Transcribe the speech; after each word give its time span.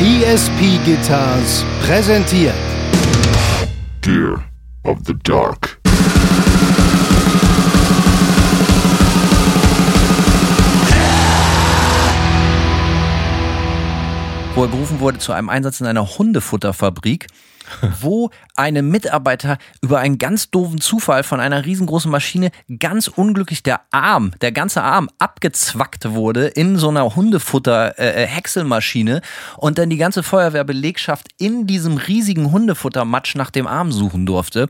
ESP 0.00 0.84
Guitars 0.84 1.64
präsentiert 1.80 2.54
Gear 4.00 4.44
of 4.82 4.98
the 5.06 5.14
Dark. 5.22 5.78
wo 14.56 14.62
er 14.62 14.68
berufen 14.68 15.00
wurde 15.00 15.18
zu 15.18 15.32
einem 15.32 15.48
Einsatz 15.48 15.80
in 15.80 15.86
einer 15.86 16.16
Hundefutterfabrik, 16.16 17.26
wo 18.00 18.30
einem 18.56 18.88
Mitarbeiter 18.88 19.58
über 19.80 20.00
einen 20.00 20.18
ganz 20.18 20.50
doofen 20.50 20.80
Zufall 20.80 21.22
von 21.22 21.38
einer 21.40 21.64
riesengroßen 21.64 22.10
Maschine 22.10 22.50
ganz 22.78 23.08
unglücklich 23.08 23.62
der 23.62 23.80
Arm, 23.90 24.32
der 24.40 24.52
ganze 24.52 24.82
Arm 24.82 25.08
abgezwackt 25.18 26.10
wurde 26.10 26.46
in 26.46 26.76
so 26.76 26.88
einer 26.88 27.16
Hundefutter-Häckselmaschine 27.16 29.22
und 29.56 29.78
dann 29.78 29.90
die 29.90 29.96
ganze 29.96 30.22
Feuerwehrbelegschaft 30.22 31.28
in 31.38 31.66
diesem 31.66 31.96
riesigen 31.96 32.52
Hundefuttermatsch 32.52 33.34
nach 33.34 33.50
dem 33.50 33.66
Arm 33.66 33.92
suchen 33.92 34.26
durfte. 34.26 34.68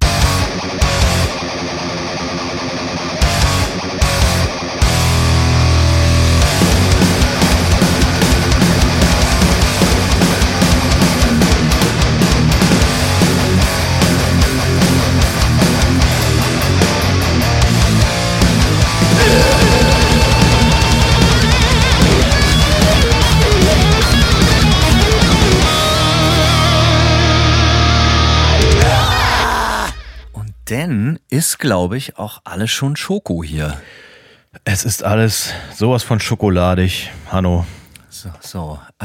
Dann 30.67 31.19
ist, 31.29 31.59
glaube 31.59 31.97
ich, 31.97 32.17
auch 32.19 32.41
alles 32.45 32.71
schon 32.71 32.97
Schoko 32.97 33.43
hier. 33.45 33.81
Es 34.65 34.85
ist 34.85 35.03
alles 35.03 35.53
sowas 35.75 36.03
von 36.03 36.21
schokoladig, 36.21 37.11
Hanno. 37.31 37.67
So, 38.09 38.31
so. 38.41 38.79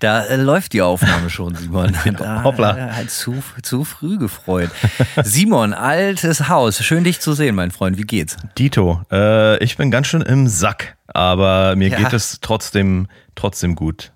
da 0.00 0.24
äh, 0.24 0.36
läuft 0.36 0.72
die 0.72 0.82
Aufnahme 0.82 1.30
schon, 1.30 1.54
Simon. 1.54 1.96
Da, 2.18 2.42
Hoppla. 2.42 3.00
äh, 3.00 3.06
zu, 3.06 3.42
zu 3.62 3.84
früh 3.84 4.18
gefreut. 4.18 4.70
Simon, 5.22 5.72
altes 5.72 6.48
Haus. 6.48 6.84
Schön, 6.84 7.04
dich 7.04 7.20
zu 7.20 7.32
sehen, 7.32 7.54
mein 7.54 7.70
Freund. 7.70 7.96
Wie 7.96 8.02
geht's? 8.02 8.36
Dito, 8.58 9.00
äh, 9.10 9.62
ich 9.62 9.76
bin 9.76 9.90
ganz 9.92 10.08
schön 10.08 10.20
im 10.22 10.48
Sack, 10.48 10.96
aber 11.06 11.76
mir 11.76 11.88
Ja. 11.90 11.98
geht 11.98 12.12
es 12.12 12.40
trotzdem, 12.40 13.06
trotzdem 13.36 13.76
gut. 13.76 14.12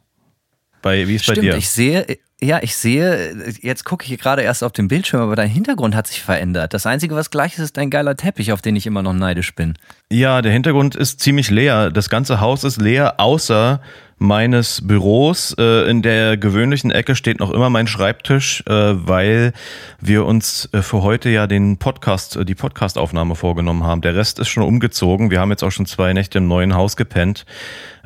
Bei, 0.83 1.07
wie 1.09 1.15
ist 1.15 1.27
bei 1.27 1.35
Stimmt, 1.35 1.45
dir? 1.47 1.57
ich 1.57 1.71
sehe, 1.71 2.19
ja, 2.41 2.63
ich 2.63 2.77
sehe, 2.77 3.35
jetzt 3.63 3.85
gucke 3.85 4.05
ich 4.05 4.21
gerade 4.21 4.43
erst 4.43 4.63
auf 4.63 4.73
den 4.73 4.89
Bildschirm, 4.89 5.23
aber 5.23 5.37
dein 5.37 5.49
Hintergrund 5.49 5.95
hat 5.95 6.07
sich 6.07 6.23
verändert. 6.23 6.75
Das 6.75 6.85
Einzige, 6.85 7.15
was 7.15 7.31
gleich 7.31 7.55
ist, 7.55 7.61
ist 7.61 7.77
dein 7.79 7.89
geiler 7.89 8.15
Teppich, 8.15 8.53
auf 8.53 8.61
den 8.61 8.77
ich 8.77 8.87
immer 8.87 9.03
noch 9.03 9.15
neidisch 9.15 9.55
bin. 9.55 9.75
Ja, 10.13 10.43
der 10.43 10.53
Hintergrund 10.53 10.97
ist 10.97 11.21
ziemlich 11.21 11.51
leer. 11.51 11.91
Das 11.91 12.11
ganze 12.11 12.41
Haus 12.41 12.63
ist 12.63 12.79
leer, 12.79 13.19
außer 13.19 13.81
meines 14.19 14.87
Büros. 14.87 15.55
Äh, 15.59 15.89
in 15.91 16.03
der 16.03 16.37
gewöhnlichen 16.37 16.91
Ecke 16.91 17.15
steht 17.15 17.41
noch 17.41 17.51
immer 17.51 17.71
mein 17.71 17.87
Schreibtisch, 17.87 18.63
äh, 18.67 18.73
weil 18.73 19.53
wir 20.01 20.25
uns 20.25 20.69
äh, 20.73 20.83
für 20.83 21.03
heute 21.03 21.29
ja 21.29 21.47
den 21.47 21.77
Podcast, 21.77 22.37
äh, 22.37 22.45
die 22.45 22.55
Podcastaufnahme 22.55 23.35
vorgenommen 23.35 23.85
haben. 23.85 24.01
Der 24.01 24.15
Rest 24.15 24.39
ist 24.39 24.49
schon 24.49 24.63
umgezogen. 24.63 25.31
Wir 25.31 25.41
haben 25.41 25.51
jetzt 25.51 25.63
auch 25.63 25.71
schon 25.71 25.87
zwei 25.87 26.13
Nächte 26.13 26.39
im 26.39 26.49
neuen 26.49 26.75
Haus 26.75 26.97
gepennt. 26.97 27.45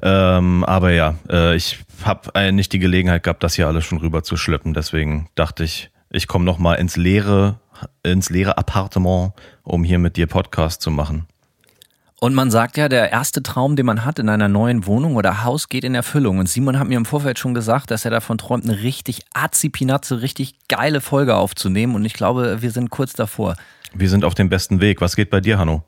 Ähm, 0.03 0.64
aber 0.64 0.91
ja, 0.92 1.14
äh, 1.28 1.55
ich 1.55 1.78
habe 2.05 2.53
nicht 2.53 2.72
die 2.72 2.78
Gelegenheit 2.78 3.22
gehabt, 3.22 3.42
das 3.42 3.55
hier 3.55 3.69
alles 3.69 3.84
schon 3.84 3.98
rüber 3.98 4.22
zu 4.22 4.36
schleppen. 4.36 4.75
Deswegen 4.75 5.28
dachte 5.34 5.64
ich, 5.64 5.91
ich 6.11 6.27
komme 6.27 6.44
noch 6.44 6.58
mal 6.58 6.75
ins 6.75 6.97
leere, 6.97 7.61
ins 8.03 8.31
leere 8.31 8.59
Appartement, 8.59 9.32
um 9.62 9.84
hier 9.84 9.99
mit 9.99 10.16
dir 10.16 10.26
Podcast 10.26 10.82
zu 10.82 10.91
machen. 10.91 11.26
Und 12.22 12.34
man 12.34 12.50
sagt 12.50 12.76
ja, 12.76 12.91
der 12.91 13.10
erste 13.10 13.42
Traum, 13.42 13.76
den 13.76 13.86
man 13.86 14.04
hat 14.04 14.19
in 14.19 14.28
einer 14.28 14.47
neuen 14.47 14.84
Wohnung 14.84 15.16
oder 15.16 15.42
Haus, 15.42 15.70
geht 15.70 15.84
in 15.84 15.94
Erfüllung. 15.94 16.38
Und 16.38 16.50
Simon 16.50 16.78
hat 16.78 16.86
mir 16.86 16.98
im 16.98 17.06
Vorfeld 17.06 17.38
schon 17.38 17.54
gesagt, 17.54 17.91
dass 17.91 18.04
er 18.04 18.10
davon 18.10 18.36
träumt, 18.36 18.64
eine 18.64 18.82
richtig 18.82 19.22
azipinatze, 19.32 20.20
richtig 20.20 20.54
geile 20.69 21.00
Folge 21.00 21.36
aufzunehmen. 21.36 21.94
Und 21.94 22.04
ich 22.04 22.12
glaube, 22.12 22.60
wir 22.60 22.72
sind 22.72 22.91
kurz 22.91 23.14
davor. 23.14 23.56
Wir 23.94 24.10
sind 24.10 24.26
auf 24.26 24.34
dem 24.34 24.50
besten 24.50 24.82
Weg. 24.82 25.00
Was 25.00 25.16
geht 25.16 25.31
bei 25.31 25.41
dir, 25.41 25.58
Hanno? 25.58 25.82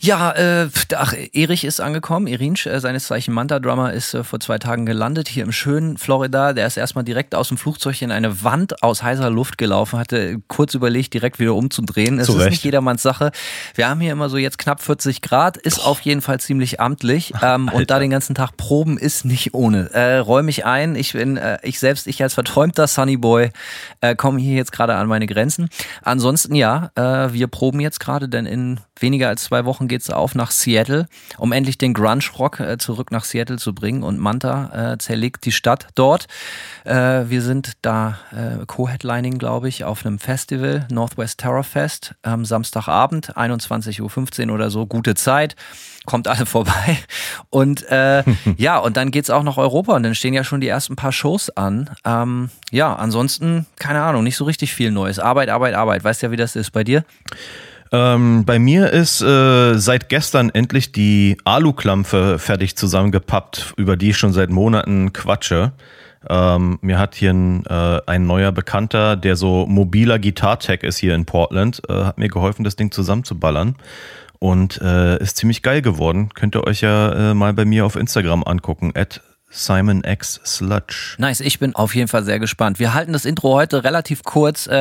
Ja, 0.00 0.30
äh, 0.30 0.68
ach, 0.94 1.12
Erich 1.32 1.64
ist 1.64 1.80
angekommen. 1.80 2.28
Erinsch, 2.28 2.66
äh, 2.66 2.78
seines 2.78 3.08
Zeichen 3.08 3.34
Manta-Drummer, 3.34 3.92
ist 3.92 4.14
äh, 4.14 4.22
vor 4.22 4.38
zwei 4.38 4.58
Tagen 4.58 4.86
gelandet 4.86 5.26
hier 5.26 5.42
im 5.42 5.50
schönen 5.50 5.96
Florida. 5.98 6.52
Der 6.52 6.68
ist 6.68 6.76
erstmal 6.76 7.02
direkt 7.02 7.34
aus 7.34 7.48
dem 7.48 7.56
Flugzeug 7.56 8.00
in 8.02 8.12
eine 8.12 8.44
Wand 8.44 8.84
aus 8.84 9.02
heißer 9.02 9.28
Luft 9.28 9.58
gelaufen, 9.58 9.98
hatte 9.98 10.40
kurz 10.46 10.74
überlegt, 10.74 11.14
direkt 11.14 11.40
wieder 11.40 11.56
umzudrehen. 11.56 12.20
Es 12.20 12.28
ist 12.28 12.48
nicht 12.48 12.62
jedermanns 12.62 13.02
Sache. 13.02 13.32
Wir 13.74 13.88
haben 13.88 14.00
hier 14.00 14.12
immer 14.12 14.28
so 14.28 14.36
jetzt 14.36 14.58
knapp 14.58 14.80
40 14.80 15.20
Grad, 15.20 15.56
ist 15.56 15.84
auf 15.84 16.00
jeden 16.02 16.22
Fall 16.22 16.38
ziemlich 16.38 16.80
amtlich. 16.80 17.32
Ähm, 17.42 17.68
und 17.68 17.90
da 17.90 17.98
den 17.98 18.10
ganzen 18.10 18.36
Tag 18.36 18.56
proben 18.56 18.98
ist 18.98 19.24
nicht 19.24 19.52
ohne. 19.52 19.90
Äh, 19.92 20.18
räume 20.18 20.50
ich 20.50 20.64
ein. 20.64 20.94
Ich 20.94 21.14
bin, 21.14 21.36
äh, 21.36 21.58
ich 21.62 21.80
selbst, 21.80 22.06
ich 22.06 22.22
als 22.22 22.34
verträumter 22.34 22.86
Sunny 22.86 23.16
Boy, 23.16 23.50
äh, 24.00 24.14
komme 24.14 24.38
hier 24.38 24.54
jetzt 24.54 24.70
gerade 24.70 24.94
an 24.94 25.08
meine 25.08 25.26
Grenzen. 25.26 25.68
Ansonsten 26.02 26.54
ja, 26.54 26.92
äh, 26.94 27.32
wir 27.32 27.48
proben 27.48 27.80
jetzt 27.80 27.98
gerade, 27.98 28.28
denn 28.28 28.46
in 28.46 28.78
weniger 29.00 29.28
als 29.28 29.44
zwei 29.44 29.64
Wochen 29.64 29.87
geht's 29.88 30.10
auf 30.10 30.34
nach 30.34 30.50
Seattle, 30.50 31.08
um 31.38 31.52
endlich 31.52 31.78
den 31.78 31.94
Grunge-Rock 31.94 32.60
äh, 32.60 32.78
zurück 32.78 33.10
nach 33.10 33.24
Seattle 33.24 33.58
zu 33.58 33.74
bringen. 33.74 34.02
Und 34.02 34.18
Manta 34.18 34.92
äh, 34.92 34.98
zerlegt 34.98 35.44
die 35.44 35.52
Stadt 35.52 35.88
dort. 35.94 36.26
Äh, 36.84 37.24
wir 37.28 37.42
sind 37.42 37.72
da 37.82 38.18
äh, 38.32 38.64
Co-Headlining, 38.66 39.38
glaube 39.38 39.68
ich, 39.68 39.84
auf 39.84 40.04
einem 40.04 40.18
Festival, 40.18 40.86
Northwest 40.90 41.40
Terror 41.40 41.64
Fest, 41.64 42.14
am 42.22 42.44
Samstagabend, 42.44 43.36
21.15 43.36 44.48
Uhr 44.48 44.54
oder 44.54 44.70
so, 44.70 44.86
gute 44.86 45.14
Zeit. 45.14 45.56
Kommt 46.06 46.28
alle 46.28 46.46
vorbei. 46.46 46.98
Und 47.50 47.88
äh, 47.88 48.22
ja, 48.56 48.78
und 48.78 48.96
dann 48.96 49.10
geht's 49.10 49.30
auch 49.30 49.42
nach 49.42 49.56
Europa 49.56 49.96
und 49.96 50.02
dann 50.02 50.14
stehen 50.14 50.34
ja 50.34 50.44
schon 50.44 50.60
die 50.60 50.68
ersten 50.68 50.96
paar 50.96 51.12
Shows 51.12 51.50
an. 51.50 51.90
Ähm, 52.04 52.50
ja, 52.70 52.94
ansonsten, 52.94 53.66
keine 53.76 54.02
Ahnung, 54.02 54.24
nicht 54.24 54.36
so 54.36 54.44
richtig 54.44 54.74
viel 54.74 54.90
Neues. 54.90 55.18
Arbeit, 55.18 55.48
Arbeit, 55.48 55.74
Arbeit. 55.74 56.04
Weißt 56.04 56.22
ja, 56.22 56.30
wie 56.30 56.36
das 56.36 56.56
ist 56.56 56.70
bei 56.70 56.84
dir? 56.84 57.04
Ähm, 57.90 58.44
bei 58.44 58.58
mir 58.58 58.90
ist 58.90 59.22
äh, 59.22 59.74
seit 59.78 60.08
gestern 60.08 60.50
endlich 60.50 60.92
die 60.92 61.38
Aluklampfe 61.44 62.38
fertig 62.38 62.76
zusammengepappt, 62.76 63.74
über 63.76 63.96
die 63.96 64.10
ich 64.10 64.18
schon 64.18 64.32
seit 64.32 64.50
Monaten 64.50 65.12
quatsche. 65.12 65.72
Ähm, 66.28 66.78
mir 66.82 66.98
hat 66.98 67.14
hier 67.14 67.30
ein, 67.30 67.64
äh, 67.66 68.00
ein 68.06 68.26
neuer 68.26 68.52
Bekannter, 68.52 69.16
der 69.16 69.36
so 69.36 69.66
mobiler 69.66 70.18
Gitartech 70.18 70.82
ist 70.82 70.98
hier 70.98 71.14
in 71.14 71.24
Portland, 71.24 71.80
äh, 71.88 72.04
hat 72.04 72.18
mir 72.18 72.28
geholfen, 72.28 72.64
das 72.64 72.76
Ding 72.76 72.90
zusammenzuballern. 72.90 73.76
Und 74.40 74.80
äh, 74.80 75.20
ist 75.20 75.36
ziemlich 75.36 75.62
geil 75.62 75.82
geworden. 75.82 76.28
Könnt 76.32 76.54
ihr 76.54 76.64
euch 76.64 76.82
ja 76.82 77.30
äh, 77.30 77.34
mal 77.34 77.52
bei 77.54 77.64
mir 77.64 77.84
auf 77.84 77.96
Instagram 77.96 78.44
angucken, 78.44 78.92
at 78.94 79.20
Simon 79.50 80.02
X 80.04 80.40
Sludge. 80.44 81.16
Nice, 81.18 81.40
ich 81.40 81.58
bin 81.58 81.74
auf 81.74 81.94
jeden 81.94 82.08
Fall 82.08 82.22
sehr 82.22 82.38
gespannt. 82.38 82.78
Wir 82.78 82.92
halten 82.92 83.12
das 83.12 83.24
Intro 83.24 83.54
heute 83.54 83.82
relativ 83.82 84.22
kurz. 84.22 84.66
Äh, 84.66 84.72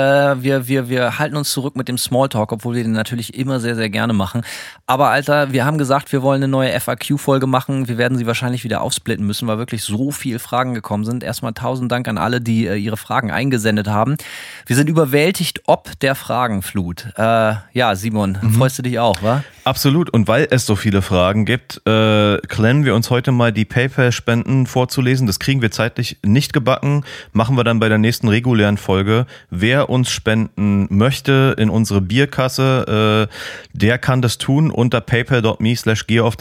wir, 0.44 0.68
wir, 0.68 0.90
wir 0.90 1.20
halten 1.20 1.38
uns 1.38 1.52
zurück 1.52 1.76
mit 1.76 1.88
dem 1.88 1.98
Smalltalk, 1.98 2.52
obwohl 2.52 2.76
wir 2.76 2.84
den 2.84 2.92
natürlich 2.92 3.34
immer 3.34 3.60
sehr, 3.60 3.76
sehr 3.76 3.90
gerne 3.90 4.12
machen. 4.12 4.42
Aber 4.86 5.10
Alter, 5.10 5.54
wir 5.54 5.66
haben 5.66 5.78
gesagt, 5.78 6.12
wir 6.12 6.22
wollen 6.22 6.44
eine 6.44 6.50
neue 6.50 6.78
FAQ-Folge 6.78 7.48
machen. 7.48 7.88
Wir 7.88 7.98
werden 7.98 8.18
sie 8.18 8.28
wahrscheinlich 8.28 8.66
wieder 8.66 8.82
aufsplitten 8.82 9.26
müssen, 9.26 9.48
weil 9.48 9.58
wirklich 9.58 9.84
so 9.84 10.12
viele 10.12 10.40
Fragen 10.40 10.74
gekommen 10.74 11.06
sind. 11.06 11.24
Erstmal 11.24 11.54
tausend 11.54 11.92
Dank 11.92 12.08
an 12.10 12.18
alle, 12.18 12.42
die 12.42 12.68
äh, 12.68 12.76
ihre 12.76 12.98
Fragen 12.98 13.32
eingesendet 13.32 13.88
haben. 13.88 14.18
Wir 14.66 14.76
sind 14.76 14.90
überwältigt 14.90 15.62
ob 15.66 16.00
der 16.00 16.16
Fragenflut. 16.16 17.08
Äh, 17.18 17.56
ja, 17.74 17.96
Simon, 17.96 18.38
freust 18.58 18.80
du 18.80 18.84
dich 18.84 19.00
auch, 19.00 19.22
wa? 19.22 19.44
Absolut. 19.68 20.10
Und 20.12 20.30
weil 20.30 20.48
es 20.50 20.66
so 20.66 20.78
viele 20.78 21.02
Fragen 21.02 21.44
gibt, 21.44 21.82
äh, 21.86 22.38
klemmen 22.38 22.86
wir 22.86 22.96
uns 22.96 23.10
heute 23.10 23.34
mal 23.34 23.52
die 23.52 23.66
PayPal-Spenden 23.66 24.66
vorzulesen. 24.66 25.28
Das 25.28 25.40
kriegen 25.40 25.62
wir 25.62 25.72
zeitlich 25.72 26.20
nicht 26.24 26.54
gebacken. 26.54 27.04
Machen 27.34 27.58
wir 27.58 27.66
dann 27.66 27.78
bei 27.82 27.90
der 27.90 27.98
nächsten 27.98 28.30
regulären 28.30 28.78
Folge. 28.78 29.26
Wer 29.50 29.90
uns 29.90 30.10
spenden 30.10 30.88
möchte 30.90 31.54
in 31.58 31.70
unsere 31.70 32.00
Bierkasse, 32.00 33.28
äh, 33.30 33.78
der 33.78 33.98
kann 33.98 34.22
das 34.22 34.38
tun 34.38 34.72
unter 34.72 35.02
paypal.me 35.02 35.76
slash 35.76 36.08
gear 36.08 36.32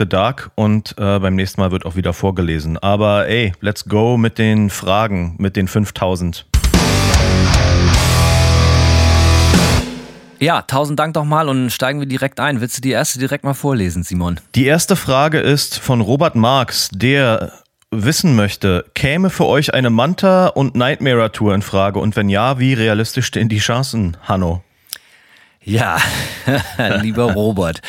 und 0.55 0.95
äh, 0.97 1.19
beim 1.19 1.35
nächsten 1.35 1.61
Mal 1.61 1.73
wird 1.73 1.85
auch 1.85 1.97
wieder 1.97 2.13
vorgelesen. 2.13 2.79
Aber 2.79 3.27
ey, 3.27 3.53
let's 3.61 3.87
go 3.87 4.17
mit 4.17 4.39
den 4.39 4.71
Fragen, 4.71 5.35
mit 5.39 5.57
den 5.57 5.67
5000. 5.67 6.47
Ja, 10.47 10.63
tausend 10.63 10.97
Dank 11.01 11.15
doch 11.15 11.25
mal 11.25 11.49
und 11.49 11.71
steigen 11.71 11.99
wir 11.99 12.07
direkt 12.07 12.39
ein. 12.39 12.61
Willst 12.61 12.77
du 12.77 12.81
die 12.81 12.93
erste 12.93 13.19
direkt 13.19 13.43
mal 13.43 13.53
vorlesen, 13.53 14.05
Simon? 14.05 14.39
Die 14.55 14.65
erste 14.65 14.95
Frage 14.95 15.41
ist 15.41 15.77
von 15.77 16.01
Robert 16.01 16.37
Marx, 16.37 16.89
der 16.93 17.51
wissen 17.91 18.37
möchte, 18.37 18.85
käme 18.95 19.31
für 19.31 19.47
euch 19.47 19.75
eine 19.75 19.91
Manta- 19.91 20.47
und 20.47 20.77
Nightmare-Tour 20.77 21.53
in 21.53 21.63
Frage? 21.63 21.99
Und 21.99 22.15
wenn 22.15 22.29
ja, 22.29 22.61
wie 22.61 22.75
realistisch 22.75 23.27
stehen 23.27 23.49
die 23.49 23.59
Chancen, 23.59 24.17
Hanno? 24.23 24.63
Ja, 25.69 25.99
lieber 27.03 27.33
Robert, 27.33 27.83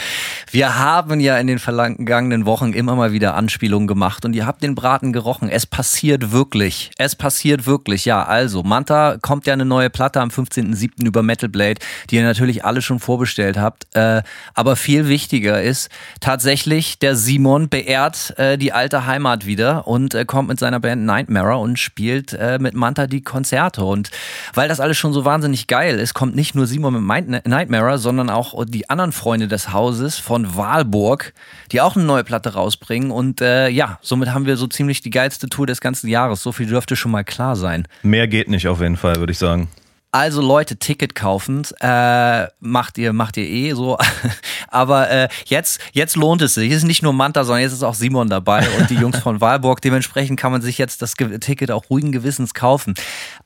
wir 0.49 0.79
haben 0.79 1.19
ja 1.19 1.37
in 1.37 1.45
den 1.45 1.59
vergangenen 1.59 2.47
Wochen 2.47 2.73
immer 2.73 2.95
mal 2.95 3.11
wieder 3.11 3.35
Anspielungen 3.35 3.87
gemacht 3.87 4.25
und 4.25 4.35
ihr 4.35 4.47
habt 4.47 4.63
den 4.63 4.73
Braten 4.73 5.13
gerochen. 5.13 5.47
Es 5.47 5.67
passiert 5.67 6.31
wirklich. 6.31 6.89
Es 6.97 7.15
passiert 7.15 7.67
wirklich. 7.67 8.05
Ja, 8.05 8.23
also, 8.23 8.63
Manta 8.63 9.17
kommt 9.21 9.45
ja 9.45 9.53
eine 9.53 9.63
neue 9.63 9.91
Platte 9.91 10.21
am 10.21 10.29
15.07. 10.29 11.05
über 11.05 11.21
Metal 11.21 11.49
Blade, 11.49 11.79
die 12.09 12.15
ihr 12.15 12.23
natürlich 12.23 12.65
alle 12.65 12.81
schon 12.81 12.99
vorbestellt 12.99 13.59
habt. 13.59 13.95
Äh, 13.95 14.23
aber 14.55 14.75
viel 14.75 15.07
wichtiger 15.07 15.61
ist 15.61 15.89
tatsächlich, 16.19 16.97
der 16.97 17.15
Simon 17.15 17.69
beehrt 17.69 18.33
äh, 18.39 18.57
die 18.57 18.73
alte 18.73 19.05
Heimat 19.05 19.45
wieder 19.45 19.85
und 19.85 20.15
äh, 20.15 20.25
kommt 20.25 20.49
mit 20.49 20.59
seiner 20.59 20.79
Band 20.79 21.05
Nightmare 21.05 21.57
und 21.57 21.77
spielt 21.77 22.33
äh, 22.33 22.57
mit 22.57 22.73
Manta 22.73 23.05
die 23.05 23.21
Konzerte. 23.21 23.83
Und 23.83 24.09
weil 24.55 24.67
das 24.67 24.79
alles 24.79 24.97
schon 24.97 25.13
so 25.13 25.25
wahnsinnig 25.25 25.67
geil 25.67 25.99
ist, 25.99 26.15
kommt 26.15 26.35
nicht 26.35 26.55
nur 26.55 26.65
Simon 26.65 27.05
mit 27.05 27.45
Nightmare 27.45 27.66
Nightmare, 27.69 27.97
sondern 27.97 28.29
auch 28.29 28.65
die 28.65 28.89
anderen 28.89 29.11
Freunde 29.11 29.47
des 29.47 29.73
Hauses 29.73 30.17
von 30.17 30.55
Walburg, 30.55 31.33
die 31.71 31.81
auch 31.81 31.95
eine 31.95 32.05
neue 32.05 32.23
Platte 32.23 32.53
rausbringen. 32.53 33.11
Und 33.11 33.41
äh, 33.41 33.67
ja, 33.69 33.99
somit 34.01 34.29
haben 34.29 34.45
wir 34.45 34.57
so 34.57 34.67
ziemlich 34.67 35.01
die 35.01 35.09
geilste 35.09 35.49
Tour 35.49 35.67
des 35.67 35.81
ganzen 35.81 36.07
Jahres. 36.07 36.41
So 36.41 36.51
viel 36.51 36.67
dürfte 36.67 36.95
schon 36.95 37.11
mal 37.11 37.23
klar 37.23 37.55
sein. 37.55 37.87
Mehr 38.03 38.27
geht 38.27 38.49
nicht 38.49 38.67
auf 38.67 38.81
jeden 38.81 38.97
Fall, 38.97 39.17
würde 39.17 39.31
ich 39.31 39.37
sagen. 39.37 39.69
Also 40.11 40.41
Leute, 40.41 40.77
Ticket 40.77 41.15
kaufen, 41.15 41.63
äh, 41.81 42.47
macht 42.61 42.97
ihr, 42.97 43.11
macht 43.11 43.35
ihr 43.35 43.43
eh 43.43 43.73
so. 43.73 43.97
Aber 44.69 45.09
äh, 45.09 45.27
jetzt, 45.45 45.81
jetzt 45.91 46.15
lohnt 46.15 46.41
es 46.41 46.53
sich. 46.53 46.71
Es 46.71 46.77
ist 46.77 46.83
nicht 46.85 47.03
nur 47.03 47.11
Manta, 47.11 47.43
sondern 47.43 47.61
jetzt 47.61 47.73
ist 47.73 47.83
auch 47.83 47.93
Simon 47.93 48.29
dabei 48.29 48.65
und 48.79 48.89
die 48.89 48.95
Jungs 48.95 49.19
von 49.19 49.41
Walburg. 49.41 49.81
Dementsprechend 49.81 50.39
kann 50.39 50.53
man 50.53 50.61
sich 50.61 50.77
jetzt 50.77 51.01
das 51.01 51.13
Ticket 51.13 51.71
auch 51.71 51.89
ruhigen 51.89 52.13
Gewissens 52.13 52.53
kaufen. 52.53 52.93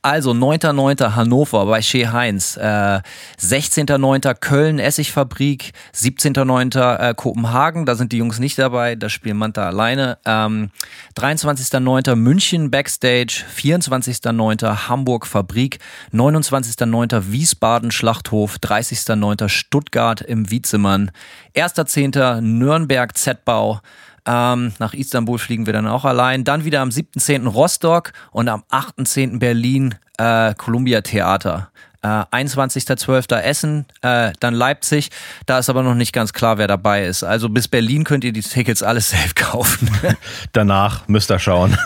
Also 0.02 0.30
9.9. 0.30 1.16
Hannover 1.16 1.66
bei 1.66 1.82
Shea 1.82 2.12
Heinz, 2.12 2.56
äh, 2.56 3.00
16.9. 3.40 4.34
Köln 4.34 4.78
Essigfabrik, 4.78 5.72
17.9. 5.94 6.78
Äh, 6.78 7.14
Kopenhagen, 7.14 7.86
da 7.86 7.96
sind 7.96 8.12
die 8.12 8.18
Jungs 8.18 8.38
nicht 8.38 8.58
dabei, 8.58 8.94
da 8.94 9.08
spielen 9.08 9.36
Manta 9.36 9.66
alleine. 9.66 10.18
Ähm, 10.24 10.70
23.9. 11.16 12.14
München 12.14 12.70
Backstage, 12.70 13.44
24.9. 13.56 14.88
Hamburg 14.88 15.26
Fabrik, 15.26 15.80
29 16.12 16.52
29.09. 16.62 17.32
Wiesbaden 17.32 17.90
Schlachthof, 17.90 18.56
30.09. 18.56 19.48
Stuttgart 19.48 20.20
im 20.20 20.50
Wietzimmern, 20.50 21.10
1.10. 21.56 22.40
Nürnberg 22.40 23.16
Z-Bau. 23.16 23.80
Ähm, 24.24 24.72
nach 24.78 24.94
Istanbul 24.94 25.38
fliegen 25.38 25.66
wir 25.66 25.72
dann 25.72 25.88
auch 25.88 26.04
allein. 26.04 26.44
Dann 26.44 26.64
wieder 26.64 26.80
am 26.80 26.90
7.10. 26.90 27.48
Rostock 27.48 28.12
und 28.30 28.48
am 28.48 28.62
8.10. 28.70 29.38
Berlin 29.38 29.96
äh, 30.18 30.54
Columbia 30.54 31.00
Theater. 31.00 31.70
Äh, 32.02 32.08
21.12. 32.08 33.36
Essen, 33.40 33.86
äh, 34.02 34.32
dann 34.40 34.54
Leipzig. 34.54 35.10
Da 35.46 35.60
ist 35.60 35.70
aber 35.70 35.84
noch 35.84 35.94
nicht 35.94 36.12
ganz 36.12 36.32
klar, 36.32 36.58
wer 36.58 36.66
dabei 36.66 37.04
ist. 37.06 37.22
Also 37.22 37.48
bis 37.48 37.68
Berlin 37.68 38.02
könnt 38.02 38.24
ihr 38.24 38.32
die 38.32 38.42
Tickets 38.42 38.82
alles 38.82 39.10
safe 39.10 39.34
kaufen. 39.34 39.88
Danach 40.52 41.06
müsst 41.06 41.30
ihr 41.30 41.38
schauen. 41.38 41.78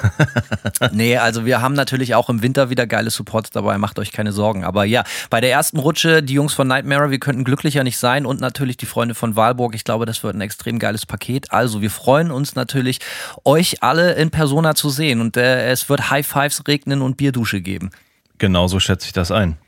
nee, 0.93 1.19
also 1.19 1.45
wir 1.45 1.61
haben 1.61 1.75
natürlich 1.75 2.15
auch 2.15 2.31
im 2.31 2.43
Winter 2.43 2.71
wieder 2.71 2.87
geile 2.87 3.11
Supports 3.11 3.51
dabei, 3.51 3.77
macht 3.77 3.99
euch 3.99 4.11
keine 4.11 4.33
Sorgen. 4.33 4.65
Aber 4.65 4.85
ja, 4.85 5.05
bei 5.29 5.43
der 5.43 5.51
ersten 5.51 5.79
Rutsche, 5.79 6.23
die 6.23 6.35
Jungs 6.35 6.55
von 6.55 6.67
Nightmare, 6.67 7.11
wir 7.11 7.19
könnten 7.19 7.45
glücklicher 7.45 7.85
nicht 7.85 7.99
sein 7.99 8.25
und 8.25 8.41
natürlich 8.41 8.79
die 8.79 8.87
Freunde 8.87 9.15
von 9.15 9.37
Walburg. 9.37 9.75
Ich 9.75 9.85
glaube, 9.85 10.07
das 10.07 10.23
wird 10.23 10.35
ein 10.35 10.41
extrem 10.41 10.79
geiles 10.79 11.05
Paket. 11.05 11.53
Also 11.53 11.83
wir 11.83 11.91
freuen 11.91 12.31
uns 12.31 12.55
natürlich, 12.55 13.01
euch 13.45 13.83
alle 13.83 14.15
in 14.15 14.31
Persona 14.31 14.75
zu 14.75 14.89
sehen 14.89 15.21
und 15.21 15.37
äh, 15.37 15.69
es 15.71 15.91
wird 15.91 16.11
High 16.11 16.27
Fives 16.27 16.63
regnen 16.67 17.03
und 17.03 17.19
Bierdusche 17.19 17.61
geben. 17.61 17.91
Genauso 18.39 18.81
schätze 18.81 19.07
ich 19.07 19.13
das 19.13 19.31
ein. 19.31 19.59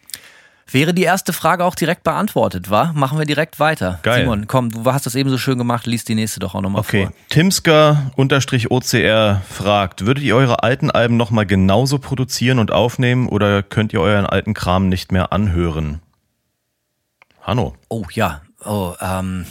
Wäre 0.70 0.92
die 0.92 1.04
erste 1.04 1.32
Frage 1.32 1.64
auch 1.64 1.74
direkt 1.74 2.02
beantwortet, 2.02 2.68
war? 2.68 2.92
Machen 2.92 3.18
wir 3.18 3.24
direkt 3.24 3.58
weiter. 3.58 4.00
Geil. 4.02 4.20
Simon, 4.20 4.46
komm, 4.46 4.70
du 4.70 4.84
hast 4.84 5.06
das 5.06 5.14
eben 5.14 5.30
so 5.30 5.38
schön 5.38 5.56
gemacht, 5.56 5.86
lies 5.86 6.04
die 6.04 6.14
nächste 6.14 6.40
doch 6.40 6.54
auch 6.54 6.60
nochmal 6.60 6.80
okay. 6.80 7.06
vor. 7.06 7.14
Timsker-OCR 7.30 9.40
fragt, 9.48 10.04
würdet 10.04 10.24
ihr 10.24 10.36
eure 10.36 10.62
alten 10.62 10.90
Alben 10.90 11.16
nochmal 11.16 11.46
genauso 11.46 11.98
produzieren 11.98 12.58
und 12.58 12.70
aufnehmen 12.70 13.28
oder 13.28 13.62
könnt 13.62 13.94
ihr 13.94 14.02
euren 14.02 14.26
alten 14.26 14.52
Kram 14.52 14.90
nicht 14.90 15.10
mehr 15.10 15.32
anhören? 15.32 16.02
Hanno. 17.40 17.74
Oh 17.88 18.04
ja, 18.12 18.42
oh, 18.62 18.92
ähm, 19.00 19.46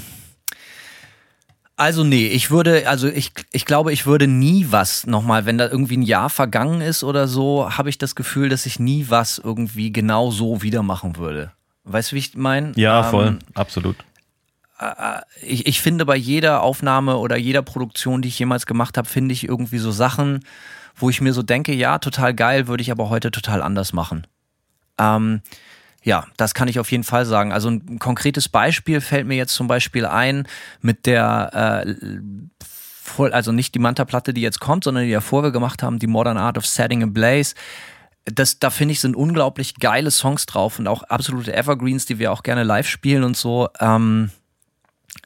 also 1.78 2.04
nee, 2.04 2.28
ich 2.28 2.50
würde, 2.50 2.90
also 2.90 3.08
ich, 3.08 3.32
ich 3.52 3.66
glaube, 3.66 3.94
ich 3.94 4.08
würde 4.08 4.28
nie 4.28 4.68
was 4.72 5.06
nochmal, 5.06 5.46
wenn 5.46 5.60
da 5.60 5.68
irgendwie 5.68 5.98
ein 5.98 6.02
Jahr 6.02 6.30
vergangen 6.32 6.82
ist 6.82 7.04
oder 7.04 7.28
so, 7.28 7.78
habe 7.78 7.90
ich 7.90 8.00
das 8.00 8.16
Gefühl, 8.16 8.50
dass 8.50 8.66
ich 8.66 8.80
nie 8.80 9.06
was 9.10 9.38
irgendwie 9.38 9.94
genau 9.94 10.32
so 10.32 10.64
wieder 10.64 10.82
machen 10.82 11.18
würde. 11.18 11.52
Weißt 11.84 12.12
du, 12.12 12.16
wie 12.16 12.20
ich 12.20 12.36
meine? 12.36 12.74
Ja, 12.76 13.04
voll, 13.04 13.28
ähm, 13.28 13.40
absolut. 13.54 13.96
Äh, 14.80 14.86
äh, 14.86 15.22
ich, 15.42 15.68
ich 15.68 15.80
finde 15.80 16.06
bei 16.06 16.16
jeder 16.16 16.64
Aufnahme 16.64 17.18
oder 17.18 17.38
jeder 17.38 17.62
Produktion, 17.62 18.24
die 18.24 18.30
ich 18.30 18.40
jemals 18.40 18.66
gemacht 18.66 18.98
habe, 18.98 19.08
finde 19.08 19.34
ich 19.34 19.48
irgendwie 19.48 19.78
so 19.78 19.92
Sachen, 19.92 20.44
wo 20.96 21.12
ich 21.12 21.22
mir 21.22 21.32
so 21.32 21.44
denke, 21.44 21.74
ja, 21.74 22.00
total 22.00 22.34
geil, 22.34 22.68
würde 22.68 22.82
ich 22.82 22.92
aber 22.92 23.10
heute 23.10 23.30
total 23.30 23.62
anders 23.62 23.94
machen. 23.94 24.26
Ähm, 24.98 25.42
ja, 26.07 26.25
das 26.38 26.54
kann 26.54 26.69
ich 26.69 26.80
auf 26.80 26.89
jeden 26.89 27.04
Fall 27.04 27.25
sagen. 27.25 27.51
Also 27.51 27.69
ein 27.69 28.00
konkretes 28.00 28.48
Beispiel 28.48 29.01
fällt 29.01 29.27
mir 29.27 29.36
jetzt 29.36 29.54
zum 29.54 29.68
Beispiel 29.68 30.06
ein 30.06 30.48
mit 30.80 31.06
der, 31.06 31.86
äh, 31.86 33.30
also 33.33 33.51
nicht 33.51 33.75
die 33.75 33.80
Manta-Platte, 33.80 34.33
die 34.33 34.39
jetzt 34.39 34.62
kommt, 34.62 34.86
sondern 34.86 35.04
die 35.04 35.12
davor 35.12 35.44
wir 35.44 35.51
gemacht 35.51 35.83
haben, 35.83 36.00
die 36.00 36.07
Modern 36.07 36.38
Art 36.38 36.57
of 36.57 36.65
Setting 36.65 37.04
a 37.04 37.07
Blaze. 37.07 37.56
Das, 38.24 38.57
da 38.57 38.69
finde 38.69 38.94
ich, 38.94 39.01
sind 39.01 39.18
unglaublich 39.18 39.75
geile 39.81 40.09
Songs 40.09 40.45
drauf 40.45 40.80
und 40.80 40.88
auch 40.88 41.04
absolute 41.04 41.54
Evergreens, 41.54 42.06
die 42.06 42.19
wir 42.19 42.31
auch 42.31 42.42
gerne 42.42 42.63
live 42.63 42.88
spielen 42.88 43.25
und 43.25 43.36
so. 43.36 43.68
Ähm, 43.81 44.31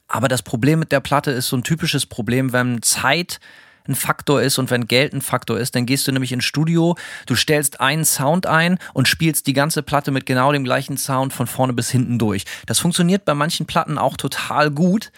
aber 0.08 0.26
das 0.26 0.42
Problem 0.42 0.80
mit 0.80 0.90
der 0.90 0.98
Platte 1.00 1.30
ist 1.30 1.46
so 1.46 1.56
ein 1.56 1.62
typisches 1.62 2.06
Problem, 2.06 2.52
wenn 2.52 2.82
Zeit 2.82 3.38
ein 3.86 3.94
Faktor 3.94 4.42
ist 4.42 4.58
und 4.58 4.70
wenn 4.70 4.86
Geld 4.86 5.12
ein 5.12 5.22
Faktor 5.22 5.58
ist, 5.58 5.74
dann 5.74 5.86
gehst 5.86 6.06
du 6.06 6.12
nämlich 6.12 6.32
ins 6.32 6.44
Studio, 6.44 6.96
du 7.26 7.34
stellst 7.34 7.80
einen 7.80 8.04
Sound 8.04 8.46
ein 8.46 8.78
und 8.94 9.08
spielst 9.08 9.46
die 9.46 9.52
ganze 9.52 9.82
Platte 9.82 10.10
mit 10.10 10.26
genau 10.26 10.52
dem 10.52 10.64
gleichen 10.64 10.96
Sound 10.96 11.32
von 11.32 11.46
vorne 11.46 11.72
bis 11.72 11.90
hinten 11.90 12.18
durch. 12.18 12.44
Das 12.66 12.78
funktioniert 12.78 13.24
bei 13.24 13.34
manchen 13.34 13.66
Platten 13.66 13.98
auch 13.98 14.16
total 14.16 14.70
gut, 14.70 15.10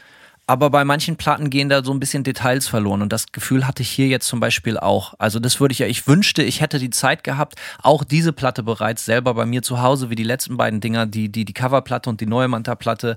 aber 0.47 0.69
bei 0.69 0.85
manchen 0.85 1.17
Platten 1.17 1.49
gehen 1.49 1.71
da 1.71 1.83
so 1.83 1.93
ein 1.93 2.01
bisschen 2.01 2.23
Details 2.23 2.69
verloren 2.69 3.01
und 3.01 3.13
das 3.13 3.33
Gefühl 3.33 3.67
hatte 3.67 3.83
ich 3.83 3.89
hier 3.89 4.09
jetzt 4.09 4.27
zum 4.27 4.41
Beispiel 4.41 4.79
auch. 4.79 5.15
Also 5.19 5.41
das 5.41 5.59
würde 5.59 5.73
ich 5.73 5.79
ja, 5.79 5.87
ich 5.87 6.07
wünschte, 6.07 6.43
ich 6.43 6.61
hätte 6.61 6.79
die 6.79 6.91
Zeit 6.91 7.25
gehabt, 7.25 7.55
auch 7.83 8.05
diese 8.05 8.33
Platte 8.33 8.63
bereits 8.63 9.07
selber 9.07 9.33
bei 9.35 9.47
mir 9.47 9.63
zu 9.63 9.81
Hause, 9.81 10.11
wie 10.11 10.17
die 10.17 10.23
letzten 10.23 10.59
beiden 10.59 10.81
Dinger, 10.81 11.07
die, 11.07 11.31
die, 11.31 11.47
die 11.47 11.55
Coverplatte 11.55 12.11
und 12.11 12.21
die 12.21 12.27
neue 12.27 12.49
Manta-Platte, 12.49 13.17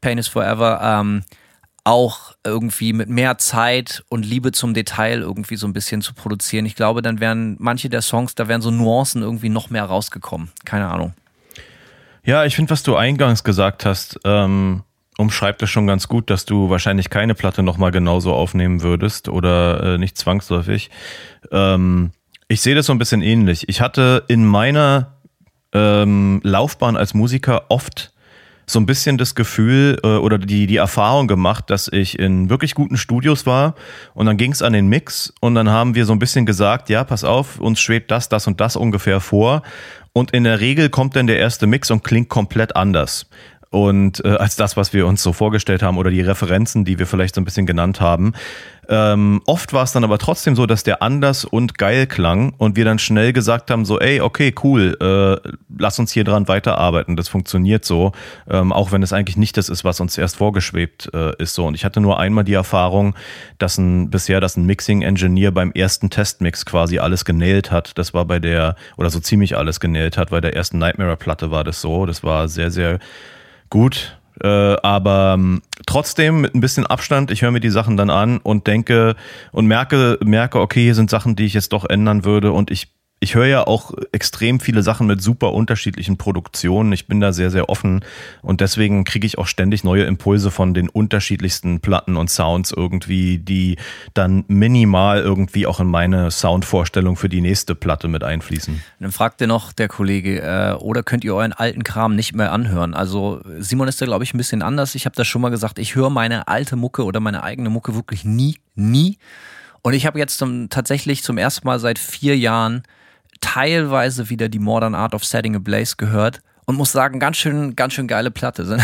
Pain 0.00 0.18
is 0.18 0.28
Forever, 0.28 0.80
ähm, 0.82 1.24
auch 1.88 2.34
irgendwie 2.44 2.92
mit 2.92 3.08
mehr 3.08 3.38
Zeit 3.38 4.04
und 4.10 4.26
Liebe 4.26 4.52
zum 4.52 4.74
Detail 4.74 5.20
irgendwie 5.20 5.56
so 5.56 5.66
ein 5.66 5.72
bisschen 5.72 6.02
zu 6.02 6.12
produzieren. 6.12 6.66
Ich 6.66 6.76
glaube, 6.76 7.00
dann 7.00 7.18
wären 7.18 7.56
manche 7.58 7.88
der 7.88 8.02
Songs, 8.02 8.34
da 8.34 8.46
wären 8.46 8.60
so 8.60 8.70
Nuancen 8.70 9.22
irgendwie 9.22 9.48
noch 9.48 9.70
mehr 9.70 9.84
rausgekommen. 9.84 10.50
Keine 10.66 10.88
Ahnung. 10.88 11.14
Ja, 12.24 12.44
ich 12.44 12.56
finde, 12.56 12.72
was 12.72 12.82
du 12.82 12.94
eingangs 12.94 13.42
gesagt 13.42 13.86
hast, 13.86 14.20
ähm, 14.24 14.82
umschreibt 15.16 15.62
es 15.62 15.70
schon 15.70 15.86
ganz 15.86 16.08
gut, 16.08 16.28
dass 16.28 16.44
du 16.44 16.68
wahrscheinlich 16.68 17.08
keine 17.08 17.34
Platte 17.34 17.62
nochmal 17.62 17.90
genauso 17.90 18.34
aufnehmen 18.34 18.82
würdest 18.82 19.30
oder 19.30 19.94
äh, 19.94 19.98
nicht 19.98 20.18
zwangsläufig. 20.18 20.90
Ähm, 21.50 22.10
ich 22.48 22.60
sehe 22.60 22.74
das 22.74 22.84
so 22.84 22.92
ein 22.92 22.98
bisschen 22.98 23.22
ähnlich. 23.22 23.66
Ich 23.70 23.80
hatte 23.80 24.24
in 24.28 24.44
meiner 24.44 25.14
ähm, 25.72 26.42
Laufbahn 26.44 26.98
als 26.98 27.14
Musiker 27.14 27.64
oft 27.70 28.12
so 28.68 28.78
ein 28.78 28.86
bisschen 28.86 29.18
das 29.18 29.34
Gefühl 29.34 29.98
äh, 30.04 30.08
oder 30.08 30.38
die, 30.38 30.66
die 30.66 30.76
Erfahrung 30.76 31.26
gemacht, 31.26 31.70
dass 31.70 31.88
ich 31.88 32.18
in 32.18 32.50
wirklich 32.50 32.74
guten 32.74 32.96
Studios 32.96 33.46
war 33.46 33.74
und 34.14 34.26
dann 34.26 34.36
ging 34.36 34.52
es 34.52 34.62
an 34.62 34.74
den 34.74 34.88
Mix 34.88 35.32
und 35.40 35.54
dann 35.54 35.70
haben 35.70 35.94
wir 35.94 36.04
so 36.04 36.12
ein 36.12 36.18
bisschen 36.18 36.46
gesagt, 36.46 36.90
ja, 36.90 37.02
pass 37.02 37.24
auf, 37.24 37.58
uns 37.58 37.80
schwebt 37.80 38.10
das, 38.10 38.28
das 38.28 38.46
und 38.46 38.60
das 38.60 38.76
ungefähr 38.76 39.20
vor. 39.20 39.62
Und 40.12 40.32
in 40.32 40.44
der 40.44 40.60
Regel 40.60 40.90
kommt 40.90 41.16
dann 41.16 41.26
der 41.26 41.38
erste 41.38 41.66
Mix 41.66 41.90
und 41.90 42.02
klingt 42.04 42.28
komplett 42.28 42.76
anders 42.76 43.26
und 43.70 44.24
äh, 44.24 44.28
als 44.28 44.56
das, 44.56 44.76
was 44.76 44.92
wir 44.92 45.06
uns 45.06 45.22
so 45.22 45.32
vorgestellt 45.32 45.82
haben 45.82 45.98
oder 45.98 46.10
die 46.10 46.20
Referenzen, 46.20 46.84
die 46.84 46.98
wir 46.98 47.06
vielleicht 47.06 47.34
so 47.34 47.40
ein 47.40 47.44
bisschen 47.44 47.66
genannt 47.66 48.00
haben. 48.00 48.32
Ähm, 48.90 49.42
oft 49.44 49.74
war 49.74 49.82
es 49.82 49.92
dann 49.92 50.02
aber 50.02 50.16
trotzdem 50.16 50.56
so, 50.56 50.64
dass 50.64 50.82
der 50.82 51.02
anders 51.02 51.44
und 51.44 51.76
geil 51.76 52.06
klang 52.06 52.54
und 52.56 52.74
wir 52.74 52.86
dann 52.86 52.98
schnell 52.98 53.34
gesagt 53.34 53.70
haben, 53.70 53.84
so, 53.84 54.00
ey, 54.00 54.22
okay, 54.22 54.54
cool, 54.64 54.96
äh, 54.98 55.50
lass 55.78 55.98
uns 55.98 56.10
hier 56.10 56.24
dran 56.24 56.48
weiterarbeiten, 56.48 57.14
das 57.14 57.28
funktioniert 57.28 57.84
so, 57.84 58.12
ähm, 58.48 58.72
auch 58.72 58.90
wenn 58.90 59.02
es 59.02 59.12
eigentlich 59.12 59.36
nicht 59.36 59.58
das 59.58 59.68
ist, 59.68 59.84
was 59.84 60.00
uns 60.00 60.16
erst 60.16 60.36
vorgeschwebt 60.36 61.10
äh, 61.12 61.36
ist 61.36 61.52
so. 61.52 61.66
Und 61.66 61.74
ich 61.74 61.84
hatte 61.84 62.00
nur 62.00 62.18
einmal 62.18 62.44
die 62.44 62.54
Erfahrung, 62.54 63.14
dass 63.58 63.76
ein 63.76 64.08
bisher, 64.08 64.40
dass 64.40 64.56
ein 64.56 64.64
Mixing-Engineer 64.64 65.50
beim 65.50 65.72
ersten 65.72 66.08
Testmix 66.08 66.64
quasi 66.64 66.98
alles 66.98 67.26
genäht 67.26 67.70
hat. 67.70 67.98
Das 67.98 68.14
war 68.14 68.24
bei 68.24 68.38
der, 68.38 68.74
oder 68.96 69.10
so 69.10 69.20
ziemlich 69.20 69.54
alles 69.54 69.80
genäht 69.80 70.16
hat, 70.16 70.30
bei 70.30 70.40
der 70.40 70.56
ersten 70.56 70.78
Nightmare-Platte 70.78 71.50
war 71.50 71.62
das 71.62 71.82
so. 71.82 72.06
Das 72.06 72.24
war 72.24 72.48
sehr, 72.48 72.70
sehr 72.70 73.00
gut, 73.70 74.18
äh, 74.42 74.46
aber 74.46 75.34
ähm, 75.36 75.62
trotzdem 75.86 76.42
mit 76.42 76.54
ein 76.54 76.60
bisschen 76.60 76.86
Abstand, 76.86 77.30
ich 77.30 77.42
höre 77.42 77.50
mir 77.50 77.60
die 77.60 77.70
Sachen 77.70 77.96
dann 77.96 78.10
an 78.10 78.38
und 78.38 78.66
denke 78.66 79.16
und 79.52 79.66
merke, 79.66 80.18
merke, 80.22 80.60
okay, 80.60 80.82
hier 80.82 80.94
sind 80.94 81.10
Sachen, 81.10 81.36
die 81.36 81.44
ich 81.44 81.54
jetzt 81.54 81.72
doch 81.72 81.84
ändern 81.88 82.24
würde 82.24 82.52
und 82.52 82.70
ich 82.70 82.88
ich 83.20 83.34
höre 83.34 83.46
ja 83.46 83.66
auch 83.66 83.92
extrem 84.12 84.60
viele 84.60 84.82
Sachen 84.82 85.06
mit 85.06 85.20
super 85.20 85.52
unterschiedlichen 85.52 86.18
Produktionen. 86.18 86.92
Ich 86.92 87.08
bin 87.08 87.20
da 87.20 87.32
sehr, 87.32 87.50
sehr 87.50 87.68
offen 87.68 88.04
und 88.42 88.60
deswegen 88.60 89.04
kriege 89.04 89.26
ich 89.26 89.38
auch 89.38 89.48
ständig 89.48 89.82
neue 89.82 90.04
Impulse 90.04 90.50
von 90.50 90.72
den 90.72 90.88
unterschiedlichsten 90.88 91.80
Platten 91.80 92.16
und 92.16 92.30
Sounds 92.30 92.70
irgendwie, 92.70 93.38
die 93.38 93.76
dann 94.14 94.44
minimal 94.46 95.20
irgendwie 95.20 95.66
auch 95.66 95.80
in 95.80 95.88
meine 95.88 96.30
Soundvorstellung 96.30 97.16
für 97.16 97.28
die 97.28 97.40
nächste 97.40 97.74
Platte 97.74 98.06
mit 98.06 98.22
einfließen. 98.22 98.80
Dann 99.00 99.12
fragt 99.12 99.40
ihr 99.40 99.48
noch 99.48 99.72
der 99.72 99.88
Kollege, 99.88 100.40
äh, 100.40 100.74
oder 100.74 101.02
könnt 101.02 101.24
ihr 101.24 101.34
euren 101.34 101.52
alten 101.52 101.82
Kram 101.82 102.14
nicht 102.14 102.34
mehr 102.34 102.52
anhören? 102.52 102.94
Also 102.94 103.40
Simon 103.58 103.88
ist 103.88 104.00
da, 104.00 104.06
glaube 104.06 104.22
ich, 104.22 104.32
ein 104.32 104.38
bisschen 104.38 104.62
anders. 104.62 104.94
Ich 104.94 105.06
habe 105.06 105.16
das 105.16 105.26
schon 105.26 105.42
mal 105.42 105.50
gesagt, 105.50 105.80
ich 105.80 105.96
höre 105.96 106.10
meine 106.10 106.46
alte 106.46 106.76
Mucke 106.76 107.04
oder 107.04 107.18
meine 107.18 107.42
eigene 107.42 107.68
Mucke 107.68 107.96
wirklich 107.96 108.24
nie, 108.24 108.58
nie. 108.76 109.18
Und 109.82 109.94
ich 109.94 110.06
habe 110.06 110.18
jetzt 110.18 110.38
zum, 110.38 110.68
tatsächlich 110.68 111.22
zum 111.22 111.38
ersten 111.38 111.66
Mal 111.66 111.80
seit 111.80 111.98
vier 111.98 112.36
Jahren 112.36 112.82
teilweise 113.40 114.30
wieder 114.30 114.48
die 114.48 114.58
Modern 114.58 114.94
Art 114.94 115.14
of 115.14 115.24
Setting 115.24 115.56
a 115.56 115.58
Blaze 115.58 115.96
gehört 115.96 116.40
und 116.68 116.76
muss 116.76 116.92
sagen, 116.92 117.18
ganz 117.18 117.38
schön, 117.38 117.76
ganz 117.76 117.94
schön 117.94 118.06
geile 118.06 118.30
Platte. 118.30 118.78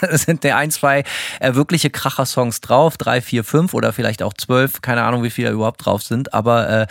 Es 0.00 0.22
sind 0.24 0.42
der 0.42 0.56
ein, 0.56 0.70
zwei 0.70 1.04
äh, 1.38 1.54
wirkliche 1.54 1.90
Kracher-Songs 1.90 2.62
drauf, 2.62 2.96
drei, 2.96 3.20
vier, 3.20 3.44
fünf 3.44 3.74
oder 3.74 3.92
vielleicht 3.92 4.22
auch 4.22 4.32
zwölf, 4.32 4.80
keine 4.80 5.02
Ahnung, 5.02 5.22
wie 5.22 5.28
viele 5.28 5.50
überhaupt 5.50 5.84
drauf 5.84 6.02
sind, 6.02 6.32
aber 6.32 6.68
äh, 6.68 6.86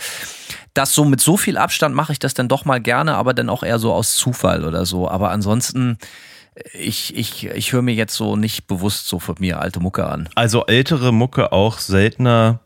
das 0.72 0.94
so 0.94 1.04
mit 1.04 1.20
so 1.20 1.36
viel 1.36 1.58
Abstand 1.58 1.96
mache 1.96 2.12
ich 2.12 2.20
das 2.20 2.34
dann 2.34 2.46
doch 2.46 2.64
mal 2.64 2.80
gerne, 2.80 3.16
aber 3.16 3.34
dann 3.34 3.48
auch 3.48 3.64
eher 3.64 3.80
so 3.80 3.92
aus 3.92 4.14
Zufall 4.14 4.64
oder 4.64 4.86
so. 4.86 5.08
Aber 5.08 5.30
ansonsten, 5.30 5.98
ich, 6.72 7.16
ich, 7.16 7.46
ich 7.46 7.72
höre 7.72 7.82
mir 7.82 7.94
jetzt 7.94 8.14
so 8.14 8.36
nicht 8.36 8.68
bewusst 8.68 9.08
so 9.08 9.18
von 9.18 9.34
mir 9.40 9.60
alte 9.60 9.80
Mucke 9.80 10.06
an. 10.06 10.28
Also 10.36 10.66
ältere 10.66 11.12
Mucke 11.12 11.50
auch 11.50 11.78
seltener 11.78 12.60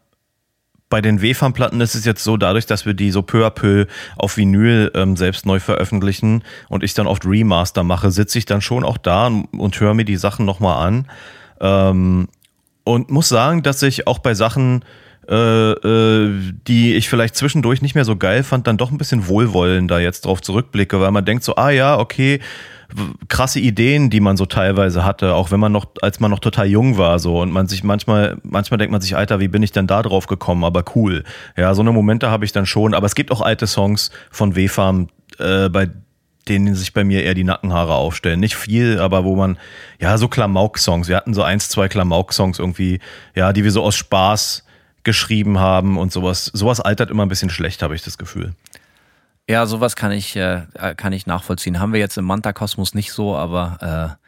bei 0.90 1.00
den 1.00 1.22
WFAM-Platten 1.22 1.80
ist 1.80 1.94
es 1.94 2.04
jetzt 2.04 2.22
so, 2.22 2.36
dadurch, 2.36 2.66
dass 2.66 2.84
wir 2.84 2.94
die 2.94 3.12
so 3.12 3.22
peu 3.22 3.46
à 3.46 3.50
peu 3.50 3.86
auf 4.16 4.36
Vinyl 4.36 4.90
ähm, 4.94 5.16
selbst 5.16 5.46
neu 5.46 5.60
veröffentlichen 5.60 6.42
und 6.68 6.82
ich 6.82 6.92
dann 6.94 7.06
oft 7.06 7.24
Remaster 7.24 7.84
mache, 7.84 8.10
sitze 8.10 8.38
ich 8.38 8.44
dann 8.44 8.60
schon 8.60 8.84
auch 8.84 8.98
da 8.98 9.28
und, 9.28 9.80
höre 9.80 9.94
mir 9.94 10.04
die 10.04 10.16
Sachen 10.16 10.44
nochmal 10.44 10.86
an. 10.86 11.06
Ähm, 11.60 12.28
und 12.82 13.08
muss 13.08 13.28
sagen, 13.28 13.62
dass 13.62 13.82
ich 13.82 14.08
auch 14.08 14.18
bei 14.18 14.34
Sachen, 14.34 14.84
äh, 15.28 15.34
äh, 15.34 16.52
die 16.66 16.94
ich 16.94 17.08
vielleicht 17.08 17.36
zwischendurch 17.36 17.82
nicht 17.82 17.94
mehr 17.94 18.04
so 18.04 18.16
geil 18.16 18.42
fand, 18.42 18.66
dann 18.66 18.76
doch 18.76 18.90
ein 18.90 18.98
bisschen 18.98 19.28
wohlwollender 19.28 20.00
jetzt 20.00 20.26
drauf 20.26 20.42
zurückblicke, 20.42 21.00
weil 21.00 21.12
man 21.12 21.24
denkt 21.24 21.44
so, 21.44 21.54
ah 21.54 21.70
ja, 21.70 21.98
okay, 21.98 22.40
krasse 23.28 23.60
Ideen, 23.60 24.10
die 24.10 24.20
man 24.20 24.36
so 24.36 24.46
teilweise 24.46 25.04
hatte, 25.04 25.34
auch 25.34 25.50
wenn 25.50 25.60
man 25.60 25.72
noch, 25.72 25.86
als 26.02 26.20
man 26.20 26.30
noch 26.30 26.40
total 26.40 26.66
jung 26.66 26.98
war, 26.98 27.18
so 27.18 27.40
und 27.40 27.52
man 27.52 27.66
sich 27.66 27.84
manchmal, 27.84 28.38
manchmal 28.42 28.78
denkt 28.78 28.92
man 28.92 29.00
sich, 29.00 29.16
Alter, 29.16 29.40
wie 29.40 29.48
bin 29.48 29.62
ich 29.62 29.72
denn 29.72 29.86
da 29.86 30.02
drauf 30.02 30.26
gekommen? 30.26 30.64
Aber 30.64 30.84
cool. 30.94 31.24
Ja, 31.56 31.74
so 31.74 31.82
eine 31.82 31.92
Momente 31.92 32.30
habe 32.30 32.44
ich 32.44 32.52
dann 32.52 32.66
schon. 32.66 32.94
Aber 32.94 33.06
es 33.06 33.14
gibt 33.14 33.30
auch 33.30 33.40
alte 33.40 33.66
Songs 33.66 34.10
von 34.30 34.56
W-Farm, 34.56 35.08
äh, 35.38 35.68
bei 35.68 35.88
denen 36.48 36.74
sich 36.74 36.92
bei 36.92 37.04
mir 37.04 37.22
eher 37.22 37.34
die 37.34 37.44
Nackenhaare 37.44 37.94
aufstellen. 37.94 38.40
Nicht 38.40 38.56
viel, 38.56 38.98
aber 38.98 39.24
wo 39.24 39.36
man, 39.36 39.58
ja, 40.00 40.18
so 40.18 40.28
Klamauk-Songs. 40.28 41.08
Wir 41.08 41.16
hatten 41.16 41.34
so 41.34 41.42
eins, 41.42 41.68
zwei 41.68 41.88
Klamauk-Songs 41.88 42.58
irgendwie, 42.58 43.00
ja, 43.34 43.52
die 43.52 43.64
wir 43.64 43.70
so 43.70 43.82
aus 43.82 43.96
Spaß 43.96 44.64
geschrieben 45.02 45.58
haben 45.58 45.96
und 45.98 46.12
sowas. 46.12 46.46
Sowas 46.46 46.80
altert 46.80 47.10
immer 47.10 47.24
ein 47.24 47.28
bisschen 47.28 47.50
schlecht, 47.50 47.82
habe 47.82 47.94
ich 47.94 48.02
das 48.02 48.18
Gefühl. 48.18 48.54
Ja, 49.48 49.66
sowas 49.66 49.96
kann 49.96 50.12
ich, 50.12 50.36
äh, 50.36 50.62
kann 50.96 51.12
ich 51.12 51.26
nachvollziehen. 51.26 51.80
Haben 51.80 51.92
wir 51.92 52.00
jetzt 52.00 52.16
im 52.16 52.24
Manta-Kosmos 52.24 52.94
nicht 52.94 53.12
so, 53.12 53.36
aber 53.36 54.16
äh, 54.18 54.26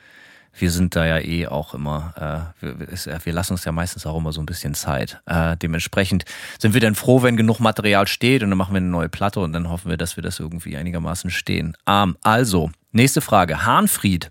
wir 0.58 0.70
sind 0.70 0.96
da 0.96 1.06
ja 1.06 1.18
eh 1.18 1.46
auch 1.46 1.74
immer, 1.74 2.52
äh, 2.60 2.66
wir, 2.66 3.24
wir, 3.24 3.32
lassen 3.32 3.54
uns 3.54 3.64
ja 3.64 3.72
meistens 3.72 4.04
auch 4.04 4.18
immer 4.18 4.32
so 4.32 4.40
ein 4.40 4.46
bisschen 4.46 4.74
Zeit. 4.74 5.20
Äh, 5.26 5.56
dementsprechend 5.56 6.24
sind 6.58 6.74
wir 6.74 6.80
dann 6.80 6.94
froh, 6.94 7.22
wenn 7.22 7.36
genug 7.36 7.60
Material 7.60 8.06
steht 8.06 8.42
und 8.42 8.50
dann 8.50 8.58
machen 8.58 8.74
wir 8.74 8.78
eine 8.78 8.88
neue 8.88 9.08
Platte 9.08 9.40
und 9.40 9.52
dann 9.52 9.70
hoffen 9.70 9.90
wir, 9.90 9.96
dass 9.96 10.16
wir 10.16 10.22
das 10.22 10.40
irgendwie 10.40 10.76
einigermaßen 10.76 11.30
stehen. 11.30 11.76
Ähm, 11.86 12.16
also, 12.22 12.70
nächste 12.92 13.20
Frage. 13.20 13.64
Hahnfried. 13.64 14.30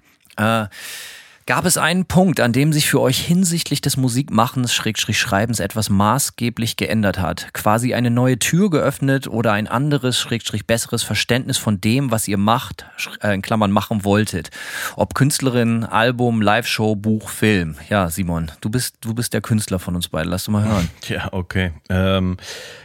Gab 1.51 1.65
es 1.65 1.75
einen 1.75 2.05
Punkt, 2.05 2.39
an 2.39 2.53
dem 2.53 2.71
sich 2.71 2.89
für 2.89 3.01
euch 3.01 3.19
hinsichtlich 3.19 3.81
des 3.81 3.97
Musikmachens, 3.97 4.73
Schrägstrich 4.73 5.19
Schreibens 5.19 5.59
etwas 5.59 5.89
maßgeblich 5.89 6.77
geändert 6.77 7.19
hat? 7.19 7.49
Quasi 7.51 7.93
eine 7.93 8.09
neue 8.09 8.39
Tür 8.39 8.69
geöffnet 8.69 9.27
oder 9.27 9.51
ein 9.51 9.67
anderes, 9.67 10.17
Schrägstrich 10.17 10.65
besseres 10.65 11.03
Verständnis 11.03 11.57
von 11.57 11.81
dem, 11.81 12.09
was 12.09 12.29
ihr 12.29 12.37
macht, 12.37 12.85
äh, 13.21 13.33
in 13.33 13.41
Klammern 13.41 13.71
machen 13.71 14.05
wolltet? 14.05 14.49
Ob 14.95 15.13
Künstlerin, 15.13 15.83
Album, 15.83 16.41
Live-Show, 16.41 16.95
Buch, 16.95 17.27
Film? 17.27 17.75
Ja, 17.89 18.09
Simon, 18.09 18.49
du 18.61 18.69
bist, 18.69 18.95
du 19.01 19.13
bist 19.13 19.33
der 19.33 19.41
Künstler 19.41 19.79
von 19.79 19.97
uns 19.97 20.07
beiden. 20.07 20.31
Lass 20.31 20.45
du 20.45 20.51
mal 20.51 20.63
hören. 20.63 20.89
Ja, 21.09 21.33
okay. 21.33 21.73
Ähm, 21.89 22.37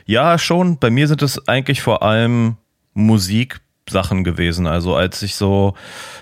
ja, 0.07 0.39
schon. 0.39 0.81
Bei 0.81 0.91
mir 0.91 1.07
sind 1.07 1.23
es 1.23 1.47
eigentlich 1.47 1.83
vor 1.83 2.03
allem 2.03 2.57
Musiksachen 2.95 4.25
gewesen. 4.25 4.67
Also 4.67 4.97
als 4.97 5.23
ich 5.23 5.37
so 5.37 5.75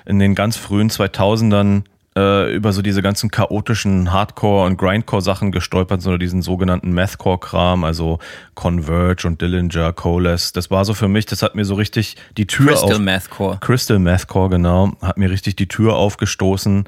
in 0.04 0.18
den 0.18 0.34
ganz 0.34 0.58
frühen 0.58 0.90
2000ern 0.90 1.84
äh, 2.16 2.54
über 2.54 2.72
so 2.72 2.82
diese 2.82 3.02
ganzen 3.02 3.30
chaotischen 3.30 4.12
Hardcore- 4.12 4.66
und 4.66 4.76
Grindcore-Sachen 4.76 5.52
gestolpert, 5.52 6.02
sondern 6.02 6.20
diesen 6.20 6.42
sogenannten 6.42 6.92
Mathcore-Kram, 6.92 7.84
also 7.84 8.18
Converge 8.54 9.26
und 9.26 9.40
Dillinger, 9.40 9.92
Coalesce. 9.92 10.52
Das 10.52 10.70
war 10.70 10.84
so 10.84 10.94
für 10.94 11.08
mich, 11.08 11.26
das 11.26 11.42
hat 11.42 11.54
mir 11.54 11.64
so 11.64 11.74
richtig 11.74 12.16
die 12.36 12.46
Tür 12.46 12.68
Crystal 12.68 12.94
auf, 12.94 13.00
Mathcore. 13.00 13.58
Crystal 13.60 13.98
Mathcore, 13.98 14.50
genau. 14.50 14.92
Hat 15.02 15.18
mir 15.18 15.30
richtig 15.30 15.56
die 15.56 15.68
Tür 15.68 15.96
aufgestoßen 15.96 16.84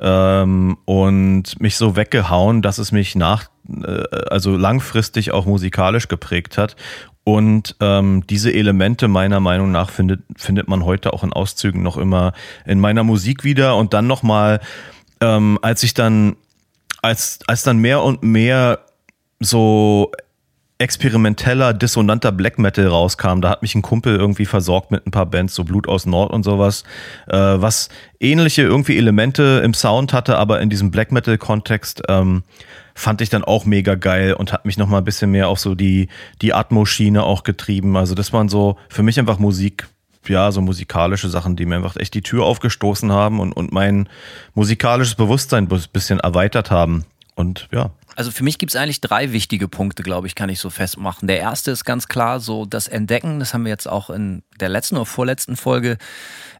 ähm, 0.00 0.78
und 0.84 1.60
mich 1.60 1.76
so 1.76 1.96
weggehauen, 1.96 2.62
dass 2.62 2.78
es 2.78 2.92
mich 2.92 3.14
nach 3.14 3.48
also 4.30 4.56
langfristig 4.56 5.32
auch 5.32 5.46
musikalisch 5.46 6.08
geprägt 6.08 6.58
hat 6.58 6.76
und 7.24 7.76
ähm, 7.80 8.24
diese 8.28 8.52
Elemente 8.52 9.06
meiner 9.06 9.40
Meinung 9.40 9.70
nach 9.70 9.90
findet, 9.90 10.22
findet 10.36 10.68
man 10.68 10.84
heute 10.84 11.12
auch 11.12 11.22
in 11.22 11.32
Auszügen 11.32 11.82
noch 11.82 11.96
immer 11.96 12.32
in 12.64 12.80
meiner 12.80 13.04
Musik 13.04 13.44
wieder. 13.44 13.76
Und 13.76 13.92
dann 13.92 14.06
nochmal, 14.06 14.60
ähm, 15.20 15.58
als 15.62 15.82
ich 15.82 15.94
dann, 15.94 16.36
als, 17.02 17.40
als 17.46 17.62
dann 17.62 17.78
mehr 17.78 18.02
und 18.02 18.22
mehr 18.22 18.80
so 19.38 20.12
experimenteller, 20.80 21.74
dissonanter 21.74 22.32
Black 22.32 22.58
Metal 22.58 22.86
rauskam. 22.86 23.40
Da 23.40 23.50
hat 23.50 23.62
mich 23.62 23.74
ein 23.74 23.82
Kumpel 23.82 24.16
irgendwie 24.16 24.46
versorgt 24.46 24.90
mit 24.90 25.06
ein 25.06 25.10
paar 25.10 25.26
Bands, 25.26 25.54
so 25.54 25.64
Blut 25.64 25.86
aus 25.86 26.06
Nord 26.06 26.32
und 26.32 26.42
sowas, 26.42 26.84
äh, 27.28 27.36
was 27.36 27.90
ähnliche 28.18 28.62
irgendwie 28.62 28.96
Elemente 28.96 29.60
im 29.62 29.74
Sound 29.74 30.12
hatte, 30.12 30.38
aber 30.38 30.60
in 30.60 30.70
diesem 30.70 30.90
Black 30.90 31.12
Metal-Kontext 31.12 32.02
ähm, 32.08 32.42
fand 32.94 33.20
ich 33.20 33.28
dann 33.28 33.44
auch 33.44 33.66
mega 33.66 33.94
geil 33.94 34.32
und 34.32 34.52
hat 34.52 34.64
mich 34.64 34.78
noch 34.78 34.88
mal 34.88 34.98
ein 34.98 35.04
bisschen 35.04 35.30
mehr 35.30 35.48
auf 35.48 35.60
so 35.60 35.74
die, 35.74 36.08
die 36.40 36.54
Atmo-Schiene 36.54 37.22
auch 37.22 37.42
getrieben. 37.42 37.96
Also 37.96 38.14
das 38.14 38.32
waren 38.32 38.48
so 38.48 38.76
für 38.88 39.02
mich 39.02 39.18
einfach 39.18 39.38
Musik, 39.38 39.86
ja, 40.26 40.50
so 40.50 40.60
musikalische 40.60 41.28
Sachen, 41.28 41.56
die 41.56 41.66
mir 41.66 41.76
einfach 41.76 41.96
echt 41.96 42.14
die 42.14 42.22
Tür 42.22 42.44
aufgestoßen 42.44 43.12
haben 43.12 43.38
und, 43.40 43.52
und 43.52 43.72
mein 43.72 44.08
musikalisches 44.54 45.14
Bewusstsein 45.14 45.68
ein 45.70 45.82
bisschen 45.92 46.20
erweitert 46.20 46.70
haben. 46.70 47.04
Und 47.34 47.68
ja, 47.72 47.90
also 48.16 48.30
für 48.30 48.44
mich 48.44 48.58
gibt 48.58 48.72
es 48.72 48.76
eigentlich 48.76 49.00
drei 49.00 49.32
wichtige 49.32 49.68
Punkte, 49.68 50.02
glaube 50.02 50.26
ich, 50.26 50.34
kann 50.34 50.48
ich 50.48 50.60
so 50.60 50.70
festmachen. 50.70 51.28
Der 51.28 51.38
erste 51.38 51.70
ist 51.70 51.84
ganz 51.84 52.08
klar 52.08 52.40
so 52.40 52.66
das 52.66 52.88
Entdecken, 52.88 53.40
das 53.40 53.54
haben 53.54 53.64
wir 53.64 53.70
jetzt 53.70 53.88
auch 53.88 54.10
in 54.10 54.42
der 54.60 54.68
letzten 54.68 54.96
oder 54.96 55.06
vorletzten 55.06 55.56
Folge 55.56 55.96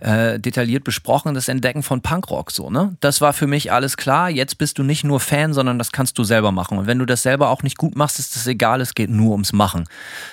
äh, 0.00 0.38
detailliert 0.38 0.84
besprochen, 0.84 1.34
das 1.34 1.48
Entdecken 1.48 1.82
von 1.82 2.00
Punkrock 2.00 2.50
so, 2.50 2.70
ne? 2.70 2.96
Das 3.00 3.20
war 3.20 3.32
für 3.32 3.46
mich 3.46 3.72
alles 3.72 3.96
klar. 3.96 4.30
Jetzt 4.30 4.56
bist 4.56 4.78
du 4.78 4.82
nicht 4.82 5.04
nur 5.04 5.20
Fan, 5.20 5.52
sondern 5.52 5.78
das 5.78 5.92
kannst 5.92 6.18
du 6.18 6.24
selber 6.24 6.52
machen. 6.52 6.78
Und 6.78 6.86
wenn 6.86 6.98
du 6.98 7.04
das 7.04 7.22
selber 7.22 7.50
auch 7.50 7.62
nicht 7.62 7.76
gut 7.76 7.96
machst, 7.96 8.18
ist 8.18 8.34
das 8.34 8.46
egal, 8.46 8.80
es 8.80 8.94
geht 8.94 9.10
nur 9.10 9.32
ums 9.32 9.52
Machen. 9.52 9.84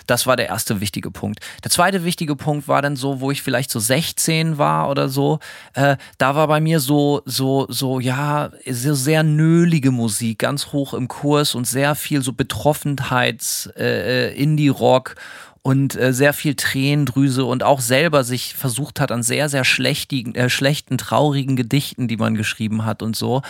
Das 0.06 0.26
war 0.26 0.38
der 0.38 0.48
erste 0.48 0.80
wichtige 0.80 1.12
Punkt. 1.12 1.40
Der 1.64 1.72
zweite 1.72 2.06
wichtige 2.06 2.36
Punkt 2.36 2.68
war 2.68 2.82
dann 2.82 2.96
so, 2.96 3.20
wo 3.20 3.32
ich 3.32 3.42
vielleicht 3.42 3.72
so 3.72 3.80
16 3.80 4.58
war 4.58 4.90
oder 4.90 5.10
so, 5.10 5.40
äh, 5.74 5.98
da 6.18 6.36
war 6.36 6.48
bei 6.48 6.62
mir 6.62 6.80
so, 6.80 7.22
so, 7.26 7.66
so, 7.70 8.00
ja, 8.00 8.52
so 8.70 8.94
sehr 8.94 9.24
nölige 9.24 9.92
Musik, 9.92 10.40
ganz 10.40 10.68
hoch 10.72 10.94
im 10.94 11.07
Kurs 11.08 11.56
und 11.56 11.66
sehr 11.66 11.96
viel 11.96 12.22
so 12.22 12.34
Betroffenheits, 12.34 13.70
äh, 13.78 14.30
äh 14.30 14.36
Indie-Rock 14.36 15.16
und 15.62 15.96
äh, 15.96 16.14
sehr 16.14 16.32
viel 16.32 16.56
Tränendrüse 16.56 17.44
und 17.44 17.62
auch 17.62 17.82
selber 17.82 18.24
sich 18.24 18.54
versucht 18.54 19.00
hat 19.00 19.12
an 19.12 19.22
sehr, 19.22 19.50
sehr 19.50 19.66
schlechtigen, 19.66 20.34
äh, 20.36 20.50
schlechten, 20.50 20.98
traurigen 20.98 21.56
Gedichten, 21.58 22.08
die 22.08 22.18
man 22.18 22.36
geschrieben 22.36 22.86
hat 22.86 23.04
und 23.04 23.16
so. 23.16 23.42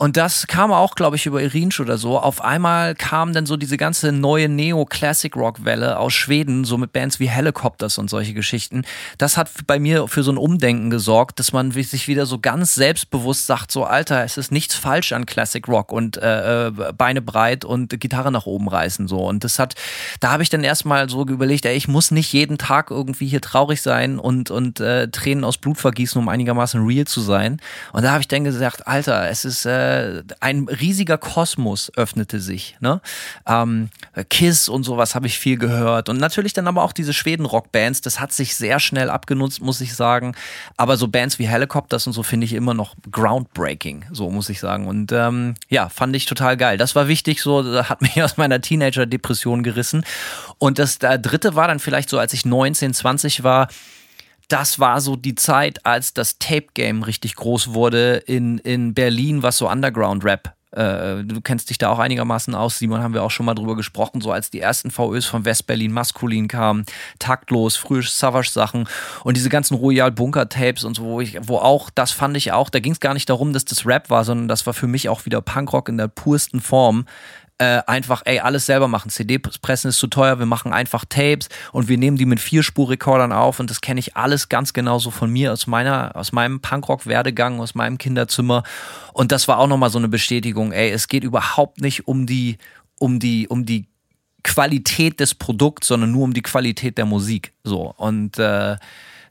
Und 0.00 0.16
das 0.16 0.46
kam 0.46 0.70
auch, 0.70 0.94
glaube 0.94 1.16
ich, 1.16 1.26
über 1.26 1.42
Irinsch 1.42 1.80
oder 1.80 1.98
so. 1.98 2.20
Auf 2.20 2.40
einmal 2.40 2.94
kam 2.94 3.32
dann 3.32 3.46
so 3.46 3.56
diese 3.56 3.76
ganze 3.76 4.12
neue 4.12 4.48
Neo-Classic-Rock-Welle 4.48 5.98
aus 5.98 6.14
Schweden, 6.14 6.64
so 6.64 6.78
mit 6.78 6.92
Bands 6.92 7.18
wie 7.18 7.28
Helicopters 7.28 7.98
und 7.98 8.08
solche 8.08 8.32
Geschichten. 8.32 8.84
Das 9.18 9.36
hat 9.36 9.50
bei 9.66 9.80
mir 9.80 10.06
für 10.06 10.22
so 10.22 10.30
ein 10.30 10.36
Umdenken 10.36 10.90
gesorgt, 10.90 11.40
dass 11.40 11.52
man 11.52 11.72
sich 11.72 12.06
wieder 12.06 12.26
so 12.26 12.38
ganz 12.38 12.76
selbstbewusst 12.76 13.46
sagt, 13.46 13.72
so 13.72 13.82
Alter, 13.82 14.22
es 14.22 14.36
ist 14.36 14.52
nichts 14.52 14.76
falsch 14.76 15.10
an 15.10 15.26
Classic 15.26 15.66
Rock 15.66 15.90
und 15.90 16.16
äh, 16.16 16.68
äh 16.68 16.72
Beine 16.96 17.20
breit 17.20 17.64
und 17.64 17.98
Gitarre 17.98 18.30
nach 18.30 18.46
oben 18.46 18.68
reißen 18.68 19.08
so. 19.08 19.26
Und 19.26 19.42
das 19.42 19.58
hat, 19.58 19.74
da 20.20 20.30
habe 20.30 20.44
ich 20.44 20.48
dann 20.48 20.62
erstmal 20.62 21.08
so 21.08 21.26
überlegt, 21.26 21.66
ey, 21.66 21.74
ich 21.74 21.88
muss 21.88 22.12
nicht 22.12 22.32
jeden 22.32 22.56
Tag 22.56 22.92
irgendwie 22.92 23.26
hier 23.26 23.40
traurig 23.40 23.82
sein 23.82 24.20
und, 24.20 24.52
und 24.52 24.78
äh, 24.78 25.08
Tränen 25.08 25.42
aus 25.42 25.58
Blut 25.58 25.78
vergießen, 25.78 26.22
um 26.22 26.28
einigermaßen 26.28 26.86
real 26.86 27.06
zu 27.06 27.20
sein. 27.20 27.60
Und 27.92 28.04
da 28.04 28.12
habe 28.12 28.20
ich 28.20 28.28
dann 28.28 28.44
gesagt, 28.44 28.86
Alter, 28.86 29.28
es 29.28 29.44
ist... 29.44 29.66
Äh, 29.66 29.87
äh, 29.88 30.22
ein 30.40 30.68
riesiger 30.68 31.18
Kosmos 31.18 31.90
öffnete 31.96 32.40
sich. 32.40 32.76
Ne? 32.80 33.00
Ähm, 33.46 33.90
Kiss 34.30 34.68
und 34.68 34.84
sowas 34.84 35.14
habe 35.14 35.26
ich 35.26 35.38
viel 35.38 35.58
gehört. 35.58 36.08
Und 36.08 36.18
natürlich 36.18 36.52
dann 36.52 36.66
aber 36.66 36.82
auch 36.82 36.92
diese 36.92 37.12
Schweden-Rock-Bands. 37.12 38.00
Das 38.02 38.20
hat 38.20 38.32
sich 38.32 38.56
sehr 38.56 38.80
schnell 38.80 39.10
abgenutzt, 39.10 39.60
muss 39.60 39.80
ich 39.80 39.94
sagen. 39.94 40.34
Aber 40.76 40.96
so 40.96 41.08
Bands 41.08 41.38
wie 41.38 41.48
Helicopters 41.48 42.06
und 42.06 42.12
so 42.12 42.22
finde 42.22 42.44
ich 42.44 42.52
immer 42.52 42.74
noch 42.74 42.94
groundbreaking, 43.10 44.06
so 44.12 44.30
muss 44.30 44.48
ich 44.48 44.60
sagen. 44.60 44.86
Und 44.86 45.12
ähm, 45.12 45.54
ja, 45.68 45.88
fand 45.88 46.14
ich 46.16 46.26
total 46.26 46.56
geil. 46.56 46.78
Das 46.78 46.94
war 46.94 47.08
wichtig, 47.08 47.42
so 47.42 47.84
hat 47.88 48.02
mich 48.02 48.22
aus 48.22 48.36
meiner 48.36 48.60
Teenager-Depression 48.60 49.62
gerissen. 49.62 50.04
Und 50.58 50.78
das 50.78 50.98
der 50.98 51.18
dritte 51.18 51.54
war 51.54 51.68
dann 51.68 51.78
vielleicht 51.78 52.08
so, 52.08 52.18
als 52.18 52.32
ich 52.32 52.44
19, 52.44 52.94
20 52.94 53.42
war, 53.42 53.68
das 54.48 54.78
war 54.78 55.00
so 55.00 55.16
die 55.16 55.34
Zeit, 55.34 55.84
als 55.86 56.14
das 56.14 56.38
Tape-Game 56.38 57.02
richtig 57.02 57.36
groß 57.36 57.74
wurde 57.74 58.16
in, 58.16 58.58
in 58.58 58.94
Berlin, 58.94 59.42
was 59.42 59.58
so 59.58 59.68
Underground-Rap 59.68 60.54
äh, 60.70 61.24
du 61.24 61.40
kennst 61.40 61.70
dich 61.70 61.78
da 61.78 61.88
auch 61.88 61.98
einigermaßen 61.98 62.54
aus, 62.54 62.78
Simon, 62.78 63.02
haben 63.02 63.14
wir 63.14 63.22
auch 63.22 63.30
schon 63.30 63.46
mal 63.46 63.54
drüber 63.54 63.74
gesprochen, 63.74 64.20
so 64.20 64.32
als 64.32 64.50
die 64.50 64.60
ersten 64.60 64.90
VÖs 64.90 65.24
von 65.24 65.44
West-Berlin 65.44 65.92
maskulin 65.92 66.46
kamen, 66.46 66.84
taktlos, 67.18 67.76
frühe 67.76 68.02
Savage-Sachen 68.02 68.86
und 69.24 69.36
diese 69.36 69.48
ganzen 69.48 69.76
Royal 69.76 70.12
Bunker-Tapes 70.12 70.84
und 70.84 70.94
so, 70.94 71.04
wo 71.04 71.20
ich, 71.20 71.38
wo 71.40 71.56
auch, 71.56 71.90
das 71.90 72.10
fand 72.10 72.36
ich 72.36 72.52
auch, 72.52 72.68
da 72.68 72.80
ging 72.80 72.92
es 72.92 73.00
gar 73.00 73.14
nicht 73.14 73.30
darum, 73.30 73.52
dass 73.52 73.64
das 73.64 73.86
Rap 73.86 74.10
war, 74.10 74.24
sondern 74.24 74.48
das 74.48 74.66
war 74.66 74.74
für 74.74 74.86
mich 74.86 75.08
auch 75.08 75.24
wieder 75.24 75.40
Punkrock 75.40 75.88
in 75.88 75.96
der 75.96 76.08
pursten 76.08 76.60
Form 76.60 77.06
äh, 77.58 77.82
einfach, 77.86 78.22
ey, 78.24 78.38
alles 78.38 78.66
selber 78.66 78.88
machen. 78.88 79.10
CD-Pressen 79.10 79.90
ist 79.90 79.98
zu 79.98 80.06
teuer, 80.06 80.38
wir 80.38 80.46
machen 80.46 80.72
einfach 80.72 81.04
Tapes 81.04 81.48
und 81.72 81.88
wir 81.88 81.98
nehmen 81.98 82.16
die 82.16 82.26
mit 82.26 82.40
Vierspur-Rekordern 82.40 83.32
auf 83.32 83.58
und 83.58 83.68
das 83.68 83.80
kenne 83.80 84.00
ich 84.00 84.16
alles 84.16 84.48
ganz 84.48 84.72
genauso 84.72 85.10
von 85.10 85.30
mir, 85.30 85.52
aus 85.52 85.66
meiner, 85.66 86.14
aus 86.14 86.32
meinem 86.32 86.60
Punkrock-Werdegang, 86.60 87.60
aus 87.60 87.74
meinem 87.74 87.98
Kinderzimmer. 87.98 88.62
Und 89.12 89.32
das 89.32 89.48
war 89.48 89.58
auch 89.58 89.66
nochmal 89.66 89.90
so 89.90 89.98
eine 89.98 90.08
Bestätigung, 90.08 90.72
ey, 90.72 90.90
es 90.90 91.08
geht 91.08 91.24
überhaupt 91.24 91.80
nicht 91.80 92.06
um 92.06 92.26
die, 92.26 92.58
um 92.98 93.18
die, 93.18 93.48
um 93.48 93.66
die 93.66 93.86
Qualität 94.44 95.20
des 95.20 95.34
Produkts, 95.34 95.88
sondern 95.88 96.12
nur 96.12 96.22
um 96.24 96.34
die 96.34 96.42
Qualität 96.42 96.96
der 96.96 97.06
Musik. 97.06 97.52
So. 97.64 97.92
Und 97.96 98.38
äh, 98.38 98.76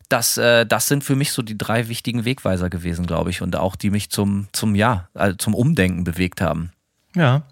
das, 0.10 0.38
äh, 0.38 0.66
das 0.66 0.88
sind 0.88 1.04
für 1.04 1.16
mich 1.16 1.32
so 1.32 1.42
die 1.42 1.58
drei 1.58 1.88
wichtigen 1.88 2.26
Wegweiser 2.26 2.70
gewesen, 2.70 3.06
glaube 3.06 3.30
ich, 3.30 3.42
und 3.42 3.56
auch 3.56 3.76
die 3.76 3.90
mich 3.90 4.10
zum, 4.10 4.48
zum 4.52 4.76
ja, 4.76 5.08
also 5.14 5.36
zum 5.38 5.54
Umdenken 5.54 6.04
bewegt 6.04 6.42
haben. 6.42 6.72
Ja. 7.16 7.44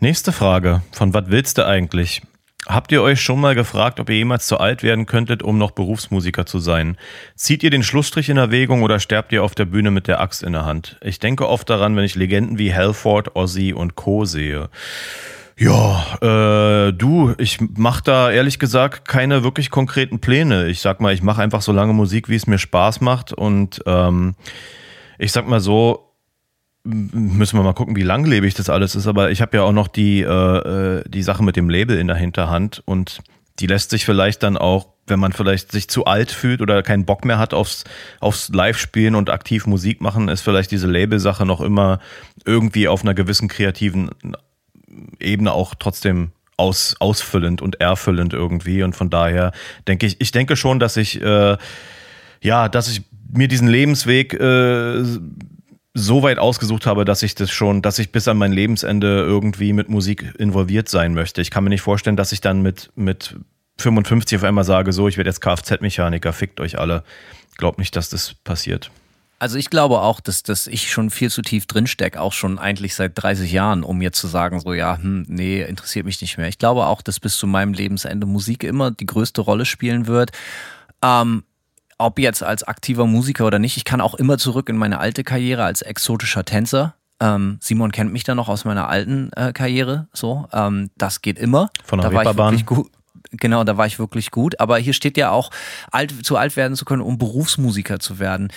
Nächste 0.00 0.30
Frage. 0.30 0.82
Von 0.92 1.12
was 1.12 1.24
willst 1.26 1.58
du 1.58 1.66
eigentlich? 1.66 2.22
Habt 2.68 2.92
ihr 2.92 3.02
euch 3.02 3.20
schon 3.20 3.40
mal 3.40 3.56
gefragt, 3.56 3.98
ob 3.98 4.08
ihr 4.10 4.16
jemals 4.16 4.46
zu 4.46 4.58
alt 4.58 4.84
werden 4.84 5.06
könntet, 5.06 5.42
um 5.42 5.58
noch 5.58 5.72
Berufsmusiker 5.72 6.46
zu 6.46 6.60
sein? 6.60 6.96
Zieht 7.34 7.64
ihr 7.64 7.70
den 7.70 7.82
Schlussstrich 7.82 8.28
in 8.28 8.36
Erwägung 8.36 8.84
oder 8.84 9.00
sterbt 9.00 9.32
ihr 9.32 9.42
auf 9.42 9.56
der 9.56 9.64
Bühne 9.64 9.90
mit 9.90 10.06
der 10.06 10.20
Axt 10.20 10.44
in 10.44 10.52
der 10.52 10.64
Hand? 10.64 10.98
Ich 11.02 11.18
denke 11.18 11.48
oft 11.48 11.68
daran, 11.68 11.96
wenn 11.96 12.04
ich 12.04 12.14
Legenden 12.14 12.58
wie 12.58 12.72
Halford, 12.72 13.34
Ozzy 13.34 13.72
und 13.72 13.96
Co. 13.96 14.24
sehe. 14.24 14.68
Ja, 15.56 16.04
äh, 16.20 16.92
du, 16.92 17.34
ich 17.38 17.58
mach 17.60 18.00
da 18.00 18.30
ehrlich 18.30 18.60
gesagt 18.60 19.08
keine 19.08 19.42
wirklich 19.42 19.70
konkreten 19.70 20.20
Pläne. 20.20 20.68
Ich 20.68 20.80
sag 20.80 21.00
mal, 21.00 21.12
ich 21.12 21.22
mache 21.24 21.42
einfach 21.42 21.62
so 21.62 21.72
lange 21.72 21.92
Musik, 21.92 22.28
wie 22.28 22.36
es 22.36 22.46
mir 22.46 22.58
Spaß 22.58 23.00
macht 23.00 23.32
und 23.32 23.82
ähm, 23.86 24.36
ich 25.18 25.32
sag 25.32 25.48
mal 25.48 25.58
so, 25.58 26.07
müssen 26.84 27.58
wir 27.58 27.62
mal 27.62 27.74
gucken, 27.74 27.96
wie 27.96 28.02
langlebig 28.02 28.54
das 28.54 28.70
alles 28.70 28.94
ist. 28.94 29.06
Aber 29.06 29.30
ich 29.30 29.40
habe 29.40 29.56
ja 29.56 29.62
auch 29.62 29.72
noch 29.72 29.88
die, 29.88 30.22
äh, 30.22 30.26
äh, 30.26 31.04
die 31.08 31.22
Sache 31.22 31.42
mit 31.42 31.56
dem 31.56 31.68
Label 31.68 31.98
in 31.98 32.06
der 32.06 32.16
Hinterhand 32.16 32.82
und 32.84 33.20
die 33.58 33.66
lässt 33.66 33.90
sich 33.90 34.04
vielleicht 34.04 34.42
dann 34.42 34.56
auch, 34.56 34.88
wenn 35.06 35.18
man 35.18 35.32
vielleicht 35.32 35.72
sich 35.72 35.88
zu 35.88 36.04
alt 36.04 36.30
fühlt 36.30 36.60
oder 36.60 36.82
keinen 36.82 37.04
Bock 37.04 37.24
mehr 37.24 37.38
hat 37.38 37.54
aufs, 37.54 37.84
aufs 38.20 38.50
Live-Spielen 38.50 39.14
und 39.14 39.30
aktiv 39.30 39.66
Musik 39.66 40.00
machen, 40.00 40.28
ist 40.28 40.42
vielleicht 40.42 40.70
diese 40.70 40.86
Label-Sache 40.86 41.44
noch 41.44 41.60
immer 41.60 41.98
irgendwie 42.44 42.88
auf 42.88 43.02
einer 43.02 43.14
gewissen 43.14 43.48
kreativen 43.48 44.10
Ebene 45.18 45.52
auch 45.52 45.74
trotzdem 45.74 46.32
aus, 46.56 46.96
ausfüllend 46.98 47.62
und 47.62 47.80
erfüllend 47.80 48.32
irgendwie. 48.32 48.82
Und 48.82 48.94
von 48.94 49.10
daher 49.10 49.52
denke 49.86 50.06
ich, 50.06 50.20
ich 50.20 50.30
denke 50.30 50.56
schon, 50.56 50.78
dass 50.78 50.96
ich, 50.96 51.20
äh, 51.20 51.56
ja, 52.42 52.68
dass 52.68 52.88
ich 52.88 53.02
mir 53.32 53.48
diesen 53.48 53.68
Lebensweg 53.68 54.34
äh, 54.34 55.02
so 55.98 56.22
weit 56.22 56.38
ausgesucht 56.38 56.86
habe, 56.86 57.04
dass 57.04 57.22
ich 57.22 57.34
das 57.34 57.50
schon, 57.50 57.82
dass 57.82 57.98
ich 57.98 58.12
bis 58.12 58.28
an 58.28 58.38
mein 58.38 58.52
Lebensende 58.52 59.20
irgendwie 59.20 59.72
mit 59.72 59.88
Musik 59.88 60.34
involviert 60.38 60.88
sein 60.88 61.14
möchte. 61.14 61.40
Ich 61.40 61.50
kann 61.50 61.64
mir 61.64 61.70
nicht 61.70 61.82
vorstellen, 61.82 62.16
dass 62.16 62.32
ich 62.32 62.40
dann 62.40 62.62
mit, 62.62 62.90
mit 62.94 63.36
55 63.78 64.38
auf 64.38 64.44
einmal 64.44 64.64
sage, 64.64 64.92
so, 64.92 65.08
ich 65.08 65.16
werde 65.16 65.30
jetzt 65.30 65.40
Kfz-Mechaniker, 65.40 66.32
fickt 66.32 66.60
euch 66.60 66.78
alle. 66.78 67.04
Glaub 67.56 67.78
nicht, 67.78 67.96
dass 67.96 68.08
das 68.08 68.34
passiert. 68.44 68.90
Also 69.40 69.56
ich 69.56 69.70
glaube 69.70 70.00
auch, 70.00 70.18
dass, 70.20 70.42
dass 70.42 70.66
ich 70.66 70.90
schon 70.90 71.10
viel 71.10 71.30
zu 71.30 71.42
tief 71.42 71.66
drinstecke, 71.66 72.20
auch 72.20 72.32
schon 72.32 72.58
eigentlich 72.58 72.96
seit 72.96 73.12
30 73.14 73.52
Jahren, 73.52 73.84
um 73.84 74.02
jetzt 74.02 74.18
zu 74.18 74.26
sagen, 74.26 74.58
so 74.58 74.72
ja, 74.72 74.98
hm, 75.00 75.26
nee, 75.28 75.62
interessiert 75.62 76.06
mich 76.06 76.20
nicht 76.20 76.38
mehr. 76.38 76.48
Ich 76.48 76.58
glaube 76.58 76.86
auch, 76.86 77.02
dass 77.02 77.20
bis 77.20 77.36
zu 77.36 77.46
meinem 77.46 77.72
Lebensende 77.72 78.26
Musik 78.26 78.64
immer 78.64 78.90
die 78.90 79.06
größte 79.06 79.40
Rolle 79.40 79.64
spielen 79.64 80.08
wird. 80.08 80.32
Ähm, 81.02 81.44
ob 81.98 82.18
jetzt 82.18 82.42
als 82.42 82.62
aktiver 82.62 83.06
Musiker 83.06 83.46
oder 83.46 83.58
nicht, 83.58 83.76
ich 83.76 83.84
kann 83.84 84.00
auch 84.00 84.14
immer 84.14 84.38
zurück 84.38 84.68
in 84.68 84.76
meine 84.76 84.98
alte 85.00 85.24
Karriere 85.24 85.64
als 85.64 85.82
exotischer 85.82 86.44
Tänzer. 86.44 86.94
Ähm, 87.20 87.58
Simon 87.60 87.90
kennt 87.90 88.12
mich 88.12 88.22
da 88.22 88.36
noch 88.36 88.48
aus 88.48 88.64
meiner 88.64 88.88
alten 88.88 89.30
äh, 89.32 89.52
Karriere. 89.52 90.06
So, 90.12 90.46
ähm, 90.52 90.90
das 90.96 91.20
geht 91.20 91.38
immer. 91.38 91.70
Von 91.84 92.00
der 92.00 92.10
da 92.10 92.18
Reeperbahn. 92.18 92.36
war 92.38 92.52
ich 92.52 92.60
wirklich 92.60 92.66
gut. 92.66 92.92
Genau, 93.32 93.62
da 93.64 93.76
war 93.76 93.86
ich 93.86 93.98
wirklich 93.98 94.30
gut. 94.30 94.58
Aber 94.60 94.78
hier 94.78 94.94
steht 94.94 95.18
ja 95.18 95.30
auch, 95.30 95.50
alt, 95.90 96.24
zu 96.24 96.36
alt 96.36 96.56
werden 96.56 96.76
zu 96.76 96.84
können, 96.84 97.02
um 97.02 97.18
Berufsmusiker 97.18 97.98
zu 97.98 98.18
werden 98.18 98.48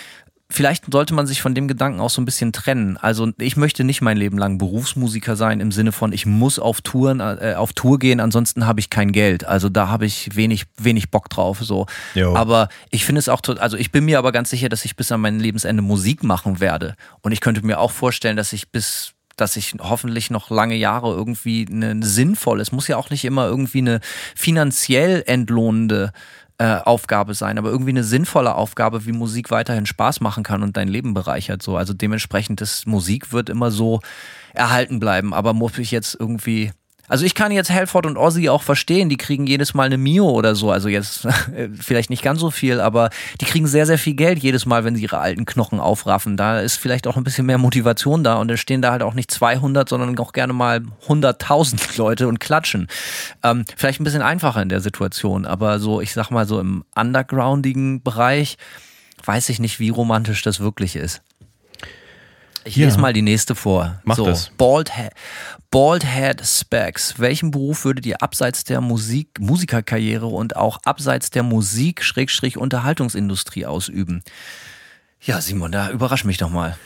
vielleicht 0.51 0.91
sollte 0.91 1.13
man 1.13 1.27
sich 1.27 1.41
von 1.41 1.55
dem 1.55 1.67
Gedanken 1.67 1.99
auch 1.99 2.09
so 2.09 2.21
ein 2.21 2.25
bisschen 2.25 2.51
trennen. 2.51 2.97
Also 2.97 3.31
ich 3.37 3.57
möchte 3.57 3.83
nicht 3.83 4.01
mein 4.01 4.17
Leben 4.17 4.37
lang 4.37 4.57
Berufsmusiker 4.57 5.35
sein 5.35 5.59
im 5.59 5.71
Sinne 5.71 5.91
von 5.91 6.13
ich 6.13 6.25
muss 6.25 6.59
auf 6.59 6.81
Touren 6.81 7.19
äh, 7.19 7.55
auf 7.57 7.73
Tour 7.73 7.99
gehen, 7.99 8.19
ansonsten 8.19 8.65
habe 8.65 8.79
ich 8.79 8.89
kein 8.89 9.11
Geld. 9.11 9.45
Also 9.45 9.69
da 9.69 9.87
habe 9.87 10.05
ich 10.05 10.35
wenig 10.35 10.65
wenig 10.77 11.09
Bock 11.09 11.29
drauf 11.29 11.59
so. 11.61 11.85
Jo. 12.13 12.35
Aber 12.35 12.69
ich 12.89 13.05
finde 13.05 13.19
es 13.19 13.29
auch 13.29 13.41
also 13.59 13.77
ich 13.77 13.91
bin 13.91 14.05
mir 14.05 14.19
aber 14.19 14.31
ganz 14.31 14.49
sicher, 14.49 14.69
dass 14.69 14.85
ich 14.85 14.95
bis 14.95 15.11
an 15.11 15.21
mein 15.21 15.39
Lebensende 15.39 15.81
Musik 15.81 16.23
machen 16.23 16.59
werde 16.59 16.95
und 17.21 17.31
ich 17.31 17.41
könnte 17.41 17.65
mir 17.65 17.79
auch 17.79 17.91
vorstellen, 17.91 18.37
dass 18.37 18.53
ich 18.53 18.69
bis 18.69 19.13
dass 19.37 19.55
ich 19.55 19.73
hoffentlich 19.79 20.29
noch 20.29 20.49
lange 20.49 20.75
Jahre 20.75 21.13
irgendwie 21.13 21.65
eine 21.69 22.03
sinnvolle, 22.05 22.61
es 22.61 22.71
muss 22.71 22.87
ja 22.87 22.97
auch 22.97 23.09
nicht 23.09 23.25
immer 23.25 23.47
irgendwie 23.47 23.79
eine 23.79 23.99
finanziell 24.35 25.23
entlohnende 25.25 26.11
äh, 26.62 26.80
Aufgabe 26.86 27.34
sein, 27.34 27.58
aber 27.58 27.71
irgendwie 27.71 27.89
eine 27.89 28.04
sinnvolle 28.04 28.54
Aufgabe, 28.54 29.08
wie 29.08 29.13
Musik 29.13 29.50
weiterhin 29.50 29.88
Spaß 29.88 30.21
machen 30.21 30.43
kann 30.43 30.62
und 30.62 30.78
dein 30.78 30.88
Leben 30.88 31.15
bereichert. 31.15 31.63
So, 31.63 31.76
also 31.76 31.95
dementsprechend 31.95 32.62
das 32.62 32.86
Musik 32.86 33.34
wird 33.34 33.50
immer 33.50 33.71
so 33.71 34.00
erhalten 34.54 35.00
bleiben. 35.00 35.34
Aber 35.34 35.56
muss 35.56 35.80
ich 35.80 35.89
jetzt 35.89 36.15
irgendwie 36.19 36.71
also 37.12 37.26
ich 37.26 37.36
kann 37.36 37.52
jetzt 37.52 37.69
Halford 37.69 38.06
und 38.06 38.15
Ozzy 38.15 38.47
auch 38.47 38.63
verstehen, 38.63 39.10
die 39.10 39.17
kriegen 39.17 39.45
jedes 39.45 39.74
Mal 39.74 39.84
eine 39.84 39.97
Mio 39.97 40.30
oder 40.30 40.56
so. 40.56 40.71
Also 40.71 40.88
jetzt 40.88 41.28
vielleicht 41.74 42.10
nicht 42.10 42.24
ganz 42.24 42.39
so 42.39 42.52
viel, 42.52 42.80
aber 42.80 43.10
die 43.41 43.45
kriegen 43.45 43.67
sehr, 43.67 43.86
sehr 43.86 43.97
viel 43.97 44.13
Geld 44.13 44.39
jedes 44.39 44.65
Mal, 44.65 44.86
wenn 44.86 44.95
sie 44.95 45.04
ihre 45.04 45.17
alten 45.17 45.43
Knochen 45.43 45.82
aufraffen. 45.82 46.38
Da 46.38 46.62
ist 46.62 46.78
vielleicht 46.78 47.08
auch 47.08 47.17
ein 47.17 47.26
bisschen 47.26 47.45
mehr 47.45 47.58
Motivation 47.58 48.24
da 48.24 48.36
und 48.36 48.47
dann 48.47 48.56
stehen 48.56 48.82
da 48.82 48.91
halt 48.91 49.04
auch 49.04 49.13
nicht 49.13 49.30
200, 49.30 49.89
sondern 49.89 50.17
auch 50.19 50.32
gerne 50.32 50.54
mal 50.54 50.84
100.000 51.06 51.97
Leute 51.97 52.30
und 52.30 52.39
klatschen. 52.39 52.88
Ähm, 53.43 53.65
vielleicht 53.76 54.00
ein 54.00 54.06
bisschen 54.06 54.21
einfacher 54.21 54.62
in 54.62 54.69
der 54.69 54.80
Situation, 54.80 55.45
aber 55.45 55.80
so, 55.80 56.00
ich 56.00 56.13
sag 56.13 56.32
mal 56.32 56.47
so 56.47 56.62
im 56.62 56.86
undergroundigen 56.95 58.02
Bereich 58.04 58.58
weiß 59.26 59.50
ich 59.50 59.60
nicht, 59.60 59.82
wie 59.82 59.89
romantisch 59.89 60.43
das 60.43 60.62
wirklich 60.62 60.95
ist. 60.95 61.21
Ich 62.63 62.76
Ja. 62.76 62.86
lese 62.86 63.00
mal 63.00 63.13
die 63.13 63.21
nächste 63.21 63.56
vor. 63.56 64.00
Mach 64.04 64.17
so, 64.17 64.26
das. 64.26 64.52
Bald, 64.58 64.95
He 64.95 65.08
Bald 65.71 66.06
Head 66.06 66.41
Specs. 66.45 67.15
Welchen 67.17 67.52
Beruf 67.52 67.86
würdet 67.86 68.06
ihr 68.06 68.21
abseits 68.21 68.63
der 68.63 68.82
Musik, 68.82 69.39
Musikerkarriere 69.39 70.26
und 70.28 70.56
auch 70.56 70.80
abseits 70.86 71.30
der 71.30 71.43
Musik, 71.43 72.04
Schrägstrich 72.04 72.58
Unterhaltungsindustrie 72.58 73.65
ausüben? 73.65 74.24
Ja, 75.21 75.39
Simon, 75.41 75.71
da 75.71 75.89
überrasch 75.91 76.24
mich 76.26 76.38
doch 76.38 76.50
mal. 76.50 76.78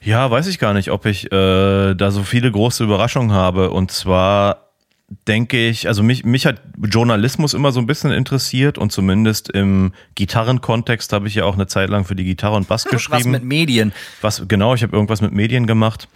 Ja, 0.00 0.30
weiß 0.30 0.46
ich 0.48 0.58
gar 0.58 0.74
nicht, 0.74 0.90
ob 0.90 1.06
ich 1.06 1.30
äh, 1.32 1.94
da 1.94 2.10
so 2.10 2.22
viele 2.24 2.50
große 2.50 2.84
Überraschungen 2.84 3.32
habe. 3.32 3.70
Und 3.70 3.90
zwar 3.90 4.63
denke 5.08 5.68
ich, 5.68 5.86
also 5.86 6.02
mich, 6.02 6.24
mich 6.24 6.46
hat 6.46 6.62
Journalismus 6.78 7.54
immer 7.54 7.72
so 7.72 7.80
ein 7.80 7.86
bisschen 7.86 8.10
interessiert 8.10 8.78
und 8.78 8.90
zumindest 8.90 9.50
im 9.50 9.92
Gitarrenkontext 10.14 11.12
habe 11.12 11.28
ich 11.28 11.34
ja 11.34 11.44
auch 11.44 11.54
eine 11.54 11.66
Zeit 11.66 11.90
lang 11.90 12.04
für 12.04 12.16
die 12.16 12.24
Gitarre 12.24 12.56
und 12.56 12.68
Bass 12.68 12.84
Was 12.86 12.90
geschrieben. 12.90 13.30
mit 13.30 13.44
Medien? 13.44 13.92
Was 14.22 14.48
genau, 14.48 14.74
ich 14.74 14.82
habe 14.82 14.94
irgendwas 14.94 15.20
mit 15.20 15.32
Medien 15.32 15.66
gemacht, 15.66 16.08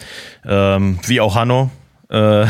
ähm, 0.44 0.98
wie 1.06 1.20
auch 1.20 1.36
Hanno. 1.36 1.70
Äh, 2.08 2.46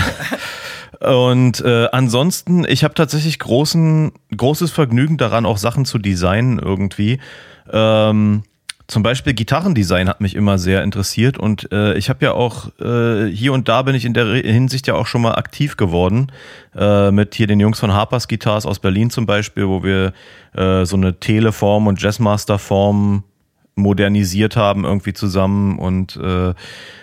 und 1.01 1.61
äh, 1.61 1.89
ansonsten, 1.91 2.65
ich 2.69 2.85
habe 2.85 2.95
tatsächlich 2.95 3.39
großen, 3.39 4.13
großes 4.37 4.71
Vergnügen 4.71 5.17
daran, 5.17 5.45
auch 5.45 5.59
Sachen 5.59 5.85
zu 5.85 5.99
designen 5.99 6.59
irgendwie. 6.59 7.19
Ähm, 7.71 8.45
zum 8.89 9.03
Beispiel 9.03 9.35
Gitarrendesign 9.35 10.09
hat 10.09 10.23
mich 10.23 10.35
immer 10.35 10.57
sehr 10.57 10.83
interessiert 10.83 11.37
und 11.37 11.71
äh, 11.73 11.93
ich 11.99 12.09
habe 12.09 12.25
ja 12.25 12.33
auch 12.33 12.71
äh, 12.81 13.27
hier 13.27 13.53
und 13.53 13.69
da 13.69 13.83
bin 13.83 13.95
ich 13.95 14.07
in 14.07 14.15
der 14.15 14.27
Hinsicht 14.27 14.87
ja 14.87 14.95
auch 14.95 15.07
schon 15.07 15.21
mal 15.21 15.35
aktiv 15.35 15.77
geworden 15.77 16.33
äh, 16.75 17.11
mit 17.11 17.35
hier 17.35 17.47
den 17.47 17.61
Jungs 17.61 17.79
von 17.79 17.93
Harpers 17.93 18.29
Guitars 18.29 18.65
aus 18.65 18.79
Berlin 18.79 19.11
zum 19.11 19.27
Beispiel, 19.27 19.69
wo 19.69 19.83
wir 19.83 20.15
äh, 20.55 20.87
so 20.87 20.97
eine 20.97 21.21
Teleform 21.21 21.87
und 21.87 22.01
Jazzmaster 22.01 22.59
Form 22.59 23.25
modernisiert 23.75 24.57
haben 24.57 24.85
irgendwie 24.85 25.13
zusammen 25.13 25.79
und 25.79 26.17
äh, 26.17 26.55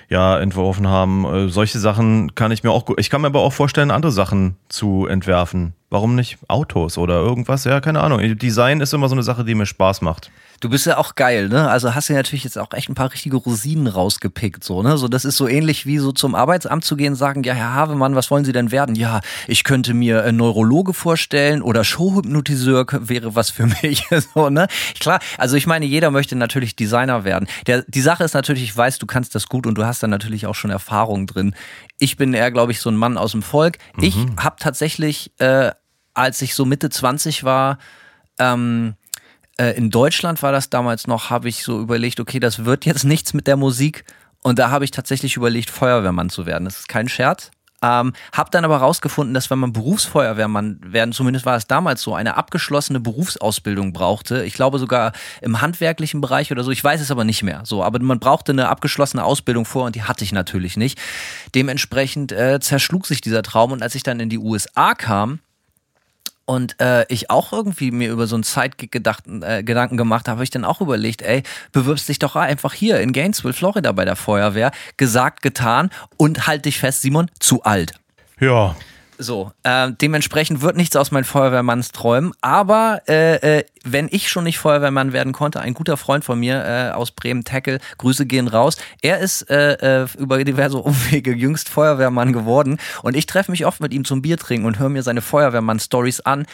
ja 0.09 0.39
entworfen 0.39 0.87
haben. 0.87 1.25
Äh, 1.25 1.49
solche 1.49 1.77
Sachen 1.77 2.33
kann 2.33 2.51
ich 2.51 2.63
mir 2.63 2.71
auch. 2.71 2.85
Ich 2.97 3.11
kann 3.11 3.21
mir 3.21 3.27
aber 3.27 3.41
auch 3.41 3.53
vorstellen, 3.53 3.91
andere 3.91 4.11
Sachen 4.11 4.57
zu 4.69 5.05
entwerfen. 5.05 5.73
Warum 5.91 6.15
nicht 6.15 6.39
Autos 6.47 6.97
oder 6.97 7.15
irgendwas? 7.15 7.63
Ja, 7.63 7.79
keine 7.79 8.01
Ahnung. 8.01 8.19
Design 8.37 8.81
ist 8.81 8.93
immer 8.93 9.07
so 9.07 9.15
eine 9.15 9.23
Sache, 9.23 9.45
die 9.45 9.55
mir 9.55 9.67
Spaß 9.67 10.01
macht. 10.01 10.31
Du 10.59 10.69
bist 10.69 10.85
ja 10.85 10.97
auch 10.97 11.15
geil, 11.15 11.49
ne? 11.49 11.69
Also 11.69 11.95
hast 11.95 12.09
du 12.09 12.13
ja 12.13 12.19
natürlich 12.19 12.43
jetzt 12.43 12.57
auch 12.57 12.71
echt 12.73 12.89
ein 12.89 12.95
paar 12.95 13.11
richtige 13.11 13.37
Rosinen 13.37 13.87
rausgepickt, 13.87 14.63
so, 14.63 14.81
ne? 14.81 14.97
So, 14.97 15.07
das 15.07 15.25
ist 15.25 15.37
so 15.37 15.47
ähnlich 15.47 15.85
wie 15.85 15.97
so 15.97 16.11
zum 16.11 16.35
Arbeitsamt 16.35 16.85
zu 16.85 16.95
gehen 16.95 17.13
und 17.13 17.15
sagen, 17.15 17.43
ja, 17.43 17.53
Herr 17.53 17.73
Havemann, 17.73 18.15
was 18.15 18.31
wollen 18.31 18.45
Sie 18.45 18.51
denn 18.51 18.71
werden? 18.71 18.95
Ja, 18.95 19.21
ich 19.47 19.63
könnte 19.63 19.93
mir 19.93 20.23
ein 20.23 20.35
Neurologe 20.35 20.93
vorstellen 20.93 21.61
oder 21.61 21.83
Showhypnotiseur 21.83 22.85
wäre 22.99 23.35
was 23.35 23.49
für 23.49 23.67
mich, 23.81 24.07
so, 24.33 24.49
ne? 24.49 24.67
Klar, 24.99 25.19
also 25.37 25.55
ich 25.55 25.67
meine, 25.67 25.85
jeder 25.85 26.11
möchte 26.11 26.35
natürlich 26.35 26.75
Designer 26.75 27.23
werden. 27.23 27.47
Der, 27.67 27.83
die 27.87 28.01
Sache 28.01 28.23
ist 28.23 28.33
natürlich, 28.33 28.63
ich 28.63 28.75
weiß, 28.75 28.99
du 28.99 29.05
kannst 29.05 29.35
das 29.35 29.47
gut 29.47 29.67
und 29.67 29.77
du 29.77 29.85
hast 29.85 30.03
da 30.03 30.07
natürlich 30.07 30.47
auch 30.47 30.55
schon 30.55 30.71
Erfahrung 30.71 31.27
drin. 31.27 31.55
Ich 31.99 32.17
bin 32.17 32.33
eher, 32.33 32.51
glaube 32.51 32.71
ich, 32.71 32.79
so 32.79 32.89
ein 32.89 32.95
Mann 32.95 33.17
aus 33.17 33.31
dem 33.31 33.43
Volk. 33.43 33.77
Mhm. 33.95 34.03
Ich 34.03 34.17
habe 34.37 34.55
tatsächlich, 34.59 35.31
äh, 35.39 35.71
als 36.13 36.41
ich 36.41 36.55
so 36.55 36.65
Mitte 36.65 36.89
20 36.89 37.43
war, 37.43 37.77
ähm, 38.39 38.95
äh, 39.57 39.71
in 39.71 39.89
Deutschland 39.89 40.41
war 40.43 40.51
das 40.51 40.69
damals 40.69 41.07
noch, 41.07 41.29
habe 41.29 41.49
ich 41.49 41.63
so 41.63 41.79
überlegt, 41.79 42.19
okay, 42.19 42.39
das 42.39 42.65
wird 42.65 42.85
jetzt 42.85 43.03
nichts 43.03 43.33
mit 43.33 43.47
der 43.47 43.57
Musik. 43.57 44.05
Und 44.41 44.59
da 44.59 44.69
habe 44.69 44.85
ich 44.85 44.91
tatsächlich 44.91 45.37
überlegt, 45.37 45.69
Feuerwehrmann 45.69 46.29
zu 46.29 46.45
werden. 46.45 46.65
Das 46.65 46.79
ist 46.79 46.87
kein 46.87 47.09
Scherz. 47.09 47.51
Ähm, 47.81 48.13
hab 48.31 48.51
dann 48.51 48.65
aber 48.65 48.77
rausgefunden, 48.77 49.33
dass 49.33 49.49
wenn 49.49 49.59
man 49.59 49.73
Berufsfeuerwehrmann 49.73 50.79
werden, 50.83 51.11
zumindest 51.11 51.45
war 51.45 51.55
es 51.55 51.67
damals 51.67 52.01
so, 52.01 52.15
eine 52.15 52.37
abgeschlossene 52.37 52.99
Berufsausbildung 52.99 53.91
brauchte. 53.93 54.43
Ich 54.43 54.53
glaube 54.53 54.79
sogar 54.79 55.11
im 55.41 55.61
handwerklichen 55.61 56.21
Bereich 56.21 56.51
oder 56.51 56.63
so. 56.63 56.71
Ich 56.71 56.83
weiß 56.83 57.01
es 57.01 57.11
aber 57.11 57.23
nicht 57.25 57.43
mehr. 57.43 57.61
So, 57.65 57.83
aber 57.83 57.99
man 57.99 58.19
brauchte 58.19 58.53
eine 58.53 58.69
abgeschlossene 58.69 59.23
Ausbildung 59.23 59.65
vor 59.65 59.85
und 59.85 59.95
die 59.95 60.03
hatte 60.03 60.23
ich 60.23 60.31
natürlich 60.31 60.77
nicht. 60.77 60.99
Dementsprechend 61.53 62.31
äh, 62.31 62.59
zerschlug 62.59 63.05
sich 63.05 63.21
dieser 63.21 63.43
Traum 63.43 63.71
und 63.71 63.83
als 63.83 63.95
ich 63.95 64.03
dann 64.03 64.19
in 64.19 64.29
die 64.29 64.39
USA 64.39 64.95
kam, 64.95 65.39
und 66.45 66.79
äh, 66.79 67.05
ich 67.09 67.29
auch 67.29 67.51
irgendwie 67.51 67.91
mir 67.91 68.11
über 68.11 68.27
so 68.27 68.35
einen 68.35 68.43
gedacht, 68.91 69.23
äh, 69.27 69.63
Gedanken 69.63 69.97
gemacht 69.97 70.27
habe, 70.27 70.43
ich 70.43 70.51
dann 70.51 70.65
auch 70.65 70.81
überlegt, 70.81 71.21
ey, 71.21 71.43
bewirbst 71.71 72.07
dich 72.07 72.19
doch 72.19 72.35
einfach 72.35 72.73
hier 72.73 72.99
in 72.99 73.13
Gainesville, 73.13 73.53
Florida 73.53 73.91
bei 73.91 74.05
der 74.05 74.15
Feuerwehr. 74.15 74.71
Gesagt, 74.97 75.41
getan 75.41 75.89
und 76.17 76.47
halt 76.47 76.65
dich 76.65 76.77
fest, 76.77 77.01
Simon, 77.01 77.29
zu 77.39 77.63
alt. 77.63 77.93
Ja, 78.39 78.75
so, 79.17 79.51
äh, 79.63 79.91
dementsprechend 79.91 80.61
wird 80.61 80.75
nichts 80.75 80.95
aus 80.95 81.11
meinen 81.11 81.23
Feuerwehrmannsträumen. 81.23 82.33
Aber 82.41 83.01
äh, 83.07 83.59
äh, 83.59 83.65
wenn 83.83 84.07
ich 84.11 84.29
schon 84.29 84.43
nicht 84.43 84.59
Feuerwehrmann 84.59 85.13
werden 85.13 85.33
konnte, 85.33 85.59
ein 85.59 85.73
guter 85.73 85.97
Freund 85.97 86.25
von 86.25 86.39
mir 86.39 86.63
äh, 86.65 86.91
aus 86.91 87.11
Bremen, 87.11 87.43
Tackle, 87.43 87.79
Grüße 87.97 88.25
gehen 88.25 88.47
raus. 88.47 88.77
Er 89.01 89.19
ist 89.19 89.49
äh, 89.49 90.03
äh, 90.03 90.07
über 90.17 90.43
diverse 90.43 90.77
Umwege 90.85 91.33
jüngst 91.33 91.69
Feuerwehrmann 91.69 92.33
geworden 92.33 92.77
und 93.03 93.15
ich 93.15 93.25
treffe 93.25 93.51
mich 93.51 93.65
oft 93.65 93.81
mit 93.81 93.93
ihm 93.93 94.05
zum 94.05 94.21
Bier 94.21 94.37
trinken 94.37 94.65
und 94.65 94.79
höre 94.79 94.89
mir 94.89 95.03
seine 95.03 95.21
Feuerwehrmann-Stories 95.21 96.21
an 96.21 96.45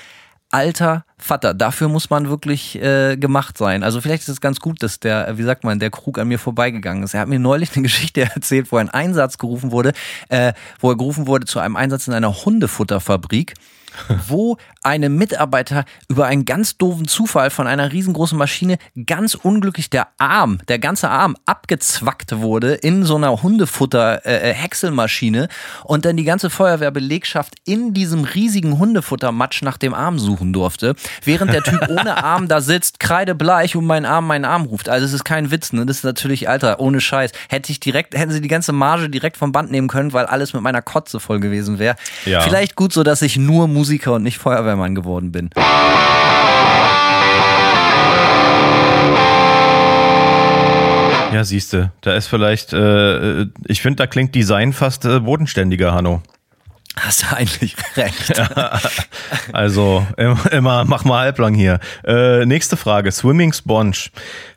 alter 0.52 1.06
Vater. 1.18 1.54
Dafür 1.54 1.88
muss 1.88 2.10
man 2.10 2.30
wirklich 2.30 2.82
äh, 2.82 3.16
gemacht 3.16 3.58
sein. 3.58 3.84
Also 3.84 4.02
vielleicht 4.02 4.24
ist 4.24 4.30
es 4.30 4.42
ganz 4.42 4.60
gut, 4.60 4.84
dass 4.84 5.00
der, 5.00 5.38
wie 5.38 5.44
sagt 5.44 5.64
man, 5.64 5.80
der 5.80 5.90
Krug 5.90 6.20
an 6.20 6.28
mir 6.28 6.40
vorbeigegangen 6.40 7.04
ist. 7.04 7.14
Er 7.14 7.22
hat 7.22 7.28
mir 7.28 7.40
neulich 7.40 7.76
eine 7.76 7.84
Geschichte 7.84 8.22
erzählt, 8.22 8.72
wo 8.72 8.78
ein 8.78 8.90
Einsatz 8.90 9.38
gerufen 9.38 9.72
wurde, 9.72 9.94
äh, 10.30 10.54
wo 10.80 10.92
er 10.92 10.98
gerufen 10.98 11.28
wurde 11.28 11.46
zu 11.46 11.60
einem 11.60 11.76
Einsatz 11.76 12.08
in 12.08 12.14
einer 12.14 12.46
Hundefutterfabrik 12.46 13.54
wo 14.28 14.58
eine 14.84 15.10
Mitarbeiter 15.10 15.86
über 16.08 16.26
einen 16.26 16.46
ganz 16.46 16.78
doofen 16.78 17.08
Zufall 17.08 17.50
von 17.50 17.68
einer 17.68 17.92
riesengroßen 17.92 18.38
Maschine 18.38 18.78
ganz 19.06 19.36
unglücklich 19.36 19.90
der 19.90 20.08
Arm, 20.18 20.60
der 20.68 20.80
ganze 20.80 21.10
Arm 21.10 21.36
abgezwackt 21.46 22.38
wurde 22.38 22.74
in 22.74 23.04
so 23.04 23.16
einer 23.16 23.44
Hundefutter-Häckselmaschine 23.44 25.44
äh, 25.44 25.48
und 25.84 26.06
dann 26.06 26.18
die 26.18 26.24
ganze 26.24 26.50
Feuerwehrbelegschaft 26.50 27.56
in 27.66 27.94
diesem 27.94 28.24
riesigen 28.24 28.80
Hundefuttermatsch 28.80 29.62
nach 29.62 29.78
dem 29.78 29.94
Arm 29.94 30.20
suchen 30.20 30.54
durfte, 30.54 30.96
während 31.24 31.54
der 31.54 31.64
Typ 31.64 31.82
ohne 31.90 32.24
Arm 32.24 32.48
da 32.48 32.62
sitzt, 32.62 33.00
kreidebleich 33.00 33.76
und 33.76 33.86
meinen 33.86 34.06
Arm, 34.06 34.28
meinen 34.28 34.46
Arm 34.46 34.64
ruft. 34.64 34.90
Also 34.90 35.06
es 35.06 35.14
ist 35.14 35.24
kein 35.24 35.52
Witz, 35.52 35.74
ne? 35.74 35.86
Das 35.86 35.98
ist 35.98 36.04
natürlich, 36.04 36.50
Alter, 36.50 36.80
ohne 36.80 37.02
Scheiß. 37.02 37.32
Hätte 37.50 37.72
ich 37.72 37.80
direkt, 37.80 38.16
hätten 38.16 38.32
sie 38.32 38.42
die 38.42 38.48
ganze 38.48 38.72
Marge 38.72 39.10
direkt 39.10 39.38
vom 39.38 39.52
Band 39.52 39.72
nehmen 39.72 39.88
können, 39.88 40.14
weil 40.14 40.26
alles 40.26 40.54
mit 40.54 40.62
meiner 40.62 40.82
Kotze 40.82 41.20
voll 41.20 41.40
gewesen 41.40 41.80
wäre. 41.80 41.96
Ja. 42.26 42.42
Vielleicht 42.42 42.76
gut 42.76 42.94
so, 42.94 43.04
dass 43.04 43.22
ich 43.22 43.38
nur 43.38 43.68
Musiker 43.82 44.14
und 44.14 44.22
nicht 44.22 44.38
Feuerwehrmann 44.38 44.94
geworden 44.94 45.32
bin. 45.32 45.50
Ja, 51.34 51.44
siehste, 51.44 51.92
da 52.02 52.14
ist 52.14 52.28
vielleicht, 52.28 52.74
äh, 52.74 53.48
ich 53.66 53.82
finde, 53.82 53.96
da 53.96 54.06
klingt 54.06 54.36
Design 54.36 54.72
fast 54.72 55.06
äh, 55.06 55.20
bodenständiger, 55.22 55.96
Hanno. 55.96 56.22
Hast 56.98 57.24
du 57.24 57.36
eigentlich 57.36 57.76
recht. 57.96 58.34
also 59.54 60.06
immer, 60.52 60.84
mach 60.86 61.06
mal 61.06 61.22
halblang 61.22 61.54
hier. 61.54 61.80
Äh, 62.04 62.46
nächste 62.46 62.76
Frage, 62.76 63.12
Swimming 63.12 63.54
Sponge. 63.54 64.10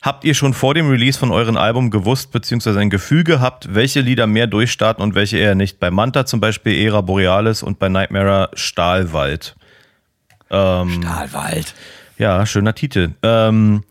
Habt 0.02 0.24
ihr 0.24 0.34
schon 0.34 0.52
vor 0.52 0.74
dem 0.74 0.88
Release 0.88 1.18
von 1.18 1.30
eurem 1.30 1.56
Album 1.56 1.90
gewusst, 1.90 2.32
beziehungsweise 2.32 2.80
ein 2.80 2.90
Gefühl 2.90 3.22
gehabt, 3.22 3.72
welche 3.72 4.00
Lieder 4.00 4.26
mehr 4.26 4.48
durchstarten 4.48 5.02
und 5.02 5.14
welche 5.14 5.38
eher 5.38 5.54
nicht? 5.54 5.78
Bei 5.78 5.92
Manta 5.92 6.26
zum 6.26 6.40
Beispiel 6.40 6.74
Era 6.74 7.02
Borealis 7.02 7.62
und 7.62 7.78
bei 7.78 7.88
Nightmare 7.88 8.50
Stahlwald. 8.54 9.54
Ähm, 10.50 11.02
Stahlwald. 11.02 11.74
Ja, 12.18 12.44
schöner 12.46 12.74
Titel. 12.74 13.10
Ähm, 13.22 13.84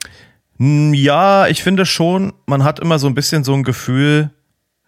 ja, 0.59 1.47
ich 1.47 1.63
finde 1.63 1.85
schon, 1.85 2.33
man 2.45 2.63
hat 2.63 2.79
immer 2.79 2.99
so 2.99 3.07
ein 3.07 3.15
bisschen 3.15 3.43
so 3.43 3.53
ein 3.53 3.63
Gefühl, 3.63 4.31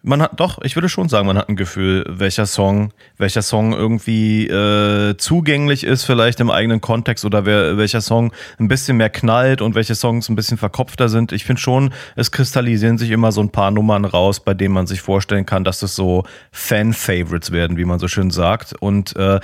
man 0.06 0.22
hat 0.22 0.40
doch, 0.40 0.60
ich 0.64 0.76
würde 0.76 0.88
schon 0.88 1.10
sagen, 1.10 1.26
man 1.26 1.38
hat 1.38 1.50
ein 1.50 1.56
Gefühl, 1.56 2.06
welcher 2.08 2.46
Song, 2.46 2.94
welcher 3.18 3.42
Song 3.42 3.74
irgendwie 3.74 4.48
äh, 4.48 5.18
zugänglich 5.18 5.84
ist, 5.84 6.04
vielleicht 6.04 6.40
im 6.40 6.52
eigenen 6.52 6.80
Kontext 6.80 7.26
oder 7.26 7.46
wer, 7.46 7.78
welcher 7.78 8.02
Song 8.02 8.32
ein 8.60 8.68
bisschen 8.68 8.98
mehr 8.98 9.10
knallt 9.10 9.62
und 9.62 9.74
welche 9.74 9.96
Songs 9.96 10.30
ein 10.30 10.36
bisschen 10.36 10.58
verkopfter 10.58 11.10
sind. 11.10 11.32
Ich 11.32 11.44
finde 11.44 11.62
schon, 11.62 11.92
es 12.16 12.32
kristallisieren 12.32 13.00
sich 13.00 13.10
immer 13.10 13.32
so 13.32 13.42
ein 13.42 13.50
paar 13.50 13.72
Nummern 13.72 14.06
raus, 14.06 14.40
bei 14.40 14.54
denen 14.54 14.76
man 14.76 14.86
sich 14.86 15.02
vorstellen 15.02 15.46
kann, 15.46 15.64
dass 15.64 15.82
es 15.82 15.96
so 15.96 16.24
Fan-Favorites 16.52 17.52
werden, 17.52 17.78
wie 17.78 17.86
man 17.86 17.98
so 17.98 18.08
schön 18.08 18.30
sagt. 18.30 18.74
Und 18.74 19.16
äh, 19.16 19.40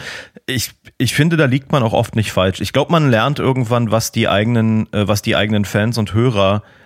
ich, 0.46 0.72
ich 1.00 1.16
finde, 1.16 1.38
da 1.38 1.46
liegt 1.46 1.72
man 1.72 1.82
auch 1.82 1.94
oft 1.94 2.16
nicht 2.16 2.32
falsch. 2.32 2.62
Ich 2.62 2.72
glaube, 2.72 2.92
man 2.92 3.10
lernt 3.10 3.40
irgendwann, 3.40 3.90
was 3.90 4.12
die 4.12 4.28
eigenen, 4.28 4.92
äh, 4.94 5.08
was 5.08 5.24
die 5.24 5.36
eigenen 5.36 5.66
Fans 5.66 5.98
und 5.98 6.14
Hörer 6.14 6.62
äh, 6.64 6.81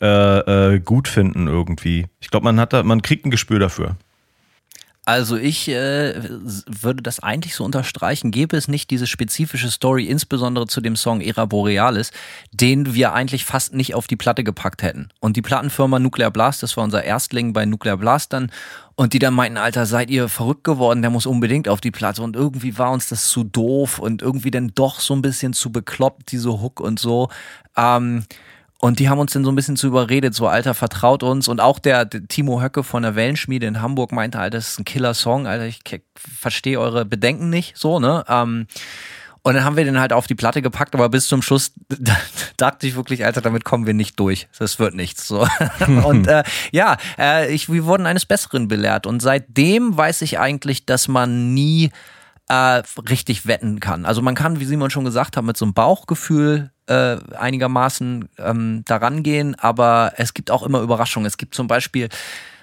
äh, 0.00 0.80
gut 0.80 1.08
finden 1.08 1.46
irgendwie. 1.46 2.06
Ich 2.20 2.30
glaube, 2.30 2.44
man 2.44 2.58
hat 2.60 2.72
da, 2.72 2.82
man 2.82 3.02
kriegt 3.02 3.26
ein 3.26 3.30
Gespür 3.30 3.58
dafür. 3.58 3.96
Also 5.06 5.36
ich 5.36 5.68
äh, 5.68 6.14
würde 6.66 7.02
das 7.02 7.20
eigentlich 7.20 7.54
so 7.54 7.62
unterstreichen, 7.62 8.30
gäbe 8.30 8.56
es 8.56 8.68
nicht 8.68 8.90
diese 8.90 9.06
spezifische 9.06 9.70
Story, 9.70 10.06
insbesondere 10.06 10.66
zu 10.66 10.80
dem 10.80 10.96
Song 10.96 11.20
Era 11.20 11.44
Borealis, 11.44 12.10
den 12.52 12.94
wir 12.94 13.12
eigentlich 13.12 13.44
fast 13.44 13.74
nicht 13.74 13.94
auf 13.94 14.06
die 14.06 14.16
Platte 14.16 14.44
gepackt 14.44 14.82
hätten. 14.82 15.10
Und 15.20 15.36
die 15.36 15.42
Plattenfirma 15.42 15.98
Nuclear 15.98 16.30
Blast, 16.30 16.62
das 16.62 16.78
war 16.78 16.84
unser 16.84 17.04
Erstling 17.04 17.52
bei 17.52 17.66
Nuclear 17.66 17.98
Blast 17.98 18.32
dann, 18.32 18.50
und 18.96 19.12
die 19.12 19.18
dann 19.18 19.34
meinten, 19.34 19.58
Alter, 19.58 19.84
seid 19.86 20.08
ihr 20.08 20.28
verrückt 20.28 20.64
geworden, 20.64 21.02
der 21.02 21.10
muss 21.10 21.26
unbedingt 21.26 21.68
auf 21.68 21.80
die 21.80 21.90
Platte. 21.90 22.22
Und 22.22 22.36
irgendwie 22.36 22.78
war 22.78 22.92
uns 22.92 23.08
das 23.08 23.28
zu 23.28 23.44
doof 23.44 23.98
und 23.98 24.22
irgendwie 24.22 24.52
dann 24.52 24.70
doch 24.74 25.00
so 25.00 25.14
ein 25.14 25.22
bisschen 25.22 25.52
zu 25.52 25.70
bekloppt, 25.72 26.30
diese 26.30 26.62
Hook 26.62 26.80
und 26.80 26.98
so. 26.98 27.28
Ähm, 27.76 28.24
und 28.84 28.98
die 28.98 29.08
haben 29.08 29.18
uns 29.18 29.32
dann 29.32 29.44
so 29.44 29.50
ein 29.50 29.54
bisschen 29.54 29.76
zu 29.76 29.86
überredet, 29.86 30.34
so 30.34 30.46
Alter, 30.46 30.74
vertraut 30.74 31.22
uns. 31.22 31.48
Und 31.48 31.58
auch 31.58 31.78
der, 31.78 32.04
der 32.04 32.28
Timo 32.28 32.60
Höcke 32.60 32.82
von 32.84 33.02
der 33.02 33.14
Wellenschmiede 33.14 33.66
in 33.66 33.80
Hamburg 33.80 34.12
meinte, 34.12 34.38
Alter, 34.38 34.58
das 34.58 34.72
ist 34.72 34.78
ein 34.78 34.84
Killer-Song, 34.84 35.46
Alter, 35.46 35.64
ich 35.64 35.80
verstehe 36.14 36.78
eure 36.78 37.06
Bedenken 37.06 37.48
nicht, 37.48 37.78
so, 37.78 37.98
ne? 37.98 38.26
Ähm, 38.28 38.66
und 39.40 39.54
dann 39.54 39.64
haben 39.64 39.78
wir 39.78 39.86
den 39.86 39.98
halt 39.98 40.12
auf 40.12 40.26
die 40.26 40.34
Platte 40.34 40.60
gepackt, 40.60 40.94
aber 40.94 41.08
bis 41.08 41.28
zum 41.28 41.40
Schluss 41.40 41.72
dachte 42.58 42.86
ich 42.86 42.94
wirklich, 42.94 43.24
Alter, 43.24 43.40
damit 43.40 43.64
kommen 43.64 43.86
wir 43.86 43.94
nicht 43.94 44.20
durch. 44.20 44.48
Das 44.58 44.78
wird 44.78 44.94
nichts. 44.94 45.28
So. 45.28 45.48
und 46.04 46.26
äh, 46.26 46.44
ja, 46.70 46.98
äh, 47.18 47.50
ich, 47.54 47.72
wir 47.72 47.86
wurden 47.86 48.04
eines 48.04 48.26
Besseren 48.26 48.68
belehrt. 48.68 49.06
Und 49.06 49.20
seitdem 49.20 49.96
weiß 49.96 50.20
ich 50.20 50.38
eigentlich, 50.38 50.84
dass 50.84 51.08
man 51.08 51.54
nie 51.54 51.90
äh, 52.48 52.82
richtig 53.08 53.46
wetten 53.46 53.80
kann. 53.80 54.04
Also 54.04 54.22
man 54.22 54.34
kann, 54.34 54.60
wie 54.60 54.64
Simon 54.64 54.90
schon 54.90 55.04
gesagt 55.04 55.36
hat, 55.36 55.44
mit 55.44 55.56
so 55.56 55.64
einem 55.64 55.74
Bauchgefühl 55.74 56.70
äh, 56.86 57.16
einigermaßen 57.36 58.28
ähm, 58.38 58.82
daran 58.86 59.22
gehen, 59.22 59.54
aber 59.54 60.12
es 60.16 60.34
gibt 60.34 60.50
auch 60.50 60.62
immer 60.62 60.80
Überraschungen. 60.80 61.26
Es 61.26 61.38
gibt 61.38 61.54
zum 61.54 61.66
Beispiel 61.66 62.08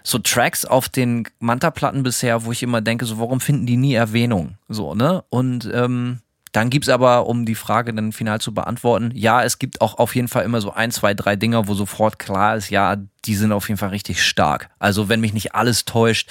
so 0.03 0.19
Tracks 0.19 0.65
auf 0.65 0.89
den 0.89 1.27
Manta-Platten 1.39 2.03
bisher, 2.03 2.45
wo 2.45 2.51
ich 2.51 2.63
immer 2.63 2.81
denke, 2.81 3.05
so 3.05 3.19
warum 3.19 3.39
finden 3.39 3.65
die 3.65 3.77
nie 3.77 3.93
Erwähnung? 3.93 4.55
So, 4.67 4.95
ne? 4.95 5.23
Und 5.29 5.69
ähm, 5.73 6.19
dann 6.51 6.69
gibt's 6.69 6.89
aber, 6.89 7.27
um 7.27 7.45
die 7.45 7.55
Frage 7.55 7.93
dann 7.93 8.11
final 8.11 8.41
zu 8.41 8.53
beantworten, 8.53 9.11
ja, 9.13 9.43
es 9.43 9.57
gibt 9.57 9.79
auch 9.79 9.97
auf 9.97 10.15
jeden 10.15 10.27
Fall 10.27 10.43
immer 10.43 10.59
so 10.59 10.71
ein, 10.73 10.91
zwei, 10.91 11.13
drei 11.13 11.35
Dinger, 11.35 11.67
wo 11.67 11.75
sofort 11.75 12.19
klar 12.19 12.57
ist, 12.57 12.69
ja, 12.69 12.97
die 13.25 13.35
sind 13.35 13.51
auf 13.51 13.69
jeden 13.69 13.77
Fall 13.77 13.89
richtig 13.89 14.23
stark. 14.23 14.69
Also 14.77 15.07
wenn 15.07 15.21
mich 15.21 15.33
nicht 15.33 15.55
alles 15.55 15.85
täuscht, 15.85 16.29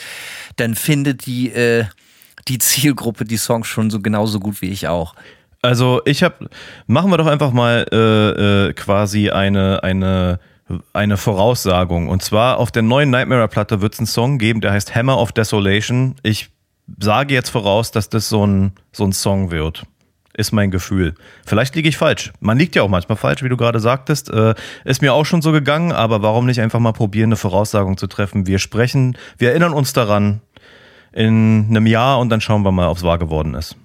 dann 0.56 0.74
findet 0.74 1.24
die, 1.26 1.50
äh, 1.50 1.86
die 2.50 2.58
Zielgruppe 2.58 3.24
die 3.24 3.36
Songs 3.36 3.66
schon 3.66 3.90
so 3.90 4.00
genauso 4.00 4.40
gut 4.40 4.60
wie 4.60 4.68
ich 4.68 4.88
auch. 4.88 5.14
Also 5.62 6.00
ich 6.04 6.22
habe, 6.22 6.48
machen 6.86 7.10
wir 7.10 7.18
doch 7.18 7.26
einfach 7.26 7.52
mal 7.52 7.86
äh, 7.92 8.68
äh, 8.68 8.72
quasi 8.72 9.30
eine, 9.30 9.82
eine 9.82 10.40
eine 10.92 11.16
Voraussagung. 11.16 12.08
Und 12.08 12.22
zwar 12.22 12.58
auf 12.58 12.70
der 12.70 12.82
neuen 12.82 13.10
Nightmare-Platte 13.10 13.80
wird 13.80 13.94
es 13.94 13.98
einen 13.98 14.06
Song 14.06 14.38
geben, 14.38 14.60
der 14.60 14.72
heißt 14.72 14.94
Hammer 14.94 15.18
of 15.18 15.32
Desolation. 15.32 16.14
Ich 16.22 16.50
sage 17.00 17.34
jetzt 17.34 17.50
voraus, 17.50 17.90
dass 17.90 18.08
das 18.08 18.28
so 18.28 18.46
ein, 18.46 18.72
so 18.92 19.04
ein 19.04 19.12
Song 19.12 19.50
wird. 19.50 19.84
Ist 20.32 20.52
mein 20.52 20.70
Gefühl. 20.70 21.14
Vielleicht 21.44 21.74
liege 21.74 21.88
ich 21.88 21.96
falsch. 21.96 22.32
Man 22.40 22.56
liegt 22.56 22.76
ja 22.76 22.82
auch 22.82 22.88
manchmal 22.88 23.16
falsch, 23.18 23.42
wie 23.42 23.48
du 23.48 23.56
gerade 23.56 23.80
sagtest. 23.80 24.30
Äh, 24.30 24.54
ist 24.84 25.02
mir 25.02 25.12
auch 25.12 25.26
schon 25.26 25.42
so 25.42 25.50
gegangen, 25.50 25.92
aber 25.92 26.22
warum 26.22 26.46
nicht 26.46 26.60
einfach 26.60 26.78
mal 26.78 26.92
probieren, 26.92 27.28
eine 27.28 27.36
Voraussagung 27.36 27.96
zu 27.98 28.06
treffen? 28.06 28.46
Wir 28.46 28.60
sprechen, 28.60 29.18
wir 29.38 29.50
erinnern 29.50 29.72
uns 29.72 29.92
daran 29.92 30.40
in 31.12 31.66
einem 31.70 31.86
Jahr 31.86 32.18
und 32.18 32.28
dann 32.28 32.40
schauen 32.40 32.62
wir 32.62 32.72
mal, 32.72 32.88
ob 32.88 32.96
es 32.96 33.02
wahr 33.02 33.18
geworden 33.18 33.54
ist. 33.54 33.76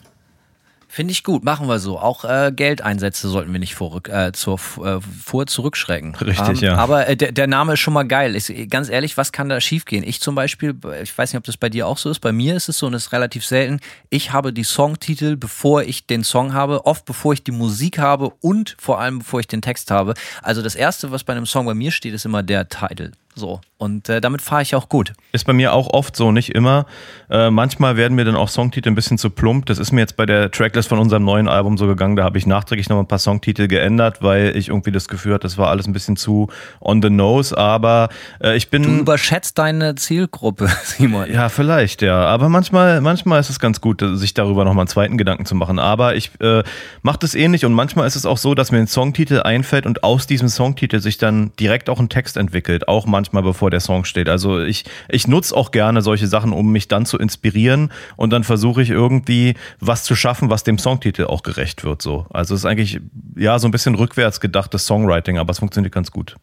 Finde 0.96 1.12
ich 1.12 1.26
gut, 1.26 1.44
machen 1.44 1.68
wir 1.68 1.80
so. 1.80 2.00
Auch 2.00 2.24
äh, 2.24 2.54
Geldeinsätze 2.56 3.28
sollten 3.28 3.52
wir 3.52 3.60
nicht 3.60 3.76
vor, 3.76 4.00
äh, 4.08 4.32
zur, 4.32 4.58
äh, 4.82 5.02
vor 5.02 5.46
zurückschrecken. 5.46 6.16
Richtig, 6.16 6.62
ähm, 6.62 6.70
ja. 6.70 6.76
Aber 6.78 7.10
äh, 7.10 7.18
der, 7.18 7.34
der 7.34 7.48
Name 7.48 7.74
ist 7.74 7.82
schon 7.82 7.94
mal 7.94 8.08
geil. 8.08 8.34
Ich, 8.34 8.70
ganz 8.70 8.88
ehrlich, 8.88 9.18
was 9.18 9.34
kann 9.34 9.50
da 9.50 9.60
schiefgehen? 9.60 10.06
Ich 10.08 10.22
zum 10.22 10.36
Beispiel, 10.36 10.74
ich 11.04 11.18
weiß 11.18 11.34
nicht, 11.34 11.38
ob 11.38 11.44
das 11.44 11.58
bei 11.58 11.68
dir 11.68 11.86
auch 11.86 11.98
so 11.98 12.10
ist, 12.10 12.20
bei 12.20 12.32
mir 12.32 12.56
ist 12.56 12.70
es 12.70 12.78
so 12.78 12.88
und 12.88 12.94
es 12.94 13.08
ist 13.08 13.12
relativ 13.12 13.46
selten. 13.46 13.82
Ich 14.10 14.32
habe 14.32 14.54
die 14.54 14.64
Songtitel, 14.64 15.36
bevor 15.36 15.84
ich 15.84 16.08
den 16.08 16.24
Song 16.24 16.54
habe, 16.54 16.86
oft 16.86 17.04
bevor 17.04 17.34
ich 17.34 17.44
die 17.44 17.52
Musik 17.52 18.00
habe 18.00 18.30
und 18.40 18.78
vor 18.80 19.02
allem 19.02 19.20
bevor 19.20 19.42
ich 19.42 19.48
den 19.48 19.62
Text 19.62 19.92
habe. 19.92 20.14
Also 20.44 20.62
das 20.62 20.76
Erste, 20.76 21.12
was 21.12 21.26
bei 21.26 21.34
einem 21.34 21.46
Song 21.46 21.66
bei 21.66 21.74
mir 21.74 21.92
steht, 21.92 22.14
ist 22.14 22.24
immer 22.24 22.42
der 22.42 22.70
Titel. 22.70 23.12
So. 23.36 23.60
Und 23.78 24.08
äh, 24.08 24.22
damit 24.22 24.42
fahre 24.42 24.62
ich 24.62 24.74
auch 24.74 24.88
gut. 24.88 25.12
Ist 25.34 25.46
bei 25.46 25.52
mir 25.52 25.74
auch 25.74 25.90
oft 25.94 26.16
so, 26.16 26.32
nicht 26.32 26.56
immer. 26.56 26.86
Äh, 27.30 27.52
manchmal 27.52 27.98
werden 27.98 28.16
mir 28.16 28.24
dann 28.24 28.38
auch 28.38 28.48
Songtitel 28.48 28.88
ein 28.88 28.96
bisschen 28.96 29.18
zu 29.18 29.30
plump. 29.30 29.66
Das 29.66 29.80
ist 29.80 29.92
mir 29.92 30.00
jetzt 30.00 30.16
bei 30.16 30.26
der 30.26 30.50
Tracklist 30.50 30.88
von 30.88 30.98
unserem 30.98 31.26
neuen 31.26 31.50
Album 31.50 31.78
so 31.78 31.86
gegangen. 31.86 32.16
Da 32.16 32.24
habe 32.24 32.38
ich 32.38 32.48
nachträglich 32.48 32.88
noch 32.88 32.98
ein 32.98 33.08
paar 33.08 33.20
Songtitel 33.20 33.68
geändert, 33.68 34.22
weil 34.22 34.56
ich 34.56 34.70
irgendwie 34.70 34.94
das 34.94 35.10
Gefühl 35.10 35.34
hatte, 35.34 35.44
das 35.44 35.58
war 35.58 35.68
alles 35.68 35.88
ein 35.88 35.94
bisschen 35.94 36.16
zu 36.16 36.48
on 36.80 37.02
the 37.02 37.10
nose. 37.10 37.58
Aber 37.58 38.08
äh, 38.42 38.56
ich 38.56 38.70
bin. 38.70 38.84
Du 38.84 38.90
überschätzt 38.92 39.58
deine 39.58 39.96
Zielgruppe, 39.96 40.70
Simon. 40.84 41.30
Ja, 41.30 41.50
vielleicht, 41.50 42.02
ja. 42.02 42.26
Aber 42.26 42.48
manchmal, 42.48 43.02
manchmal 43.02 43.42
ist 43.42 43.50
es 43.50 43.60
ganz 43.60 43.82
gut, 43.82 44.02
sich 44.14 44.34
darüber 44.34 44.64
nochmal 44.64 44.84
einen 44.84 44.88
zweiten 44.88 45.18
Gedanken 45.18 45.46
zu 45.46 45.54
machen. 45.54 45.80
Aber 45.80 46.16
ich 46.16 46.32
äh, 46.40 46.64
mache 47.02 47.20
das 47.20 47.36
ähnlich 47.36 47.66
und 47.66 47.74
manchmal 47.74 48.08
ist 48.08 48.16
es 48.16 48.26
auch 48.26 48.38
so, 48.38 48.56
dass 48.56 48.72
mir 48.72 48.78
ein 48.78 48.88
Songtitel 48.88 49.42
einfällt 49.42 49.86
und 49.86 50.06
aus 50.06 50.28
diesem 50.28 50.48
Songtitel 50.48 51.02
sich 51.02 51.18
dann 51.18 51.52
direkt 51.60 51.90
auch 51.90 52.00
ein 52.00 52.08
Text 52.08 52.38
entwickelt. 52.38 52.88
Auch 52.88 53.06
manchmal 53.06 53.25
manchmal, 53.26 53.44
bevor 53.44 53.72
der 53.72 53.80
Song 53.80 54.06
steht. 54.06 54.30
Also 54.30 54.62
ich, 54.62 54.86
ich 55.10 55.28
nutze 55.28 55.56
auch 55.56 55.72
gerne 55.72 56.02
solche 56.02 56.28
Sachen, 56.28 56.54
um 56.54 56.72
mich 56.72 56.88
dann 56.88 57.06
zu 57.06 57.18
inspirieren 57.18 57.92
und 58.16 58.32
dann 58.32 58.44
versuche 58.44 58.82
ich 58.82 58.90
irgendwie 58.90 59.56
was 59.80 60.04
zu 60.04 60.16
schaffen, 60.16 60.50
was 60.50 60.64
dem 60.64 60.78
Songtitel 60.78 61.26
auch 61.26 61.44
gerecht 61.44 61.84
wird. 61.84 62.02
So. 62.02 62.26
Also 62.32 62.54
es 62.54 62.62
ist 62.62 62.66
eigentlich 62.66 63.00
ja 63.36 63.58
so 63.60 63.68
ein 63.68 63.72
bisschen 63.72 63.96
rückwärts 63.96 64.40
gedachtes 64.40 64.86
Songwriting, 64.86 65.38
aber 65.38 65.52
es 65.52 65.60
funktioniert 65.60 65.94
ganz 65.94 66.12
gut. 66.12 66.36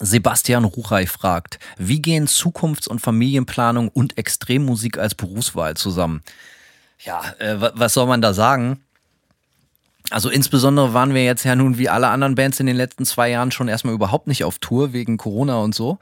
Sebastian 0.00 0.64
Ruchey 0.64 1.06
fragt, 1.06 1.58
wie 1.78 2.00
gehen 2.00 2.26
Zukunfts- 2.26 2.88
und 2.88 3.00
Familienplanung 3.00 3.88
und 3.88 4.18
Extremmusik 4.18 4.98
als 4.98 5.14
Berufswahl 5.14 5.74
zusammen? 5.74 6.22
Ja, 7.04 7.22
äh, 7.38 7.56
was 7.74 7.94
soll 7.94 8.06
man 8.06 8.22
da 8.22 8.32
sagen? 8.32 8.80
Also 10.12 10.28
insbesondere 10.28 10.94
waren 10.94 11.14
wir 11.14 11.24
jetzt 11.24 11.44
ja 11.44 11.56
nun 11.56 11.78
wie 11.78 11.88
alle 11.88 12.08
anderen 12.08 12.34
Bands 12.34 12.60
in 12.60 12.66
den 12.66 12.76
letzten 12.76 13.04
zwei 13.04 13.30
Jahren 13.30 13.50
schon 13.50 13.68
erstmal 13.68 13.94
überhaupt 13.94 14.26
nicht 14.26 14.44
auf 14.44 14.58
Tour 14.58 14.92
wegen 14.92 15.16
Corona 15.16 15.56
und 15.56 15.74
so. 15.74 15.98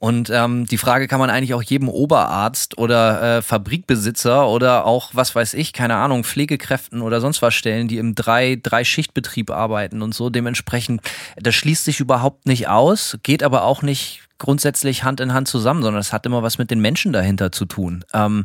Und 0.00 0.30
ähm, 0.30 0.64
die 0.66 0.78
Frage 0.78 1.08
kann 1.08 1.18
man 1.18 1.28
eigentlich 1.28 1.54
auch 1.54 1.62
jedem 1.62 1.88
Oberarzt 1.88 2.78
oder 2.78 3.38
äh, 3.38 3.42
Fabrikbesitzer 3.42 4.48
oder 4.48 4.86
auch, 4.86 5.10
was 5.14 5.34
weiß 5.34 5.54
ich, 5.54 5.72
keine 5.72 5.96
Ahnung, 5.96 6.22
Pflegekräften 6.22 7.02
oder 7.02 7.20
sonst 7.20 7.42
was 7.42 7.54
stellen, 7.54 7.88
die 7.88 7.98
im 7.98 8.14
drei, 8.14 8.56
drei 8.62 8.84
Schichtbetrieb 8.84 9.50
arbeiten 9.50 10.00
und 10.00 10.14
so. 10.14 10.30
Dementsprechend, 10.30 11.00
das 11.36 11.56
schließt 11.56 11.84
sich 11.84 11.98
überhaupt 11.98 12.46
nicht 12.46 12.68
aus, 12.68 13.18
geht 13.24 13.42
aber 13.42 13.64
auch 13.64 13.82
nicht 13.82 14.20
grundsätzlich 14.38 15.02
Hand 15.02 15.18
in 15.18 15.34
Hand 15.34 15.48
zusammen, 15.48 15.82
sondern 15.82 16.00
es 16.00 16.12
hat 16.12 16.26
immer 16.26 16.44
was 16.44 16.58
mit 16.58 16.70
den 16.70 16.78
Menschen 16.78 17.12
dahinter 17.12 17.50
zu 17.50 17.64
tun. 17.64 18.04
Ähm, 18.14 18.44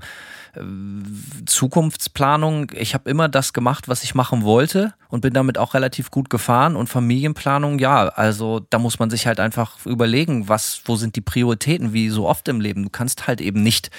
Zukunftsplanung, 1.46 2.72
ich 2.76 2.94
habe 2.94 3.10
immer 3.10 3.28
das 3.28 3.54
gemacht, 3.54 3.88
was 3.88 4.04
ich 4.04 4.13
machen 4.13 4.44
wollte 4.44 4.94
und 5.10 5.22
bin 5.22 5.34
damit 5.34 5.58
auch 5.58 5.74
relativ 5.74 6.12
gut 6.12 6.30
gefahren. 6.30 6.76
Und 6.76 6.88
Familienplanung, 6.88 7.80
ja, 7.80 8.08
also 8.10 8.60
da 8.70 8.78
muss 8.78 9.00
man 9.00 9.10
sich 9.10 9.26
halt 9.26 9.39
einfach 9.39 9.84
überlegen, 9.86 10.50
was, 10.50 10.82
wo 10.86 10.96
sind 10.96 11.16
die 11.16 11.22
Prioritäten, 11.22 11.94
wie 11.94 12.10
so 12.10 12.28
oft 12.28 12.48
im 12.48 12.62
Leben. 12.62 12.84
Du 12.84 12.89
kannst 12.89 13.28
halt 13.28 13.42
eben 13.42 13.63
nicht 13.63 13.89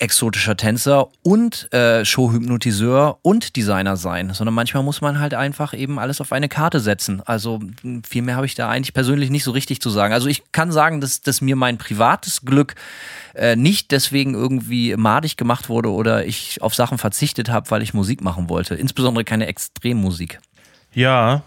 exotischer 0.00 0.56
Tänzer 0.56 1.08
und 1.22 1.72
äh, 1.72 2.04
Showhypnotiseur 2.04 3.18
und 3.22 3.56
Designer 3.56 3.96
sein, 3.96 4.32
sondern 4.32 4.54
manchmal 4.54 4.82
muss 4.82 5.00
man 5.00 5.20
halt 5.20 5.34
einfach 5.34 5.74
eben 5.74 5.98
alles 5.98 6.20
auf 6.20 6.32
eine 6.32 6.48
Karte 6.48 6.80
setzen. 6.80 7.22
Also 7.24 7.60
viel 8.08 8.22
mehr 8.22 8.36
habe 8.36 8.46
ich 8.46 8.54
da 8.54 8.68
eigentlich 8.68 8.94
persönlich 8.94 9.30
nicht 9.30 9.44
so 9.44 9.50
richtig 9.50 9.80
zu 9.80 9.90
sagen. 9.90 10.14
Also 10.14 10.28
ich 10.28 10.52
kann 10.52 10.72
sagen, 10.72 11.00
dass, 11.00 11.20
dass 11.20 11.40
mir 11.40 11.56
mein 11.56 11.78
privates 11.78 12.42
Glück 12.42 12.74
äh, 13.34 13.56
nicht 13.56 13.90
deswegen 13.90 14.34
irgendwie 14.34 14.96
madig 14.96 15.36
gemacht 15.36 15.68
wurde 15.68 15.90
oder 15.90 16.26
ich 16.26 16.62
auf 16.62 16.74
Sachen 16.74 16.98
verzichtet 16.98 17.50
habe, 17.50 17.70
weil 17.70 17.82
ich 17.82 17.94
Musik 17.94 18.22
machen 18.22 18.48
wollte. 18.48 18.74
Insbesondere 18.74 19.24
keine 19.24 19.46
Extremmusik. 19.46 20.40
Ja, 20.92 21.42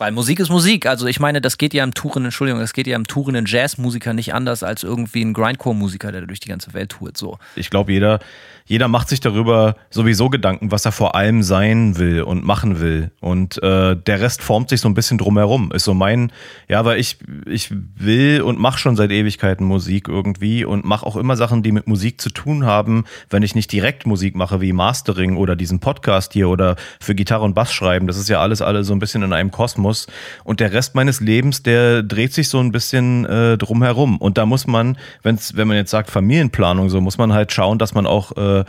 weil 0.00 0.12
Musik 0.12 0.40
ist 0.40 0.48
Musik. 0.48 0.86
Also 0.86 1.06
ich 1.06 1.20
meine, 1.20 1.42
das 1.42 1.58
geht 1.58 1.74
ja 1.74 1.84
im 1.84 1.92
Touren, 1.92 2.24
Entschuldigung, 2.24 2.60
das 2.60 2.72
geht 2.72 2.86
ja 2.86 2.96
im 2.96 3.06
tourenden 3.06 3.44
Jazzmusiker 3.46 4.14
nicht 4.14 4.32
anders 4.32 4.62
als 4.62 4.82
irgendwie 4.82 5.22
ein 5.22 5.34
Grindcore-Musiker, 5.34 6.10
der 6.10 6.22
durch 6.22 6.40
die 6.40 6.48
ganze 6.48 6.72
Welt 6.72 6.92
tourt. 6.92 7.18
So. 7.18 7.36
Ich 7.54 7.68
glaube, 7.68 7.92
jeder, 7.92 8.18
jeder 8.64 8.88
macht 8.88 9.10
sich 9.10 9.20
darüber 9.20 9.76
sowieso 9.90 10.30
Gedanken, 10.30 10.70
was 10.70 10.86
er 10.86 10.92
vor 10.92 11.14
allem 11.14 11.42
sein 11.42 11.98
will 11.98 12.22
und 12.22 12.44
machen 12.44 12.80
will. 12.80 13.10
Und 13.20 13.62
äh, 13.62 13.94
der 13.94 14.20
Rest 14.20 14.40
formt 14.42 14.70
sich 14.70 14.80
so 14.80 14.88
ein 14.88 14.94
bisschen 14.94 15.18
drumherum. 15.18 15.70
Ist 15.72 15.84
so 15.84 15.92
mein, 15.92 16.32
ja, 16.66 16.82
weil 16.86 16.98
ich, 16.98 17.18
ich 17.46 17.70
will 17.70 18.40
und 18.40 18.58
mache 18.58 18.78
schon 18.78 18.96
seit 18.96 19.10
Ewigkeiten 19.10 19.66
Musik 19.66 20.08
irgendwie 20.08 20.64
und 20.64 20.82
mache 20.86 21.04
auch 21.04 21.16
immer 21.16 21.36
Sachen, 21.36 21.62
die 21.62 21.72
mit 21.72 21.86
Musik 21.86 22.22
zu 22.22 22.30
tun 22.30 22.64
haben, 22.64 23.04
wenn 23.28 23.42
ich 23.42 23.54
nicht 23.54 23.70
direkt 23.70 24.06
Musik 24.06 24.34
mache, 24.34 24.62
wie 24.62 24.72
Mastering 24.72 25.36
oder 25.36 25.56
diesen 25.56 25.80
Podcast 25.80 26.32
hier 26.32 26.48
oder 26.48 26.76
für 27.00 27.14
Gitarre 27.14 27.44
und 27.44 27.52
Bass 27.54 27.70
schreiben. 27.70 28.06
Das 28.06 28.16
ist 28.16 28.30
ja 28.30 28.40
alles 28.40 28.62
alle 28.62 28.82
so 28.82 28.94
ein 28.94 28.98
bisschen 28.98 29.22
in 29.22 29.34
einem 29.34 29.50
Kosmos 29.50 29.89
muss. 29.90 30.06
Und 30.44 30.60
der 30.60 30.72
Rest 30.72 30.94
meines 30.94 31.20
Lebens, 31.20 31.62
der 31.62 32.02
dreht 32.02 32.32
sich 32.32 32.48
so 32.48 32.60
ein 32.60 32.70
bisschen 32.70 33.26
äh, 33.26 33.58
drumherum. 33.58 34.18
Und 34.18 34.38
da 34.38 34.46
muss 34.46 34.66
man, 34.66 34.96
wenn's, 35.22 35.56
wenn 35.56 35.68
man 35.68 35.76
jetzt 35.76 35.90
sagt 35.90 36.10
Familienplanung, 36.10 36.88
so 36.90 37.00
muss 37.00 37.18
man 37.18 37.32
halt 37.32 37.52
schauen, 37.52 37.78
dass 37.78 37.92
man 37.94 38.06
auch 38.06 38.36
äh, 38.36 38.64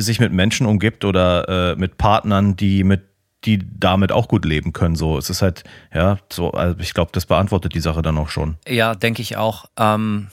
sich 0.00 0.20
mit 0.20 0.32
Menschen 0.32 0.66
umgibt 0.66 1.04
oder 1.04 1.72
äh, 1.72 1.76
mit 1.76 1.98
Partnern, 1.98 2.56
die 2.56 2.84
mit 2.84 3.02
die 3.46 3.58
damit 3.58 4.12
auch 4.12 4.28
gut 4.28 4.44
leben 4.44 4.74
können. 4.74 4.96
So, 4.96 5.16
es 5.16 5.30
ist 5.30 5.40
halt, 5.40 5.64
ja, 5.94 6.18
so, 6.30 6.50
also 6.50 6.78
ich 6.78 6.92
glaube, 6.92 7.10
das 7.14 7.24
beantwortet 7.24 7.74
die 7.74 7.80
Sache 7.80 8.02
dann 8.02 8.18
auch 8.18 8.28
schon. 8.28 8.58
Ja, 8.68 8.94
denke 8.94 9.22
ich 9.22 9.38
auch. 9.38 9.64
Ähm, 9.78 10.28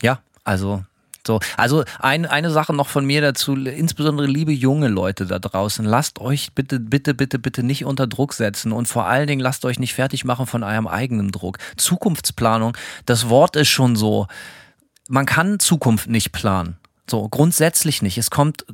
ja, 0.00 0.20
also 0.42 0.82
so, 1.26 1.40
also 1.56 1.84
ein, 1.98 2.26
eine 2.26 2.50
Sache 2.50 2.72
noch 2.72 2.88
von 2.88 3.04
mir 3.04 3.20
dazu, 3.20 3.54
insbesondere 3.54 4.26
liebe 4.26 4.52
junge 4.52 4.88
Leute 4.88 5.26
da 5.26 5.38
draußen, 5.38 5.84
lasst 5.84 6.20
euch 6.20 6.52
bitte, 6.52 6.80
bitte, 6.80 7.14
bitte, 7.14 7.38
bitte 7.38 7.62
nicht 7.62 7.84
unter 7.84 8.06
Druck 8.06 8.34
setzen 8.34 8.72
und 8.72 8.86
vor 8.88 9.06
allen 9.06 9.26
Dingen 9.26 9.40
lasst 9.40 9.64
euch 9.64 9.78
nicht 9.78 9.94
fertig 9.94 10.24
machen 10.24 10.46
von 10.46 10.62
eurem 10.62 10.86
eigenen 10.86 11.32
Druck. 11.32 11.58
Zukunftsplanung, 11.76 12.76
das 13.04 13.28
Wort 13.28 13.56
ist 13.56 13.68
schon 13.68 13.96
so, 13.96 14.26
man 15.08 15.26
kann 15.26 15.58
Zukunft 15.58 16.08
nicht 16.08 16.32
planen. 16.32 16.76
So, 17.08 17.28
grundsätzlich 17.28 18.02
nicht. 18.02 18.18
Es 18.18 18.30
kommt 18.30 18.64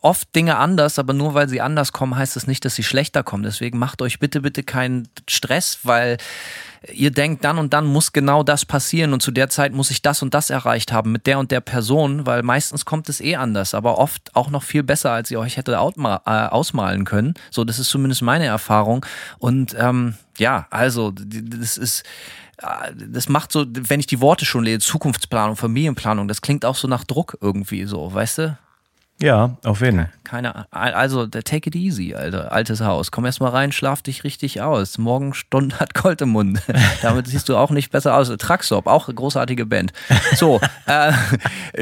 oft 0.00 0.34
Dinge 0.34 0.56
anders, 0.56 0.98
aber 0.98 1.12
nur 1.12 1.34
weil 1.34 1.48
sie 1.48 1.60
anders 1.60 1.92
kommen, 1.92 2.16
heißt 2.16 2.36
es 2.36 2.42
das 2.42 2.48
nicht, 2.48 2.64
dass 2.64 2.74
sie 2.74 2.82
schlechter 2.82 3.22
kommen. 3.22 3.44
Deswegen 3.44 3.78
macht 3.78 4.02
euch 4.02 4.18
bitte, 4.18 4.40
bitte 4.40 4.62
keinen 4.62 5.08
Stress, 5.28 5.80
weil 5.84 6.18
ihr 6.92 7.10
denkt, 7.10 7.44
dann 7.44 7.58
und 7.58 7.72
dann 7.72 7.86
muss 7.86 8.12
genau 8.12 8.42
das 8.42 8.64
passieren 8.64 9.12
und 9.12 9.22
zu 9.22 9.30
der 9.30 9.48
Zeit 9.48 9.72
muss 9.72 9.90
ich 9.90 10.02
das 10.02 10.22
und 10.22 10.34
das 10.34 10.50
erreicht 10.50 10.92
haben 10.92 11.12
mit 11.12 11.26
der 11.26 11.38
und 11.38 11.50
der 11.50 11.60
Person, 11.60 12.26
weil 12.26 12.42
meistens 12.42 12.84
kommt 12.84 13.08
es 13.08 13.20
eh 13.20 13.36
anders, 13.36 13.74
aber 13.74 13.98
oft 13.98 14.34
auch 14.34 14.50
noch 14.50 14.62
viel 14.62 14.82
besser, 14.82 15.12
als 15.12 15.30
ihr 15.30 15.38
euch 15.38 15.56
hätte 15.56 15.72
äh, 15.72 15.76
ausmalen 15.76 17.04
können. 17.04 17.34
So, 17.50 17.64
das 17.64 17.78
ist 17.78 17.88
zumindest 17.88 18.22
meine 18.22 18.46
Erfahrung. 18.46 19.04
Und 19.38 19.76
ähm, 19.78 20.14
ja, 20.38 20.66
also, 20.70 21.12
das 21.12 21.76
ist 21.76 22.02
äh, 22.58 22.92
das 22.94 23.28
macht 23.28 23.52
so, 23.52 23.66
wenn 23.68 24.00
ich 24.00 24.06
die 24.06 24.20
Worte 24.20 24.44
schon 24.44 24.64
lese, 24.64 24.80
Zukunftsplanung, 24.80 25.56
Familienplanung, 25.56 26.28
das 26.28 26.42
klingt 26.42 26.64
auch 26.64 26.76
so 26.76 26.88
nach 26.88 27.04
Druck 27.04 27.38
irgendwie 27.40 27.84
so, 27.84 28.12
weißt 28.12 28.38
du? 28.38 28.58
Ja, 29.20 29.56
auf 29.62 29.80
jeden 29.80 29.98
Fall. 29.98 30.10
Keine 30.24 30.66
Also, 30.72 31.26
take 31.26 31.68
it 31.68 31.76
easy, 31.76 32.14
Alter. 32.14 32.50
Altes 32.50 32.80
Haus. 32.80 33.10
Komm 33.10 33.24
erst 33.24 33.40
mal 33.40 33.50
rein, 33.50 33.70
schlaf 33.70 34.02
dich 34.02 34.24
richtig 34.24 34.60
aus. 34.60 34.98
Morgen 34.98 35.32
Stunde 35.34 35.76
hat 35.80 35.94
Gold 35.94 36.20
im 36.22 36.30
Mund. 36.30 36.60
Damit 37.02 37.28
siehst 37.28 37.48
du 37.48 37.56
auch 37.56 37.70
nicht 37.70 37.92
besser 37.92 38.16
aus. 38.16 38.32
Traxop, 38.36 38.86
auch 38.86 39.06
eine 39.06 39.14
großartige 39.14 39.66
Band. 39.66 39.92
So, 40.34 40.60
äh, 40.86 41.12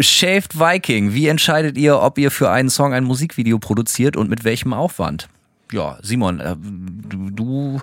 Shaved 0.03 0.59
Viking. 0.59 1.15
Wie 1.15 1.29
entscheidet 1.29 1.79
ihr, 1.79 2.01
ob 2.01 2.19
ihr 2.19 2.31
für 2.31 2.51
einen 2.51 2.69
Song 2.69 2.93
ein 2.93 3.05
Musikvideo 3.05 3.59
produziert 3.59 4.17
und 4.17 4.29
mit 4.29 4.45
welchem 4.45 4.75
Aufwand? 4.75 5.29
Ja, 5.73 5.99
Simon, 6.03 6.41
äh, 6.41 6.57
du, 6.59 7.31
du 7.31 7.81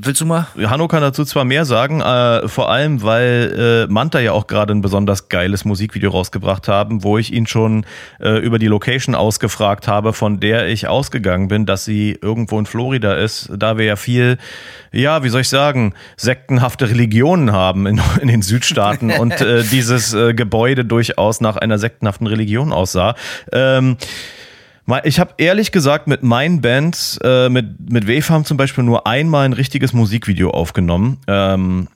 willst 0.00 0.20
du 0.20 0.26
mal? 0.26 0.46
Hanno 0.56 0.88
kann 0.88 1.02
dazu 1.02 1.24
zwar 1.24 1.44
mehr 1.44 1.64
sagen, 1.64 2.00
äh, 2.00 2.48
vor 2.48 2.70
allem, 2.70 3.02
weil 3.02 3.86
äh, 3.88 3.92
Manta 3.92 4.20
ja 4.20 4.32
auch 4.32 4.46
gerade 4.46 4.72
ein 4.72 4.80
besonders 4.80 5.28
geiles 5.28 5.64
Musikvideo 5.64 6.10
rausgebracht 6.10 6.68
haben, 6.68 7.02
wo 7.02 7.18
ich 7.18 7.32
ihn 7.32 7.46
schon 7.46 7.84
äh, 8.20 8.38
über 8.38 8.58
die 8.58 8.66
Location 8.66 9.14
ausgefragt 9.14 9.88
habe, 9.88 10.12
von 10.12 10.40
der 10.40 10.68
ich 10.68 10.88
ausgegangen 10.88 11.48
bin, 11.48 11.66
dass 11.66 11.84
sie 11.84 12.18
irgendwo 12.20 12.58
in 12.58 12.66
Florida 12.66 13.14
ist, 13.14 13.50
da 13.56 13.78
wir 13.78 13.84
ja 13.84 13.96
viel, 13.96 14.38
ja, 14.92 15.22
wie 15.22 15.28
soll 15.28 15.42
ich 15.42 15.48
sagen, 15.48 15.94
sektenhafte 16.16 16.88
Religionen 16.88 17.52
haben 17.52 17.86
in, 17.86 18.00
in 18.20 18.28
den 18.28 18.42
Südstaaten 18.42 19.10
und 19.10 19.40
äh, 19.40 19.62
dieses 19.62 20.14
äh, 20.14 20.34
Gebäude 20.34 20.84
durchaus 20.84 21.40
nach 21.40 21.56
einer 21.56 21.78
sektenhaften 21.78 22.26
Religion 22.26 22.72
aussah. 22.72 23.14
Ähm, 23.52 23.96
ich 25.04 25.20
habe 25.20 25.34
ehrlich 25.38 25.72
gesagt 25.72 26.06
mit 26.06 26.22
meinen 26.22 26.60
Bands, 26.60 27.18
äh, 27.22 27.48
mit, 27.48 27.90
mit 27.90 28.08
Wavefarm 28.08 28.44
zum 28.44 28.56
Beispiel, 28.56 28.84
nur 28.84 29.06
einmal 29.06 29.44
ein 29.44 29.52
richtiges 29.52 29.92
Musikvideo 29.92 30.50
aufgenommen. 30.50 31.18
Ähm, 31.26 31.88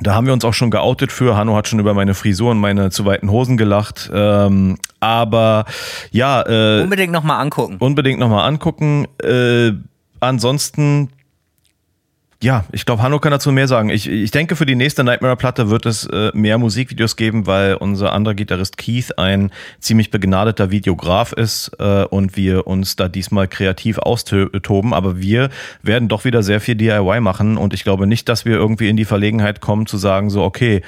da 0.00 0.14
haben 0.14 0.26
wir 0.26 0.32
uns 0.32 0.44
auch 0.44 0.54
schon 0.54 0.70
geoutet 0.70 1.10
für. 1.10 1.36
Hanno 1.36 1.56
hat 1.56 1.66
schon 1.68 1.80
über 1.80 1.92
meine 1.92 2.14
Frisur 2.14 2.52
und 2.52 2.58
meine 2.58 2.90
zu 2.90 3.04
weiten 3.04 3.30
Hosen 3.30 3.56
gelacht. 3.56 4.10
Ähm, 4.12 4.78
aber 5.00 5.64
ja. 6.10 6.42
Äh, 6.42 6.82
unbedingt 6.82 7.12
nochmal 7.12 7.40
angucken. 7.40 7.76
Unbedingt 7.78 8.20
nochmal 8.20 8.46
angucken. 8.46 9.06
Äh, 9.22 9.72
ansonsten 10.20 11.10
ja, 12.40 12.64
ich 12.70 12.86
glaube, 12.86 13.02
Hanno 13.02 13.18
kann 13.18 13.32
dazu 13.32 13.50
mehr 13.50 13.66
sagen. 13.66 13.90
Ich, 13.90 14.08
ich 14.08 14.30
denke, 14.30 14.54
für 14.54 14.64
die 14.64 14.76
nächste 14.76 15.02
Nightmare-Platte 15.02 15.70
wird 15.70 15.86
es 15.86 16.06
äh, 16.06 16.30
mehr 16.34 16.56
Musikvideos 16.56 17.16
geben, 17.16 17.48
weil 17.48 17.74
unser 17.74 18.12
anderer 18.12 18.34
Gitarrist 18.34 18.76
Keith 18.76 19.10
ein 19.16 19.50
ziemlich 19.80 20.12
begnadeter 20.12 20.70
Videograf 20.70 21.32
ist 21.32 21.72
äh, 21.80 22.04
und 22.04 22.36
wir 22.36 22.68
uns 22.68 22.94
da 22.94 23.08
diesmal 23.08 23.48
kreativ 23.48 23.98
austoben. 23.98 24.94
Aber 24.94 25.18
wir 25.18 25.50
werden 25.82 26.08
doch 26.08 26.24
wieder 26.24 26.44
sehr 26.44 26.60
viel 26.60 26.76
DIY 26.76 27.20
machen 27.20 27.56
und 27.56 27.74
ich 27.74 27.82
glaube 27.82 28.06
nicht, 28.06 28.28
dass 28.28 28.44
wir 28.44 28.54
irgendwie 28.54 28.88
in 28.88 28.96
die 28.96 29.04
Verlegenheit 29.04 29.60
kommen 29.60 29.86
zu 29.86 29.96
sagen, 29.96 30.30
so, 30.30 30.44
okay, 30.44 30.82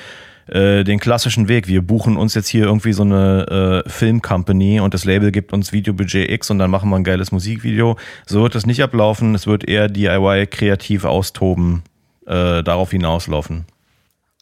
äh, 0.50 0.84
den 0.84 0.98
klassischen 0.98 1.48
Weg. 1.48 1.68
Wir 1.68 1.82
buchen 1.82 2.16
uns 2.16 2.34
jetzt 2.34 2.48
hier 2.48 2.64
irgendwie 2.64 2.92
so 2.92 3.02
eine 3.02 3.82
äh, 3.86 3.88
Filmcompany 3.88 4.80
und 4.80 4.94
das 4.94 5.04
Label 5.04 5.30
gibt 5.30 5.52
uns 5.52 5.72
Videobudget 5.72 6.30
X 6.30 6.50
und 6.50 6.58
dann 6.58 6.70
machen 6.70 6.90
wir 6.90 6.96
ein 6.96 7.04
geiles 7.04 7.32
Musikvideo. 7.32 7.96
So 8.26 8.42
wird 8.42 8.54
es 8.54 8.66
nicht 8.66 8.82
ablaufen. 8.82 9.34
Es 9.34 9.46
wird 9.46 9.68
eher 9.68 9.88
DIY 9.88 10.48
kreativ 10.48 11.04
austoben, 11.04 11.82
äh, 12.26 12.62
darauf 12.62 12.90
hinauslaufen. 12.90 13.64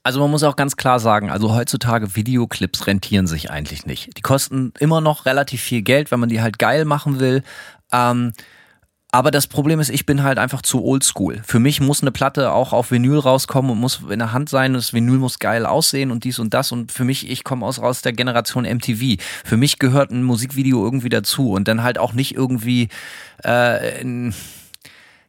Also 0.02 0.20
man 0.20 0.30
muss 0.30 0.42
auch 0.44 0.56
ganz 0.56 0.76
klar 0.76 1.00
sagen, 1.00 1.30
also 1.30 1.54
heutzutage 1.54 2.16
Videoclips 2.16 2.86
rentieren 2.86 3.26
sich 3.26 3.50
eigentlich 3.50 3.84
nicht. 3.84 4.16
Die 4.16 4.22
kosten 4.22 4.72
immer 4.78 5.02
noch 5.02 5.26
relativ 5.26 5.60
viel 5.60 5.82
Geld, 5.82 6.10
wenn 6.10 6.20
man 6.20 6.30
die 6.30 6.40
halt 6.40 6.58
geil 6.58 6.86
machen 6.86 7.20
will. 7.20 7.42
Ähm, 7.92 8.32
aber 9.10 9.30
das 9.30 9.46
Problem 9.46 9.80
ist, 9.80 9.88
ich 9.88 10.04
bin 10.04 10.22
halt 10.22 10.38
einfach 10.38 10.60
zu 10.60 10.84
oldschool. 10.84 11.40
Für 11.46 11.58
mich 11.58 11.80
muss 11.80 12.02
eine 12.02 12.12
Platte 12.12 12.52
auch 12.52 12.74
auf 12.74 12.90
Vinyl 12.90 13.18
rauskommen 13.18 13.70
und 13.70 13.78
muss 13.78 14.02
in 14.10 14.18
der 14.18 14.32
Hand 14.32 14.50
sein. 14.50 14.74
Das 14.74 14.92
Vinyl 14.92 15.16
muss 15.16 15.38
geil 15.38 15.64
aussehen 15.64 16.10
und 16.10 16.24
dies 16.24 16.38
und 16.38 16.52
das. 16.52 16.72
Und 16.72 16.92
für 16.92 17.04
mich, 17.04 17.30
ich 17.30 17.42
komme 17.42 17.64
aus, 17.64 17.78
aus 17.78 18.02
der 18.02 18.12
Generation 18.12 18.64
MTV. 18.64 19.16
Für 19.44 19.56
mich 19.56 19.78
gehört 19.78 20.10
ein 20.10 20.24
Musikvideo 20.24 20.84
irgendwie 20.84 21.08
dazu 21.08 21.52
und 21.52 21.68
dann 21.68 21.82
halt 21.82 21.96
auch 21.96 22.12
nicht 22.12 22.34
irgendwie 22.34 22.90
äh, 23.44 24.02
ein, 24.02 24.34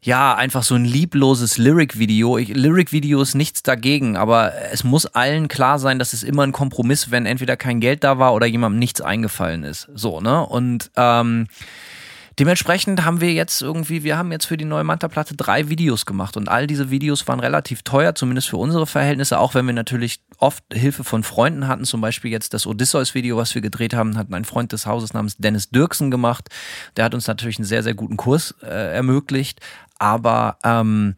ja, 0.01 0.35
einfach 0.35 0.63
so 0.63 0.75
ein 0.75 0.83
liebloses 0.83 1.57
Lyric-Video. 1.57 2.37
Lyric-Video 2.37 3.21
ist 3.21 3.33
nichts 3.33 3.63
dagegen, 3.63 4.17
aber 4.17 4.51
es 4.73 4.83
muss 4.83 5.05
allen 5.05 5.47
klar 5.47 5.79
sein, 5.79 5.99
dass 5.99 6.11
es 6.11 6.23
immer 6.23 6.43
ein 6.43 6.51
Kompromiss, 6.51 7.11
wenn 7.11 7.25
entweder 7.25 7.55
kein 7.55 7.79
Geld 7.79 8.03
da 8.03 8.19
war 8.19 8.33
oder 8.33 8.45
jemandem 8.45 8.79
nichts 8.79 8.99
eingefallen 8.99 9.63
ist. 9.63 9.87
So, 9.95 10.19
ne? 10.19 10.45
Und 10.45 10.91
ähm, 10.97 11.47
Dementsprechend 12.39 13.04
haben 13.04 13.19
wir 13.19 13.34
jetzt 13.34 13.62
irgendwie, 13.62 14.04
wir 14.06 14.17
haben 14.17 14.32
jetzt 14.32 14.45
für 14.45 14.56
die 14.56 14.63
neue 14.63 14.86
Manta-Platte 14.86 15.36
drei 15.36 15.67
Videos 15.67 16.06
gemacht 16.06 16.38
und 16.38 16.47
all 16.47 16.67
diese 16.67 16.89
Videos 16.89 17.28
waren 17.28 17.41
relativ 17.41 17.84
teuer, 17.84 18.15
zumindest 18.15 18.47
für 18.47 18.56
unsere 18.56 18.88
Verhältnisse, 18.88 19.39
auch 19.39 19.56
wenn 19.56 19.65
wir 19.65 19.73
natürlich 19.73 20.21
oft 20.38 20.63
Hilfe 20.71 21.04
von 21.04 21.23
Freunden 21.23 21.67
hatten. 21.67 21.84
Zum 21.84 21.99
Beispiel 21.99 22.32
jetzt 22.32 22.54
das 22.54 22.65
Odysseus-Video, 22.65 23.36
was 23.36 23.54
wir 23.56 23.62
gedreht 23.62 23.93
haben, 23.93 24.17
hat 24.17 24.32
ein 24.32 24.45
Freund 24.45 24.71
des 24.71 24.86
Hauses 24.86 25.13
namens 25.13 25.36
Dennis 25.36 25.69
Dirksen 25.69 26.12
gemacht. 26.12 26.47
Der 26.95 27.04
hat 27.04 27.13
uns 27.13 27.28
natürlich 27.28 27.58
einen 27.58 27.65
sehr, 27.65 27.84
sehr 27.84 27.93
guten 27.93 28.15
Kurs 28.15 28.56
äh, 28.63 28.95
ermöglicht. 28.95 29.60
Aber 29.97 30.58
ähm, 30.63 31.15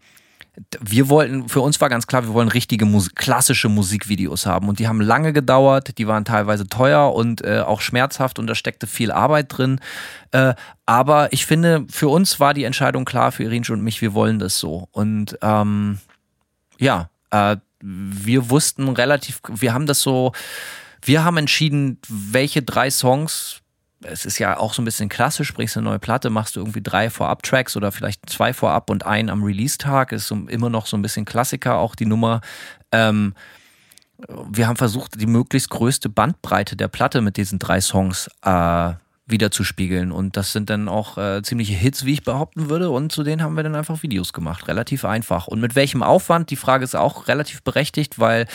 wir 0.82 1.08
wollten, 1.08 1.48
für 1.48 1.62
uns 1.62 1.80
war 1.80 1.88
ganz 1.88 2.08
klar, 2.08 2.24
wir 2.24 2.34
wollen 2.34 2.50
richtige 2.50 2.86
Musik, 2.86 3.16
klassische 3.16 3.70
Musikvideos 3.70 4.46
haben. 4.46 4.68
Und 4.68 4.80
die 4.80 4.88
haben 4.88 5.00
lange 5.00 5.32
gedauert, 5.32 5.98
die 5.98 6.08
waren 6.08 6.26
teilweise 6.26 6.68
teuer 6.68 7.14
und 7.14 7.44
äh, 7.44 7.62
auch 7.62 7.80
schmerzhaft 7.80 8.38
und 8.38 8.48
da 8.48 8.56
steckte 8.56 8.86
viel 8.86 9.12
Arbeit 9.12 9.46
drin. 9.50 9.80
Äh, 10.32 10.54
aber 10.86 11.32
ich 11.32 11.46
finde, 11.46 11.86
für 11.90 12.10
uns 12.10 12.40
war 12.40 12.54
die 12.54 12.66
Entscheidung 12.66 13.06
klar, 13.06 13.32
für 13.32 13.44
Irinsch 13.44 13.70
und 13.70 13.82
mich, 13.82 14.02
wir 14.02 14.14
wollen 14.14 14.40
das 14.40 14.60
so. 14.60 14.90
Und 14.92 15.38
ähm, 15.42 16.00
ja, 16.80 17.10
äh, 17.32 17.56
wir 17.80 18.50
wussten 18.50 18.90
relativ, 18.90 19.40
wir 19.48 19.74
haben 19.74 19.86
das 19.86 20.02
so, 20.02 20.34
wir 21.02 21.24
haben 21.24 21.38
entschieden, 21.38 21.98
welche 22.10 22.62
drei 22.62 22.92
Songs 22.92 23.61
es 24.04 24.26
ist 24.26 24.40
ja 24.40 24.58
auch 24.58 24.74
so 24.74 24.82
ein 24.82 24.86
bisschen 24.86 25.10
klassisch, 25.10 25.54
bringst 25.54 25.78
eine 25.78 25.86
neue 25.86 26.00
Platte, 26.00 26.30
machst 26.30 26.56
du 26.56 26.60
irgendwie 26.60 26.82
drei 26.82 27.10
Vorab-Tracks 27.10 27.76
oder 27.78 27.92
vielleicht 27.92 28.30
zwei 28.30 28.54
vorab 28.54 28.90
und 28.90 29.06
einen 29.06 29.30
am 29.30 29.44
Release-Tag, 29.44 30.12
ist 30.12 30.28
so, 30.28 30.36
immer 30.48 30.70
noch 30.70 30.86
so 30.86 30.98
ein 30.98 31.02
bisschen 31.02 31.26
Klassiker, 31.26 31.78
auch 31.78 31.96
die 31.96 32.06
Nummer. 32.06 32.42
Ähm, 32.92 33.34
wir 34.28 34.68
haben 34.68 34.78
versucht, 34.78 35.20
die 35.20 35.26
möglichst 35.26 35.70
größte 35.70 36.10
Bandbreite 36.10 36.76
der 36.76 36.88
Platte 36.88 37.22
mit 37.22 37.38
diesen 37.38 37.60
drei 37.60 37.82
Songs 37.82 38.30
äh, 38.44 38.94
wiederzuspiegeln. 39.32 40.12
Und 40.12 40.38
das 40.38 40.52
sind 40.52 40.70
dann 40.70 40.88
auch 40.88 41.18
äh, 41.18 41.42
ziemliche 41.42 41.74
Hits, 41.74 42.06
wie 42.06 42.14
ich 42.14 42.24
behaupten 42.24 42.70
würde. 42.70 42.90
Und 42.90 43.12
zu 43.12 43.24
denen 43.24 43.42
haben 43.42 43.56
wir 43.56 43.64
dann 43.64 43.76
einfach 43.76 44.04
Videos 44.04 44.34
gemacht. 44.34 44.68
Relativ 44.68 45.06
einfach. 45.06 45.48
Und 45.48 45.62
mit 45.62 45.76
welchem 45.76 46.04
Aufwand? 46.04 46.50
Die 46.50 46.56
Frage 46.56 46.84
ist 46.84 46.96
auch 46.96 47.28
relativ 47.28 47.64
berechtigt, 47.64 48.20
weil 48.20 48.48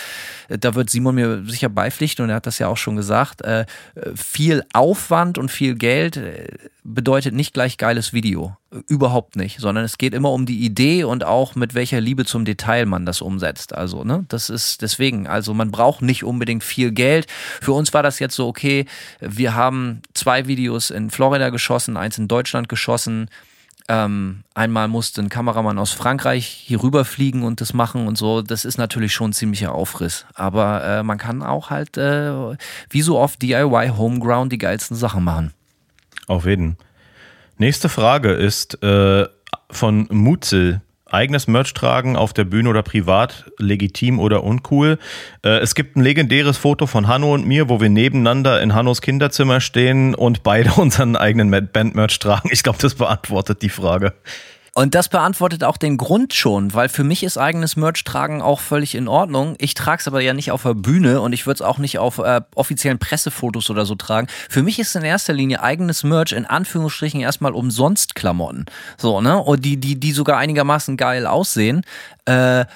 äh, 0.49 0.59
da 0.59 0.75
wird 0.75 0.91
Simon 0.91 1.15
mir 1.15 1.45
sicher 1.47 1.69
beipflichten 1.69 2.25
und 2.25 2.31
er 2.31 2.37
hat 2.37 2.47
das 2.47 2.59
ja 2.59 2.69
auch 2.69 2.77
schon 2.77 2.97
gesagt. 2.97 3.43
Äh, 3.43 3.67
viel 4.15 4.65
Aufwand 4.73 5.39
und 5.39 5.51
viel 5.51 5.75
Geld 5.75 6.17
äh, 6.17 6.47
bedeutet 6.85 7.35
nicht 7.35 7.55
gleich 7.55 7.79
geiles 7.79 8.13
Video. 8.13 8.57
Überhaupt 8.89 9.37
nicht, 9.37 9.61
sondern 9.61 9.85
es 9.85 9.99
geht 9.99 10.15
immer 10.15 10.31
um 10.33 10.47
die 10.47 10.65
Idee 10.65 11.05
und 11.05 11.25
auch 11.25 11.55
mit 11.55 11.75
welcher 11.75 12.01
Liebe 12.01 12.25
zum 12.25 12.45
Detail 12.45 12.87
man 12.87 13.07
das 13.07 13.21
umsetzt. 13.21 13.75
Also, 13.75 14.05
ne, 14.05 14.25
das 14.29 14.51
ist 14.51 14.83
deswegen, 14.83 15.27
also 15.27 15.55
man 15.55 15.71
braucht 15.71 16.03
nicht 16.03 16.25
unbedingt 16.25 16.65
viel 16.65 16.93
Geld. 16.93 17.27
Für 17.61 17.73
uns 17.73 17.95
war 17.95 18.03
das 18.03 18.19
jetzt 18.19 18.35
so, 18.35 18.47
okay, 18.47 18.87
wir 19.21 19.55
haben 19.55 20.03
zwei 20.15 20.47
Videos 20.47 20.91
in 20.91 21.11
Florida 21.11 21.51
geschossen, 21.51 21.97
eins 21.97 22.19
in 22.19 22.29
Deutschland 22.29 22.69
geschossen. 22.69 23.29
Ähm, 23.89 24.43
einmal 24.55 24.89
musste 24.89 25.23
ein 25.23 25.29
Kameramann 25.29 25.79
aus 25.79 25.93
Frankreich 25.93 26.47
hier 26.47 26.83
rüberfliegen 26.83 27.45
und 27.45 27.61
das 27.61 27.73
machen 27.73 28.09
und 28.09 28.19
so. 28.19 28.43
Das 28.43 28.65
ist 28.65 28.79
natürlich 28.79 29.13
schon 29.13 29.31
ein 29.31 29.33
ziemlicher 29.33 29.73
Aufriss. 29.73 30.27
Aber 30.35 30.85
äh, 30.85 31.03
man 31.03 31.19
kann 31.19 31.43
auch 31.43 31.71
halt, 31.71 31.97
äh, 31.97 32.57
wie 32.91 33.03
so 33.03 33.19
oft 33.19 33.41
DIY 33.43 33.93
Homeground, 33.97 34.53
die 34.53 34.59
geilsten 34.59 34.97
Sachen 34.97 35.23
machen. 35.23 35.53
Auf 36.27 36.47
jeden. 36.47 36.77
Nächste 37.59 37.89
Frage 37.89 38.33
ist 38.33 38.83
äh, 38.83 39.27
von 39.71 40.09
Mutzel. 40.11 40.83
Eigenes 41.09 41.47
Merch 41.47 41.73
tragen 41.73 42.15
auf 42.15 42.35
der 42.35 42.45
Bühne 42.45 42.69
oder 42.69 42.83
privat, 42.83 43.47
legitim 43.59 44.19
oder 44.19 44.45
uncool. 44.45 44.99
Äh, 45.43 45.61
es 45.61 45.75
gibt 45.75 45.97
ein 45.97 46.03
legendäres 46.03 46.59
Foto 46.59 46.87
von 46.87 47.09
Hanno 47.09 47.33
und 47.33 47.47
mir, 47.47 47.71
wo 47.71 47.81
wir 47.81 47.89
nebeneinander 47.89 48.61
in 48.61 48.75
Hannos 48.75 49.01
Kinderzimmer 49.01 49.61
stehen 49.61 50.15
und 50.15 50.43
beide 50.43 50.73
unseren 50.77 51.17
eigenen 51.17 51.51
Band-Merch 51.51 52.19
tragen. 52.19 52.51
Ich 52.53 52.63
glaube, 52.63 52.79
das 52.83 52.95
beantwortet 52.95 53.63
die 53.63 53.71
Frage. 53.71 54.13
Und 54.79 54.95
das 54.95 55.09
beantwortet 55.09 55.65
auch 55.65 55.79
den 55.79 55.97
Grund 55.97 56.35
schon, 56.35 56.75
weil 56.75 56.91
für 56.91 57.03
mich 57.03 57.23
ist 57.23 57.39
eigenes 57.39 57.77
Merch 57.77 58.05
tragen 58.05 58.43
auch 58.43 58.61
völlig 58.61 58.95
in 58.95 59.09
Ordnung. 59.09 59.55
Ich 59.57 59.73
trage 59.73 60.01
es 60.01 60.07
aber 60.07 60.21
ja 60.21 60.35
nicht 60.35 60.53
auf 60.53 60.65
der 60.65 60.75
Bühne 60.75 61.23
und 61.23 61.33
ich 61.33 61.47
würde 61.47 61.55
es 61.55 61.63
auch 61.63 61.79
nicht 61.79 61.99
auf 61.99 62.19
äh, 62.19 62.43
offiziellen 62.55 62.99
Pressefotos 62.99 63.71
oder 63.71 63.87
so 63.87 63.95
tragen. 63.95 64.27
Für 64.51 64.63
mich 64.63 64.79
ist 64.79 64.95
in 64.95 65.03
erster 65.03 65.33
Linie 65.33 65.63
eigenes 65.63 66.05
Merch 66.05 66.33
in 66.33 66.45
Anführungsstrichen 66.45 67.21
erstmal 67.21 67.55
umsonst 67.55 68.15
Klamotten. 68.15 68.67
So, 68.99 69.23
ne? 69.23 69.39
Und 69.39 69.65
die, 69.65 69.79
die, 69.79 69.99
die 69.99 70.13
sogar 70.13 70.37
einigermaßen 70.37 70.99
geil 70.99 71.27
aussehen. 71.27 71.81
Äh, 72.27 72.67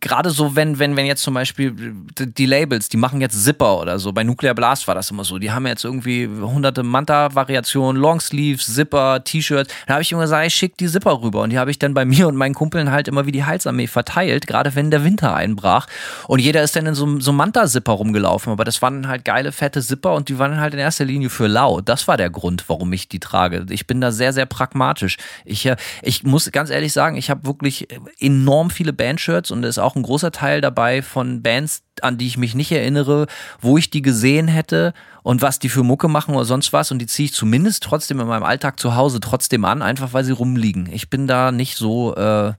gerade 0.00 0.30
so, 0.30 0.54
wenn, 0.54 0.78
wenn, 0.78 0.96
wenn 0.96 1.06
jetzt 1.06 1.22
zum 1.22 1.34
Beispiel 1.34 1.74
die 2.18 2.46
Labels, 2.46 2.88
die 2.88 2.96
machen 2.96 3.20
jetzt 3.20 3.42
Zipper 3.42 3.80
oder 3.80 3.98
so, 3.98 4.12
bei 4.12 4.24
Nuclear 4.24 4.54
Blast 4.54 4.86
war 4.86 4.94
das 4.94 5.10
immer 5.10 5.24
so, 5.24 5.38
die 5.38 5.50
haben 5.50 5.66
jetzt 5.66 5.84
irgendwie 5.84 6.26
hunderte 6.26 6.82
Manta-Variationen, 6.82 8.00
Longsleeves, 8.00 8.74
Zipper, 8.74 9.22
T-Shirts. 9.24 9.72
Da 9.86 9.94
habe 9.94 10.02
ich 10.02 10.12
immer 10.12 10.22
gesagt, 10.22 10.46
ich 10.46 10.54
schick 10.54 10.76
die 10.76 10.88
Zipper 10.88 11.20
rüber 11.22 11.42
und 11.42 11.50
die 11.50 11.58
habe 11.58 11.70
ich 11.70 11.78
dann 11.78 11.94
bei 11.94 12.04
mir 12.04 12.28
und 12.28 12.36
meinen 12.36 12.54
Kumpeln 12.54 12.90
halt 12.90 13.08
immer 13.08 13.26
wie 13.26 13.32
die 13.32 13.44
Heilsarmee 13.44 13.86
verteilt, 13.86 14.46
gerade 14.46 14.74
wenn 14.74 14.90
der 14.90 15.04
Winter 15.04 15.34
einbrach. 15.34 15.86
Und 16.26 16.40
jeder 16.40 16.62
ist 16.62 16.76
dann 16.76 16.86
in 16.86 16.94
so, 16.94 17.18
so 17.20 17.32
Manta-Zipper 17.32 17.92
rumgelaufen, 17.92 18.52
aber 18.52 18.64
das 18.64 18.82
waren 18.82 19.08
halt 19.08 19.24
geile, 19.24 19.52
fette 19.52 19.82
Zipper 19.82 20.14
und 20.14 20.28
die 20.28 20.38
waren 20.38 20.60
halt 20.60 20.74
in 20.74 20.80
erster 20.80 21.04
Linie 21.04 21.30
für 21.30 21.46
lau. 21.46 21.80
Das 21.80 22.08
war 22.08 22.16
der 22.16 22.30
Grund, 22.30 22.64
warum 22.68 22.92
ich 22.92 23.08
die 23.08 23.20
trage. 23.20 23.66
Ich 23.70 23.86
bin 23.86 24.00
da 24.00 24.12
sehr, 24.12 24.32
sehr 24.32 24.46
pragmatisch. 24.46 25.16
Ich, 25.44 25.66
äh, 25.66 25.76
ich 26.02 26.24
muss 26.24 26.50
ganz 26.52 26.70
ehrlich 26.70 26.92
sagen, 26.92 27.16
ich 27.16 27.30
habe 27.30 27.46
wirklich 27.46 27.88
enorm 28.20 28.70
viele 28.70 28.87
viele 28.88 28.92
Bandshirts 28.94 29.50
und 29.50 29.64
ist 29.64 29.78
auch 29.78 29.96
ein 29.96 30.02
großer 30.02 30.32
Teil 30.32 30.60
dabei 30.60 31.02
von 31.02 31.42
Bands, 31.42 31.82
an 32.00 32.16
die 32.16 32.26
ich 32.26 32.38
mich 32.38 32.54
nicht 32.54 32.72
erinnere, 32.72 33.26
wo 33.60 33.76
ich 33.76 33.90
die 33.90 34.02
gesehen 34.02 34.48
hätte 34.48 34.94
und 35.22 35.42
was 35.42 35.58
die 35.58 35.68
für 35.68 35.82
Mucke 35.82 36.08
machen 36.08 36.34
oder 36.34 36.46
sonst 36.46 36.72
was. 36.72 36.90
Und 36.90 37.00
die 37.00 37.06
ziehe 37.06 37.26
ich 37.26 37.34
zumindest 37.34 37.82
trotzdem 37.82 38.20
in 38.20 38.26
meinem 38.26 38.44
Alltag 38.44 38.80
zu 38.80 38.96
Hause 38.96 39.20
trotzdem 39.20 39.64
an, 39.64 39.82
einfach 39.82 40.12
weil 40.14 40.24
sie 40.24 40.32
rumliegen. 40.32 40.88
Ich 40.90 41.10
bin 41.10 41.26
da 41.26 41.52
nicht 41.52 41.76
so, 41.76 42.14
äh, 42.16 42.54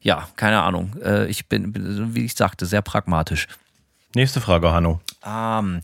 ja, 0.00 0.28
keine 0.36 0.62
Ahnung. 0.62 0.96
Äh, 1.04 1.26
ich 1.26 1.46
bin, 1.48 2.14
wie 2.14 2.24
ich 2.24 2.34
sagte, 2.34 2.66
sehr 2.66 2.82
pragmatisch. 2.82 3.46
Nächste 4.14 4.40
Frage, 4.40 4.72
Hanno. 4.72 5.00
Ähm, 5.24 5.80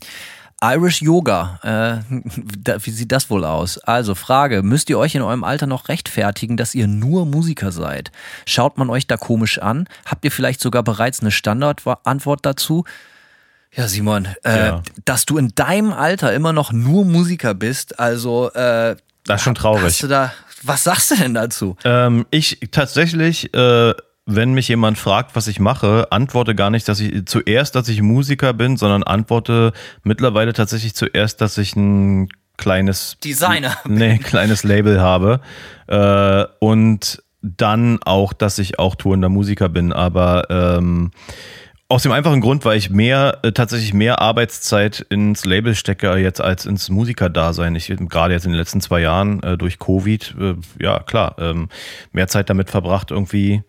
Irish 0.63 1.01
Yoga, 1.01 1.59
äh, 1.63 2.13
wie 2.83 2.91
sieht 2.91 3.11
das 3.11 3.29
wohl 3.29 3.43
aus? 3.43 3.77
Also 3.79 4.15
Frage, 4.15 4.63
müsst 4.63 4.89
ihr 4.89 4.97
euch 4.97 5.15
in 5.15 5.21
eurem 5.21 5.43
Alter 5.43 5.67
noch 5.67 5.89
rechtfertigen, 5.89 6.55
dass 6.55 6.73
ihr 6.73 6.87
nur 6.87 7.25
Musiker 7.25 7.71
seid? 7.71 8.11
Schaut 8.45 8.77
man 8.77 8.89
euch 8.89 9.05
da 9.05 9.17
komisch 9.17 9.59
an? 9.59 9.87
Habt 10.05 10.23
ihr 10.23 10.31
vielleicht 10.31 10.61
sogar 10.61 10.83
bereits 10.83 11.19
eine 11.19 11.31
Standardantwort 11.31 12.45
dazu? 12.45 12.85
Ja, 13.75 13.87
Simon, 13.87 14.27
äh, 14.43 14.67
ja. 14.67 14.83
dass 15.03 15.25
du 15.25 15.37
in 15.37 15.49
deinem 15.55 15.91
Alter 15.91 16.33
immer 16.33 16.53
noch 16.53 16.71
nur 16.71 17.05
Musiker 17.05 17.53
bist, 17.53 17.99
also 17.99 18.51
äh, 18.51 18.95
das 19.25 19.41
ist 19.41 19.43
schon 19.43 19.55
traurig. 19.55 19.97
Da, 20.07 20.33
was 20.63 20.83
sagst 20.83 21.11
du 21.11 21.15
denn 21.15 21.33
dazu? 21.33 21.75
Ähm, 21.83 22.25
ich 22.29 22.59
tatsächlich 22.71 23.53
äh, 23.53 23.93
wenn 24.25 24.53
mich 24.53 24.67
jemand 24.69 24.97
fragt, 24.97 25.35
was 25.35 25.47
ich 25.47 25.59
mache, 25.59 26.07
antworte 26.11 26.55
gar 26.55 26.69
nicht, 26.69 26.87
dass 26.87 26.99
ich 26.99 27.25
zuerst, 27.25 27.75
dass 27.75 27.89
ich 27.89 28.01
Musiker 28.01 28.53
bin, 28.53 28.77
sondern 28.77 29.03
antworte 29.03 29.73
mittlerweile 30.03 30.53
tatsächlich 30.53 30.95
zuerst, 30.95 31.41
dass 31.41 31.57
ich 31.57 31.75
ein 31.75 32.29
kleines 32.57 33.17
Designer, 33.23 33.75
nee, 33.85 34.17
kleines 34.19 34.63
Label 34.63 35.01
habe. 35.01 35.41
Äh, 35.87 36.45
und 36.59 37.21
dann 37.41 38.01
auch, 38.03 38.31
dass 38.31 38.59
ich 38.59 38.79
auch 38.79 38.95
tourender 38.95 39.27
Musiker 39.27 39.67
bin, 39.67 39.91
aber 39.91 40.49
ähm, 40.49 41.11
aus 41.89 42.03
dem 42.03 42.13
einfachen 42.13 42.39
Grund, 42.39 42.63
weil 42.63 42.77
ich 42.77 42.89
mehr, 42.89 43.39
äh, 43.43 43.51
tatsächlich 43.51 43.93
mehr 43.93 44.19
Arbeitszeit 44.19 45.05
ins 45.09 45.43
Label 45.43 45.75
stecke 45.75 46.15
jetzt 46.15 46.39
als 46.39 46.65
ins 46.65 46.89
Musikerdasein. 46.89 47.75
Ich 47.75 47.93
gerade 48.09 48.33
jetzt 48.33 48.45
in 48.45 48.51
den 48.51 48.57
letzten 48.57 48.79
zwei 48.79 49.01
Jahren 49.01 49.43
äh, 49.43 49.57
durch 49.57 49.77
Covid, 49.77 50.35
äh, 50.39 50.55
ja 50.79 50.99
klar, 50.99 51.35
ähm, 51.37 51.67
mehr 52.13 52.29
Zeit 52.29 52.49
damit 52.49 52.69
verbracht, 52.69 53.11
irgendwie 53.11 53.63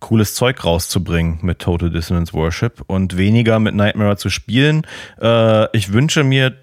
cooles 0.00 0.34
Zeug 0.34 0.64
rauszubringen 0.64 1.38
mit 1.42 1.58
Total 1.58 1.90
Dissonance 1.90 2.32
Worship 2.32 2.82
und 2.86 3.16
weniger 3.16 3.58
mit 3.58 3.74
Nightmare 3.74 4.16
zu 4.16 4.30
spielen. 4.30 4.86
Äh, 5.20 5.76
ich 5.76 5.92
wünsche 5.92 6.24
mir 6.24 6.54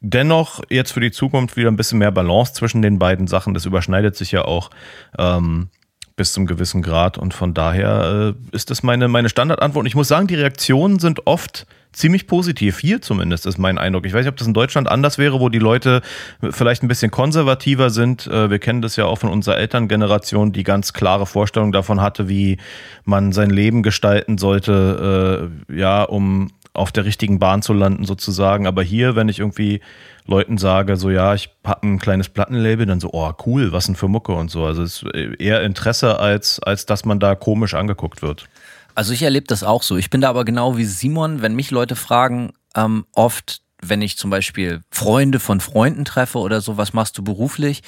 dennoch 0.00 0.62
jetzt 0.70 0.92
für 0.92 1.00
die 1.00 1.10
Zukunft 1.10 1.56
wieder 1.56 1.70
ein 1.70 1.76
bisschen 1.76 1.98
mehr 1.98 2.12
Balance 2.12 2.54
zwischen 2.54 2.82
den 2.82 2.98
beiden 2.98 3.26
Sachen. 3.26 3.54
Das 3.54 3.66
überschneidet 3.66 4.16
sich 4.16 4.32
ja 4.32 4.44
auch 4.44 4.70
ähm, 5.18 5.68
bis 6.16 6.32
zum 6.32 6.46
gewissen 6.46 6.80
Grad 6.82 7.18
und 7.18 7.34
von 7.34 7.52
daher 7.52 8.34
äh, 8.34 8.56
ist 8.56 8.70
das 8.70 8.82
meine, 8.82 9.06
meine 9.06 9.28
Standardantwort. 9.28 9.82
Und 9.82 9.86
ich 9.86 9.94
muss 9.94 10.08
sagen, 10.08 10.26
die 10.26 10.34
Reaktionen 10.34 10.98
sind 10.98 11.26
oft 11.26 11.66
ziemlich 11.92 12.26
positiv. 12.26 12.78
Hier 12.78 13.00
zumindest 13.00 13.46
ist 13.46 13.58
mein 13.58 13.78
Eindruck. 13.78 14.06
Ich 14.06 14.12
weiß 14.12 14.20
nicht, 14.24 14.30
ob 14.30 14.36
das 14.36 14.46
in 14.46 14.54
Deutschland 14.54 14.88
anders 14.88 15.18
wäre, 15.18 15.40
wo 15.40 15.48
die 15.48 15.58
Leute 15.58 16.02
vielleicht 16.50 16.82
ein 16.82 16.88
bisschen 16.88 17.10
konservativer 17.10 17.90
sind. 17.90 18.26
Äh, 18.26 18.50
wir 18.50 18.58
kennen 18.58 18.82
das 18.82 18.96
ja 18.96 19.04
auch 19.04 19.16
von 19.16 19.30
unserer 19.30 19.58
Elterngeneration, 19.58 20.52
die 20.52 20.62
ganz 20.62 20.94
klare 20.94 21.26
Vorstellung 21.26 21.72
davon 21.72 22.00
hatte, 22.00 22.28
wie 22.28 22.58
man 23.04 23.32
sein 23.32 23.50
Leben 23.50 23.82
gestalten 23.82 24.38
sollte, 24.38 25.50
äh, 25.70 25.78
ja, 25.78 26.02
um 26.02 26.50
auf 26.72 26.92
der 26.92 27.04
richtigen 27.06 27.38
Bahn 27.38 27.62
zu 27.62 27.72
landen 27.72 28.04
sozusagen. 28.04 28.66
Aber 28.66 28.82
hier, 28.82 29.16
wenn 29.16 29.28
ich 29.28 29.38
irgendwie 29.38 29.80
Leuten 30.26 30.58
sage, 30.58 30.96
so 30.96 31.10
ja, 31.10 31.34
ich 31.34 31.50
habe 31.64 31.86
ein 31.86 31.98
kleines 31.98 32.28
Plattenlabel, 32.28 32.86
dann 32.86 33.00
so, 33.00 33.10
oh 33.12 33.32
cool, 33.46 33.72
was 33.72 33.86
denn 33.86 33.96
für 33.96 34.08
Mucke 34.08 34.32
und 34.32 34.50
so. 34.50 34.64
Also 34.64 34.82
es 34.82 35.02
ist 35.02 35.14
eher 35.14 35.62
Interesse, 35.62 36.18
als, 36.18 36.60
als 36.60 36.86
dass 36.86 37.04
man 37.04 37.20
da 37.20 37.34
komisch 37.34 37.74
angeguckt 37.74 38.22
wird. 38.22 38.48
Also 38.94 39.12
ich 39.12 39.22
erlebe 39.22 39.46
das 39.46 39.62
auch 39.62 39.82
so. 39.82 39.96
Ich 39.96 40.10
bin 40.10 40.20
da 40.20 40.30
aber 40.30 40.44
genau 40.44 40.76
wie 40.76 40.84
Simon, 40.84 41.42
wenn 41.42 41.54
mich 41.54 41.70
Leute 41.70 41.96
fragen, 41.96 42.52
ähm, 42.74 43.06
oft, 43.14 43.60
wenn 43.82 44.02
ich 44.02 44.16
zum 44.16 44.30
Beispiel 44.30 44.80
Freunde 44.90 45.38
von 45.38 45.60
Freunden 45.60 46.04
treffe 46.04 46.38
oder 46.38 46.60
so, 46.60 46.76
was 46.76 46.92
machst 46.92 47.18
du 47.18 47.22
beruflich? 47.22 47.82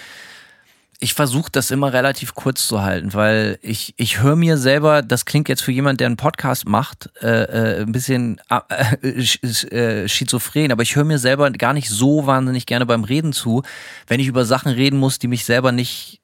Ich 1.00 1.14
versuche 1.14 1.50
das 1.52 1.70
immer 1.70 1.92
relativ 1.92 2.34
kurz 2.34 2.66
zu 2.66 2.82
halten, 2.82 3.14
weil 3.14 3.60
ich, 3.62 3.94
ich 3.98 4.20
höre 4.20 4.34
mir 4.34 4.58
selber, 4.58 5.02
das 5.02 5.24
klingt 5.24 5.48
jetzt 5.48 5.62
für 5.62 5.70
jemand, 5.70 6.00
der 6.00 6.06
einen 6.06 6.16
Podcast 6.16 6.66
macht, 6.66 7.08
äh, 7.22 7.44
äh, 7.44 7.82
ein 7.82 7.92
bisschen 7.92 8.40
äh, 8.50 9.06
äh, 9.12 10.08
schizophren, 10.08 10.72
aber 10.72 10.82
ich 10.82 10.96
höre 10.96 11.04
mir 11.04 11.20
selber 11.20 11.48
gar 11.52 11.72
nicht 11.72 11.88
so 11.88 12.26
wahnsinnig 12.26 12.66
gerne 12.66 12.84
beim 12.84 13.04
Reden 13.04 13.32
zu, 13.32 13.62
wenn 14.08 14.18
ich 14.18 14.26
über 14.26 14.44
Sachen 14.44 14.72
reden 14.72 14.98
muss, 14.98 15.20
die 15.20 15.28
mich 15.28 15.44
selber 15.44 15.70
nicht 15.70 16.20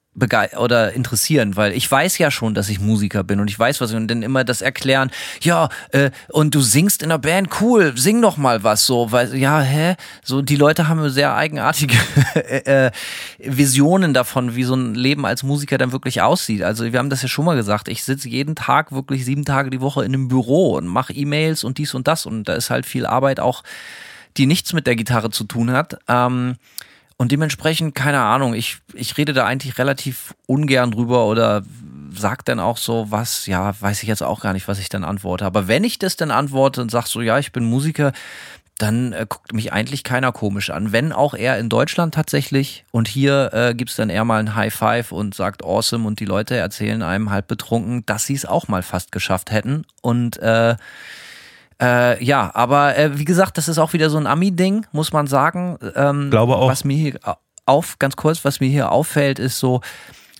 oder 0.57 0.93
interessieren, 0.93 1.55
weil 1.55 1.73
ich 1.73 1.89
weiß 1.89 2.17
ja 2.17 2.31
schon, 2.31 2.53
dass 2.53 2.69
ich 2.69 2.79
Musiker 2.79 3.23
bin 3.23 3.39
und 3.39 3.49
ich 3.49 3.59
weiß 3.59 3.81
was 3.81 3.93
und 3.93 4.07
dann 4.07 4.23
immer 4.23 4.43
das 4.43 4.61
erklären, 4.61 5.11
ja, 5.41 5.69
äh, 5.91 6.11
und 6.29 6.55
du 6.55 6.61
singst 6.61 7.03
in 7.03 7.09
der 7.09 7.17
Band, 7.17 7.49
cool, 7.61 7.93
sing 7.97 8.21
doch 8.21 8.37
mal 8.37 8.63
was 8.63 8.85
so, 8.85 9.11
weil 9.11 9.35
ja, 9.35 9.59
hä, 9.59 9.95
so 10.23 10.41
die 10.41 10.55
Leute 10.55 10.87
haben 10.87 11.09
sehr 11.09 11.35
eigenartige 11.35 11.95
äh, 12.65 12.91
Visionen 13.39 14.13
davon, 14.13 14.55
wie 14.55 14.63
so 14.63 14.75
ein 14.75 14.95
Leben 14.95 15.25
als 15.25 15.43
Musiker 15.43 15.77
dann 15.77 15.91
wirklich 15.91 16.21
aussieht. 16.21 16.63
Also 16.63 16.91
wir 16.91 16.99
haben 16.99 17.09
das 17.09 17.21
ja 17.21 17.27
schon 17.27 17.45
mal 17.45 17.55
gesagt, 17.55 17.87
ich 17.87 18.03
sitze 18.03 18.29
jeden 18.29 18.55
Tag 18.55 18.91
wirklich 18.91 19.25
sieben 19.25 19.45
Tage 19.45 19.69
die 19.69 19.81
Woche 19.81 20.05
in 20.05 20.13
einem 20.13 20.27
Büro 20.27 20.75
und 20.77 20.87
mache 20.87 21.13
E-Mails 21.13 21.63
und 21.63 21.77
dies 21.77 21.93
und 21.93 22.07
das 22.07 22.25
und 22.25 22.45
da 22.45 22.53
ist 22.53 22.69
halt 22.69 22.85
viel 22.85 23.05
Arbeit 23.05 23.39
auch, 23.39 23.63
die 24.37 24.45
nichts 24.45 24.73
mit 24.73 24.87
der 24.87 24.95
Gitarre 24.95 25.29
zu 25.29 25.43
tun 25.43 25.71
hat. 25.71 25.97
Ähm, 26.07 26.55
und 27.17 27.31
dementsprechend, 27.31 27.95
keine 27.95 28.21
Ahnung, 28.21 28.53
ich, 28.53 28.77
ich 28.93 29.17
rede 29.17 29.33
da 29.33 29.45
eigentlich 29.45 29.77
relativ 29.77 30.33
ungern 30.47 30.91
drüber 30.91 31.25
oder 31.25 31.63
sag 32.11 32.45
dann 32.45 32.59
auch 32.59 32.77
so 32.77 33.07
was, 33.09 33.45
ja, 33.45 33.73
weiß 33.79 34.03
ich 34.03 34.09
jetzt 34.09 34.23
auch 34.23 34.41
gar 34.41 34.53
nicht, 34.53 34.67
was 34.67 34.79
ich 34.79 34.89
dann 34.89 35.03
antworte. 35.03 35.45
Aber 35.45 35.67
wenn 35.67 35.83
ich 35.83 35.99
das 35.99 36.15
dann 36.15 36.31
antworte 36.31 36.81
und 36.81 36.91
sag 36.91 37.07
so, 37.07 37.21
ja, 37.21 37.39
ich 37.39 37.51
bin 37.51 37.65
Musiker, 37.65 38.11
dann 38.77 39.13
äh, 39.13 39.25
guckt 39.27 39.53
mich 39.53 39.71
eigentlich 39.71 40.03
keiner 40.03 40.33
komisch 40.33 40.69
an. 40.69 40.91
Wenn 40.91 41.13
auch 41.13 41.33
eher 41.33 41.57
in 41.59 41.69
Deutschland 41.69 42.13
tatsächlich. 42.13 42.83
Und 42.91 43.07
hier 43.07 43.51
äh, 43.53 43.73
gibt's 43.73 43.95
dann 43.95 44.09
eher 44.09 44.25
mal 44.25 44.39
ein 44.39 44.55
High 44.55 44.73
Five 44.73 45.11
und 45.13 45.33
sagt 45.33 45.63
awesome 45.63 46.05
und 46.05 46.19
die 46.19 46.25
Leute 46.25 46.57
erzählen 46.57 47.01
einem 47.01 47.29
halb 47.29 47.47
betrunken, 47.47 48.05
dass 48.05 48.25
sie 48.25 48.33
es 48.33 48.45
auch 48.45 48.67
mal 48.67 48.83
fast 48.83 49.13
geschafft 49.13 49.51
hätten. 49.51 49.85
Und 50.01 50.37
äh, 50.39 50.75
äh, 51.81 52.23
ja, 52.23 52.51
aber 52.53 52.97
äh, 52.97 53.17
wie 53.17 53.25
gesagt, 53.25 53.57
das 53.57 53.67
ist 53.67 53.77
auch 53.77 53.93
wieder 53.93 54.09
so 54.09 54.17
ein 54.17 54.27
Ami-Ding, 54.27 54.85
muss 54.91 55.11
man 55.11 55.27
sagen. 55.27 55.77
Ähm, 55.95 56.29
Glaube 56.31 56.55
auch. 56.55 56.69
Was 56.69 56.83
mir 56.83 56.97
hier 56.97 57.19
auf, 57.65 57.99
ganz 57.99 58.15
kurz, 58.15 58.45
was 58.45 58.59
mir 58.59 58.69
hier 58.69 58.91
auffällt, 58.91 59.39
ist 59.39 59.59
so, 59.59 59.81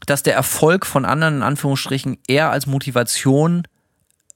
dass 0.05 0.23
der 0.23 0.35
Erfolg 0.35 0.85
von 0.85 1.05
anderen 1.05 1.37
in 1.37 1.43
Anführungsstrichen 1.43 2.17
eher 2.27 2.51
als 2.51 2.67
Motivation 2.67 3.63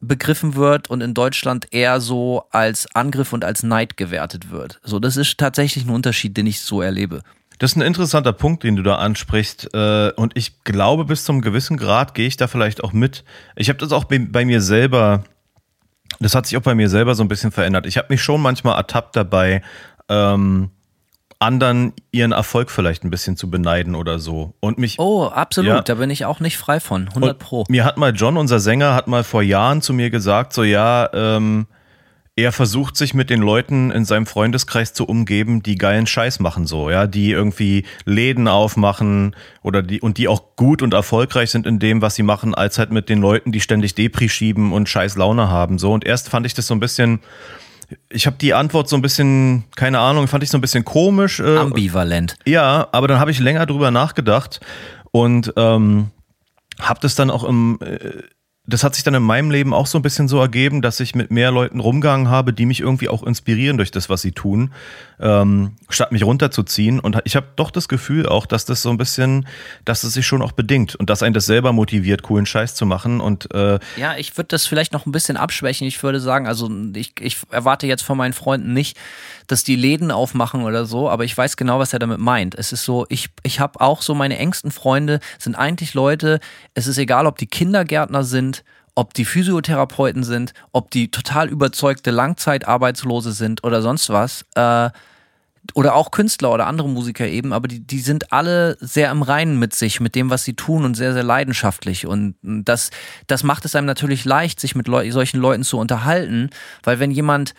begriffen 0.02 0.56
wird 0.56 0.90
und 0.90 1.02
in 1.02 1.14
Deutschland 1.14 1.68
eher 1.72 2.00
so 2.00 2.46
als 2.52 2.88
Angriff 2.96 3.34
und 3.34 3.44
als 3.44 3.64
Neid 3.64 3.98
gewertet 3.98 4.50
wird. 4.50 4.80
So, 4.84 5.00
das 5.00 5.18
ist 5.18 5.38
tatsächlich 5.38 5.86
ein 5.86 5.92
Unterschied, 5.92 6.38
den 6.38 6.48
ich 6.48 6.62
so 6.62 6.82
erlebe. 6.82 7.22
Das 7.60 7.72
ist 7.72 7.76
ein 7.76 7.82
interessanter 7.82 8.32
Punkt, 8.32 8.64
den 8.64 8.78
du 8.78 8.84
da 8.84 8.96
ansprichst. 8.96 9.74
Äh, 9.74 10.12
und 10.16 10.38
ich 10.38 10.64
glaube, 10.64 11.04
bis 11.04 11.26
zum 11.26 11.42
gewissen 11.42 11.76
Grad 11.76 12.14
gehe 12.14 12.28
ich 12.28 12.38
da 12.38 12.48
vielleicht 12.48 12.84
auch 12.84 12.94
mit. 12.94 13.26
Ich 13.58 13.68
habe 13.68 13.80
das 13.80 13.92
auch 13.92 14.06
bei 14.06 14.46
mir 14.46 14.62
selber 14.62 15.26
das 16.20 16.36
hat 16.36 16.46
sich 16.46 16.58
auch 16.58 16.62
bei 16.62 16.76
mir 16.76 16.90
selber 16.90 17.16
so 17.16 17.24
ein 17.24 17.28
bisschen 17.28 17.52
verändert. 17.52 17.86
Ich 17.86 17.98
habe 17.98 18.08
mich 18.10 18.22
schon 18.22 18.42
manchmal 18.42 18.78
ertappt 18.78 19.16
dabei, 19.16 19.62
ähm, 20.10 20.70
anderen 21.40 21.94
ihren 22.12 22.34
Erfolg 22.34 22.70
vielleicht 22.70 23.06
ein 23.06 23.10
bisschen 23.10 23.38
zu 23.38 23.50
beneiden 23.50 23.96
oder 23.96 24.20
so. 24.20 24.54
Und 24.60 24.78
mich. 24.78 25.00
Oh, 25.00 25.28
absolut. 25.28 25.70
Ja, 25.70 25.82
da 25.82 25.96
bin 25.96 26.10
ich 26.10 26.26
auch 26.26 26.42
nicht 26.42 26.58
frei 26.58 26.82
von. 26.82 27.08
100 27.08 27.40
Pro. 27.40 27.64
Mir 27.70 27.86
hat 27.86 27.98
mal 27.98 28.14
John, 28.14 28.36
unser 28.36 28.60
Sänger, 28.60 28.94
hat 28.94 29.08
mal 29.08 29.24
vor 29.24 29.42
Jahren 29.42 29.82
zu 29.82 29.94
mir 29.94 30.10
gesagt, 30.10 30.52
so 30.52 30.64
ja, 30.64 31.10
ähm, 31.14 31.68
er 32.40 32.52
versucht 32.52 32.96
sich 32.98 33.14
mit 33.14 33.30
den 33.30 33.42
Leuten 33.42 33.92
in 33.92 34.06
seinem 34.06 34.26
Freundeskreis 34.26 34.94
zu 34.94 35.06
umgeben, 35.06 35.62
die 35.62 35.76
geilen 35.76 36.08
Scheiß 36.08 36.40
machen 36.40 36.66
so, 36.66 36.90
ja, 36.90 37.08
die 37.08 37.32
irgendwie 37.32 37.86
Läden 38.06 38.48
aufmachen 38.48 39.36
oder 39.62 39.82
die 39.84 40.02
und 40.02 40.18
die 40.18 40.28
auch 40.28 40.56
gut 40.56 40.82
und 40.82 40.94
erfolgreich 40.94 41.52
sind 41.52 41.68
in 41.68 41.80
dem, 41.80 42.02
was 42.02 42.16
sie 42.16 42.24
machen, 42.24 42.56
als 42.56 42.80
halt 42.80 42.92
mit 42.92 43.10
den 43.10 43.20
Leuten, 43.20 43.52
die 43.52 43.62
ständig 43.62 43.96
Depri 43.96 44.30
schieben 44.30 44.72
und 44.72 44.90
scheiß 44.90 45.16
Laune 45.16 45.50
haben 45.50 45.80
so 45.80 45.94
und 45.94 46.06
erst 46.06 46.30
fand 46.30 46.46
ich 46.46 46.54
das 46.54 46.68
so 46.68 46.74
ein 46.74 46.80
bisschen 46.80 47.20
ich 48.10 48.28
habe 48.28 48.38
die 48.40 48.54
Antwort 48.54 48.88
so 48.88 48.96
ein 48.96 49.02
bisschen, 49.02 49.64
keine 49.76 49.98
Ahnung, 49.98 50.28
fand 50.28 50.44
ich 50.44 50.52
so 50.52 50.60
ein 50.60 50.62
bisschen 50.62 50.86
komisch. 50.86 51.40
Äh, 51.40 51.58
Ambivalent. 51.58 52.36
Ja, 52.46 52.88
aber 52.92 53.08
dann 53.08 53.20
habe 53.20 53.32
ich 53.32 53.40
länger 53.40 53.66
drüber 53.66 53.90
nachgedacht 53.90 54.60
und 55.10 55.52
ähm, 55.58 56.12
habe 56.80 57.00
das 57.02 57.16
dann 57.16 57.32
auch 57.32 57.44
im, 57.44 57.80
äh, 57.82 58.22
das 58.70 58.84
hat 58.84 58.96
sich 58.96 59.04
dann 59.04 59.16
in 59.16 59.24
meinem 59.24 59.50
Leben 59.50 59.74
auch 59.74 59.88
so 59.88 59.98
ein 59.98 60.02
bisschen 60.02 60.28
so 60.28 60.40
ergeben, 60.40 60.82
dass 60.82 61.00
ich 61.00 61.16
mit 61.16 61.32
mehr 61.32 61.52
Leuten 61.52 61.80
rumgegangen 61.80 62.30
habe, 62.30 62.54
die 62.54 62.66
mich 62.66 62.80
irgendwie 62.80 63.10
auch 63.10 63.24
inspirieren 63.24 63.78
durch 63.78 63.92
das, 63.92 64.10
was 64.10 64.22
sie 64.22 64.32
tun, 64.32 64.72
ähm, 65.20 65.76
statt 65.90 66.12
mich 66.12 66.24
runterzuziehen. 66.24 67.00
Und 67.00 67.18
ich 67.24 67.36
habe 67.36 67.48
doch 67.56 67.72
das 67.72 67.88
Gefühl 67.88 68.28
auch, 68.28 68.46
dass 68.46 68.66
das 68.66 68.82
so 68.82 68.90
ein 68.90 68.98
bisschen, 68.98 69.48
dass 69.86 70.04
es 70.04 70.14
sich 70.14 70.26
schon 70.26 70.42
auch 70.42 70.52
bedingt 70.52 70.96
und 70.96 71.10
dass 71.10 71.24
einen 71.24 71.34
das 71.34 71.46
selber 71.46 71.74
motiviert, 71.74 72.22
coolen 72.22 72.46
Scheiß 72.46 72.76
zu 72.76 72.86
machen. 72.86 73.22
Und 73.22 73.54
äh, 73.54 73.80
ja, 73.98 74.16
ich 74.18 74.38
würde 74.38 74.50
das 74.50 74.68
vielleicht 74.68 74.94
noch 74.94 75.06
ein 75.06 75.12
bisschen 75.12 75.38
abschwächen. 75.38 75.88
Ich 75.88 76.02
würde 76.04 76.20
sagen, 76.20 76.48
also 76.48 76.70
ich, 76.96 77.14
ich 77.20 77.38
erwarte 77.50 77.88
jetzt 77.88 78.04
von 78.04 78.18
meinen 78.18 78.34
Freunden 78.34 78.74
nicht, 78.74 78.98
dass 79.50 79.64
die 79.64 79.76
Läden 79.76 80.12
aufmachen 80.12 80.64
oder 80.64 80.86
so, 80.86 81.10
aber 81.10 81.26
ich 81.26 81.36
weiß 81.36 81.58
genau, 81.58 81.80
was 81.80 81.92
er 81.92 81.98
damit 81.98 82.20
meint. 82.20 82.54
Es 82.54 82.72
ist 82.72 82.86
so, 82.86 83.08
ich, 83.10 83.30
ich 83.42 83.60
habe 83.60 83.82
auch 83.82 84.04
so 84.04 84.14
meine 84.14 84.38
engsten 84.38 84.70
Freunde, 84.70 85.20
sind 85.40 85.56
eigentlich 85.56 85.96
Leute, 85.96 86.40
es 86.76 86.86
ist 86.86 87.00
egal, 87.00 87.26
ob 87.26 87.40
die 87.40 87.48
Kindergärtner 87.48 88.24
sind, 88.24 88.64
ob 88.94 89.16
die 89.16 89.26
Physiotherapeuten 89.26 90.24
sind, 90.24 90.54
ob 90.72 90.92
die 90.92 91.10
total 91.10 91.50
überzeugte 91.50 92.12
Langzeitarbeitslose 92.12 93.32
sind 93.32 93.64
oder 93.64 93.82
sonst 93.82 94.10
was. 94.12 94.46
Äh, 94.54 94.92
oder 95.74 95.96
auch 95.96 96.12
Künstler 96.12 96.52
oder 96.52 96.68
andere 96.68 96.88
Musiker 96.88 97.28
eben, 97.28 97.52
aber 97.52 97.68
die, 97.68 97.80
die 97.80 98.00
sind 98.00 98.32
alle 98.32 98.78
sehr 98.80 99.10
im 99.10 99.24
Reinen 99.24 99.58
mit 99.58 99.74
sich, 99.74 100.00
mit 100.00 100.14
dem, 100.14 100.30
was 100.30 100.44
sie 100.44 100.54
tun 100.54 100.86
und 100.86 100.94
sehr, 100.94 101.14
sehr 101.14 101.24
leidenschaftlich. 101.24 102.06
Und 102.06 102.36
das, 102.42 102.92
das 103.26 103.44
macht 103.44 103.66
es 103.66 103.76
einem 103.76 103.88
natürlich 103.88 104.26
leicht, 104.26 104.60
sich 104.60 104.76
mit 104.76 104.88
Leu 104.88 105.10
solchen 105.12 105.40
Leuten 105.40 105.64
zu 105.64 105.78
unterhalten, 105.78 106.50
weil 106.84 107.00
wenn 107.00 107.12
jemand, 107.12 107.56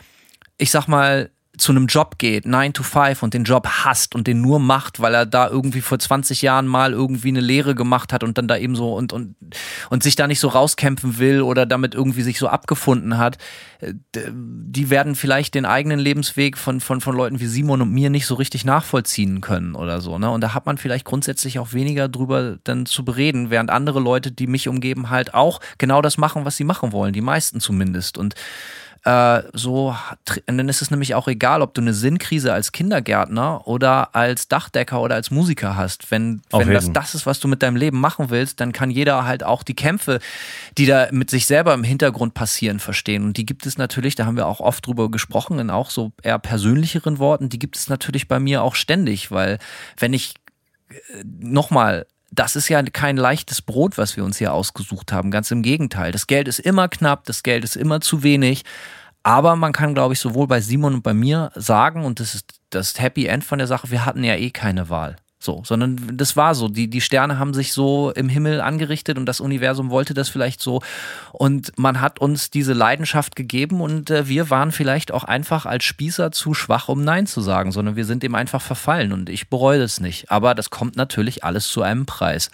ich 0.56 0.70
sag 0.70 0.86
mal, 0.86 1.30
zu 1.60 1.72
einem 1.72 1.86
Job 1.86 2.18
geht, 2.18 2.46
9 2.46 2.72
to 2.72 2.82
5 2.82 3.22
und 3.22 3.34
den 3.34 3.44
Job 3.44 3.66
hasst 3.66 4.14
und 4.14 4.26
den 4.26 4.40
nur 4.40 4.58
macht, 4.58 5.00
weil 5.00 5.14
er 5.14 5.26
da 5.26 5.48
irgendwie 5.48 5.80
vor 5.80 5.98
20 5.98 6.42
Jahren 6.42 6.66
mal 6.66 6.92
irgendwie 6.92 7.28
eine 7.28 7.40
Lehre 7.40 7.74
gemacht 7.74 8.12
hat 8.12 8.24
und 8.24 8.38
dann 8.38 8.48
da 8.48 8.56
eben 8.56 8.74
so 8.74 8.94
und, 8.94 9.12
und, 9.12 9.36
und 9.90 10.02
sich 10.02 10.16
da 10.16 10.26
nicht 10.26 10.40
so 10.40 10.48
rauskämpfen 10.48 11.18
will 11.18 11.42
oder 11.42 11.66
damit 11.66 11.94
irgendwie 11.94 12.22
sich 12.22 12.38
so 12.38 12.48
abgefunden 12.48 13.18
hat, 13.18 13.38
äh, 13.80 13.92
die 14.32 14.90
werden 14.90 15.14
vielleicht 15.14 15.54
den 15.54 15.66
eigenen 15.66 15.98
Lebensweg 15.98 16.56
von, 16.56 16.80
von, 16.80 17.00
von 17.00 17.16
Leuten 17.16 17.40
wie 17.40 17.46
Simon 17.46 17.82
und 17.82 17.92
mir 17.92 18.10
nicht 18.10 18.26
so 18.26 18.34
richtig 18.34 18.64
nachvollziehen 18.64 19.40
können 19.40 19.74
oder 19.74 20.00
so. 20.00 20.18
Ne? 20.18 20.30
Und 20.30 20.40
da 20.40 20.54
hat 20.54 20.66
man 20.66 20.78
vielleicht 20.78 21.04
grundsätzlich 21.04 21.58
auch 21.58 21.72
weniger 21.72 22.08
drüber 22.08 22.58
dann 22.64 22.86
zu 22.86 23.04
bereden, 23.04 23.50
während 23.50 23.70
andere 23.70 24.00
Leute, 24.00 24.32
die 24.32 24.46
mich 24.46 24.68
umgeben, 24.68 25.10
halt 25.10 25.34
auch 25.34 25.60
genau 25.78 26.02
das 26.02 26.18
machen, 26.18 26.44
was 26.44 26.56
sie 26.56 26.64
machen 26.64 26.92
wollen, 26.92 27.12
die 27.12 27.20
meisten 27.20 27.60
zumindest. 27.60 28.18
Und 28.18 28.34
äh, 29.04 29.42
so, 29.54 29.96
dann 30.46 30.68
ist 30.68 30.82
es 30.82 30.90
nämlich 30.90 31.14
auch 31.14 31.26
egal, 31.26 31.62
ob 31.62 31.72
du 31.72 31.80
eine 31.80 31.94
Sinnkrise 31.94 32.52
als 32.52 32.72
Kindergärtner 32.72 33.66
oder 33.66 34.14
als 34.14 34.48
Dachdecker 34.48 35.00
oder 35.00 35.14
als 35.14 35.30
Musiker 35.30 35.74
hast. 35.74 36.10
Wenn, 36.10 36.42
wenn 36.52 36.70
das 36.70 36.92
das 36.92 37.14
ist, 37.14 37.24
was 37.24 37.40
du 37.40 37.48
mit 37.48 37.62
deinem 37.62 37.76
Leben 37.76 37.98
machen 37.98 38.28
willst, 38.28 38.60
dann 38.60 38.72
kann 38.72 38.90
jeder 38.90 39.24
halt 39.24 39.42
auch 39.42 39.62
die 39.62 39.74
Kämpfe, 39.74 40.20
die 40.76 40.84
da 40.84 41.08
mit 41.12 41.30
sich 41.30 41.46
selber 41.46 41.72
im 41.72 41.82
Hintergrund 41.82 42.34
passieren, 42.34 42.78
verstehen. 42.78 43.24
Und 43.24 43.38
die 43.38 43.46
gibt 43.46 43.64
es 43.64 43.78
natürlich, 43.78 44.16
da 44.16 44.26
haben 44.26 44.36
wir 44.36 44.46
auch 44.46 44.60
oft 44.60 44.86
drüber 44.86 45.10
gesprochen, 45.10 45.58
in 45.58 45.70
auch 45.70 45.88
so 45.88 46.12
eher 46.22 46.38
persönlicheren 46.38 47.18
Worten, 47.18 47.48
die 47.48 47.58
gibt 47.58 47.76
es 47.76 47.88
natürlich 47.88 48.28
bei 48.28 48.38
mir 48.38 48.62
auch 48.62 48.74
ständig, 48.74 49.30
weil 49.30 49.58
wenn 49.98 50.12
ich 50.12 50.34
äh, 50.90 51.24
nochmal 51.24 52.06
das 52.30 52.56
ist 52.56 52.68
ja 52.68 52.82
kein 52.82 53.16
leichtes 53.16 53.62
Brot, 53.62 53.98
was 53.98 54.16
wir 54.16 54.24
uns 54.24 54.38
hier 54.38 54.52
ausgesucht 54.52 55.12
haben. 55.12 55.30
Ganz 55.30 55.50
im 55.50 55.62
Gegenteil. 55.62 56.12
Das 56.12 56.26
Geld 56.26 56.48
ist 56.48 56.60
immer 56.60 56.88
knapp, 56.88 57.24
das 57.24 57.42
Geld 57.42 57.64
ist 57.64 57.76
immer 57.76 58.00
zu 58.00 58.22
wenig. 58.22 58.64
Aber 59.22 59.56
man 59.56 59.72
kann, 59.72 59.94
glaube 59.94 60.14
ich, 60.14 60.20
sowohl 60.20 60.46
bei 60.46 60.60
Simon 60.60 60.94
und 60.94 61.02
bei 61.02 61.12
mir 61.12 61.50
sagen, 61.54 62.04
und 62.04 62.20
das 62.20 62.34
ist 62.34 62.60
das 62.70 62.98
Happy 63.00 63.26
End 63.26 63.44
von 63.44 63.58
der 63.58 63.66
Sache, 63.66 63.90
wir 63.90 64.06
hatten 64.06 64.24
ja 64.24 64.34
eh 64.36 64.50
keine 64.50 64.88
Wahl. 64.88 65.16
So, 65.42 65.62
sondern 65.64 66.18
das 66.18 66.36
war 66.36 66.54
so. 66.54 66.68
Die, 66.68 66.90
die 66.90 67.00
Sterne 67.00 67.38
haben 67.38 67.54
sich 67.54 67.72
so 67.72 68.12
im 68.14 68.28
Himmel 68.28 68.60
angerichtet 68.60 69.16
und 69.16 69.24
das 69.24 69.40
Universum 69.40 69.88
wollte 69.88 70.12
das 70.12 70.28
vielleicht 70.28 70.60
so. 70.60 70.82
Und 71.32 71.72
man 71.78 72.02
hat 72.02 72.20
uns 72.20 72.50
diese 72.50 72.74
Leidenschaft 72.74 73.36
gegeben 73.36 73.80
und 73.80 74.10
äh, 74.10 74.28
wir 74.28 74.50
waren 74.50 74.70
vielleicht 74.70 75.12
auch 75.12 75.24
einfach 75.24 75.64
als 75.64 75.84
Spießer 75.84 76.30
zu 76.30 76.52
schwach, 76.52 76.90
um 76.90 77.04
Nein 77.04 77.26
zu 77.26 77.40
sagen, 77.40 77.72
sondern 77.72 77.96
wir 77.96 78.04
sind 78.04 78.22
dem 78.22 78.34
einfach 78.34 78.60
verfallen 78.60 79.12
und 79.12 79.30
ich 79.30 79.48
bereue 79.48 79.78
das 79.78 79.98
nicht. 79.98 80.30
Aber 80.30 80.54
das 80.54 80.68
kommt 80.68 80.96
natürlich 80.96 81.42
alles 81.42 81.68
zu 81.68 81.80
einem 81.80 82.04
Preis. 82.04 82.50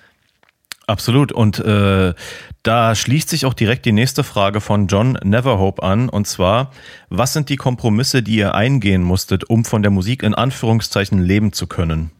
Absolut. 0.87 1.33
Und 1.33 1.59
äh, 1.59 2.15
da 2.63 2.95
schließt 2.95 3.29
sich 3.29 3.47
auch 3.47 3.55
direkt 3.55 3.85
die 3.85 3.93
nächste 3.93 4.23
Frage 4.23 4.61
von 4.61 4.87
John 4.87 5.19
Neverhope 5.25 5.83
an. 5.83 6.09
Und 6.09 6.29
zwar, 6.29 6.71
was 7.09 7.33
sind 7.33 7.49
die 7.49 7.57
Kompromisse, 7.57 8.23
die 8.23 8.37
ihr 8.37 8.55
eingehen 8.55 9.03
musstet, 9.03 9.51
um 9.51 9.65
von 9.65 9.83
der 9.83 9.91
Musik 9.91 10.23
in 10.23 10.35
Anführungszeichen 10.35 11.21
leben 11.21 11.53
zu 11.53 11.67
können? 11.67 12.13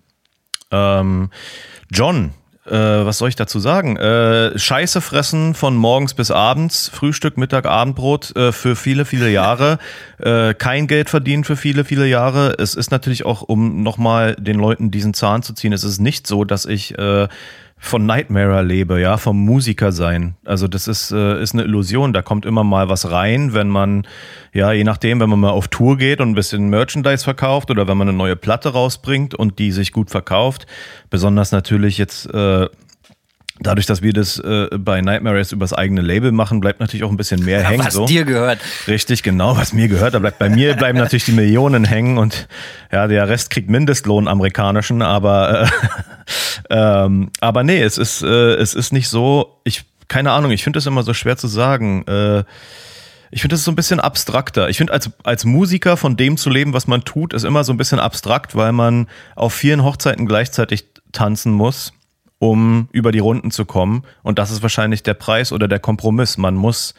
Ähm, 0.71 1.31
John, 1.91 2.33
äh, 2.67 2.73
was 2.73 3.19
soll 3.19 3.29
ich 3.29 3.37
dazu 3.37 3.61
sagen? 3.61 3.97
Äh, 3.97 4.59
Scheiße 4.59 5.01
fressen 5.01 5.55
von 5.55 5.77
morgens 5.77 6.15
bis 6.15 6.31
abends, 6.31 6.89
Frühstück, 6.89 7.37
Mittag, 7.37 7.67
Abendbrot 7.67 8.35
äh, 8.37 8.51
für 8.53 8.75
viele, 8.77 9.05
viele 9.05 9.31
Jahre. 9.31 9.79
Äh, 10.19 10.55
kein 10.55 10.87
Geld 10.87 11.11
verdienen 11.11 11.45
für 11.45 11.57
viele, 11.57 11.85
viele 11.85 12.07
Jahre. 12.07 12.55
Es 12.59 12.75
ist 12.75 12.91
natürlich 12.91 13.27
auch, 13.27 13.43
um 13.43 13.83
nochmal 13.83 14.35
den 14.37 14.59
Leuten 14.59 14.91
diesen 14.91 15.13
Zahn 15.13 15.43
zu 15.43 15.53
ziehen, 15.53 15.75
es 15.75 15.85
ist 15.85 15.99
nicht 16.01 16.27
so, 16.27 16.45
dass 16.45 16.65
ich 16.65 16.97
äh, 16.99 17.29
von 17.79 18.07
Nightmare 18.07 18.63
lebe, 18.63 19.01
ja, 19.01 19.17
vom 19.17 19.45
Musiker 19.45 19.93
sein. 19.93 20.35
Also 20.45 20.67
das 20.67 20.89
ist, 20.89 21.13
äh, 21.13 21.41
ist 21.43 21.55
eine 21.55 21.65
Illusion. 21.65 22.13
Da 22.13 22.23
kommt 22.23 22.47
immer 22.47 22.65
mal 22.65 22.89
was 22.89 23.11
rein, 23.11 23.53
wenn 23.53 23.69
man, 23.69 24.07
ja, 24.53 24.73
je 24.73 24.83
nachdem, 24.83 25.21
wenn 25.21 25.29
man 25.29 25.41
mal 25.41 25.51
auf 25.51 25.69
Tour 25.69 25.97
geht 25.99 26.21
und 26.21 26.31
ein 26.31 26.35
bisschen 26.35 26.69
Merchandise 26.69 27.23
verkauft 27.23 27.71
oder 27.71 27.87
wenn 27.87 27.97
man 27.97 28.09
eine 28.09 28.17
neue 28.17 28.35
Platte 28.35 28.71
rausbringt 28.71 29.35
und 29.35 29.59
die 29.59 29.73
sich 29.73 29.93
gut 29.93 30.11
verkauft. 30.11 30.67
Besonders 31.11 31.53
natürlich 31.53 31.99
jetzt 31.99 32.33
äh, 32.33 32.67
Dadurch, 33.59 33.87
dass 33.87 34.03
wir 34.03 34.13
das 34.13 34.39
äh, 34.39 34.69
bei 34.79 35.01
Nightmare 35.01 35.39
jetzt 35.39 35.53
übers 35.53 35.73
eigene 35.73 36.03
Label 36.03 36.31
machen, 36.31 36.61
bleibt 36.61 36.81
natürlich 36.81 37.05
auch 37.05 37.11
ein 37.11 37.17
bisschen 37.17 37.45
mehr 37.45 37.61
ja, 37.63 37.69
hängen. 37.69 37.85
Was 37.85 37.95
so. 37.95 38.05
dir 38.05 38.25
gehört. 38.25 38.59
Richtig, 38.87 39.23
genau, 39.23 39.57
was 39.57 39.73
mir 39.73 39.89
gehört. 39.89 40.15
Da 40.15 40.19
bleibt 40.19 40.39
bei 40.39 40.51
mir 40.51 40.75
bleiben 40.77 40.99
natürlich 40.99 41.25
die 41.25 41.33
Millionen 41.33 41.85
hängen 41.85 42.19
und 42.19 42.49
ja, 42.93 43.07
der 43.07 43.29
Rest 43.29 43.51
kriegt 43.51 43.71
Mindestlohn 43.71 44.29
amerikanischen, 44.29 45.01
aber 45.01 45.63
äh, 45.63 45.67
ähm, 46.71 47.31
aber 47.41 47.63
nee, 47.63 47.81
es 47.81 47.97
ist 47.97 48.23
äh, 48.23 48.55
es 48.55 48.75
ist 48.75 48.93
nicht 48.93 49.09
so. 49.09 49.61
Ich 49.65 49.85
keine 50.09 50.33
Ahnung. 50.33 50.51
Ich 50.51 50.63
finde 50.63 50.77
das 50.77 50.87
immer 50.87 51.03
so 51.03 51.15
schwer 51.15 51.37
zu 51.37 51.49
sagen. 51.49 52.07
Äh, 52.07 52.45
ich 53.31 53.41
finde 53.41 53.55
das 53.55 53.65
so 53.65 53.73
ein 53.73 53.77
bisschen 53.77 53.99
abstrakter. 53.99 54.69
Ich 54.69 54.77
finde, 54.77 54.93
als, 54.93 55.11
als 55.25 55.45
Musiker 55.45 55.97
von 55.97 56.17
dem 56.17 56.37
zu 56.37 56.49
leben, 56.49 56.73
was 56.73 56.87
man 56.87 57.03
tut, 57.05 57.33
ist 57.35 57.45
immer 57.45 57.65
so 57.65 57.73
ein 57.73 57.77
bisschen 57.77 57.99
abstrakt, 57.99 58.55
weil 58.55 58.71
man 58.73 59.09
auf 59.35 59.53
vielen 59.53 59.83
Hochzeiten 59.83 60.27
gleichzeitig 60.27 60.85
tanzen 61.13 61.53
muss 61.53 61.93
um 62.39 62.89
über 62.93 63.13
die 63.13 63.19
Runden 63.19 63.51
zu 63.51 63.65
kommen. 63.65 64.03
Und 64.23 64.39
das 64.39 64.51
ist 64.51 64.63
wahrscheinlich 64.63 65.03
der 65.03 65.15
Preis 65.15 65.53
oder 65.53 65.69
der 65.69 65.79
Kompromiss. 65.79 66.39
Man 66.39 66.55
muss 66.55 66.95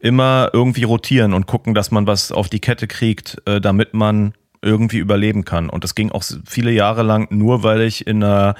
immer 0.00 0.50
irgendwie 0.52 0.84
rotieren 0.84 1.32
und 1.32 1.46
gucken, 1.46 1.74
dass 1.74 1.90
man 1.90 2.06
was 2.06 2.32
auf 2.32 2.48
die 2.48 2.60
Kette 2.60 2.86
kriegt, 2.86 3.40
äh, 3.46 3.60
damit 3.60 3.94
man 3.94 4.34
irgendwie 4.62 4.98
überleben 4.98 5.44
kann. 5.44 5.70
Und 5.70 5.84
das 5.84 5.94
ging 5.94 6.10
auch 6.10 6.24
viele 6.46 6.70
Jahre 6.70 7.02
lang 7.02 7.28
nur, 7.30 7.62
weil 7.62 7.82
ich 7.82 8.06
in 8.06 8.22
einer 8.22 8.54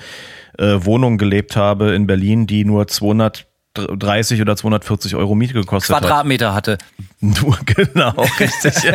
äh, 0.59 0.79
Wohnung 0.81 1.19
gelebt 1.19 1.57
habe 1.57 1.95
in 1.95 2.07
Berlin, 2.07 2.47
die 2.47 2.65
nur 2.65 2.87
200 2.87 3.47
230 3.77 4.41
oder 4.41 4.57
240 4.57 5.17
Euro 5.17 5.35
Miete 5.35 5.55
gekostet 5.55 5.97
Quadratmeter 5.97 6.55
hat. 6.55 6.69
hatte. 6.69 6.79
Nur 7.21 7.59
genau, 7.65 8.13
richtig. 8.39 8.75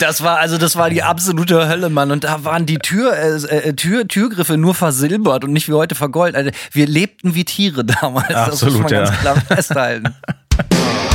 das 0.00 0.22
war 0.22 0.38
also 0.38 0.58
das 0.58 0.74
war 0.76 0.90
die 0.90 1.02
absolute 1.02 1.68
Hölle, 1.68 1.88
Mann. 1.88 2.10
Und 2.10 2.24
da 2.24 2.44
waren 2.44 2.66
die 2.66 2.78
Tür, 2.78 3.16
äh, 3.16 3.68
äh, 3.68 3.72
Tür, 3.74 4.08
Türgriffe 4.08 4.56
nur 4.56 4.74
versilbert 4.74 5.44
und 5.44 5.52
nicht 5.52 5.68
wie 5.68 5.72
heute 5.72 5.94
vergoldet. 5.94 6.36
Also 6.36 6.50
wir 6.72 6.86
lebten 6.86 7.36
wie 7.36 7.44
Tiere 7.44 7.84
damals. 7.84 8.34
Absolut, 8.34 8.52
das 8.52 8.62
muss 8.62 8.78
man 8.82 8.92
ja. 8.92 9.04
ganz 9.04 9.20
klar 9.20 9.36
festhalten. 9.36 10.14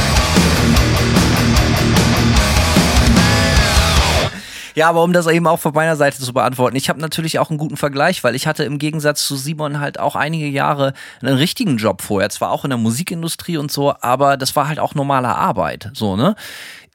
Ja, 4.76 4.90
aber 4.90 5.04
um 5.04 5.14
das 5.14 5.26
eben 5.28 5.48
auch 5.48 5.60
von 5.60 5.74
meiner 5.74 5.96
Seite 5.96 6.22
zu 6.22 6.34
beantworten, 6.34 6.76
ich 6.76 6.90
habe 6.90 7.00
natürlich 7.00 7.40
auch 7.40 7.50
einen 7.50 7.58
guten 7.58 7.78
Vergleich, 7.78 8.24
weil 8.24 8.36
ich 8.36 8.46
hatte 8.46 8.66
im 8.66 8.78
Gegensatz 8.78 9.26
zu 9.26 9.38
Simon 9.38 9.80
halt 9.80 10.00
auch 10.00 10.16
einige 10.16 10.48
Jahre 10.48 10.94
einen 11.22 11.38
richtigen 11.38 11.78
Job 11.78 12.02
vorher, 12.02 12.30
zwar 12.30 12.52
auch 12.52 12.66
in 12.66 12.70
der 12.70 12.78
Musikindustrie 12.78 13.58
und 13.58 13.72
so, 13.72 13.96
aber 14.02 14.36
das 14.36 14.56
war 14.56 14.68
halt 14.68 14.80
auch 14.80 14.94
normale 14.94 15.30
Arbeit, 15.30 15.92
so, 15.94 16.16
ne? 16.16 16.36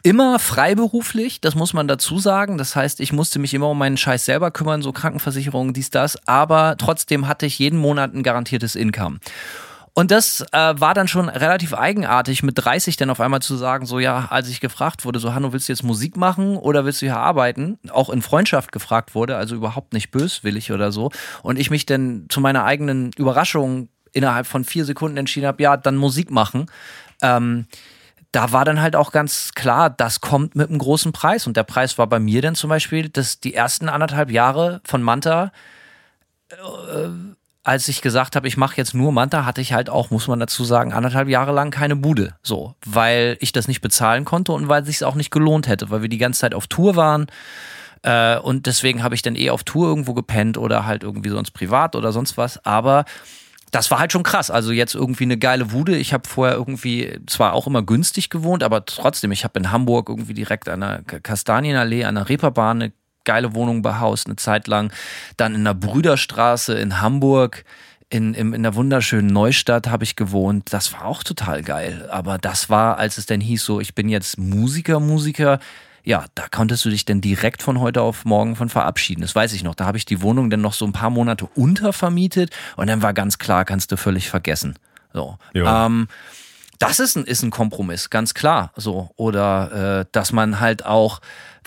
Immer 0.02 0.38
freiberuflich, 0.38 1.42
das 1.42 1.54
muss 1.54 1.74
man 1.74 1.86
dazu 1.86 2.18
sagen. 2.18 2.56
Das 2.56 2.74
heißt, 2.74 3.00
ich 3.00 3.12
musste 3.12 3.38
mich 3.38 3.52
immer 3.52 3.68
um 3.68 3.76
meinen 3.76 3.98
Scheiß 3.98 4.24
selber 4.24 4.50
kümmern, 4.50 4.80
so 4.80 4.92
Krankenversicherungen, 4.92 5.74
dies, 5.74 5.90
das. 5.90 6.26
Aber 6.26 6.76
trotzdem 6.78 7.28
hatte 7.28 7.44
ich 7.44 7.58
jeden 7.58 7.78
Monat 7.78 8.14
ein 8.14 8.22
garantiertes 8.22 8.76
Income. 8.76 9.18
Und 10.00 10.10
das 10.10 10.40
äh, 10.52 10.80
war 10.80 10.94
dann 10.94 11.08
schon 11.08 11.28
relativ 11.28 11.74
eigenartig, 11.74 12.42
mit 12.42 12.54
30 12.56 12.96
dann 12.96 13.10
auf 13.10 13.20
einmal 13.20 13.42
zu 13.42 13.54
sagen, 13.54 13.84
so 13.84 13.98
ja, 13.98 14.28
als 14.30 14.48
ich 14.48 14.62
gefragt 14.62 15.04
wurde, 15.04 15.18
so 15.18 15.34
Hanno, 15.34 15.52
willst 15.52 15.68
du 15.68 15.74
jetzt 15.74 15.82
Musik 15.82 16.16
machen 16.16 16.56
oder 16.56 16.86
willst 16.86 17.02
du 17.02 17.06
hier 17.06 17.18
arbeiten? 17.18 17.78
Auch 17.90 18.08
in 18.08 18.22
Freundschaft 18.22 18.72
gefragt 18.72 19.14
wurde, 19.14 19.36
also 19.36 19.54
überhaupt 19.54 19.92
nicht 19.92 20.10
böswillig 20.10 20.72
oder 20.72 20.90
so. 20.90 21.10
Und 21.42 21.58
ich 21.58 21.68
mich 21.68 21.84
dann 21.84 22.24
zu 22.30 22.40
meiner 22.40 22.64
eigenen 22.64 23.10
Überraschung 23.18 23.90
innerhalb 24.12 24.46
von 24.46 24.64
vier 24.64 24.86
Sekunden 24.86 25.18
entschieden 25.18 25.46
habe, 25.46 25.62
ja, 25.62 25.76
dann 25.76 25.98
Musik 25.98 26.30
machen. 26.30 26.70
Ähm, 27.20 27.66
da 28.32 28.52
war 28.52 28.64
dann 28.64 28.80
halt 28.80 28.96
auch 28.96 29.12
ganz 29.12 29.52
klar, 29.54 29.90
das 29.90 30.22
kommt 30.22 30.56
mit 30.56 30.70
einem 30.70 30.78
großen 30.78 31.12
Preis. 31.12 31.46
Und 31.46 31.58
der 31.58 31.64
Preis 31.64 31.98
war 31.98 32.06
bei 32.06 32.20
mir 32.20 32.40
dann 32.40 32.54
zum 32.54 32.70
Beispiel, 32.70 33.10
dass 33.10 33.40
die 33.40 33.52
ersten 33.52 33.90
anderthalb 33.90 34.30
Jahre 34.30 34.80
von 34.82 35.02
Manta 35.02 35.52
äh, 36.48 37.08
als 37.62 37.88
ich 37.88 38.00
gesagt 38.00 38.36
habe, 38.36 38.48
ich 38.48 38.56
mache 38.56 38.76
jetzt 38.76 38.94
nur 38.94 39.12
Manta, 39.12 39.44
hatte 39.44 39.60
ich 39.60 39.72
halt 39.72 39.90
auch, 39.90 40.10
muss 40.10 40.28
man 40.28 40.40
dazu 40.40 40.64
sagen, 40.64 40.92
anderthalb 40.92 41.28
Jahre 41.28 41.52
lang 41.52 41.70
keine 41.70 41.94
Bude. 41.94 42.34
So, 42.42 42.74
weil 42.86 43.36
ich 43.40 43.52
das 43.52 43.68
nicht 43.68 43.82
bezahlen 43.82 44.24
konnte 44.24 44.52
und 44.52 44.68
weil 44.68 44.82
es 44.82 44.88
sich 44.88 45.04
auch 45.04 45.14
nicht 45.14 45.30
gelohnt 45.30 45.68
hätte, 45.68 45.90
weil 45.90 46.02
wir 46.02 46.08
die 46.08 46.18
ganze 46.18 46.40
Zeit 46.40 46.54
auf 46.54 46.68
Tour 46.68 46.96
waren. 46.96 47.26
Äh, 48.02 48.38
und 48.38 48.66
deswegen 48.66 49.02
habe 49.02 49.14
ich 49.14 49.22
dann 49.22 49.36
eh 49.36 49.50
auf 49.50 49.62
Tour 49.64 49.88
irgendwo 49.88 50.14
gepennt 50.14 50.56
oder 50.56 50.86
halt 50.86 51.02
irgendwie 51.02 51.28
sonst 51.28 51.50
privat 51.50 51.96
oder 51.96 52.12
sonst 52.12 52.38
was. 52.38 52.64
Aber 52.64 53.04
das 53.70 53.90
war 53.90 53.98
halt 53.98 54.12
schon 54.12 54.22
krass. 54.22 54.50
Also 54.50 54.72
jetzt 54.72 54.94
irgendwie 54.94 55.24
eine 55.24 55.36
geile 55.36 55.72
Wude. 55.72 55.96
Ich 55.96 56.12
habe 56.14 56.28
vorher 56.28 56.56
irgendwie 56.56 57.20
zwar 57.26 57.52
auch 57.52 57.66
immer 57.66 57.82
günstig 57.82 58.30
gewohnt, 58.30 58.62
aber 58.62 58.86
trotzdem, 58.86 59.32
ich 59.32 59.44
habe 59.44 59.58
in 59.58 59.70
Hamburg 59.70 60.08
irgendwie 60.08 60.34
direkt 60.34 60.68
an 60.68 60.80
der 60.80 61.02
Kastanienallee, 61.02 62.04
an 62.04 62.14
der 62.14 62.28
Reeperbahn 62.28 62.82
eine 62.82 62.92
geile 63.24 63.54
Wohnung 63.54 63.82
behaust, 63.82 64.26
eine 64.26 64.36
Zeit 64.36 64.66
lang. 64.66 64.92
Dann 65.36 65.54
in 65.54 65.64
der 65.64 65.74
Brüderstraße 65.74 66.74
in 66.74 67.00
Hamburg 67.00 67.64
in, 68.10 68.34
in, 68.34 68.52
in 68.52 68.64
der 68.64 68.74
wunderschönen 68.74 69.28
Neustadt 69.28 69.88
habe 69.88 70.02
ich 70.02 70.16
gewohnt. 70.16 70.72
Das 70.72 70.92
war 70.92 71.04
auch 71.04 71.22
total 71.22 71.62
geil. 71.62 72.08
Aber 72.10 72.38
das 72.38 72.68
war, 72.68 72.98
als 72.98 73.18
es 73.18 73.26
dann 73.26 73.40
hieß, 73.40 73.64
so, 73.64 73.80
ich 73.80 73.94
bin 73.94 74.08
jetzt 74.08 74.36
Musiker, 74.36 74.98
Musiker. 74.98 75.60
Ja, 76.02 76.24
da 76.34 76.48
konntest 76.50 76.84
du 76.84 76.90
dich 76.90 77.04
denn 77.04 77.20
direkt 77.20 77.62
von 77.62 77.78
heute 77.78 78.02
auf 78.02 78.24
morgen 78.24 78.56
von 78.56 78.68
verabschieden. 78.68 79.20
Das 79.20 79.36
weiß 79.36 79.52
ich 79.52 79.62
noch. 79.62 79.76
Da 79.76 79.86
habe 79.86 79.96
ich 79.96 80.06
die 80.06 80.22
Wohnung 80.22 80.50
dann 80.50 80.60
noch 80.60 80.72
so 80.72 80.84
ein 80.84 80.92
paar 80.92 81.10
Monate 81.10 81.46
untervermietet 81.54 82.50
und 82.76 82.88
dann 82.88 83.00
war 83.00 83.14
ganz 83.14 83.38
klar, 83.38 83.64
kannst 83.64 83.92
du 83.92 83.96
völlig 83.96 84.28
vergessen. 84.28 84.76
So. 85.12 85.38
Ähm, 85.54 86.08
das 86.80 86.98
ist 86.98 87.14
ein, 87.16 87.24
ist 87.24 87.44
ein 87.44 87.50
Kompromiss, 87.50 88.10
ganz 88.10 88.34
klar. 88.34 88.72
So. 88.74 89.10
Oder 89.16 90.00
äh, 90.00 90.06
dass 90.10 90.32
man 90.32 90.58
halt 90.58 90.84
auch 90.84 91.20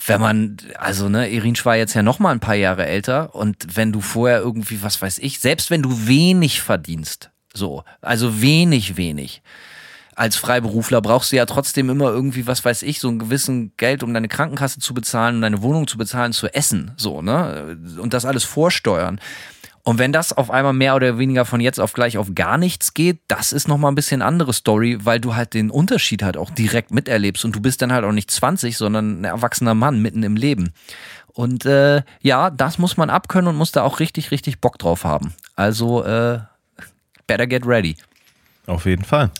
wenn 0.06 0.20
man, 0.20 0.56
also 0.76 1.08
ne, 1.08 1.30
Irinsch 1.30 1.64
war 1.64 1.76
jetzt 1.76 1.94
ja 1.94 2.02
noch 2.02 2.18
mal 2.18 2.32
ein 2.32 2.40
paar 2.40 2.56
Jahre 2.56 2.86
älter 2.86 3.34
und 3.34 3.76
wenn 3.76 3.92
du 3.92 4.00
vorher 4.00 4.40
irgendwie, 4.40 4.82
was 4.82 5.00
weiß 5.00 5.18
ich, 5.18 5.40
selbst 5.40 5.70
wenn 5.70 5.82
du 5.82 6.06
wenig 6.06 6.60
verdienst, 6.60 7.30
so, 7.54 7.84
also 8.00 8.42
wenig, 8.42 8.96
wenig, 8.96 9.42
als 10.16 10.36
Freiberufler 10.36 11.00
brauchst 11.00 11.32
du 11.32 11.36
ja 11.36 11.46
trotzdem 11.46 11.90
immer 11.90 12.10
irgendwie, 12.10 12.46
was 12.46 12.64
weiß 12.64 12.82
ich, 12.82 13.00
so 13.00 13.08
ein 13.08 13.18
gewissen 13.18 13.72
Geld, 13.76 14.02
um 14.02 14.14
deine 14.14 14.28
Krankenkasse 14.28 14.80
zu 14.80 14.94
bezahlen, 14.94 15.36
um 15.36 15.40
deine 15.40 15.62
Wohnung 15.62 15.86
zu 15.86 15.98
bezahlen, 15.98 16.32
zu 16.32 16.52
essen, 16.54 16.92
so, 16.96 17.20
ne? 17.20 17.76
Und 17.98 18.14
das 18.14 18.24
alles 18.24 18.44
vorsteuern. 18.44 19.20
Und 19.86 19.98
wenn 19.98 20.12
das 20.12 20.32
auf 20.32 20.50
einmal 20.50 20.72
mehr 20.72 20.96
oder 20.96 21.18
weniger 21.18 21.44
von 21.44 21.60
jetzt 21.60 21.78
auf 21.78 21.92
gleich 21.92 22.16
auf 22.16 22.34
gar 22.34 22.56
nichts 22.56 22.94
geht, 22.94 23.20
das 23.28 23.52
ist 23.52 23.68
nochmal 23.68 23.92
ein 23.92 23.94
bisschen 23.94 24.22
andere 24.22 24.54
Story, 24.54 24.98
weil 25.02 25.20
du 25.20 25.36
halt 25.36 25.52
den 25.52 25.70
Unterschied 25.70 26.22
halt 26.22 26.38
auch 26.38 26.50
direkt 26.50 26.90
miterlebst 26.90 27.44
und 27.44 27.54
du 27.54 27.60
bist 27.60 27.82
dann 27.82 27.92
halt 27.92 28.04
auch 28.04 28.12
nicht 28.12 28.30
20, 28.30 28.78
sondern 28.78 29.20
ein 29.20 29.24
erwachsener 29.24 29.74
Mann 29.74 30.00
mitten 30.00 30.22
im 30.22 30.36
Leben. 30.36 30.72
Und 31.34 31.66
äh, 31.66 32.02
ja, 32.22 32.48
das 32.48 32.78
muss 32.78 32.96
man 32.96 33.10
abkönnen 33.10 33.48
und 33.48 33.56
muss 33.56 33.72
da 33.72 33.82
auch 33.82 34.00
richtig, 34.00 34.30
richtig 34.30 34.60
Bock 34.60 34.78
drauf 34.78 35.04
haben. 35.04 35.34
Also 35.54 36.02
äh, 36.02 36.38
better 37.26 37.46
get 37.46 37.66
ready. 37.66 37.96
Auf 38.66 38.86
jeden 38.86 39.04
Fall. 39.04 39.30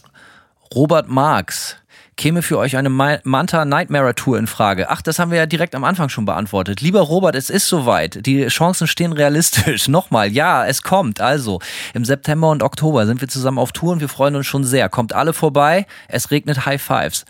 Robert 0.75 1.09
Marx 1.09 1.79
käme 2.17 2.43
für 2.43 2.59
euch 2.59 2.77
eine 2.77 2.91
Manta 2.91 3.65
Nightmare 3.65 4.15
Tour 4.15 4.39
in 4.39 4.47
Frage? 4.47 4.91
Ach, 4.91 5.03
das 5.03 5.19
haben 5.19 5.31
wir 5.31 5.39
ja 5.39 5.47
direkt 5.47 5.75
am 5.75 5.85
Anfang 5.85 6.09
schon 6.09 6.25
beantwortet. 6.25 6.81
Lieber 6.81 7.01
Robert, 7.01 7.35
es 7.35 7.51
ist 7.51 7.67
soweit. 7.67 8.25
Die 8.27 8.47
Chancen 8.47 8.87
stehen 8.87 9.13
realistisch. 9.13 9.89
Nochmal, 9.95 10.33
ja, 10.33 10.67
es 10.67 10.83
kommt. 10.83 11.21
Also, 11.21 11.61
im 11.93 12.05
September 12.05 12.51
und 12.51 12.63
Oktober 12.63 13.07
sind 13.07 13.21
wir 13.21 13.29
zusammen 13.29 13.59
auf 13.59 13.73
Tour 13.73 13.93
und 13.93 14.01
wir 14.01 14.09
freuen 14.09 14.37
uns 14.37 14.47
schon 14.47 14.65
sehr. 14.65 14.89
Kommt 14.89 15.13
alle 15.13 15.33
vorbei. 15.33 15.87
Es 16.09 16.31
regnet 16.31 16.67
High 16.67 16.83
Fives. 16.83 17.25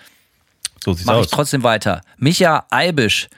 So 0.84 0.92
sieht's 0.92 1.06
Mach 1.06 1.14
aus. 1.14 1.26
ich 1.26 1.30
trotzdem 1.30 1.62
weiter. 1.62 2.02
Micha 2.18 2.66
Eibisch. 2.70 3.28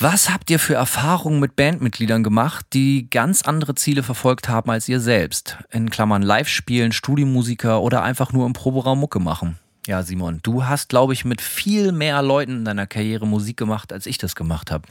Was 0.00 0.30
habt 0.30 0.48
ihr 0.50 0.60
für 0.60 0.74
Erfahrungen 0.74 1.40
mit 1.40 1.56
Bandmitgliedern 1.56 2.22
gemacht, 2.22 2.66
die 2.72 3.10
ganz 3.10 3.42
andere 3.42 3.74
Ziele 3.74 4.04
verfolgt 4.04 4.48
haben 4.48 4.70
als 4.70 4.88
ihr 4.88 5.00
selbst? 5.00 5.56
In 5.70 5.90
Klammern 5.90 6.22
Live-Spielen, 6.22 6.92
Studiomusiker 6.92 7.82
oder 7.82 8.02
einfach 8.02 8.32
nur 8.32 8.46
im 8.46 8.52
Proberaum 8.52 9.00
Mucke 9.00 9.18
machen? 9.18 9.58
Ja, 9.88 10.02
Simon, 10.02 10.40
du 10.42 10.66
hast, 10.66 10.90
glaube 10.90 11.14
ich, 11.14 11.24
mit 11.24 11.40
viel 11.40 11.92
mehr 11.92 12.20
Leuten 12.20 12.58
in 12.58 12.64
deiner 12.66 12.86
Karriere 12.86 13.26
Musik 13.26 13.56
gemacht, 13.56 13.90
als 13.90 14.04
ich 14.04 14.18
das 14.18 14.36
gemacht 14.36 14.70
habe. 14.70 14.86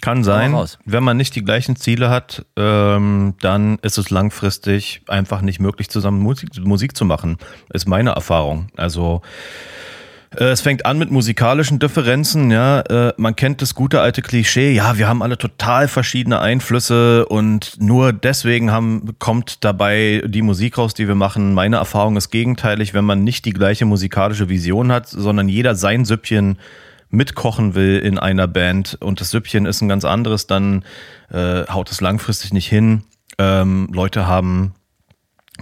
Kann 0.00 0.24
sein. 0.24 0.56
Wenn 0.86 1.04
man 1.04 1.18
nicht 1.18 1.34
die 1.36 1.44
gleichen 1.44 1.76
Ziele 1.76 2.08
hat, 2.08 2.46
ähm, 2.56 3.34
dann 3.42 3.78
ist 3.82 3.98
es 3.98 4.08
langfristig 4.08 5.02
einfach 5.06 5.42
nicht 5.42 5.60
möglich, 5.60 5.90
zusammen 5.90 6.22
Musik, 6.22 6.48
Musik 6.64 6.96
zu 6.96 7.04
machen. 7.04 7.36
Ist 7.74 7.86
meine 7.86 8.12
Erfahrung. 8.12 8.68
Also 8.74 9.20
es 10.36 10.60
fängt 10.60 10.86
an 10.86 10.98
mit 10.98 11.10
musikalischen 11.10 11.78
Differenzen, 11.78 12.50
ja. 12.50 12.80
Äh, 12.80 13.12
man 13.16 13.36
kennt 13.36 13.62
das 13.62 13.74
gute 13.74 14.00
alte 14.00 14.22
Klischee, 14.22 14.72
ja, 14.72 14.96
wir 14.98 15.08
haben 15.08 15.22
alle 15.22 15.38
total 15.38 15.88
verschiedene 15.88 16.40
Einflüsse 16.40 17.26
und 17.26 17.76
nur 17.80 18.12
deswegen 18.12 18.70
haben, 18.70 19.14
kommt 19.18 19.64
dabei 19.64 20.22
die 20.26 20.42
Musik 20.42 20.78
raus, 20.78 20.94
die 20.94 21.08
wir 21.08 21.14
machen. 21.14 21.54
Meine 21.54 21.76
Erfahrung 21.76 22.16
ist 22.16 22.30
gegenteilig, 22.30 22.94
wenn 22.94 23.04
man 23.04 23.24
nicht 23.24 23.44
die 23.44 23.52
gleiche 23.52 23.84
musikalische 23.84 24.48
Vision 24.48 24.90
hat, 24.92 25.08
sondern 25.08 25.48
jeder 25.48 25.74
sein 25.74 26.04
Süppchen 26.04 26.58
mitkochen 27.10 27.74
will 27.74 27.98
in 27.98 28.18
einer 28.18 28.48
Band 28.48 28.96
und 29.00 29.20
das 29.20 29.30
Süppchen 29.30 29.66
ist 29.66 29.82
ein 29.82 29.88
ganz 29.88 30.04
anderes, 30.04 30.46
dann 30.46 30.84
äh, 31.30 31.64
haut 31.66 31.90
es 31.90 32.00
langfristig 32.00 32.52
nicht 32.52 32.68
hin. 32.68 33.04
Ähm, 33.38 33.88
Leute 33.92 34.26
haben 34.26 34.74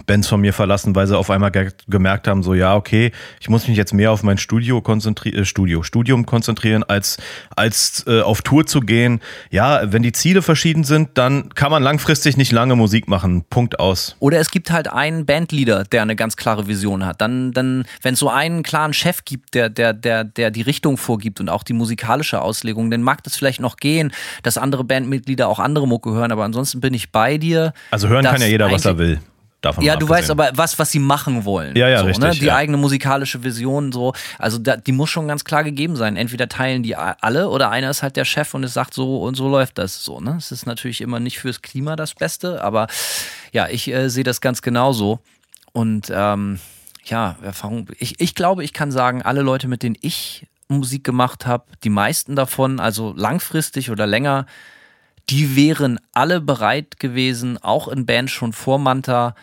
Bands 0.05 0.29
von 0.29 0.39
mir 0.39 0.53
verlassen, 0.53 0.95
weil 0.95 1.05
sie 1.05 1.17
auf 1.17 1.29
einmal 1.29 1.51
ge 1.51 1.69
gemerkt 1.89 2.27
haben, 2.27 2.43
so 2.43 2.53
ja, 2.53 2.75
okay, 2.75 3.11
ich 3.41 3.49
muss 3.49 3.67
mich 3.67 3.75
jetzt 3.75 3.93
mehr 3.93 4.11
auf 4.11 4.23
mein 4.23 4.37
Studio 4.37 4.81
konzentrieren, 4.81 5.41
äh, 5.41 5.45
Studio, 5.45 5.83
Studium 5.83 6.25
konzentrieren, 6.25 6.83
als, 6.83 7.17
als 7.57 8.05
äh, 8.07 8.21
auf 8.21 8.41
Tour 8.41 8.65
zu 8.65 8.79
gehen. 8.79 9.19
Ja, 9.49 9.91
wenn 9.91 10.01
die 10.01 10.13
Ziele 10.13 10.41
verschieden 10.41 10.85
sind, 10.85 11.09
dann 11.15 11.49
kann 11.55 11.71
man 11.71 11.83
langfristig 11.83 12.37
nicht 12.37 12.53
lange 12.53 12.77
Musik 12.77 13.09
machen. 13.09 13.43
Punkt 13.49 13.81
aus. 13.81 14.15
Oder 14.19 14.39
es 14.39 14.49
gibt 14.49 14.71
halt 14.71 14.87
einen 14.87 15.25
Bandleader, 15.25 15.83
der 15.83 16.03
eine 16.03 16.15
ganz 16.15 16.37
klare 16.37 16.67
Vision 16.67 17.05
hat. 17.05 17.19
Dann, 17.19 17.51
dann, 17.51 17.83
wenn 18.01 18.13
es 18.13 18.19
so 18.19 18.29
einen 18.29 18.63
klaren 18.63 18.93
Chef 18.93 19.25
gibt, 19.25 19.55
der, 19.55 19.69
der, 19.69 19.91
der, 19.91 20.23
der 20.23 20.51
die 20.51 20.61
Richtung 20.61 20.95
vorgibt 20.95 21.41
und 21.41 21.49
auch 21.49 21.63
die 21.63 21.73
musikalische 21.73 22.41
Auslegung, 22.41 22.91
dann 22.91 23.01
mag 23.03 23.23
das 23.23 23.35
vielleicht 23.35 23.59
noch 23.59 23.75
gehen, 23.75 24.13
dass 24.41 24.57
andere 24.57 24.85
Bandmitglieder 24.85 25.49
auch 25.49 25.59
andere 25.59 25.85
Mucke 25.85 26.11
hören, 26.11 26.31
aber 26.31 26.45
ansonsten 26.45 26.79
bin 26.79 26.93
ich 26.93 27.11
bei 27.11 27.37
dir. 27.37 27.73
Also 27.91 28.07
hören 28.07 28.23
kann 28.23 28.39
ja 28.39 28.47
jeder, 28.47 28.71
was 28.71 28.85
er 28.85 28.97
will. 28.97 29.19
Davon 29.61 29.83
ja, 29.83 29.95
du 29.95 30.09
weißt 30.09 30.31
aber, 30.31 30.51
was, 30.55 30.79
was 30.79 30.89
sie 30.89 30.97
machen 30.97 31.45
wollen. 31.45 31.75
Ja, 31.75 31.87
ja, 31.87 31.99
so, 31.99 32.05
richtig. 32.05 32.25
Ne? 32.25 32.31
Die 32.31 32.45
ja. 32.45 32.55
eigene 32.55 32.77
musikalische 32.77 33.43
Vision, 33.43 33.91
so. 33.91 34.13
Also, 34.39 34.57
da, 34.57 34.75
die 34.75 34.91
muss 34.91 35.11
schon 35.11 35.27
ganz 35.27 35.43
klar 35.43 35.63
gegeben 35.63 35.95
sein. 35.95 36.17
Entweder 36.17 36.49
teilen 36.49 36.81
die 36.81 36.95
alle 36.95 37.47
oder 37.47 37.69
einer 37.69 37.91
ist 37.91 38.01
halt 38.01 38.15
der 38.15 38.25
Chef 38.25 38.55
und 38.55 38.63
es 38.63 38.73
sagt 38.73 38.95
so 38.95 39.21
und 39.21 39.35
so 39.35 39.47
läuft 39.47 39.77
das 39.77 40.03
so, 40.03 40.19
ne? 40.19 40.35
Es 40.37 40.51
ist 40.51 40.65
natürlich 40.65 40.99
immer 41.01 41.19
nicht 41.19 41.39
fürs 41.39 41.61
Klima 41.61 41.95
das 41.95 42.15
Beste, 42.15 42.63
aber 42.63 42.87
ja, 43.51 43.67
ich 43.67 43.87
äh, 43.87 44.09
sehe 44.09 44.23
das 44.23 44.41
ganz 44.41 44.63
genauso. 44.63 45.19
Und, 45.73 46.11
ähm, 46.13 46.59
ja, 47.05 47.35
Erfahrung, 47.43 47.87
ich, 47.97 48.19
ich 48.19 48.35
glaube, 48.35 48.63
ich 48.63 48.73
kann 48.73 48.91
sagen, 48.91 49.21
alle 49.21 49.41
Leute, 49.41 49.67
mit 49.67 49.83
denen 49.83 49.97
ich 50.01 50.47
Musik 50.67 51.03
gemacht 51.03 51.45
habe, 51.45 51.65
die 51.83 51.89
meisten 51.89 52.35
davon, 52.35 52.79
also 52.79 53.13
langfristig 53.15 53.91
oder 53.91 54.07
länger, 54.07 54.45
die 55.29 55.55
wären 55.55 55.99
alle 56.13 56.41
bereit 56.41 56.99
gewesen, 56.99 57.57
auch 57.61 57.87
in 57.87 58.05
Bands 58.05 58.31
schon 58.31 58.53
vor 58.53 58.79
Manta, 58.79 59.35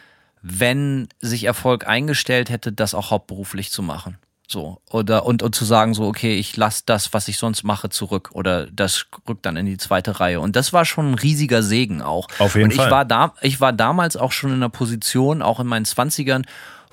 wenn 0.42 1.08
sich 1.20 1.44
Erfolg 1.44 1.86
eingestellt 1.86 2.50
hätte, 2.50 2.72
das 2.72 2.94
auch 2.94 3.10
hauptberuflich 3.10 3.70
zu 3.70 3.82
machen. 3.82 4.18
So. 4.50 4.80
Oder 4.90 5.26
und, 5.26 5.42
und 5.42 5.54
zu 5.54 5.66
sagen, 5.66 5.92
so, 5.92 6.06
okay, 6.06 6.36
ich 6.36 6.56
lasse 6.56 6.82
das, 6.86 7.12
was 7.12 7.28
ich 7.28 7.36
sonst 7.36 7.64
mache, 7.64 7.90
zurück. 7.90 8.30
Oder 8.32 8.66
das 8.68 9.06
rückt 9.28 9.44
dann 9.44 9.56
in 9.56 9.66
die 9.66 9.76
zweite 9.76 10.20
Reihe. 10.20 10.40
Und 10.40 10.56
das 10.56 10.72
war 10.72 10.86
schon 10.86 11.12
ein 11.12 11.14
riesiger 11.14 11.62
Segen 11.62 12.00
auch. 12.00 12.28
Auf 12.38 12.54
jeden 12.54 12.70
und 12.70 12.74
Fall. 12.74 12.86
Ich 12.86 12.90
war, 12.90 13.04
da, 13.04 13.34
ich 13.42 13.60
war 13.60 13.74
damals 13.74 14.16
auch 14.16 14.32
schon 14.32 14.50
in 14.50 14.56
einer 14.56 14.70
Position, 14.70 15.42
auch 15.42 15.60
in 15.60 15.66
meinen 15.66 15.84
Zwanzigern, 15.84 16.46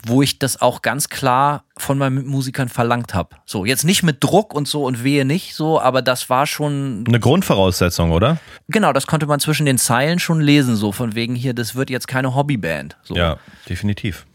wo 0.08 0.22
ich 0.22 0.40
das 0.40 0.62
auch 0.62 0.82
ganz 0.82 1.10
klar 1.10 1.64
von 1.78 1.98
meinen 1.98 2.26
Musikern 2.26 2.70
verlangt 2.70 3.14
habe. 3.14 3.36
So, 3.46 3.66
jetzt 3.66 3.84
nicht 3.84 4.04
mit 4.04 4.24
Druck 4.24 4.54
und 4.54 4.68
so 4.68 4.86
und 4.86 5.04
wehe 5.04 5.26
nicht 5.26 5.56
so, 5.56 5.80
aber 5.80 6.02
das 6.02 6.30
war 6.30 6.48
schon. 6.48 7.04
Eine 7.08 7.20
Grundvoraussetzung, 7.20 8.12
oder? 8.12 8.38
Genau, 8.68 8.94
das 8.94 9.08
konnte 9.08 9.26
man 9.26 9.40
zwischen 9.40 9.66
den 9.66 9.78
Zeilen 9.78 10.20
schon 10.20 10.42
lesen, 10.42 10.76
so 10.76 10.92
von 10.92 11.16
wegen 11.16 11.36
hier, 11.36 11.54
das 11.54 11.76
wird 11.76 11.90
jetzt 11.90 12.08
keine 12.08 12.36
Hobbyband. 12.36 12.98
So. 13.04 13.16
Ja, 13.16 13.38
definitiv. 13.68 14.26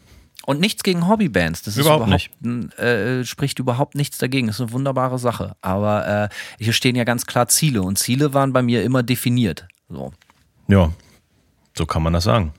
Und 0.45 0.59
nichts 0.59 0.81
gegen 0.83 1.07
Hobbybands. 1.07 1.61
Das 1.61 1.77
ist 1.77 1.85
Überhaupt 1.85 2.07
überhaupt, 2.41 2.79
äh, 2.79 3.23
spricht 3.25 3.59
überhaupt 3.59 3.95
nichts 3.95 4.17
dagegen. 4.17 4.47
Das 4.47 4.55
ist 4.55 4.61
eine 4.61 4.71
wunderbare 4.71 5.19
Sache. 5.19 5.55
Aber 5.61 6.07
äh, 6.07 6.29
hier 6.63 6.73
stehen 6.73 6.95
ja 6.95 7.03
ganz 7.03 7.27
klar 7.27 7.47
Ziele 7.47 7.83
und 7.83 7.99
Ziele 7.99 8.33
waren 8.33 8.51
bei 8.51 8.63
mir 8.63 8.83
immer 8.83 9.03
definiert. 9.03 9.67
So. 9.87 10.13
Ja, 10.67 10.91
so 11.77 11.85
kann 11.85 12.01
man 12.01 12.13
das 12.13 12.23
sagen. 12.23 12.53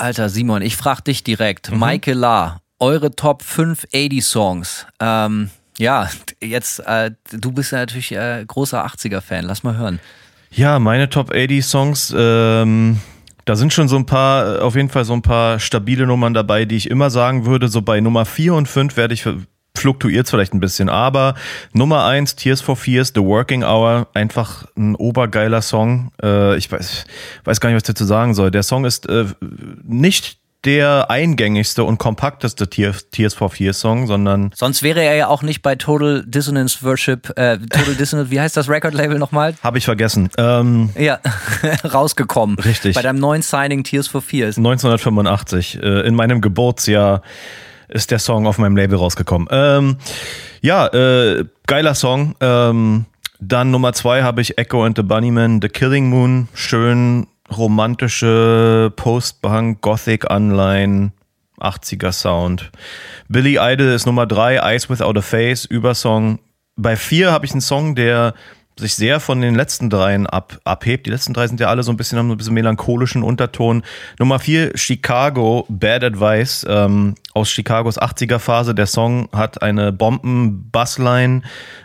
Alter 0.00 0.28
Simon, 0.28 0.62
ich 0.62 0.76
frag 0.76 1.02
dich 1.02 1.22
direkt. 1.22 1.70
Mhm. 1.70 1.78
Michael 1.78 2.18
La, 2.18 2.60
eure 2.78 3.14
Top 3.14 3.42
5 3.42 3.84
80-Songs. 3.92 4.86
Ähm, 4.98 5.50
ja, 5.78 6.08
jetzt, 6.42 6.80
äh, 6.80 7.10
du 7.32 7.52
bist 7.52 7.72
ja 7.72 7.78
natürlich 7.78 8.12
äh, 8.12 8.44
großer 8.46 8.84
80er-Fan. 8.84 9.44
Lass 9.44 9.62
mal 9.62 9.76
hören. 9.76 10.00
Ja, 10.50 10.78
meine 10.78 11.08
Top 11.08 11.30
80-Songs, 11.30 12.14
ähm, 12.16 13.00
da 13.44 13.56
sind 13.56 13.72
schon 13.72 13.88
so 13.88 13.96
ein 13.96 14.06
paar, 14.06 14.62
auf 14.62 14.74
jeden 14.74 14.88
Fall 14.88 15.04
so 15.04 15.12
ein 15.12 15.22
paar 15.22 15.60
stabile 15.60 16.06
Nummern 16.06 16.34
dabei, 16.34 16.64
die 16.64 16.76
ich 16.76 16.90
immer 16.90 17.10
sagen 17.10 17.46
würde. 17.46 17.68
So 17.68 17.82
bei 17.82 18.00
Nummer 18.00 18.24
4 18.24 18.54
und 18.54 18.68
5 18.68 18.96
werde 18.96 19.14
ich 19.14 19.26
fluktuiert 19.76 20.28
vielleicht 20.28 20.52
ein 20.54 20.60
bisschen, 20.60 20.88
aber 20.88 21.34
Nummer 21.72 22.04
1, 22.04 22.36
Tears 22.36 22.60
for 22.60 22.76
Fears, 22.76 23.12
The 23.14 23.22
Working 23.22 23.62
Hour, 23.64 24.08
einfach 24.14 24.66
ein 24.76 24.94
obergeiler 24.94 25.62
Song. 25.62 26.12
Äh, 26.22 26.56
ich 26.56 26.70
weiß, 26.70 27.04
weiß 27.44 27.60
gar 27.60 27.68
nicht, 27.68 27.76
was 27.76 27.82
ich 27.82 27.94
dazu 27.94 28.04
sagen 28.04 28.34
soll. 28.34 28.50
Der 28.50 28.62
Song 28.62 28.84
ist 28.84 29.08
äh, 29.08 29.26
nicht 29.82 30.40
der 30.64 31.10
eingängigste 31.10 31.84
und 31.84 31.98
kompakteste 31.98 32.68
Tears 32.68 33.34
for 33.34 33.48
Fears 33.50 33.80
Song, 33.80 34.06
sondern. 34.06 34.50
Sonst 34.54 34.82
wäre 34.82 35.02
er 35.02 35.14
ja 35.14 35.28
auch 35.28 35.42
nicht 35.42 35.62
bei 35.62 35.74
Total 35.74 36.22
Dissonance 36.26 36.82
Worship, 36.82 37.30
äh, 37.38 37.58
Total 37.58 37.94
Dissonance, 37.94 38.30
wie 38.30 38.40
heißt 38.40 38.56
das 38.56 38.68
Record-Label 38.68 39.18
nochmal? 39.18 39.54
Habe 39.62 39.78
ich 39.78 39.86
vergessen. 39.86 40.28
Ähm, 40.36 40.90
ja, 40.98 41.18
rausgekommen. 41.84 42.58
Richtig. 42.58 42.94
Bei 42.94 43.02
deinem 43.02 43.20
neuen 43.20 43.42
Signing 43.42 43.84
Tears 43.84 44.08
for 44.08 44.20
Fears. 44.20 44.58
1985, 44.58 45.82
äh, 45.82 46.06
in 46.06 46.14
meinem 46.14 46.42
Geburtsjahr 46.42 47.22
ist 47.90 48.10
der 48.10 48.18
Song 48.18 48.46
auf 48.46 48.58
meinem 48.58 48.76
Label 48.76 48.98
rausgekommen. 48.98 49.48
Ähm, 49.50 49.96
ja, 50.60 50.86
äh, 50.88 51.44
geiler 51.66 51.94
Song. 51.94 52.34
Ähm, 52.40 53.06
dann 53.40 53.70
Nummer 53.70 53.92
zwei 53.92 54.22
habe 54.22 54.40
ich 54.40 54.58
Echo 54.58 54.84
and 54.84 54.96
the 54.96 55.02
Bunnyman, 55.02 55.60
The 55.62 55.68
Killing 55.68 56.08
Moon. 56.08 56.48
Schön 56.54 57.26
romantische 57.56 58.92
Post-Punk, 58.94 59.80
Gothic-Anleihen, 59.80 61.12
80er 61.58 62.12
Sound. 62.12 62.70
Billy 63.28 63.58
Idol 63.60 63.88
ist 63.88 64.06
Nummer 64.06 64.26
3, 64.26 64.58
Eyes 64.58 64.88
Without 64.88 65.18
a 65.18 65.22
Face, 65.22 65.64
Übersong. 65.64 66.38
Bei 66.76 66.96
4 66.96 67.32
habe 67.32 67.46
ich 67.46 67.52
einen 67.52 67.60
Song, 67.60 67.94
der 67.94 68.34
sich 68.80 68.94
sehr 68.94 69.20
von 69.20 69.40
den 69.40 69.54
letzten 69.54 69.90
dreien 69.90 70.26
ab, 70.26 70.58
abhebt. 70.64 71.06
Die 71.06 71.10
letzten 71.10 71.34
drei 71.34 71.46
sind 71.46 71.60
ja 71.60 71.68
alle 71.68 71.82
so 71.82 71.92
ein 71.92 71.96
bisschen, 71.96 72.18
haben 72.18 72.28
so 72.28 72.34
ein 72.34 72.38
bisschen 72.38 72.54
melancholischen 72.54 73.22
Unterton. 73.22 73.82
Nummer 74.18 74.38
vier, 74.38 74.72
Chicago, 74.74 75.66
Bad 75.68 76.02
Advice, 76.02 76.66
ähm, 76.68 77.14
aus 77.40 77.50
Chicagos 77.50 77.98
80er 78.00 78.38
Phase. 78.38 78.74
Der 78.74 78.86
Song 78.86 79.28
hat 79.32 79.62
eine 79.62 79.92
Bomben-Bassline. 79.92 81.42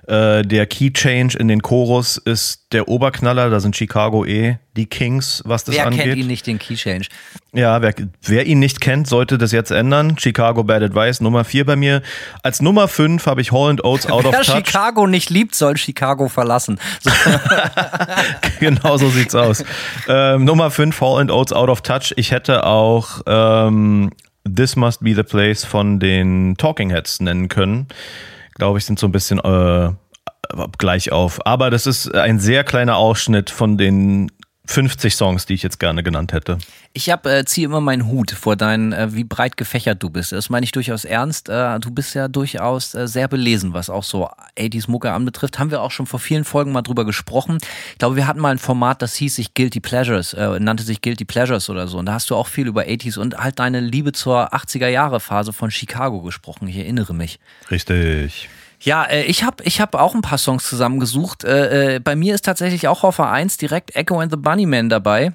Äh, 0.07 0.43
der 0.43 0.67
Key 0.67 0.91
Change 0.91 1.37
in 1.37 1.47
den 1.47 1.61
Chorus 1.61 2.17
ist 2.17 2.71
der 2.73 2.87
Oberknaller. 2.87 3.49
Da 3.49 3.59
sind 3.59 3.75
Chicago 3.75 4.25
eh 4.25 4.57
die 4.75 4.85
Kings, 4.85 5.41
was 5.45 5.63
das 5.63 5.75
Wer 5.75 5.87
angeht. 5.87 6.03
kennt 6.03 6.17
ihn 6.17 6.27
nicht, 6.27 6.45
den 6.45 6.59
Key 6.59 6.75
Change? 6.75 7.07
Ja, 7.53 7.81
wer, 7.81 7.93
wer 8.23 8.45
ihn 8.45 8.59
nicht 8.59 8.81
kennt, 8.81 9.07
sollte 9.07 9.37
das 9.37 9.53
jetzt 9.53 9.71
ändern. 9.71 10.17
Chicago 10.19 10.63
Bad 10.65 10.83
Advice, 10.83 11.21
Nummer 11.21 11.45
vier 11.45 11.65
bei 11.65 11.77
mir. 11.77 12.01
Als 12.43 12.61
Nummer 12.61 12.87
fünf 12.89 13.25
habe 13.25 13.39
ich 13.41 13.51
Holland 13.53 13.83
Oates 13.85 14.07
Out 14.11 14.25
Wer 14.25 14.39
of 14.41 14.45
Touch. 14.45 14.55
Chicago 14.57 15.07
nicht 15.07 15.29
liebt, 15.29 15.55
soll 15.55 15.77
Chicago 15.77 16.27
verlassen. 16.27 16.77
So, 16.99 17.09
genau 18.59 18.97
so 18.97 19.09
sieht's 19.09 19.33
aus. 19.33 19.63
Ähm, 20.09 20.43
Nummer 20.43 20.69
5, 20.69 20.99
Holland 20.99 21.31
Oates 21.31 21.53
Out 21.53 21.69
of 21.69 21.81
Touch. 21.81 22.13
Ich 22.17 22.31
hätte 22.31 22.65
auch 22.65 23.21
ähm, 23.25 24.11
This 24.47 24.75
Must 24.75 25.01
Be 25.01 25.15
the 25.15 25.23
Place 25.23 25.65
von 25.65 25.99
den 25.99 26.55
Talking 26.57 26.89
Heads 26.89 27.19
nennen 27.19 27.49
können. 27.49 27.87
Glaube 28.53 28.77
ich, 28.77 28.85
sind 28.85 28.99
so 28.99 29.07
ein 29.07 29.11
bisschen 29.11 29.39
äh, 29.39 29.89
gleich 30.77 31.11
auf. 31.11 31.45
Aber 31.45 31.69
das 31.69 31.87
ist 31.87 32.13
ein 32.13 32.39
sehr 32.39 32.63
kleiner 32.63 32.97
Ausschnitt 32.97 33.49
von 33.49 33.77
den 33.77 34.31
50 34.67 35.15
Songs, 35.15 35.45
die 35.45 35.53
ich 35.53 35.63
jetzt 35.63 35.79
gerne 35.79 36.03
genannt 36.03 36.33
hätte. 36.33 36.57
Ich 36.93 37.09
hab, 37.09 37.25
äh, 37.25 37.45
ziehe 37.45 37.65
immer 37.65 37.81
meinen 37.81 38.07
Hut 38.07 38.31
vor 38.31 38.55
deinen, 38.55 38.93
äh, 38.93 39.13
wie 39.13 39.23
breit 39.23 39.57
gefächert 39.57 40.01
du 40.01 40.09
bist. 40.09 40.31
Das 40.31 40.49
meine 40.49 40.63
ich 40.63 40.71
durchaus 40.71 41.05
ernst. 41.05 41.49
Äh, 41.49 41.79
du 41.79 41.91
bist 41.91 42.15
ja 42.15 42.27
durchaus 42.27 42.95
äh, 42.95 43.07
sehr 43.07 43.27
belesen, 43.27 43.73
was 43.73 43.89
auch 43.89 44.03
so 44.03 44.29
80s 44.57 44.89
Mucke 44.89 45.11
anbetrifft. 45.11 45.59
Haben 45.59 45.71
wir 45.71 45.81
auch 45.81 45.91
schon 45.91 46.05
vor 46.05 46.19
vielen 46.19 46.43
Folgen 46.43 46.71
mal 46.71 46.81
drüber 46.81 47.05
gesprochen. 47.05 47.57
Ich 47.91 47.97
glaube, 47.97 48.15
wir 48.15 48.27
hatten 48.27 48.39
mal 48.39 48.51
ein 48.51 48.59
Format, 48.59 49.01
das 49.01 49.15
hieß 49.15 49.35
sich 49.35 49.53
Guilty 49.53 49.79
Pleasures, 49.79 50.33
äh, 50.33 50.59
nannte 50.59 50.83
sich 50.83 51.01
Guilty 51.01 51.25
Pleasures 51.25 51.69
oder 51.69 51.87
so. 51.87 51.97
Und 51.97 52.05
da 52.05 52.13
hast 52.13 52.29
du 52.29 52.35
auch 52.35 52.47
viel 52.47 52.67
über 52.67 52.83
80s 52.83 53.17
und 53.19 53.37
halt 53.37 53.59
deine 53.59 53.79
Liebe 53.79 54.11
zur 54.13 54.53
80er 54.53 54.87
Jahre 54.87 55.19
Phase 55.19 55.53
von 55.53 55.71
Chicago 55.71 56.21
gesprochen. 56.21 56.67
Ich 56.67 56.77
erinnere 56.77 57.13
mich. 57.13 57.39
Richtig. 57.69 58.49
Ja, 58.81 59.03
äh, 59.03 59.23
ich 59.23 59.43
habe 59.43 59.63
ich 59.63 59.81
hab 59.81 59.95
auch 59.95 60.13
ein 60.15 60.21
paar 60.21 60.37
Songs 60.37 60.63
zusammengesucht. 60.69 61.43
Äh, 61.43 61.95
äh, 61.95 61.99
bei 61.99 62.15
mir 62.15 62.35
ist 62.35 62.45
tatsächlich 62.45 62.87
auch 62.87 63.03
auf 63.03 63.19
A1 63.19 63.57
direkt 63.59 63.95
Echo 63.95 64.19
and 64.19 64.31
the 64.31 64.37
Bunnyman 64.37 64.89
dabei. 64.89 65.33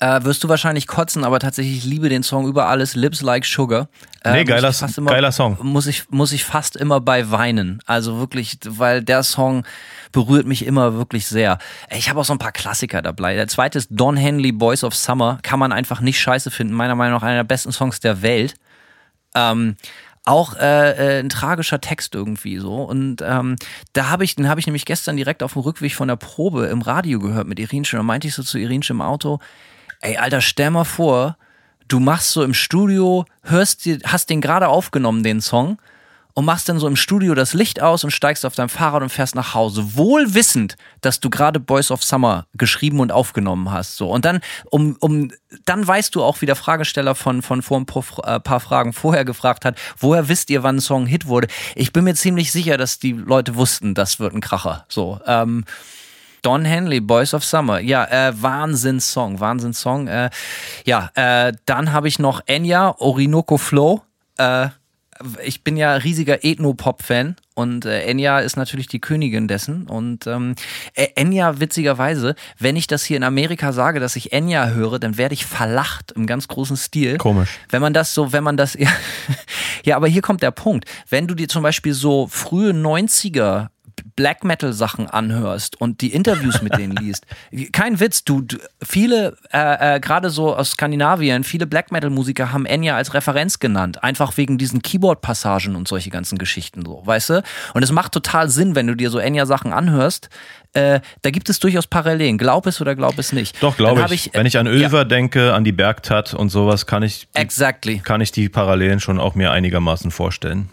Wirst 0.00 0.44
du 0.44 0.50
wahrscheinlich 0.50 0.86
kotzen, 0.86 1.24
aber 1.24 1.38
tatsächlich 1.38 1.78
ich 1.78 1.84
liebe 1.84 2.10
den 2.10 2.22
Song 2.22 2.46
über 2.46 2.66
alles, 2.66 2.94
Lips 2.94 3.22
Like 3.22 3.46
Sugar. 3.46 3.88
Nee, 4.22 4.40
muss 4.40 4.48
geiler- 4.48 4.88
immer, 4.98 5.10
geiler 5.10 5.32
Song. 5.32 5.56
Muss 5.62 5.86
ich, 5.86 6.10
muss 6.10 6.32
ich 6.32 6.44
fast 6.44 6.76
immer 6.76 7.00
bei 7.00 7.30
weinen. 7.30 7.80
Also 7.86 8.18
wirklich, 8.18 8.58
weil 8.66 9.02
der 9.02 9.22
Song 9.22 9.64
berührt 10.12 10.46
mich 10.46 10.66
immer 10.66 10.94
wirklich 10.94 11.26
sehr. 11.26 11.56
Ich 11.90 12.10
habe 12.10 12.20
auch 12.20 12.24
so 12.26 12.34
ein 12.34 12.38
paar 12.38 12.52
Klassiker 12.52 13.00
dabei. 13.00 13.34
Der 13.34 13.48
zweite 13.48 13.78
ist 13.78 13.88
Don 13.90 14.16
Henley, 14.18 14.52
Boys 14.52 14.84
of 14.84 14.94
Summer. 14.94 15.38
Kann 15.42 15.58
man 15.58 15.72
einfach 15.72 16.00
nicht 16.02 16.20
scheiße 16.20 16.50
finden. 16.50 16.74
Meiner 16.74 16.96
Meinung 16.96 17.14
nach 17.14 17.22
einer 17.22 17.36
der 17.36 17.44
besten 17.44 17.72
Songs 17.72 17.98
der 18.00 18.20
Welt. 18.20 18.56
Ähm, 19.34 19.76
auch 20.24 20.56
äh, 20.56 21.18
äh, 21.18 21.20
ein 21.20 21.28
tragischer 21.28 21.80
Text 21.80 22.14
irgendwie 22.14 22.58
so. 22.58 22.82
Und 22.82 23.22
ähm, 23.22 23.56
da 23.92 24.08
habe 24.08 24.24
ich 24.24 24.36
den 24.36 24.48
habe 24.48 24.60
ich 24.60 24.66
nämlich 24.66 24.86
gestern 24.86 25.16
direkt 25.16 25.42
auf 25.42 25.52
dem 25.52 25.62
Rückweg 25.62 25.94
von 25.94 26.08
der 26.08 26.16
Probe 26.16 26.66
im 26.66 26.82
Radio 26.82 27.18
gehört 27.18 27.46
mit 27.46 27.58
Irinchen. 27.58 27.98
Und 27.98 28.06
meinte 28.06 28.28
ich 28.28 28.34
so 28.34 28.42
zu 28.42 28.58
Irinchen 28.58 28.96
im 28.96 29.02
Auto 29.02 29.40
ey 30.04 30.16
Alter 30.16 30.40
stell 30.40 30.70
mal 30.70 30.84
vor 30.84 31.36
du 31.88 31.98
machst 31.98 32.30
so 32.30 32.44
im 32.44 32.54
Studio 32.54 33.24
hörst 33.42 33.84
dir 33.84 33.98
hast 34.04 34.30
den 34.30 34.40
gerade 34.40 34.68
aufgenommen 34.68 35.22
den 35.22 35.40
Song 35.40 35.78
und 36.34 36.44
machst 36.44 36.68
dann 36.68 36.78
so 36.78 36.86
im 36.86 36.96
Studio 36.96 37.34
das 37.34 37.54
Licht 37.54 37.80
aus 37.80 38.04
und 38.04 38.10
steigst 38.10 38.44
auf 38.44 38.54
dein 38.54 38.68
Fahrrad 38.68 39.02
und 39.02 39.08
fährst 39.08 39.34
nach 39.34 39.54
Hause, 39.54 39.96
wohl 39.96 40.34
wissend, 40.34 40.76
dass 41.00 41.20
du 41.20 41.30
gerade 41.30 41.60
Boys 41.60 41.90
of 41.90 42.02
Summer 42.02 42.46
geschrieben 42.54 43.00
und 43.00 43.12
aufgenommen 43.12 43.70
hast. 43.70 43.96
So 43.96 44.10
und 44.10 44.24
dann, 44.24 44.40
um, 44.70 44.96
um, 45.00 45.30
dann 45.64 45.86
weißt 45.86 46.14
du 46.14 46.22
auch, 46.22 46.40
wie 46.40 46.46
der 46.46 46.56
Fragesteller 46.56 47.14
von 47.14 47.42
von 47.42 47.62
vor 47.62 47.78
ein 47.78 47.86
paar, 47.86 48.04
äh, 48.24 48.40
paar 48.40 48.60
Fragen 48.60 48.92
vorher 48.92 49.24
gefragt 49.24 49.64
hat, 49.64 49.78
woher 49.98 50.28
wisst 50.28 50.50
ihr, 50.50 50.62
wann 50.62 50.76
ein 50.76 50.80
Song 50.80 51.06
Hit 51.06 51.26
wurde? 51.26 51.48
Ich 51.76 51.92
bin 51.92 52.04
mir 52.04 52.14
ziemlich 52.14 52.50
sicher, 52.50 52.76
dass 52.76 52.98
die 52.98 53.12
Leute 53.12 53.54
wussten, 53.54 53.94
das 53.94 54.18
wird 54.18 54.34
ein 54.34 54.40
Kracher. 54.40 54.84
So. 54.88 55.20
Ähm, 55.26 55.64
Don 56.42 56.66
Henley, 56.66 57.00
Boys 57.00 57.32
of 57.32 57.42
Summer. 57.42 57.80
Ja, 57.80 58.04
äh, 58.04 58.42
Wahnsinns-Song, 58.42 59.40
Wahnsinns-Song. 59.40 60.08
Äh, 60.08 60.28
ja, 60.84 61.10
äh, 61.14 61.54
dann 61.64 61.92
habe 61.92 62.06
ich 62.06 62.18
noch 62.18 62.42
Enya, 62.44 62.94
Orinoco 62.98 63.56
Flow. 63.56 64.02
Äh, 64.36 64.68
ich 65.42 65.64
bin 65.64 65.76
ja 65.76 65.94
riesiger 65.94 66.44
Ethno-Pop-Fan 66.44 67.36
und 67.54 67.84
äh, 67.84 68.02
Enya 68.02 68.40
ist 68.40 68.56
natürlich 68.56 68.88
die 68.88 69.00
Königin 69.00 69.48
dessen. 69.48 69.86
Und 69.86 70.26
ähm, 70.26 70.54
äh, 70.94 71.08
Enya, 71.14 71.60
witzigerweise, 71.60 72.34
wenn 72.58 72.76
ich 72.76 72.86
das 72.86 73.04
hier 73.04 73.16
in 73.16 73.22
Amerika 73.22 73.72
sage, 73.72 74.00
dass 74.00 74.16
ich 74.16 74.32
Enya 74.32 74.70
höre, 74.70 74.98
dann 74.98 75.16
werde 75.16 75.34
ich 75.34 75.46
verlacht 75.46 76.12
im 76.12 76.26
ganz 76.26 76.48
großen 76.48 76.76
Stil. 76.76 77.16
Komisch. 77.18 77.58
Wenn 77.70 77.80
man 77.80 77.92
das 77.92 78.12
so, 78.12 78.32
wenn 78.32 78.44
man 78.44 78.56
das, 78.56 78.74
ja, 78.74 78.88
ja, 79.84 79.96
aber 79.96 80.08
hier 80.08 80.22
kommt 80.22 80.42
der 80.42 80.50
Punkt. 80.50 80.84
Wenn 81.08 81.26
du 81.26 81.34
dir 81.34 81.48
zum 81.48 81.62
Beispiel 81.62 81.94
so 81.94 82.26
frühe 82.26 82.72
90er 82.72 83.68
Black 84.16 84.44
Metal 84.44 84.72
Sachen 84.72 85.08
anhörst 85.08 85.80
und 85.80 86.00
die 86.00 86.12
Interviews 86.12 86.62
mit 86.62 86.76
denen 86.76 86.96
liest, 86.96 87.26
kein 87.72 88.00
Witz, 88.00 88.24
du, 88.24 88.42
du 88.42 88.56
viele, 88.82 89.36
äh, 89.52 89.96
äh, 89.96 90.00
gerade 90.00 90.30
so 90.30 90.54
aus 90.54 90.72
Skandinavien, 90.72 91.44
viele 91.44 91.66
Black 91.66 91.92
Metal 91.92 92.10
Musiker 92.10 92.52
haben 92.52 92.66
Enya 92.66 92.96
als 92.96 93.14
Referenz 93.14 93.58
genannt, 93.58 94.02
einfach 94.02 94.36
wegen 94.36 94.58
diesen 94.58 94.82
Keyboard-Passagen 94.82 95.76
und 95.76 95.88
solche 95.88 96.10
ganzen 96.10 96.38
Geschichten 96.38 96.84
so, 96.84 97.02
weißt 97.04 97.30
du? 97.30 97.42
Und 97.74 97.82
es 97.82 97.92
macht 97.92 98.12
total 98.12 98.48
Sinn, 98.48 98.74
wenn 98.74 98.86
du 98.86 98.94
dir 98.94 99.10
so 99.10 99.18
Enya 99.18 99.46
Sachen 99.46 99.72
anhörst, 99.72 100.28
äh, 100.74 101.00
da 101.22 101.30
gibt 101.30 101.48
es 101.48 101.60
durchaus 101.60 101.86
Parallelen, 101.86 102.36
glaub 102.36 102.66
es 102.66 102.80
oder 102.80 102.94
glaub 102.96 103.18
es 103.18 103.32
nicht. 103.32 103.62
Doch, 103.62 103.76
glaube 103.76 104.06
ich. 104.12 104.28
äh, 104.34 104.38
Wenn 104.38 104.46
ich 104.46 104.58
an 104.58 104.66
ja, 104.66 104.72
Ölver 104.72 105.04
denke, 105.04 105.54
an 105.54 105.64
die 105.64 105.72
Bergtat 105.72 106.34
und 106.34 106.48
sowas, 106.48 106.86
kann 106.86 107.02
ich, 107.02 107.28
Exactly. 107.34 107.98
kann 108.00 108.20
ich 108.20 108.32
die 108.32 108.48
Parallelen 108.48 109.00
schon 109.00 109.20
auch 109.20 109.34
mir 109.34 109.52
einigermaßen 109.52 110.10
vorstellen. 110.10 110.68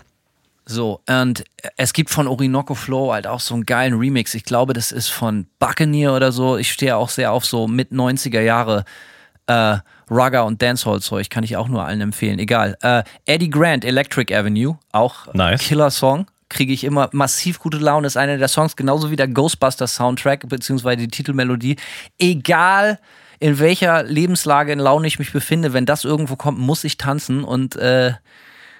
So, 0.71 1.01
und 1.07 1.43
es 1.75 1.91
gibt 1.93 2.09
von 2.09 2.27
Orinoco 2.27 2.75
Flow 2.75 3.11
halt 3.11 3.27
auch 3.27 3.41
so 3.41 3.53
einen 3.53 3.65
geilen 3.65 3.93
Remix. 3.93 4.33
Ich 4.33 4.45
glaube, 4.45 4.73
das 4.73 4.91
ist 4.91 5.09
von 5.09 5.47
Buccaneer 5.59 6.15
oder 6.15 6.31
so. 6.31 6.57
Ich 6.57 6.71
stehe 6.71 6.95
auch 6.95 7.09
sehr 7.09 7.33
auf 7.33 7.45
so 7.45 7.67
mit 7.67 7.91
90er 7.91 8.39
Jahre 8.39 8.85
äh, 9.47 9.77
Rugger 10.09 10.45
und 10.45 10.61
Dancehall-Zeug. 10.61 11.29
Kann 11.29 11.43
ich 11.43 11.57
auch 11.57 11.67
nur 11.67 11.85
allen 11.85 11.99
empfehlen. 12.01 12.39
Egal. 12.39 12.77
Äh, 12.81 13.03
Eddie 13.25 13.49
Grant, 13.49 13.83
Electric 13.83 14.33
Avenue. 14.33 14.77
Auch 14.93 15.33
Nice. 15.33 15.61
Killer-Song. 15.61 16.27
Kriege 16.47 16.73
ich 16.73 16.83
immer 16.83 17.09
massiv 17.11 17.59
gute 17.59 17.77
Laune. 17.77 18.07
Ist 18.07 18.17
einer 18.17 18.37
der 18.37 18.47
Songs, 18.47 18.75
genauso 18.75 19.11
wie 19.11 19.15
der 19.17 19.27
Ghostbusters-Soundtrack, 19.27 20.47
beziehungsweise 20.47 20.97
die 20.97 21.07
Titelmelodie. 21.09 21.75
Egal 22.17 22.99
in 23.39 23.59
welcher 23.59 24.03
Lebenslage 24.03 24.71
in 24.71 24.79
Laune 24.79 25.07
ich 25.07 25.19
mich 25.19 25.33
befinde, 25.33 25.73
wenn 25.73 25.85
das 25.85 26.05
irgendwo 26.05 26.35
kommt, 26.35 26.59
muss 26.59 26.83
ich 26.83 26.97
tanzen 26.97 27.43
und 27.43 27.75
äh, 27.75 28.13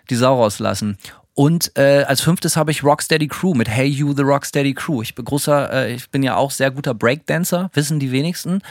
die 0.10 0.16
Sau 0.16 0.36
rauslassen. 0.42 0.98
Und 1.34 1.72
äh, 1.78 2.04
als 2.04 2.22
fünftes 2.22 2.58
habe 2.58 2.72
ich 2.72 2.84
Rocksteady 2.84 3.28
Crew 3.28 3.54
mit 3.54 3.70
Hey 3.70 3.88
You 3.88 4.14
the 4.14 4.24
Rocksteady 4.24 4.74
Crew. 4.74 5.02
Ich 5.02 5.16
bin 5.16 5.26
großer, 5.26 5.72
äh, 5.72 5.94
ich 5.94 6.10
bin 6.10 6.24
ja 6.24 6.36
auch 6.36 6.52
sehr 6.52 6.72
guter 6.72 6.94
Breakdancer, 6.94 7.70
wissen 7.74 8.00
die 8.00 8.12
wenigsten. 8.12 8.62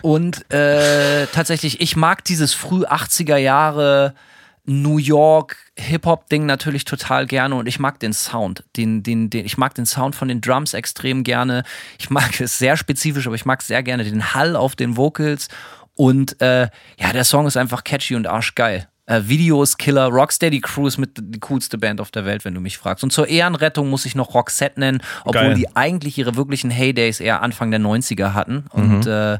Und 0.00 0.50
äh, 0.52 1.26
tatsächlich, 1.26 1.80
ich 1.80 1.96
mag 1.96 2.24
dieses 2.24 2.54
früh 2.54 2.84
80er 2.84 3.36
Jahre 3.36 4.14
New 4.64 4.98
York 4.98 5.56
Hip-Hop-Ding 5.76 6.46
natürlich 6.46 6.84
total 6.84 7.26
gerne 7.26 7.56
und 7.56 7.66
ich 7.66 7.80
mag 7.80 7.98
den 7.98 8.12
Sound. 8.12 8.64
Den, 8.76 9.02
den, 9.02 9.28
den, 9.28 9.44
ich 9.44 9.58
mag 9.58 9.74
den 9.74 9.86
Sound 9.86 10.14
von 10.14 10.28
den 10.28 10.40
Drums 10.40 10.74
extrem 10.74 11.24
gerne. 11.24 11.64
Ich 11.98 12.10
mag 12.10 12.40
es 12.40 12.58
sehr 12.58 12.76
spezifisch, 12.76 13.26
aber 13.26 13.34
ich 13.34 13.44
mag 13.44 13.62
sehr 13.62 13.82
gerne 13.82 14.04
den 14.04 14.34
Hall 14.34 14.54
auf 14.54 14.76
den 14.76 14.96
Vocals. 14.96 15.48
Und 15.94 16.40
äh, 16.40 16.68
ja, 16.96 17.12
der 17.12 17.24
Song 17.24 17.46
ist 17.46 17.56
einfach 17.56 17.82
catchy 17.82 18.14
und 18.14 18.28
arschgeil. 18.28 18.88
Äh, 19.12 19.28
Video 19.28 19.62
ist 19.62 19.78
Killer, 19.78 20.06
Rocksteady 20.06 20.60
Crew 20.60 20.86
ist 20.86 20.98
mit 20.98 21.10
die 21.20 21.40
coolste 21.40 21.76
Band 21.76 22.00
auf 22.00 22.10
der 22.10 22.24
Welt, 22.24 22.44
wenn 22.44 22.54
du 22.54 22.60
mich 22.60 22.78
fragst. 22.78 23.04
Und 23.04 23.12
zur 23.12 23.28
Ehrenrettung 23.28 23.90
muss 23.90 24.06
ich 24.06 24.14
noch 24.14 24.34
Roxette 24.34 24.80
nennen, 24.80 25.02
obwohl 25.24 25.42
Geil. 25.42 25.54
die 25.54 25.76
eigentlich 25.76 26.16
ihre 26.18 26.36
wirklichen 26.36 26.70
Heydays 26.70 27.20
eher 27.20 27.42
Anfang 27.42 27.70
der 27.70 27.80
90er 27.80 28.32
hatten. 28.32 28.64
Und 28.70 29.06
äh, 29.06 29.38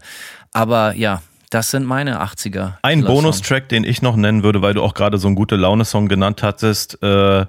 aber 0.52 0.94
ja, 0.94 1.22
das 1.48 1.70
sind 1.70 1.86
meine 1.86 2.22
80er. 2.22 2.74
Ein. 2.82 3.04
Bonustrack, 3.04 3.68
den 3.68 3.84
ich 3.84 4.02
noch 4.02 4.16
nennen 4.16 4.42
würde, 4.42 4.62
weil 4.62 4.74
du 4.74 4.82
auch 4.82 4.94
gerade 4.94 5.18
so 5.18 5.28
einen 5.28 5.36
gute 5.36 5.56
Laune-Song 5.56 6.08
genannt 6.08 6.42
hattest, 6.42 7.02
äh, 7.02 7.46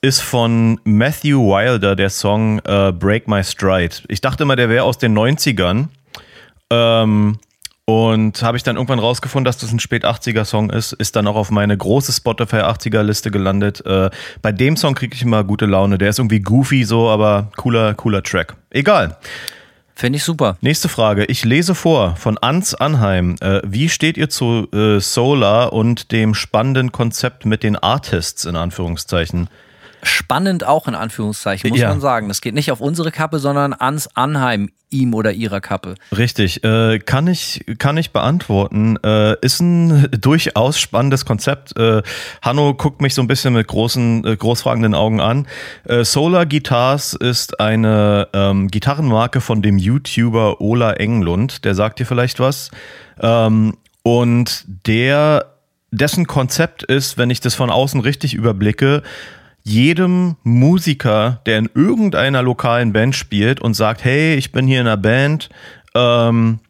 ist 0.00 0.20
von 0.20 0.80
Matthew 0.84 1.40
Wilder, 1.40 1.96
der 1.96 2.10
Song 2.10 2.60
äh, 2.60 2.92
Break 2.92 3.26
My 3.28 3.42
Stride. 3.42 3.96
Ich 4.08 4.20
dachte 4.20 4.44
immer, 4.44 4.56
der 4.56 4.68
wäre 4.68 4.84
aus 4.84 4.98
den 4.98 5.16
90ern. 5.16 5.88
Ähm, 6.70 7.38
und 7.86 8.42
habe 8.42 8.56
ich 8.56 8.62
dann 8.62 8.76
irgendwann 8.76 8.98
rausgefunden, 8.98 9.44
dass 9.44 9.58
das 9.58 9.70
ein 9.70 9.78
spät 9.78 10.04
80er 10.06 10.44
Song 10.44 10.70
ist, 10.70 10.92
ist 10.92 11.16
dann 11.16 11.26
auch 11.26 11.36
auf 11.36 11.50
meine 11.50 11.76
große 11.76 12.12
Spotify 12.12 12.56
80er 12.56 13.02
Liste 13.02 13.30
gelandet. 13.30 13.84
Äh, 13.84 14.10
bei 14.40 14.52
dem 14.52 14.76
Song 14.76 14.94
kriege 14.94 15.14
ich 15.14 15.22
immer 15.22 15.44
gute 15.44 15.66
Laune. 15.66 15.98
Der 15.98 16.08
ist 16.08 16.18
irgendwie 16.18 16.40
goofy 16.40 16.84
so, 16.84 17.08
aber 17.10 17.50
cooler, 17.56 17.94
cooler 17.94 18.22
Track. 18.22 18.56
Egal. 18.70 19.18
Finde 19.96 20.16
ich 20.16 20.24
super. 20.24 20.56
Nächste 20.60 20.88
Frage. 20.88 21.26
Ich 21.26 21.44
lese 21.44 21.74
vor 21.74 22.16
von 22.16 22.36
Ans 22.40 22.74
Anheim. 22.74 23.36
Äh, 23.40 23.60
wie 23.64 23.88
steht 23.88 24.16
ihr 24.16 24.28
zu 24.28 24.66
äh, 24.72 24.98
Solar 24.98 25.72
und 25.72 26.10
dem 26.10 26.34
spannenden 26.34 26.90
Konzept 26.90 27.44
mit 27.44 27.62
den 27.62 27.76
Artists 27.76 28.44
in 28.44 28.56
Anführungszeichen? 28.56 29.48
Spannend 30.04 30.64
auch 30.64 30.86
in 30.88 30.94
Anführungszeichen, 30.94 31.70
muss 31.70 31.78
Ja. 31.78 31.88
man 31.88 32.00
sagen. 32.00 32.28
Das 32.28 32.40
geht 32.40 32.54
nicht 32.54 32.70
auf 32.70 32.80
unsere 32.80 33.10
Kappe, 33.10 33.38
sondern 33.38 33.72
ans 33.72 34.08
Anheim, 34.14 34.70
ihm 34.90 35.12
oder 35.14 35.32
ihrer 35.32 35.60
Kappe. 35.60 35.96
Richtig, 36.16 36.62
äh, 36.62 36.98
kann 37.00 37.26
ich 37.26 37.64
kann 37.78 37.96
ich 37.96 38.12
beantworten. 38.12 38.96
Äh, 39.04 39.34
ist 39.40 39.60
ein 39.60 40.08
durchaus 40.20 40.78
spannendes 40.78 41.24
Konzept. 41.24 41.76
Äh, 41.78 42.02
Hanno 42.42 42.74
guckt 42.74 43.00
mich 43.00 43.14
so 43.14 43.22
ein 43.22 43.26
bisschen 43.26 43.54
mit 43.54 43.66
großen 43.66 44.24
äh, 44.24 44.36
großfragenden 44.36 44.94
Augen 44.94 45.20
an. 45.20 45.46
Äh, 45.84 46.04
Solar 46.04 46.46
Guitars 46.46 47.14
ist 47.14 47.58
eine 47.58 48.28
ähm, 48.32 48.68
Gitarrenmarke 48.68 49.40
von 49.40 49.62
dem 49.62 49.78
YouTuber 49.78 50.60
Ola 50.60 50.92
Englund. 50.92 51.64
Der 51.64 51.74
sagt 51.74 51.98
dir 51.98 52.06
vielleicht 52.06 52.38
was. 52.38 52.70
Ähm, 53.20 53.76
und 54.02 54.64
der 54.86 55.46
dessen 55.90 56.26
Konzept 56.26 56.82
ist, 56.82 57.18
wenn 57.18 57.30
ich 57.30 57.40
das 57.40 57.54
von 57.54 57.70
außen 57.70 58.00
richtig 58.00 58.34
überblicke, 58.34 59.02
jedem 59.64 60.36
Musiker, 60.42 61.40
der 61.46 61.58
in 61.58 61.70
irgendeiner 61.74 62.42
lokalen 62.42 62.92
Band 62.92 63.16
spielt 63.16 63.60
und 63.60 63.74
sagt, 63.74 64.04
hey, 64.04 64.34
ich 64.34 64.52
bin 64.52 64.66
hier 64.66 64.80
in 64.80 64.86
einer 64.86 64.98
Band, 64.98 65.48
ähm, 65.94 66.60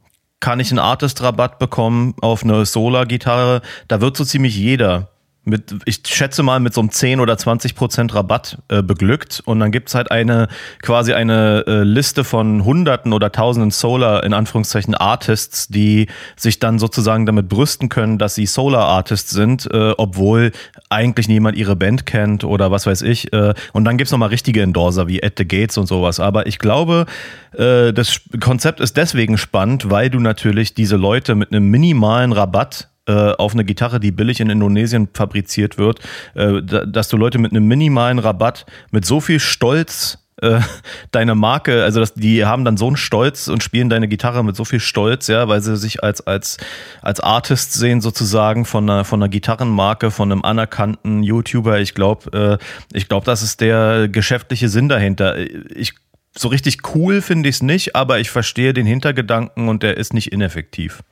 kann 0.41 0.61
ich 0.61 0.71
einen 0.71 0.79
Artist-Rabatt 0.79 1.59
bekommen 1.59 2.15
auf 2.21 2.45
eine 2.45 2.65
Solar-Gitarre? 2.65 3.63
Da 3.89 4.01
wird 4.01 4.17
so 4.17 4.25
ziemlich 4.25 4.57
jeder 4.57 5.09
mit, 5.45 5.77
ich 5.85 6.01
schätze 6.07 6.43
mal, 6.43 6.59
mit 6.59 6.75
so 6.75 6.81
einem 6.81 6.91
10 6.91 7.21
oder 7.21 7.39
20 7.39 7.77
Prozent 7.77 8.15
Rabatt 8.15 8.59
äh, 8.69 8.83
beglückt. 8.83 9.43
Und 9.45 9.61
dann 9.61 9.71
gibt's 9.71 9.95
halt 9.95 10.11
eine, 10.11 10.49
quasi 10.83 11.13
eine 11.13 11.65
äh, 11.67 11.83
Liste 11.83 12.25
von 12.25 12.65
Hunderten 12.65 13.13
oder 13.13 13.31
Tausenden 13.31 13.71
Solar, 13.71 14.25
in 14.25 14.33
Anführungszeichen, 14.33 14.95
Artists, 14.95 15.69
die 15.69 16.09
sich 16.37 16.59
dann 16.59 16.79
sozusagen 16.79 17.27
damit 17.27 17.49
brüsten 17.49 17.89
können, 17.89 18.19
dass 18.19 18.35
sie 18.35 18.47
Solar-Artists 18.47 19.31
sind, 19.31 19.69
äh, 19.73 19.93
obwohl 19.97 20.51
eigentlich 20.91 21.29
niemand 21.29 21.57
ihre 21.57 21.77
Band 21.77 22.07
kennt 22.07 22.43
oder 22.43 22.73
was 22.73 22.87
weiß 22.87 23.03
ich. 23.03 23.33
Äh, 23.33 23.55
und 23.73 23.85
dann 23.85 23.97
gibt's 23.97 24.11
noch 24.11 24.25
nochmal 24.25 24.31
richtige 24.31 24.63
Endorser 24.63 25.07
wie 25.07 25.23
At 25.23 25.35
the 25.39 25.47
Gates 25.47 25.77
und 25.77 25.87
sowas. 25.87 26.19
Aber 26.21 26.47
ich 26.47 26.59
glaube, 26.59 27.07
äh, 27.53 27.93
das 27.93 28.21
Konzept 28.41 28.81
ist 28.81 28.97
deswegen 28.97 29.37
spannend, 29.39 29.91
weil 29.91 30.11
du 30.11 30.21
natürlich 30.21 30.75
diese 30.75 30.97
Leute 30.97 31.35
mit 31.35 31.53
einem 31.53 31.71
minimalen 31.71 32.33
Rabatt 32.33 32.89
auf 33.13 33.53
eine 33.53 33.65
Gitarre, 33.65 34.01
die 34.01 34.11
billig 34.13 34.41
in 34.41 34.51
Indonesien 34.51 35.09
fabriziert 35.13 35.79
wird, 35.79 36.01
äh, 36.35 36.63
da- 36.63 36.85
dass 36.87 37.09
du 37.09 37.17
Leute 37.17 37.39
mit 37.39 37.53
einem 37.53 37.67
minimalen 37.67 38.19
Rabatt, 38.19 38.67
mit 38.91 39.05
so 39.05 39.21
viel 39.21 39.41
Stolz 39.41 40.19
äh, 40.43 40.61
deine 41.13 41.35
Marke, 41.35 41.85
also 41.85 42.01
das, 42.01 42.15
die 42.15 42.45
haben 42.45 42.65
dann 42.65 42.77
so 42.77 42.87
einen 42.89 42.97
Stolz 42.97 43.47
und 43.49 43.63
spielen 43.63 43.89
deine 43.89 44.09
Gitarre 44.09 44.43
mit 44.43 44.57
so 44.57 44.65
viel 44.65 44.81
Stolz, 44.81 45.29
ja, 45.29 45.47
weil 45.49 45.61
sie 45.61 45.77
sich 45.77 46.03
als, 46.03 46.27
als, 46.27 46.57
als 47.03 47.21
Artist 47.21 47.73
sehen 47.75 48.01
sozusagen 48.01 48.65
von 48.65 48.89
einer, 48.91 49.05
von 49.05 49.23
einer 49.23 49.29
Gitarrenmarke, 49.29 50.11
von 50.11 50.33
einem 50.33 50.43
anerkannten 50.43 51.23
YouTuber. 51.23 51.79
Ich 51.81 51.95
glaube, 51.95 52.59
äh, 52.61 52.97
ich 52.97 53.09
glaube, 53.09 53.27
das 53.27 53.43
ist 53.43 53.61
der 53.61 54.09
geschäftliche 54.09 54.69
Sinn 54.69 54.89
dahinter. 54.89 55.37
Ich, 55.71 55.93
so 56.37 56.49
richtig 56.49 56.79
cool 56.97 57.21
finde 57.23 57.49
ich 57.49 57.57
es 57.57 57.63
nicht, 57.63 57.95
aber 57.95 58.19
ich 58.19 58.31
verstehe 58.31 58.73
den 58.73 58.87
Hintergedanken 58.87 59.69
und 59.69 59.85
der 59.85 59.97
ist 59.99 60.15
nicht 60.15 60.33
ineffektiv. 60.33 61.03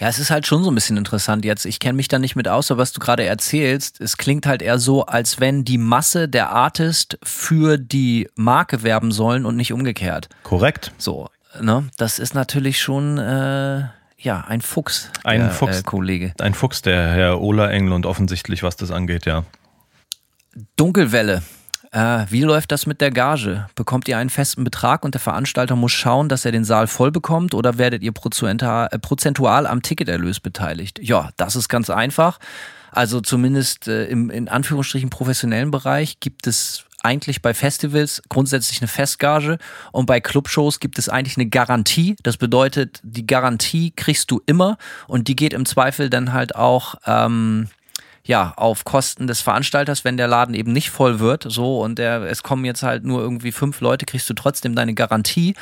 Ja, 0.00 0.08
es 0.08 0.18
ist 0.18 0.30
halt 0.30 0.46
schon 0.46 0.64
so 0.64 0.70
ein 0.70 0.74
bisschen 0.74 0.96
interessant 0.96 1.44
jetzt. 1.44 1.66
Ich 1.66 1.78
kenne 1.78 1.94
mich 1.94 2.08
da 2.08 2.18
nicht 2.18 2.34
mit 2.34 2.48
aus, 2.48 2.70
aber 2.70 2.80
was 2.80 2.92
du 2.92 3.00
gerade 3.00 3.24
erzählst, 3.24 4.00
es 4.00 4.16
klingt 4.16 4.46
halt 4.46 4.60
eher 4.60 4.78
so, 4.78 5.06
als 5.06 5.38
wenn 5.40 5.64
die 5.64 5.78
Masse 5.78 6.28
der 6.28 6.50
Artist 6.50 7.18
für 7.22 7.78
die 7.78 8.28
Marke 8.34 8.82
werben 8.82 9.12
sollen 9.12 9.46
und 9.46 9.56
nicht 9.56 9.72
umgekehrt. 9.72 10.28
Korrekt. 10.42 10.92
So, 10.98 11.28
ne? 11.60 11.88
Das 11.96 12.18
ist 12.18 12.34
natürlich 12.34 12.80
schon, 12.80 13.18
äh, 13.18 13.84
ja, 14.18 14.44
ein 14.48 14.62
Fuchs, 14.62 15.10
Ein 15.22 15.40
der, 15.40 15.50
Fuchs. 15.50 15.80
Äh, 15.80 15.82
Kollege. 15.84 16.32
Ein 16.40 16.54
Fuchs, 16.54 16.82
der 16.82 17.12
Herr 17.12 17.40
Ola 17.40 17.70
Englund 17.70 18.06
offensichtlich, 18.06 18.62
was 18.62 18.76
das 18.76 18.90
angeht, 18.90 19.26
ja. 19.26 19.44
Dunkelwelle. 20.76 21.42
Äh, 21.94 22.26
wie 22.28 22.42
läuft 22.42 22.72
das 22.72 22.86
mit 22.86 23.00
der 23.00 23.12
Gage? 23.12 23.68
Bekommt 23.76 24.08
ihr 24.08 24.18
einen 24.18 24.28
festen 24.28 24.64
Betrag 24.64 25.04
und 25.04 25.14
der 25.14 25.20
Veranstalter 25.20 25.76
muss 25.76 25.92
schauen, 25.92 26.28
dass 26.28 26.44
er 26.44 26.50
den 26.50 26.64
Saal 26.64 26.88
voll 26.88 27.12
bekommt 27.12 27.54
oder 27.54 27.78
werdet 27.78 28.02
ihr 28.02 28.10
prozentual, 28.10 28.88
äh, 28.90 28.98
prozentual 28.98 29.64
am 29.64 29.80
Ticketerlös 29.80 30.40
beteiligt? 30.40 30.98
Ja, 31.00 31.30
das 31.36 31.54
ist 31.54 31.68
ganz 31.68 31.90
einfach. 31.90 32.40
Also 32.90 33.20
zumindest 33.20 33.86
äh, 33.86 34.06
im 34.06 34.28
in 34.30 34.48
Anführungsstrichen 34.48 35.08
professionellen 35.08 35.70
Bereich 35.70 36.18
gibt 36.18 36.48
es 36.48 36.84
eigentlich 37.04 37.42
bei 37.42 37.54
Festivals 37.54 38.22
grundsätzlich 38.28 38.80
eine 38.80 38.88
Festgage 38.88 39.58
und 39.92 40.06
bei 40.06 40.18
Clubshows 40.18 40.80
gibt 40.80 40.98
es 40.98 41.08
eigentlich 41.08 41.36
eine 41.36 41.46
Garantie. 41.46 42.16
Das 42.24 42.38
bedeutet, 42.38 42.98
die 43.04 43.26
Garantie 43.26 43.92
kriegst 43.94 44.32
du 44.32 44.40
immer 44.46 44.78
und 45.06 45.28
die 45.28 45.36
geht 45.36 45.52
im 45.52 45.64
Zweifel 45.64 46.10
dann 46.10 46.32
halt 46.32 46.56
auch 46.56 46.96
ähm, 47.06 47.68
ja, 48.26 48.54
auf 48.56 48.84
Kosten 48.84 49.26
des 49.26 49.40
Veranstalters, 49.42 50.04
wenn 50.04 50.16
der 50.16 50.28
Laden 50.28 50.54
eben 50.54 50.72
nicht 50.72 50.90
voll 50.90 51.20
wird, 51.20 51.44
so 51.48 51.80
und 51.82 51.98
der, 51.98 52.22
es 52.22 52.42
kommen 52.42 52.64
jetzt 52.64 52.82
halt 52.82 53.04
nur 53.04 53.20
irgendwie 53.20 53.52
fünf 53.52 53.80
Leute, 53.80 54.06
kriegst 54.06 54.28
du 54.30 54.34
trotzdem 54.34 54.74
deine 54.74 54.94
Garantie. 54.94 55.54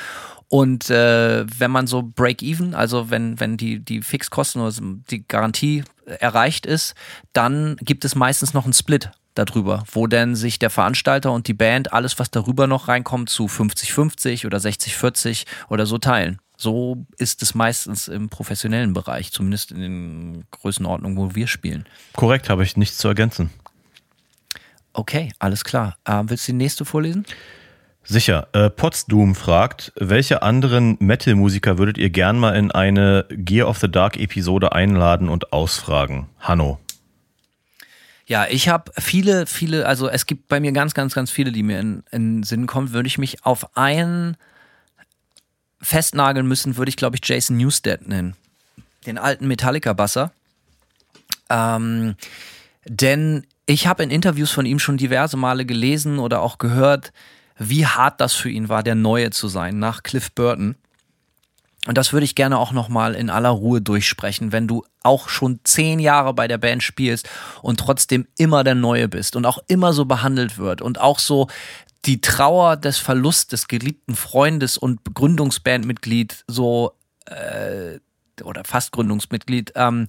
Und 0.48 0.90
äh, 0.90 1.46
wenn 1.58 1.70
man 1.70 1.86
so 1.86 2.02
Break-Even, 2.02 2.74
also 2.74 3.08
wenn, 3.10 3.40
wenn 3.40 3.56
die, 3.56 3.80
die 3.80 4.02
Fixkosten 4.02 4.60
oder 4.60 4.74
die 5.10 5.26
Garantie 5.26 5.82
erreicht 6.04 6.66
ist, 6.66 6.94
dann 7.32 7.76
gibt 7.80 8.04
es 8.04 8.14
meistens 8.14 8.52
noch 8.52 8.64
einen 8.64 8.74
Split 8.74 9.10
darüber, 9.34 9.84
wo 9.90 10.06
dann 10.06 10.36
sich 10.36 10.58
der 10.58 10.68
Veranstalter 10.68 11.32
und 11.32 11.48
die 11.48 11.54
Band 11.54 11.94
alles, 11.94 12.18
was 12.18 12.30
darüber 12.30 12.66
noch 12.66 12.88
reinkommt, 12.88 13.30
zu 13.30 13.46
50-50 13.46 14.44
oder 14.44 14.58
60-40 14.58 15.46
oder 15.68 15.86
so 15.86 15.96
teilen. 15.96 16.38
So 16.62 17.06
ist 17.18 17.42
es 17.42 17.56
meistens 17.56 18.06
im 18.06 18.28
professionellen 18.28 18.92
Bereich, 18.92 19.32
zumindest 19.32 19.72
in 19.72 19.80
den 19.80 20.44
Größenordnungen, 20.52 21.18
wo 21.18 21.34
wir 21.34 21.48
spielen. 21.48 21.86
Korrekt, 22.14 22.48
habe 22.48 22.62
ich 22.62 22.76
nichts 22.76 22.98
zu 22.98 23.08
ergänzen. 23.08 23.50
Okay, 24.92 25.32
alles 25.40 25.64
klar. 25.64 25.96
Ähm, 26.06 26.30
willst 26.30 26.46
du 26.46 26.52
die 26.52 26.58
nächste 26.58 26.84
vorlesen? 26.84 27.26
Sicher. 28.04 28.46
Äh, 28.52 28.70
Potsdam 28.70 29.34
fragt, 29.34 29.92
welche 29.96 30.42
anderen 30.42 30.96
Metal-Musiker 31.00 31.78
würdet 31.78 31.98
ihr 31.98 32.10
gern 32.10 32.38
mal 32.38 32.54
in 32.54 32.70
eine 32.70 33.26
Gear 33.30 33.66
of 33.66 33.78
the 33.78 33.90
Dark-Episode 33.90 34.70
einladen 34.70 35.28
und 35.28 35.52
ausfragen? 35.52 36.28
Hanno. 36.38 36.78
Ja, 38.26 38.46
ich 38.48 38.68
habe 38.68 38.92
viele, 38.98 39.46
viele, 39.46 39.86
also 39.86 40.08
es 40.08 40.26
gibt 40.26 40.46
bei 40.46 40.60
mir 40.60 40.70
ganz, 40.70 40.94
ganz, 40.94 41.12
ganz 41.12 41.32
viele, 41.32 41.50
die 41.50 41.64
mir 41.64 41.80
in, 41.80 42.04
in 42.12 42.36
den 42.36 42.42
Sinn 42.44 42.68
kommen. 42.68 42.92
Würde 42.92 43.08
ich 43.08 43.18
mich 43.18 43.44
auf 43.44 43.76
einen 43.76 44.36
festnageln 45.82 46.46
müssen, 46.46 46.76
würde 46.76 46.88
ich, 46.88 46.96
glaube 46.96 47.16
ich, 47.16 47.28
Jason 47.28 47.56
Newsted 47.56 48.08
nennen. 48.08 48.36
Den 49.06 49.18
alten 49.18 49.48
Metallica-Basser. 49.48 50.32
Ähm, 51.50 52.14
denn 52.86 53.46
ich 53.66 53.86
habe 53.86 54.02
in 54.02 54.10
Interviews 54.10 54.50
von 54.50 54.66
ihm 54.66 54.78
schon 54.78 54.96
diverse 54.96 55.36
Male 55.36 55.66
gelesen 55.66 56.18
oder 56.18 56.40
auch 56.40 56.58
gehört, 56.58 57.12
wie 57.58 57.86
hart 57.86 58.20
das 58.20 58.32
für 58.34 58.50
ihn 58.50 58.68
war, 58.68 58.82
der 58.82 58.94
Neue 58.94 59.30
zu 59.30 59.48
sein 59.48 59.78
nach 59.78 60.02
Cliff 60.02 60.32
Burton. 60.32 60.76
Und 61.86 61.98
das 61.98 62.12
würde 62.12 62.24
ich 62.24 62.36
gerne 62.36 62.58
auch 62.58 62.70
nochmal 62.70 63.14
in 63.14 63.28
aller 63.28 63.48
Ruhe 63.48 63.80
durchsprechen, 63.80 64.52
wenn 64.52 64.68
du 64.68 64.84
auch 65.02 65.28
schon 65.28 65.58
zehn 65.64 65.98
Jahre 65.98 66.32
bei 66.32 66.46
der 66.46 66.58
Band 66.58 66.82
spielst 66.82 67.28
und 67.60 67.80
trotzdem 67.80 68.28
immer 68.38 68.62
der 68.62 68.76
Neue 68.76 69.08
bist 69.08 69.34
und 69.34 69.46
auch 69.46 69.58
immer 69.66 69.92
so 69.92 70.04
behandelt 70.04 70.58
wird 70.58 70.80
und 70.80 71.00
auch 71.00 71.18
so 71.18 71.48
die 72.04 72.20
Trauer 72.20 72.76
des 72.76 72.98
Verlusts 72.98 73.46
des 73.48 73.68
geliebten 73.68 74.16
Freundes 74.16 74.76
und 74.76 75.00
Gründungsbandmitglied 75.14 76.44
so 76.48 76.92
äh, 77.26 77.98
oder 78.42 78.64
fast 78.64 78.92
Gründungsmitglied 78.92 79.72
ähm, 79.76 80.08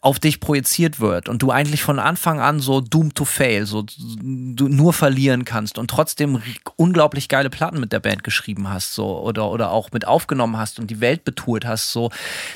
auf 0.00 0.18
dich 0.18 0.40
projiziert 0.40 1.00
wird 1.00 1.28
und 1.28 1.42
du 1.42 1.50
eigentlich 1.50 1.82
von 1.82 1.98
Anfang 1.98 2.40
an 2.40 2.60
so 2.60 2.80
doomed 2.80 3.14
to 3.14 3.24
fail, 3.24 3.64
so 3.64 3.82
du 3.82 4.68
nur 4.68 4.92
verlieren 4.92 5.44
kannst 5.44 5.78
und 5.78 5.88
trotzdem 5.88 6.42
unglaublich 6.76 7.28
geile 7.28 7.48
Platten 7.48 7.80
mit 7.80 7.92
der 7.92 8.00
Band 8.00 8.22
geschrieben 8.22 8.68
hast, 8.68 8.94
so 8.94 9.18
oder 9.20 9.50
oder 9.50 9.70
auch 9.70 9.90
mit 9.92 10.06
aufgenommen 10.06 10.58
hast 10.58 10.78
und 10.78 10.90
die 10.90 11.00
Welt 11.00 11.24
betourt 11.24 11.64
hast, 11.64 11.90
so 11.90 12.10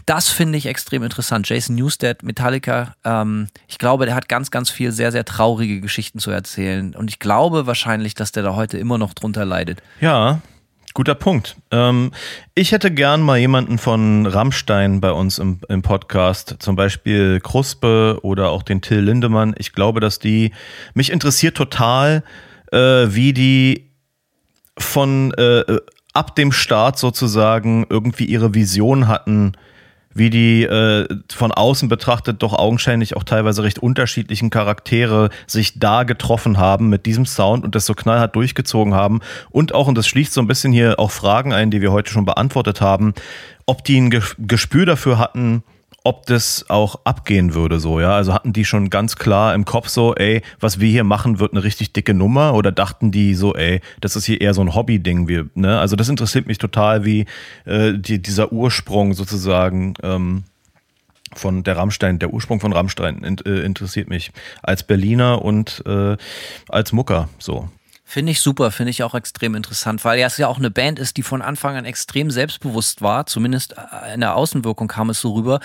das 0.04 0.28
finde 0.28 0.58
ich 0.58 0.66
extrem 0.66 1.02
interessant. 1.02 1.48
Jason 1.48 1.76
Newsted, 1.76 2.22
Metallica, 2.22 2.94
ähm, 3.04 3.48
ich 3.66 3.78
glaube, 3.78 4.04
der 4.04 4.14
hat 4.14 4.28
ganz 4.28 4.50
ganz 4.50 4.68
viel 4.68 4.92
sehr 4.92 5.10
sehr 5.10 5.24
traurige 5.24 5.80
Geschichten 5.80 6.18
zu 6.18 6.30
erzählen 6.30 6.94
und 6.94 7.08
ich 7.08 7.18
glaube 7.18 7.66
wahrscheinlich, 7.66 8.14
dass 8.14 8.32
der 8.32 8.42
da 8.42 8.54
heute 8.54 8.76
immer 8.76 8.98
noch 8.98 9.14
drunter 9.14 9.46
leidet. 9.46 9.82
Ja, 10.00 10.42
guter 10.94 11.14
Punkt. 11.14 11.56
Ähm, 11.70 12.12
ich 12.54 12.72
hätte 12.72 12.90
gern 12.90 13.22
mal 13.22 13.38
jemanden 13.38 13.78
von 13.78 14.26
Rammstein 14.26 15.00
bei 15.00 15.12
uns 15.12 15.38
im, 15.38 15.60
im 15.68 15.82
Podcast, 15.82 16.56
zum 16.58 16.76
Beispiel 16.76 17.40
Kruspe 17.40 18.18
oder 18.22 18.50
auch 18.50 18.62
den 18.62 18.80
Till 18.80 19.00
Lindemann. 19.00 19.54
Ich 19.58 19.72
glaube, 19.72 20.00
dass 20.00 20.18
die, 20.18 20.52
mich 20.94 21.10
interessiert 21.10 21.56
total, 21.56 22.24
äh, 22.70 22.78
wie 22.78 23.32
die 23.32 23.90
von 24.78 25.32
äh, 25.34 25.64
ab 26.12 26.34
dem 26.36 26.52
Start 26.52 26.98
sozusagen 26.98 27.86
irgendwie 27.88 28.24
ihre 28.24 28.54
Vision 28.54 29.08
hatten 29.08 29.52
wie 30.14 30.30
die 30.30 30.64
äh, 30.64 31.06
von 31.30 31.52
außen 31.52 31.88
betrachtet 31.88 32.42
doch 32.42 32.52
augenscheinlich 32.52 33.16
auch 33.16 33.24
teilweise 33.24 33.62
recht 33.62 33.78
unterschiedlichen 33.78 34.50
Charaktere 34.50 35.30
sich 35.46 35.78
da 35.78 36.04
getroffen 36.04 36.58
haben 36.58 36.88
mit 36.88 37.06
diesem 37.06 37.26
Sound 37.26 37.64
und 37.64 37.74
das 37.74 37.86
so 37.86 37.94
knallhart 37.94 38.36
durchgezogen 38.36 38.94
haben. 38.94 39.20
Und 39.50 39.74
auch, 39.74 39.86
und 39.86 39.96
das 39.96 40.06
schließt 40.06 40.32
so 40.32 40.40
ein 40.40 40.46
bisschen 40.46 40.72
hier 40.72 40.98
auch 40.98 41.10
Fragen 41.10 41.52
ein, 41.52 41.70
die 41.70 41.80
wir 41.80 41.92
heute 41.92 42.10
schon 42.10 42.24
beantwortet 42.24 42.80
haben, 42.80 43.14
ob 43.66 43.84
die 43.84 44.00
ein 44.00 44.22
Gespür 44.38 44.86
dafür 44.86 45.18
hatten, 45.18 45.62
ob 46.04 46.26
das 46.26 46.66
auch 46.68 47.00
abgehen 47.04 47.54
würde, 47.54 47.78
so, 47.78 48.00
ja. 48.00 48.14
Also 48.14 48.34
hatten 48.34 48.52
die 48.52 48.64
schon 48.64 48.90
ganz 48.90 49.16
klar 49.16 49.54
im 49.54 49.64
Kopf 49.64 49.88
so, 49.88 50.14
ey, 50.14 50.42
was 50.58 50.80
wir 50.80 50.90
hier 50.90 51.04
machen, 51.04 51.38
wird 51.38 51.52
eine 51.52 51.62
richtig 51.62 51.92
dicke 51.92 52.14
Nummer 52.14 52.54
oder 52.54 52.72
dachten 52.72 53.12
die 53.12 53.34
so, 53.34 53.54
ey, 53.54 53.80
das 54.00 54.16
ist 54.16 54.24
hier 54.24 54.40
eher 54.40 54.54
so 54.54 54.62
ein 54.62 54.74
Hobby-Ding, 54.74 55.28
wir, 55.28 55.48
ne? 55.54 55.78
Also 55.78 55.96
das 55.96 56.08
interessiert 56.08 56.46
mich 56.46 56.58
total, 56.58 57.04
wie 57.04 57.26
äh, 57.64 57.92
die, 57.96 58.20
dieser 58.20 58.52
Ursprung 58.52 59.14
sozusagen 59.14 59.94
ähm, 60.02 60.44
von 61.34 61.62
der 61.62 61.76
Rammstein, 61.76 62.18
der 62.18 62.32
Ursprung 62.32 62.60
von 62.60 62.72
Rammstein 62.72 63.22
in, 63.22 63.38
äh, 63.38 63.60
interessiert 63.60 64.08
mich 64.08 64.32
als 64.62 64.82
Berliner 64.82 65.42
und 65.42 65.82
äh, 65.86 66.16
als 66.68 66.92
Mucker, 66.92 67.28
so. 67.38 67.68
Finde 68.12 68.32
ich 68.32 68.42
super, 68.42 68.70
finde 68.72 68.90
ich 68.90 69.02
auch 69.04 69.14
extrem 69.14 69.54
interessant, 69.54 70.04
weil 70.04 70.18
ja 70.18 70.26
es 70.26 70.36
ja 70.36 70.46
auch 70.46 70.58
eine 70.58 70.70
Band 70.70 70.98
ist, 70.98 71.16
die 71.16 71.22
von 71.22 71.40
Anfang 71.40 71.76
an 71.76 71.86
extrem 71.86 72.30
selbstbewusst 72.30 73.00
war, 73.00 73.24
zumindest 73.24 73.74
in 74.12 74.20
der 74.20 74.36
Außenwirkung 74.36 74.86
kam 74.86 75.08
es 75.08 75.18
so 75.18 75.32
rüber, 75.32 75.60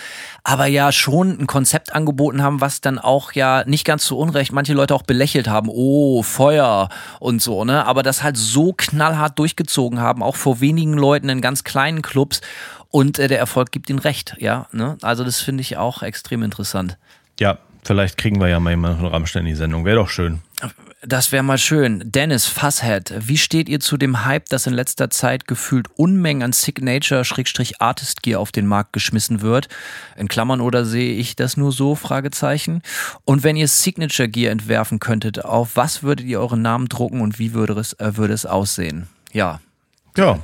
aber 0.45 0.65
ja 0.65 0.93
schon 0.93 1.41
ein 1.41 1.47
Konzept 1.47 1.91
angeboten 1.91 2.41
haben, 2.41 2.61
was 2.61 2.79
dann 2.79 2.99
auch 2.99 3.33
ja 3.33 3.65
nicht 3.65 3.83
ganz 3.83 4.05
zu 4.05 4.17
Unrecht 4.17 4.53
manche 4.53 4.71
Leute 4.71 4.95
auch 4.95 5.01
belächelt 5.01 5.49
haben, 5.49 5.67
oh, 5.69 6.23
Feuer 6.23 6.87
und 7.19 7.41
so, 7.41 7.65
ne, 7.65 7.85
aber 7.85 8.01
das 8.01 8.23
halt 8.23 8.37
so 8.37 8.71
knallhart 8.71 9.37
durchgezogen 9.37 9.99
haben, 9.99 10.23
auch 10.23 10.37
vor 10.37 10.61
wenigen 10.61 10.93
Leuten 10.93 11.27
in 11.27 11.41
ganz 11.41 11.65
kleinen 11.65 12.01
Clubs. 12.01 12.39
Und 12.89 13.19
äh, 13.19 13.27
der 13.27 13.39
Erfolg 13.39 13.73
gibt 13.73 13.89
ihnen 13.89 13.99
recht, 13.99 14.37
ja, 14.39 14.67
ne, 14.71 14.97
also 15.01 15.25
das 15.25 15.41
finde 15.41 15.59
ich 15.59 15.75
auch 15.75 16.01
extrem 16.01 16.43
interessant. 16.43 16.97
Ja, 17.41 17.57
vielleicht 17.83 18.17
kriegen 18.17 18.39
wir 18.39 18.47
ja 18.47 18.61
mal 18.61 18.69
jemanden 18.69 19.01
von 19.01 19.07
Rammstein 19.09 19.41
in 19.41 19.47
die 19.47 19.55
Sendung, 19.55 19.83
wäre 19.83 19.97
doch 19.97 20.07
schön. 20.07 20.39
Das 21.03 21.31
wäre 21.31 21.43
mal 21.43 21.59
schön. 21.59 22.01
Dennis 22.05 22.47
Fasshead, 22.47 23.13
wie 23.19 23.37
steht 23.37 23.69
ihr 23.69 23.79
zu 23.79 23.97
dem 23.97 24.25
Hype, 24.25 24.49
dass 24.49 24.65
in 24.65 24.73
letzter 24.73 25.11
Zeit 25.11 25.47
gefühlt 25.47 25.87
Unmengen 25.95 26.41
an 26.41 26.53
Signature-Artist 26.53 28.23
Gear 28.23 28.39
auf 28.39 28.51
den 28.51 28.65
Markt 28.65 28.93
geschmissen 28.93 29.41
wird? 29.41 29.67
In 30.15 30.27
Klammern 30.27 30.59
oder 30.59 30.85
sehe 30.85 31.13
ich 31.13 31.35
das 31.35 31.55
nur 31.55 31.71
so? 31.71 31.93
Fragezeichen. 31.93 32.81
Und 33.25 33.43
wenn 33.43 33.55
ihr 33.55 33.67
Signature 33.67 34.27
Gear 34.27 34.51
entwerfen 34.51 34.99
könntet, 34.99 35.45
auf 35.45 35.75
was 35.75 36.01
würdet 36.01 36.25
ihr 36.25 36.39
euren 36.39 36.63
Namen 36.63 36.89
drucken 36.89 37.21
und 37.21 37.37
wie 37.37 37.53
würde 37.53 37.73
es, 37.73 37.93
äh, 37.93 38.17
würde 38.17 38.33
es 38.33 38.47
aussehen? 38.47 39.07
Ja. 39.31 39.61
Ja. 40.17 40.39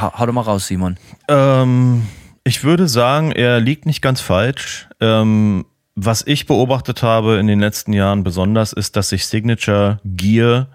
Hau, 0.00 0.12
hau 0.18 0.26
doch 0.26 0.34
mal 0.34 0.42
raus, 0.42 0.66
Simon. 0.66 0.98
Ähm, 1.28 2.06
ich 2.44 2.62
würde 2.62 2.88
sagen, 2.88 3.32
er 3.32 3.58
liegt 3.58 3.86
nicht 3.86 4.02
ganz 4.02 4.20
falsch. 4.20 4.86
Ähm, 5.00 5.64
was 5.94 6.26
ich 6.26 6.46
beobachtet 6.46 7.02
habe 7.02 7.36
in 7.36 7.46
den 7.46 7.60
letzten 7.60 7.92
Jahren 7.92 8.24
besonders, 8.24 8.72
ist, 8.72 8.96
dass 8.96 9.10
sich 9.10 9.26
Signature 9.26 10.00
Gear, 10.04 10.68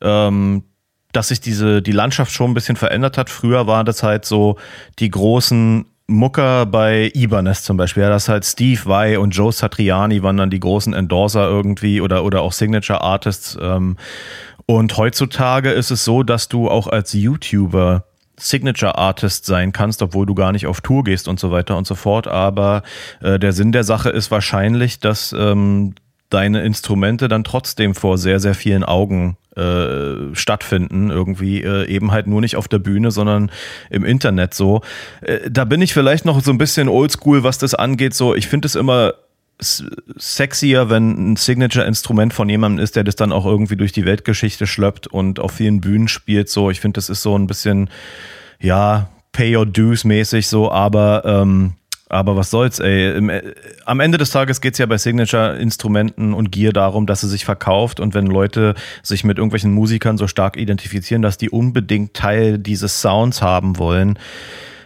ähm, 0.00 0.64
dass 1.12 1.28
sich 1.28 1.40
diese, 1.40 1.80
die 1.80 1.92
Landschaft 1.92 2.32
schon 2.32 2.50
ein 2.50 2.54
bisschen 2.54 2.76
verändert 2.76 3.16
hat. 3.16 3.30
Früher 3.30 3.66
war 3.66 3.84
das 3.84 4.02
halt 4.02 4.24
so 4.24 4.56
die 4.98 5.10
großen 5.10 5.86
Mucker 6.06 6.66
bei 6.66 7.10
Ibanez 7.14 7.62
zum 7.62 7.76
Beispiel, 7.76 8.02
ja, 8.02 8.08
das 8.08 8.28
halt 8.28 8.44
Steve 8.44 8.80
Vai 8.86 9.18
und 9.18 9.30
Joe 9.30 9.52
Satriani 9.52 10.22
waren 10.22 10.38
dann 10.38 10.50
die 10.50 10.60
großen 10.60 10.94
Endorser 10.94 11.48
irgendwie 11.48 12.00
oder, 12.00 12.24
oder 12.24 12.42
auch 12.42 12.52
Signature 12.52 13.02
Artists. 13.02 13.58
Ähm, 13.60 13.96
und 14.64 14.96
heutzutage 14.96 15.70
ist 15.70 15.90
es 15.90 16.04
so, 16.04 16.22
dass 16.22 16.48
du 16.48 16.68
auch 16.68 16.86
als 16.86 17.12
YouTuber 17.12 18.04
Signature 18.38 18.96
Artist 18.96 19.46
sein 19.46 19.72
kannst, 19.72 20.02
obwohl 20.02 20.26
du 20.26 20.34
gar 20.34 20.52
nicht 20.52 20.66
auf 20.66 20.80
Tour 20.80 21.04
gehst 21.04 21.28
und 21.28 21.38
so 21.40 21.50
weiter 21.50 21.76
und 21.76 21.86
so 21.86 21.94
fort. 21.94 22.26
Aber 22.26 22.82
äh, 23.20 23.38
der 23.38 23.52
Sinn 23.52 23.72
der 23.72 23.84
Sache 23.84 24.10
ist 24.10 24.30
wahrscheinlich, 24.30 25.00
dass 25.00 25.34
ähm, 25.36 25.94
deine 26.30 26.62
Instrumente 26.62 27.28
dann 27.28 27.44
trotzdem 27.44 27.94
vor 27.94 28.18
sehr, 28.18 28.40
sehr 28.40 28.54
vielen 28.54 28.84
Augen 28.84 29.36
äh, 29.56 30.34
stattfinden, 30.34 31.10
irgendwie 31.10 31.62
äh, 31.62 31.86
eben 31.86 32.12
halt 32.12 32.26
nur 32.26 32.40
nicht 32.40 32.56
auf 32.56 32.68
der 32.68 32.78
Bühne, 32.78 33.10
sondern 33.10 33.50
im 33.90 34.04
Internet 34.04 34.54
so. 34.54 34.82
Äh, 35.20 35.50
da 35.50 35.64
bin 35.64 35.82
ich 35.82 35.92
vielleicht 35.92 36.24
noch 36.24 36.40
so 36.42 36.50
ein 36.50 36.58
bisschen 36.58 36.88
oldschool, 36.88 37.42
was 37.42 37.58
das 37.58 37.74
angeht. 37.74 38.14
So, 38.14 38.34
ich 38.34 38.46
finde 38.46 38.66
es 38.66 38.74
immer 38.74 39.14
sexier, 39.60 40.88
wenn 40.90 41.32
ein 41.32 41.36
Signature-Instrument 41.36 42.32
von 42.32 42.48
jemandem 42.48 42.82
ist, 42.82 42.96
der 42.96 43.04
das 43.04 43.16
dann 43.16 43.32
auch 43.32 43.44
irgendwie 43.44 43.76
durch 43.76 43.92
die 43.92 44.04
Weltgeschichte 44.04 44.66
schleppt 44.66 45.06
und 45.06 45.40
auf 45.40 45.52
vielen 45.52 45.80
Bühnen 45.80 46.08
spielt. 46.08 46.48
So, 46.48 46.70
ich 46.70 46.80
finde, 46.80 46.98
das 46.98 47.08
ist 47.08 47.22
so 47.22 47.36
ein 47.36 47.46
bisschen, 47.46 47.90
ja, 48.60 49.08
Pay 49.32 49.56
Your 49.56 49.66
Dues 49.66 50.04
mäßig 50.04 50.46
so, 50.46 50.70
aber 50.70 51.22
ähm, 51.24 51.74
aber 52.10 52.36
was 52.36 52.50
soll's, 52.50 52.78
ey. 52.78 53.16
Im, 53.16 53.28
äh, 53.28 53.54
am 53.84 54.00
Ende 54.00 54.16
des 54.16 54.30
Tages 54.30 54.60
geht's 54.60 54.78
ja 54.78 54.86
bei 54.86 54.96
Signature-Instrumenten 54.96 56.32
und 56.32 56.50
Gear 56.50 56.72
darum, 56.72 57.06
dass 57.06 57.22
es 57.22 57.30
sich 57.30 57.44
verkauft 57.44 58.00
und 58.00 58.14
wenn 58.14 58.26
Leute 58.26 58.74
sich 59.02 59.24
mit 59.24 59.38
irgendwelchen 59.38 59.72
Musikern 59.72 60.16
so 60.16 60.26
stark 60.26 60.56
identifizieren, 60.56 61.22
dass 61.22 61.36
die 61.36 61.50
unbedingt 61.50 62.14
Teil 62.14 62.58
dieses 62.58 63.02
Sounds 63.02 63.42
haben 63.42 63.78
wollen. 63.78 64.18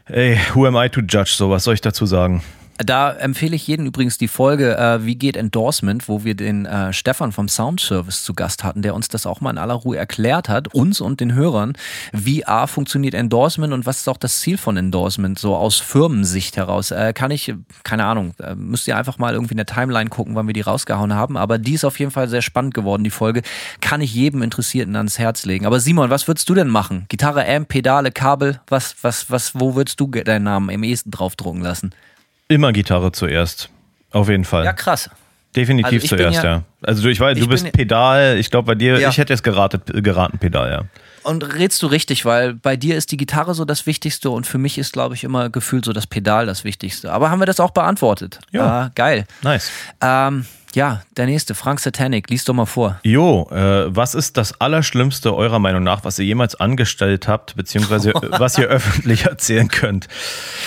Ey, 0.06 0.36
who 0.54 0.66
am 0.66 0.76
I 0.76 0.88
to 0.88 1.00
judge? 1.00 1.32
So, 1.36 1.50
was 1.50 1.64
soll 1.64 1.74
ich 1.74 1.80
dazu 1.80 2.06
sagen? 2.06 2.42
Da 2.78 3.12
empfehle 3.12 3.54
ich 3.54 3.66
jedem 3.66 3.86
übrigens 3.86 4.18
die 4.18 4.28
Folge 4.28 4.76
äh, 4.76 5.04
Wie 5.04 5.14
geht 5.14 5.36
Endorsement, 5.36 6.08
wo 6.08 6.24
wir 6.24 6.34
den 6.34 6.66
äh, 6.66 6.92
Stefan 6.92 7.32
vom 7.32 7.48
Sound 7.48 7.80
Service 7.80 8.24
zu 8.24 8.34
Gast 8.34 8.64
hatten, 8.64 8.82
der 8.82 8.94
uns 8.94 9.08
das 9.08 9.26
auch 9.26 9.40
mal 9.40 9.50
in 9.50 9.58
aller 9.58 9.74
Ruhe 9.74 9.96
erklärt 9.96 10.48
hat, 10.48 10.74
uns 10.74 11.00
und 11.00 11.20
den 11.20 11.34
Hörern, 11.34 11.74
wie 12.12 12.46
A 12.46 12.66
funktioniert 12.66 13.14
Endorsement 13.14 13.72
und 13.72 13.86
was 13.86 13.98
ist 13.98 14.08
auch 14.08 14.16
das 14.16 14.40
Ziel 14.40 14.56
von 14.56 14.76
Endorsement, 14.76 15.38
so 15.38 15.54
aus 15.54 15.78
Firmensicht 15.78 16.56
heraus. 16.56 16.90
Äh, 16.90 17.12
kann 17.12 17.30
ich, 17.30 17.54
keine 17.84 18.04
Ahnung, 18.04 18.34
äh, 18.40 18.54
müsst 18.54 18.88
ihr 18.88 18.96
einfach 18.96 19.18
mal 19.18 19.34
irgendwie 19.34 19.52
in 19.52 19.58
der 19.58 19.66
Timeline 19.66 20.10
gucken, 20.10 20.34
wann 20.34 20.46
wir 20.46 20.54
die 20.54 20.60
rausgehauen 20.62 21.14
haben, 21.14 21.36
aber 21.36 21.58
die 21.58 21.74
ist 21.74 21.84
auf 21.84 21.98
jeden 21.98 22.10
Fall 22.10 22.28
sehr 22.28 22.42
spannend 22.42 22.74
geworden, 22.74 23.04
die 23.04 23.10
Folge. 23.10 23.42
Kann 23.80 24.00
ich 24.00 24.14
jedem 24.14 24.42
Interessierten 24.42 24.96
ans 24.96 25.18
Herz 25.18 25.44
legen. 25.44 25.66
Aber 25.66 25.78
Simon, 25.78 26.10
was 26.10 26.26
würdest 26.26 26.48
du 26.48 26.54
denn 26.54 26.68
machen? 26.68 27.04
Gitarre, 27.08 27.46
Amp, 27.46 27.68
Pedale, 27.68 28.10
Kabel, 28.10 28.60
was, 28.68 28.96
was, 29.02 29.30
was, 29.30 29.54
wo 29.54 29.74
würdest 29.74 30.00
du 30.00 30.06
deinen 30.08 30.44
Namen 30.44 30.70
am 30.70 30.82
ehesten 30.82 31.10
draufdrucken 31.10 31.62
lassen? 31.62 31.92
Immer 32.48 32.72
Gitarre 32.72 33.12
zuerst. 33.12 33.70
Auf 34.10 34.28
jeden 34.28 34.44
Fall. 34.44 34.64
Ja, 34.64 34.72
krass. 34.72 35.10
Definitiv 35.54 36.02
also 36.02 36.16
zuerst, 36.16 36.42
ja, 36.42 36.44
ja, 36.44 36.62
Also 36.82 37.02
du, 37.02 37.10
ich 37.10 37.20
weiß, 37.20 37.38
du 37.38 37.46
bist 37.46 37.70
Pedal, 37.72 38.38
ich 38.38 38.50
glaube 38.50 38.66
bei 38.66 38.74
dir, 38.74 38.98
ja. 38.98 39.10
ich 39.10 39.18
hätte 39.18 39.34
jetzt 39.34 39.42
geraten, 39.42 39.82
geraten 40.02 40.38
Pedal, 40.38 40.70
ja. 40.70 40.82
Und 41.24 41.42
redst 41.54 41.82
du 41.82 41.86
richtig, 41.88 42.24
weil 42.24 42.54
bei 42.54 42.76
dir 42.76 42.96
ist 42.96 43.12
die 43.12 43.18
Gitarre 43.18 43.54
so 43.54 43.64
das 43.64 43.86
Wichtigste 43.86 44.30
und 44.30 44.46
für 44.46 44.58
mich 44.58 44.78
ist, 44.78 44.92
glaube 44.92 45.14
ich, 45.14 45.24
immer 45.24 45.50
gefühlt 45.50 45.84
so 45.84 45.92
das 45.92 46.06
Pedal 46.06 46.46
das 46.46 46.64
Wichtigste. 46.64 47.12
Aber 47.12 47.30
haben 47.30 47.38
wir 47.38 47.46
das 47.46 47.60
auch 47.60 47.70
beantwortet? 47.70 48.40
Ja. 48.50 48.86
Äh, 48.86 48.90
geil. 48.94 49.24
Nice. 49.42 49.70
Ähm, 50.00 50.46
ja, 50.74 51.02
der 51.16 51.26
nächste, 51.26 51.54
Frank 51.54 51.80
Satanic, 51.80 52.30
lies 52.30 52.44
doch 52.44 52.54
mal 52.54 52.66
vor. 52.66 52.98
Jo, 53.02 53.48
äh, 53.50 53.94
was 53.94 54.14
ist 54.14 54.36
das 54.36 54.60
Allerschlimmste 54.60 55.34
eurer 55.34 55.58
Meinung 55.58 55.82
nach, 55.82 56.04
was 56.04 56.18
ihr 56.18 56.24
jemals 56.24 56.54
angestellt 56.54 57.28
habt, 57.28 57.56
beziehungsweise 57.56 58.12
was 58.30 58.58
ihr 58.58 58.66
öffentlich 58.66 59.26
erzählen 59.26 59.68
könnt? 59.68 60.08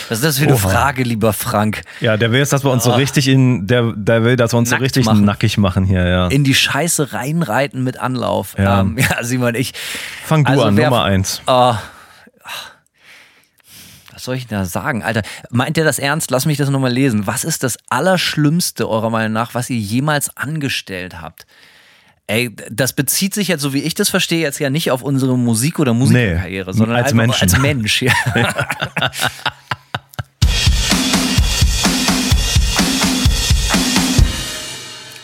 Was 0.10 0.20
ist 0.20 0.24
das 0.24 0.38
für 0.40 0.46
eine. 0.46 0.58
Frage, 0.58 1.04
lieber 1.04 1.34
Frank? 1.34 1.82
Ja, 2.02 2.18
der 2.18 2.32
will 2.32 2.40
jetzt, 2.40 2.54
dass 2.54 2.64
wir 2.64 2.72
uns 2.72 2.86
oh. 2.88 2.92
so 2.92 2.96
richtig 2.96 3.28
in, 3.28 3.68
der, 3.68 3.94
der 3.96 4.24
will, 4.24 4.36
dass 4.36 4.54
wir 4.54 4.58
uns 4.58 4.70
Nackt 4.70 4.80
so 4.80 4.84
richtig 4.84 5.06
machen. 5.06 5.26
nackig 5.26 5.58
machen 5.58 5.84
hier, 5.86 6.08
ja. 6.08 6.28
In 6.28 6.44
die 6.44 6.56
Scheiße 6.56 7.14
reinreiten 7.14 7.84
mit 7.84 8.00
Anlauf. 8.00 8.56
Ja, 8.58 8.82
ähm, 8.82 8.98
ja 8.98 9.24
Simon, 9.24 9.56
ich. 9.56 9.74
Fang 10.24 10.44
du 10.44 10.52
also 10.52 10.64
an, 10.64 10.78
wer, 10.78 10.90
Nummer 10.90 11.04
eins. 11.04 11.42
Oh, 11.48 11.76
soll 14.26 14.36
ich 14.36 14.48
da 14.48 14.66
sagen? 14.66 15.04
Alter, 15.04 15.22
meint 15.50 15.78
ihr 15.78 15.84
das 15.84 16.00
ernst? 16.00 16.32
Lass 16.32 16.46
mich 16.46 16.58
das 16.58 16.70
nochmal 16.70 16.92
lesen. 16.92 17.28
Was 17.28 17.44
ist 17.44 17.64
das 17.64 17.78
Allerschlimmste 17.90 18.90
eurer 18.90 19.10
Meinung 19.10 19.32
nach, 19.32 19.54
was 19.54 19.70
ihr 19.70 19.78
jemals 19.78 20.36
angestellt 20.36 21.22
habt? 21.22 21.46
Ey, 22.28 22.56
das 22.72 22.94
bezieht 22.94 23.36
sich 23.36 23.48
jetzt, 23.48 23.62
so 23.62 23.74
wie 23.74 23.84
ich 23.84 23.94
das 23.94 24.10
verstehe, 24.10 24.42
jetzt 24.42 24.60
ja 24.60 24.72
nicht 24.72 24.90
auf 24.90 25.04
unsere 25.04 25.38
Musik- 25.38 25.78
oder 25.80 25.94
Musikerkarriere, 25.94 26.72
nee, 26.72 26.78
sondern 26.78 26.98
als 26.98 27.14
Mensch. 27.14 27.42
Als 27.42 27.58
Mensch, 27.60 28.02
ja. 28.02 28.12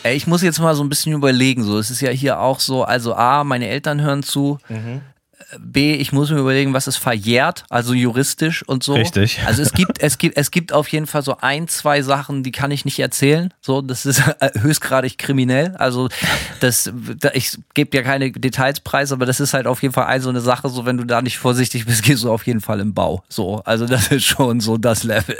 Ey, 0.04 0.16
ich 0.16 0.26
muss 0.26 0.42
jetzt 0.42 0.58
mal 0.58 0.74
so 0.74 0.82
ein 0.82 0.88
bisschen 0.88 1.12
überlegen. 1.12 1.62
So, 1.62 1.78
es 1.78 1.90
ist 1.90 2.00
ja 2.00 2.10
hier 2.10 2.40
auch 2.40 2.58
so, 2.58 2.82
also 2.84 3.14
A, 3.14 3.44
meine 3.44 3.68
Eltern 3.68 4.00
hören 4.00 4.22
zu. 4.22 4.58
Mhm. 4.68 5.00
B, 5.58 5.94
ich 5.94 6.12
muss 6.12 6.30
mir 6.30 6.38
überlegen, 6.38 6.72
was 6.72 6.86
ist 6.86 6.96
verjährt, 6.96 7.64
also 7.68 7.92
juristisch 7.92 8.66
und 8.66 8.82
so. 8.82 8.94
Richtig. 8.94 9.40
Also 9.44 9.62
es 9.62 9.72
gibt, 9.72 9.98
es 10.02 10.18
gibt, 10.18 10.36
es 10.36 10.50
gibt 10.50 10.72
auf 10.72 10.88
jeden 10.88 11.06
Fall 11.06 11.22
so 11.22 11.36
ein, 11.40 11.68
zwei 11.68 12.02
Sachen, 12.02 12.42
die 12.42 12.52
kann 12.52 12.70
ich 12.70 12.84
nicht 12.84 12.98
erzählen. 12.98 13.52
So, 13.60 13.82
das 13.82 14.06
ist 14.06 14.22
höchstgradig 14.60 15.18
kriminell. 15.18 15.74
Also 15.76 16.08
das, 16.60 16.92
ich 17.34 17.58
gebe 17.74 17.96
ja 17.96 18.02
keine 18.02 18.32
Details 18.32 18.80
preis, 18.80 19.12
aber 19.12 19.26
das 19.26 19.40
ist 19.40 19.54
halt 19.54 19.66
auf 19.66 19.82
jeden 19.82 19.94
Fall 19.94 20.06
ein 20.06 20.20
so 20.20 20.30
eine 20.30 20.40
Sache. 20.40 20.68
So, 20.68 20.86
wenn 20.86 20.96
du 20.96 21.04
da 21.04 21.22
nicht 21.22 21.38
vorsichtig 21.38 21.86
bist, 21.86 22.02
gehst 22.04 22.24
du 22.24 22.32
auf 22.32 22.46
jeden 22.46 22.60
Fall 22.60 22.80
im 22.80 22.94
Bau. 22.94 23.22
So, 23.28 23.62
also 23.64 23.86
das 23.86 24.08
ist 24.08 24.24
schon 24.24 24.60
so 24.60 24.78
das 24.78 25.02
Level. 25.04 25.36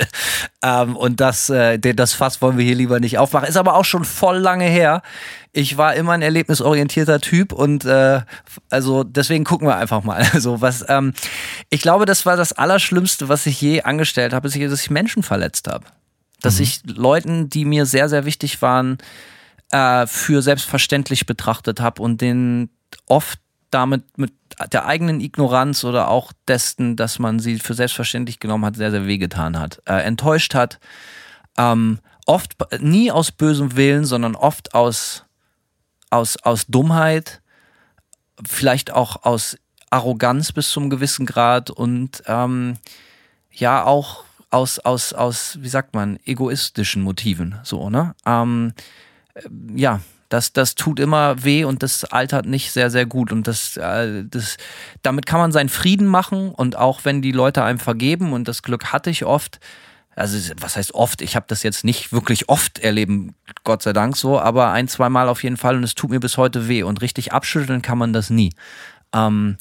Ähm, 0.62 0.96
und 0.96 1.20
das, 1.20 1.48
äh, 1.50 1.78
das 1.78 2.12
Fass 2.12 2.42
wollen 2.42 2.58
wir 2.58 2.64
hier 2.64 2.76
lieber 2.76 3.00
nicht 3.00 3.18
aufmachen. 3.18 3.48
Ist 3.48 3.56
aber 3.56 3.74
auch 3.76 3.84
schon 3.84 4.04
voll 4.04 4.38
lange 4.38 4.66
her. 4.66 5.02
Ich 5.53 5.76
war 5.76 5.94
immer 5.94 6.12
ein 6.12 6.22
erlebnisorientierter 6.22 7.20
Typ 7.20 7.53
und 7.53 7.84
äh, 7.84 8.22
also 8.70 9.05
deswegen 9.05 9.44
gucken 9.44 9.68
wir 9.68 9.76
einfach 9.76 10.03
mal. 10.03 10.26
Also 10.32 10.61
was, 10.61 10.84
ähm, 10.88 11.12
ich 11.68 11.82
glaube, 11.82 12.07
das 12.07 12.24
war 12.24 12.36
das 12.36 12.53
Allerschlimmste, 12.53 13.28
was 13.28 13.44
ich 13.46 13.61
je 13.61 13.82
angestellt 13.82 14.32
habe, 14.32 14.48
ist, 14.48 14.59
dass 14.59 14.82
ich 14.82 14.90
Menschen 14.90 15.22
verletzt 15.22 15.68
habe. 15.68 15.84
dass 16.40 16.59
ich 16.59 16.80
Leuten, 16.86 17.48
die 17.50 17.64
mir 17.64 17.86
sehr, 17.86 18.09
sehr 18.09 18.24
wichtig 18.24 18.62
waren, 18.62 18.98
äh, 19.70 20.07
für 20.07 20.42
selbstverständlich 20.42 21.26
betrachtet 21.26 21.80
habe 21.80 22.03
und 22.03 22.20
denen 22.20 22.70
oft 23.07 23.38
damit 23.70 24.18
mit 24.18 24.32
der 24.72 24.86
eigenen 24.86 25.20
Ignoranz 25.20 25.84
oder 25.84 26.09
auch 26.09 26.32
dessen, 26.46 26.96
dass 26.96 27.18
man 27.18 27.38
sie 27.38 27.59
für 27.59 27.74
selbstverständlich 27.74 28.38
genommen 28.38 28.64
hat, 28.64 28.76
sehr, 28.76 28.90
sehr 28.90 29.07
wehgetan 29.07 29.59
hat, 29.59 29.80
äh, 29.86 30.03
enttäuscht 30.03 30.55
hat. 30.55 30.78
Ähm, 31.59 31.98
oft, 32.26 32.55
nie 32.80 33.11
aus 33.11 33.32
bösem 33.32 33.76
Willen, 33.76 34.05
sondern 34.05 34.34
oft 34.34 34.74
aus, 34.74 35.24
aus, 36.12 36.36
aus 36.36 36.66
Dummheit, 36.66 37.40
vielleicht 38.46 38.92
auch 38.92 39.24
aus 39.24 39.56
Arroganz 39.90 40.52
bis 40.52 40.70
zum 40.70 40.90
gewissen 40.90 41.26
Grad 41.26 41.70
und 41.70 42.22
ähm, 42.26 42.76
ja 43.50 43.84
auch 43.84 44.24
aus, 44.50 44.78
aus, 44.78 45.12
aus, 45.12 45.58
wie 45.60 45.68
sagt 45.68 45.94
man, 45.94 46.18
egoistischen 46.24 47.02
Motiven, 47.02 47.58
so, 47.62 47.90
ne? 47.90 48.14
Ähm, 48.26 48.74
äh, 49.34 49.42
ja, 49.74 50.00
das, 50.28 50.52
das 50.52 50.74
tut 50.74 50.98
immer 50.98 51.44
weh 51.44 51.64
und 51.64 51.82
das 51.82 52.04
altert 52.04 52.46
nicht 52.46 52.72
sehr, 52.72 52.90
sehr 52.90 53.04
gut. 53.04 53.32
Und 53.32 53.46
das, 53.46 53.76
äh, 53.76 54.24
das, 54.26 54.56
damit 55.02 55.26
kann 55.26 55.40
man 55.40 55.52
seinen 55.52 55.68
Frieden 55.68 56.06
machen 56.06 56.50
und 56.50 56.76
auch 56.76 57.04
wenn 57.04 57.20
die 57.20 57.32
Leute 57.32 57.62
einem 57.64 57.78
vergeben 57.78 58.32
und 58.32 58.48
das 58.48 58.62
Glück 58.62 58.92
hatte 58.92 59.10
ich 59.10 59.24
oft, 59.24 59.60
also 60.14 60.54
was 60.60 60.76
heißt 60.76 60.94
oft, 60.94 61.22
ich 61.22 61.36
habe 61.36 61.46
das 61.48 61.62
jetzt 61.62 61.84
nicht 61.84 62.12
wirklich 62.12 62.48
oft 62.48 62.78
erleben, 62.78 63.34
Gott 63.64 63.82
sei 63.82 63.92
Dank 63.92 64.16
so, 64.16 64.38
aber 64.38 64.70
ein, 64.70 64.88
zwei 64.88 65.08
Mal 65.08 65.28
auf 65.28 65.42
jeden 65.42 65.56
Fall 65.56 65.76
und 65.76 65.84
es 65.84 65.94
tut 65.94 66.10
mir 66.10 66.20
bis 66.20 66.36
heute 66.36 66.68
weh 66.68 66.82
und 66.82 67.00
richtig 67.00 67.32
abschütteln 67.32 67.82
kann 67.82 67.98
man 67.98 68.12
das 68.12 68.30
nie. 68.30 68.52
Ähm, 69.14 69.56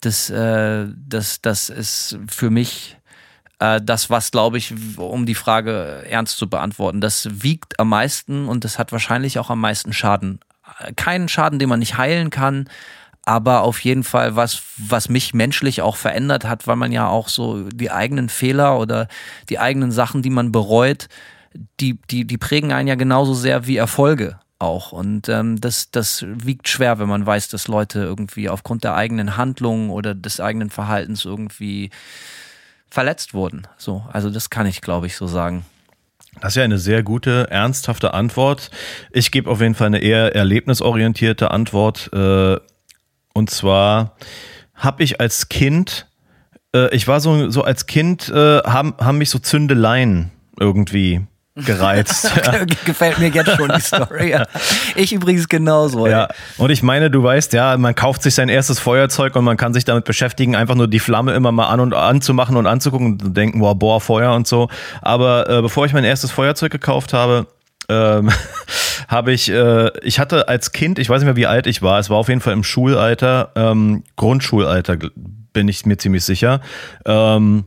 das, 0.00 0.30
äh, 0.30 0.86
das, 0.96 1.42
das 1.42 1.68
ist 1.68 2.18
für 2.28 2.50
mich 2.50 2.96
äh, 3.58 3.80
das, 3.82 4.10
was, 4.10 4.30
glaube 4.30 4.58
ich, 4.58 4.74
um 4.96 5.26
die 5.26 5.34
Frage 5.34 6.04
ernst 6.08 6.38
zu 6.38 6.48
beantworten, 6.48 7.00
das 7.00 7.28
wiegt 7.42 7.78
am 7.78 7.90
meisten 7.90 8.48
und 8.48 8.64
das 8.64 8.78
hat 8.78 8.92
wahrscheinlich 8.92 9.38
auch 9.38 9.50
am 9.50 9.60
meisten 9.60 9.92
Schaden. 9.92 10.40
Keinen 10.96 11.28
Schaden, 11.28 11.58
den 11.58 11.68
man 11.68 11.80
nicht 11.80 11.98
heilen 11.98 12.30
kann, 12.30 12.68
aber 13.24 13.62
auf 13.62 13.80
jeden 13.80 14.04
Fall 14.04 14.36
was, 14.36 14.62
was 14.76 15.08
mich 15.08 15.34
menschlich 15.34 15.82
auch 15.82 15.96
verändert 15.96 16.44
hat, 16.44 16.66
weil 16.66 16.76
man 16.76 16.92
ja 16.92 17.08
auch 17.08 17.28
so 17.28 17.68
die 17.68 17.90
eigenen 17.90 18.28
Fehler 18.28 18.78
oder 18.78 19.08
die 19.48 19.58
eigenen 19.58 19.92
Sachen, 19.92 20.22
die 20.22 20.30
man 20.30 20.52
bereut, 20.52 21.08
die, 21.80 21.98
die, 22.10 22.26
die 22.26 22.38
prägen 22.38 22.72
einen 22.72 22.88
ja 22.88 22.94
genauso 22.94 23.34
sehr 23.34 23.66
wie 23.66 23.76
Erfolge 23.76 24.38
auch. 24.58 24.92
Und 24.92 25.28
ähm, 25.28 25.60
das, 25.60 25.90
das 25.90 26.24
wiegt 26.26 26.68
schwer, 26.68 26.98
wenn 26.98 27.08
man 27.08 27.26
weiß, 27.26 27.48
dass 27.48 27.68
Leute 27.68 28.00
irgendwie 28.00 28.48
aufgrund 28.48 28.84
der 28.84 28.94
eigenen 28.94 29.36
Handlungen 29.36 29.90
oder 29.90 30.14
des 30.14 30.40
eigenen 30.40 30.70
Verhaltens 30.70 31.24
irgendwie 31.24 31.90
verletzt 32.90 33.34
wurden. 33.34 33.66
So, 33.76 34.04
also 34.12 34.30
das 34.30 34.50
kann 34.50 34.66
ich, 34.66 34.80
glaube 34.80 35.06
ich, 35.06 35.16
so 35.16 35.26
sagen. 35.26 35.64
Das 36.40 36.52
ist 36.52 36.56
ja 36.56 36.64
eine 36.64 36.78
sehr 36.78 37.02
gute, 37.02 37.50
ernsthafte 37.50 38.14
Antwort. 38.14 38.70
Ich 39.10 39.30
gebe 39.30 39.50
auf 39.50 39.60
jeden 39.60 39.74
Fall 39.74 39.88
eine 39.88 39.98
eher 39.98 40.34
erlebnisorientierte 40.34 41.50
Antwort. 41.50 42.10
Äh, 42.12 42.56
und 43.34 43.50
zwar 43.50 44.16
habe 44.74 45.02
ich 45.02 45.20
als 45.20 45.48
Kind, 45.48 46.06
äh, 46.74 46.94
ich 46.94 47.06
war 47.08 47.20
so, 47.20 47.50
so 47.50 47.62
als 47.62 47.86
Kind, 47.86 48.28
äh, 48.28 48.58
haben, 48.60 48.94
haben 48.98 49.18
mich 49.18 49.30
so 49.30 49.38
Zündeleien 49.38 50.30
irgendwie 50.58 51.22
gereizt. 51.56 52.30
Gefällt 52.84 53.18
mir 53.18 53.28
jetzt 53.28 53.56
schon 53.56 53.70
die 53.74 53.80
Story. 53.80 54.36
Ich 54.96 55.12
übrigens 55.12 55.48
genauso. 55.48 56.06
Ja. 56.06 56.28
Und 56.58 56.70
ich 56.70 56.82
meine, 56.82 57.10
du 57.10 57.22
weißt, 57.22 57.52
ja, 57.52 57.76
man 57.76 57.94
kauft 57.94 58.22
sich 58.22 58.34
sein 58.34 58.48
erstes 58.48 58.78
Feuerzeug 58.78 59.36
und 59.36 59.44
man 59.44 59.56
kann 59.56 59.72
sich 59.72 59.84
damit 59.84 60.04
beschäftigen, 60.04 60.56
einfach 60.56 60.74
nur 60.74 60.88
die 60.88 60.98
Flamme 60.98 61.32
immer 61.34 61.52
mal 61.52 61.68
an 61.68 61.80
und 61.80 61.94
anzumachen 61.94 62.56
und 62.56 62.66
anzugucken 62.66 63.20
und 63.20 63.36
denken, 63.36 63.60
boah, 63.60 63.74
boah, 63.74 64.00
Feuer 64.00 64.34
und 64.34 64.46
so. 64.46 64.68
Aber 65.00 65.48
äh, 65.48 65.62
bevor 65.62 65.86
ich 65.86 65.92
mein 65.92 66.04
erstes 66.04 66.30
Feuerzeug 66.30 66.72
gekauft 66.72 67.12
habe, 67.12 67.46
ähm, 67.90 68.30
habe 69.08 69.32
ich, 69.32 69.50
äh, 69.50 69.90
ich 70.02 70.18
hatte 70.18 70.48
als 70.48 70.72
Kind, 70.72 70.98
ich 70.98 71.10
weiß 71.10 71.20
nicht 71.20 71.26
mehr, 71.26 71.36
wie 71.36 71.46
alt 71.46 71.66
ich 71.66 71.82
war, 71.82 71.98
es 71.98 72.08
war 72.08 72.16
auf 72.16 72.28
jeden 72.28 72.40
Fall 72.40 72.52
im 72.52 72.64
Schulalter, 72.64 73.52
ähm, 73.56 74.04
Grundschulalter, 74.16 74.96
bin 75.52 75.68
ich 75.68 75.84
mir 75.84 75.96
ziemlich 75.96 76.24
sicher, 76.24 76.60
ähm, 77.04 77.64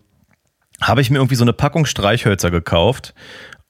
habe 0.81 1.01
ich 1.01 1.09
mir 1.09 1.17
irgendwie 1.17 1.35
so 1.35 1.43
eine 1.43 1.53
Packung 1.53 1.85
Streichhölzer 1.85 2.49
gekauft 2.49 3.13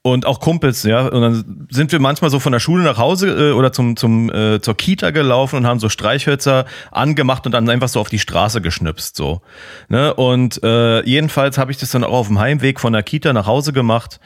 und 0.06 0.26
auch 0.26 0.42
Kumpels, 0.42 0.84
ja. 0.84 1.08
Und 1.08 1.22
dann 1.22 1.68
sind 1.70 1.94
wir 1.94 2.00
manchmal 2.00 2.30
so 2.30 2.40
von 2.40 2.52
der 2.52 2.60
Schule 2.60 2.84
nach 2.84 2.98
Hause 2.98 3.52
äh, 3.52 3.52
oder 3.54 3.72
zum, 3.72 3.96
zum, 3.96 4.30
äh, 4.30 4.60
zur 4.60 4.76
Kita 4.76 5.12
gelaufen 5.12 5.56
und 5.56 5.66
haben 5.66 5.80
so 5.80 5.88
Streichhölzer 5.88 6.66
angemacht 6.92 7.46
und 7.46 7.54
dann 7.54 7.70
einfach 7.70 7.88
so 7.88 8.02
auf 8.02 8.10
die 8.10 8.20
Straße 8.20 8.60
geschnipst. 8.60 9.16
so. 9.16 9.42
Ne? 9.88 10.14
Und 10.14 10.62
äh, 10.62 11.04
jedenfalls 11.06 11.58
habe 11.58 11.72
ich 11.72 11.78
das 11.78 11.92
dann 11.92 12.04
auch 12.04 12.12
auf 12.12 12.28
dem 12.28 12.38
Heimweg 12.38 12.82
von 12.82 12.92
der 12.92 13.02
Kita 13.02 13.32
nach 13.32 13.48
Hause 13.48 13.72
gemacht. 13.72 14.20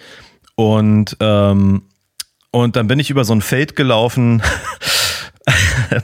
Und, 0.55 1.15
ähm, 1.19 1.83
und 2.51 2.75
dann 2.75 2.87
bin 2.87 2.99
ich 2.99 3.09
über 3.09 3.23
so 3.23 3.33
ein 3.33 3.41
Feld 3.41 3.75
gelaufen. 3.75 4.41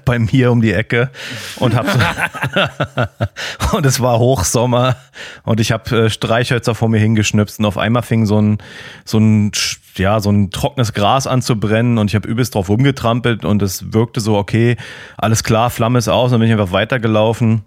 bei 0.05 0.19
mir 0.19 0.51
um 0.51 0.61
die 0.61 0.71
Ecke 0.71 1.11
und 1.57 1.75
hab 1.75 1.85
so 1.89 1.99
und 3.77 3.85
es 3.85 3.99
war 3.99 4.19
Hochsommer 4.19 4.95
und 5.43 5.59
ich 5.59 5.73
habe 5.73 6.05
äh, 6.05 6.09
Streichhölzer 6.09 6.75
vor 6.75 6.87
mir 6.87 6.99
hingeschnipst 6.99 7.59
und 7.59 7.65
auf 7.65 7.77
einmal 7.77 8.03
fing 8.03 8.25
so 8.25 8.39
ein 8.41 8.59
so 9.03 9.19
ein 9.19 9.51
ja 9.97 10.21
so 10.21 10.31
ein 10.31 10.49
trockenes 10.49 10.93
Gras 10.93 11.27
an 11.27 11.41
zu 11.41 11.59
brennen 11.59 11.97
und 11.97 12.09
ich 12.09 12.15
habe 12.15 12.27
übelst 12.27 12.55
drauf 12.55 12.69
rumgetrampelt 12.69 13.43
und 13.43 13.61
es 13.61 13.91
wirkte 13.93 14.21
so 14.21 14.37
okay 14.37 14.77
alles 15.17 15.43
klar 15.43 15.69
Flamme 15.69 15.99
ist 15.99 16.07
aus 16.07 16.27
und 16.27 16.31
dann 16.33 16.39
bin 16.39 16.49
ich 16.49 16.53
einfach 16.53 16.71
weitergelaufen 16.71 17.63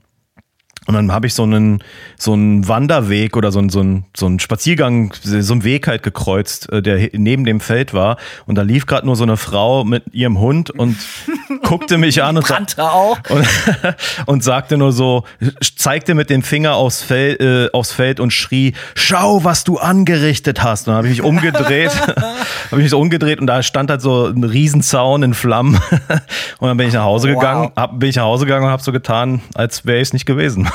und 0.87 0.95
dann 0.95 1.13
habe 1.13 1.27
ich 1.27 1.35
so 1.35 1.43
einen, 1.43 1.83
so 2.17 2.33
einen 2.33 2.69
Wanderweg 2.69 3.37
oder 3.37 3.51
so 3.51 3.59
einen, 3.59 3.71
so 3.71 3.81
einen, 3.81 4.05
so 4.17 4.27
einen 4.27 4.39
Spaziergang, 4.39 5.13
so 5.23 5.53
einen 5.53 5.65
Weg 5.65 5.89
halt 5.89 6.05
gekreuzt, 6.05 6.73
äh, 6.73 6.81
der 6.81 7.11
neben 7.13 7.45
dem 7.45 7.59
Feld 7.59 7.93
war. 7.93 8.17
Und 8.47 8.55
da 8.55 8.63
lief 8.63 8.87
gerade 8.87 9.05
nur 9.05 9.17
so 9.17 9.25
eine 9.25 9.37
Frau 9.37 9.85
mit 9.85 10.05
ihrem 10.13 10.39
Hund 10.39 10.71
und 10.71 10.97
guckte 11.65 11.99
mich 11.99 12.23
an 12.23 12.37
und, 12.37 12.49
und, 13.29 13.47
und, 14.27 14.45
sagte 14.45 14.79
nur 14.79 14.93
so, 14.93 15.25
zeigte 15.77 16.15
mit 16.15 16.31
dem 16.31 16.43
Finger 16.43 16.77
aufs 16.77 17.03
Feld, 17.03 17.41
äh, 17.41 17.69
aufs 17.73 17.91
Feld 17.91 18.21
und 18.21 18.33
schrie, 18.33 18.75
schau, 18.95 19.43
was 19.43 19.65
du 19.65 19.79
angerichtet 19.79 20.63
hast. 20.63 20.87
Und 20.87 20.93
dann 20.93 20.99
habe 20.99 21.09
ich 21.09 21.19
mich 21.19 21.27
umgedreht, 21.27 21.91
habe 22.17 22.37
ich 22.71 22.77
mich 22.77 22.91
so 22.91 23.01
umgedreht 23.01 23.41
und 23.41 23.49
da 23.49 23.65
stand 23.65 23.91
halt 23.91 24.03
so 24.03 24.27
ein 24.27 24.45
Riesenzaun 24.45 25.25
in 25.25 25.35
Flammen. 25.35 25.81
und 26.59 26.69
dann 26.69 26.77
bin 26.77 26.87
ich 26.87 26.95
nach 26.95 27.03
Hause 27.03 27.27
gegangen, 27.27 27.73
hab, 27.75 27.99
bin 27.99 28.09
ich 28.09 28.17
nach 28.17 28.25
Hause 28.25 28.47
gegangen 28.47 28.67
und 28.67 28.71
habe 28.71 28.83
so 28.83 28.93
getan, 28.93 29.41
als 29.55 29.85
wäre 29.85 29.99
ich 29.99 30.09
es 30.09 30.13
nicht 30.13 30.27
gewesen. 30.27 30.69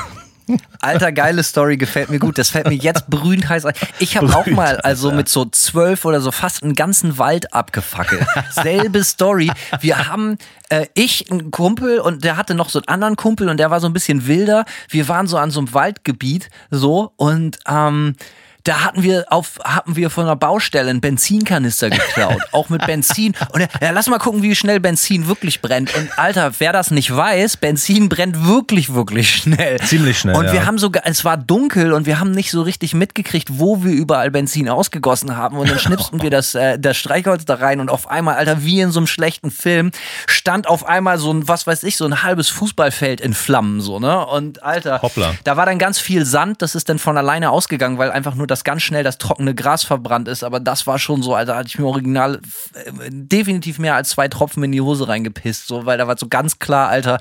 Alter, 0.80 1.12
geile 1.12 1.42
Story, 1.42 1.76
gefällt 1.76 2.10
mir 2.10 2.18
gut. 2.18 2.38
Das 2.38 2.50
fällt 2.50 2.68
mir 2.68 2.74
jetzt 2.74 3.08
brühend 3.08 3.48
heiß 3.48 3.66
ein. 3.66 3.74
Ich 3.98 4.16
habe 4.16 4.34
auch 4.34 4.46
mal, 4.46 4.78
also 4.78 5.10
mit 5.12 5.28
so 5.28 5.44
zwölf 5.44 6.04
oder 6.04 6.20
so 6.20 6.32
fast 6.32 6.62
einen 6.62 6.74
ganzen 6.74 7.18
Wald 7.18 7.52
abgefackelt. 7.54 8.26
Selbe 8.50 9.04
Story. 9.04 9.50
Wir 9.80 10.08
haben, 10.08 10.38
äh, 10.68 10.86
ich, 10.94 11.30
ein 11.30 11.50
Kumpel 11.50 12.00
und 12.00 12.24
der 12.24 12.36
hatte 12.36 12.54
noch 12.54 12.68
so 12.68 12.78
einen 12.78 12.88
anderen 12.88 13.16
Kumpel 13.16 13.48
und 13.48 13.58
der 13.58 13.70
war 13.70 13.80
so 13.80 13.86
ein 13.86 13.92
bisschen 13.92 14.26
wilder. 14.26 14.64
Wir 14.88 15.08
waren 15.08 15.26
so 15.26 15.36
an 15.36 15.50
so 15.50 15.60
einem 15.60 15.72
Waldgebiet 15.74 16.48
so 16.70 17.12
und 17.16 17.58
ähm, 17.68 18.16
da 18.64 18.84
hatten 18.84 19.02
wir 19.02 19.26
auf, 19.30 19.58
hatten 19.64 19.96
wir 19.96 20.10
von 20.10 20.24
einer 20.24 20.36
Baustelle 20.36 20.90
einen 20.90 21.00
Benzinkanister 21.00 21.90
geklaut. 21.90 22.40
auch 22.52 22.68
mit 22.68 22.86
Benzin. 22.86 23.34
Und 23.52 23.60
ja, 23.80 23.90
lass 23.90 24.08
mal 24.08 24.18
gucken, 24.18 24.42
wie 24.42 24.54
schnell 24.54 24.80
Benzin 24.80 25.26
wirklich 25.26 25.60
brennt. 25.60 25.94
Und 25.94 26.18
Alter, 26.18 26.52
wer 26.58 26.72
das 26.72 26.90
nicht 26.90 27.14
weiß, 27.14 27.56
Benzin 27.56 28.08
brennt 28.08 28.46
wirklich, 28.46 28.94
wirklich 28.94 29.34
schnell. 29.36 29.80
Ziemlich 29.80 30.18
schnell. 30.18 30.36
Und 30.36 30.46
wir 30.46 30.54
ja. 30.54 30.66
haben 30.66 30.78
sogar, 30.78 31.02
es 31.06 31.24
war 31.24 31.36
dunkel 31.36 31.92
und 31.92 32.06
wir 32.06 32.20
haben 32.20 32.30
nicht 32.30 32.50
so 32.50 32.62
richtig 32.62 32.94
mitgekriegt, 32.94 33.48
wo 33.52 33.82
wir 33.82 33.92
überall 33.92 34.30
Benzin 34.30 34.68
ausgegossen 34.68 35.36
haben. 35.36 35.56
Und 35.56 35.70
dann 35.70 35.78
schnipsten 35.78 36.22
wir 36.22 36.30
das, 36.30 36.54
äh, 36.54 36.78
das 36.78 36.96
Streichholz 36.96 37.44
da 37.44 37.56
rein 37.56 37.80
und 37.80 37.90
auf 37.90 38.10
einmal, 38.10 38.36
Alter, 38.36 38.62
wie 38.62 38.80
in 38.80 38.90
so 38.90 39.00
einem 39.00 39.06
schlechten 39.06 39.50
Film, 39.50 39.90
stand 40.26 40.68
auf 40.68 40.86
einmal 40.86 41.18
so 41.18 41.32
ein, 41.32 41.48
was 41.48 41.66
weiß 41.66 41.82
ich, 41.82 41.96
so 41.96 42.04
ein 42.04 42.22
halbes 42.22 42.48
Fußballfeld 42.48 43.20
in 43.20 43.34
Flammen, 43.34 43.80
so, 43.80 43.98
ne? 43.98 44.24
Und 44.26 44.62
Alter, 44.62 45.02
Hoppla. 45.02 45.34
da 45.44 45.56
war 45.56 45.66
dann 45.66 45.78
ganz 45.78 45.98
viel 45.98 46.24
Sand, 46.24 46.62
das 46.62 46.74
ist 46.74 46.88
dann 46.88 46.98
von 46.98 47.16
alleine 47.16 47.50
ausgegangen, 47.50 47.98
weil 47.98 48.10
einfach 48.10 48.34
nur 48.34 48.46
das 48.52 48.64
ganz 48.64 48.82
schnell 48.82 49.02
das 49.02 49.18
trockene 49.18 49.54
Gras 49.54 49.82
verbrannt 49.82 50.28
ist, 50.28 50.44
aber 50.44 50.60
das 50.60 50.86
war 50.86 50.98
schon 50.98 51.22
so, 51.22 51.34
Alter, 51.34 51.56
hatte 51.56 51.68
ich 51.68 51.78
mir 51.78 51.86
original 51.86 52.40
äh, 52.74 52.92
definitiv 53.10 53.78
mehr 53.78 53.96
als 53.96 54.10
zwei 54.10 54.28
Tropfen 54.28 54.62
in 54.62 54.72
die 54.72 54.80
Hose 54.80 55.08
reingepisst, 55.08 55.66
so, 55.66 55.86
weil 55.86 55.98
da 55.98 56.06
war 56.06 56.16
so 56.18 56.28
ganz 56.28 56.58
klar, 56.58 56.88
Alter, 56.88 57.18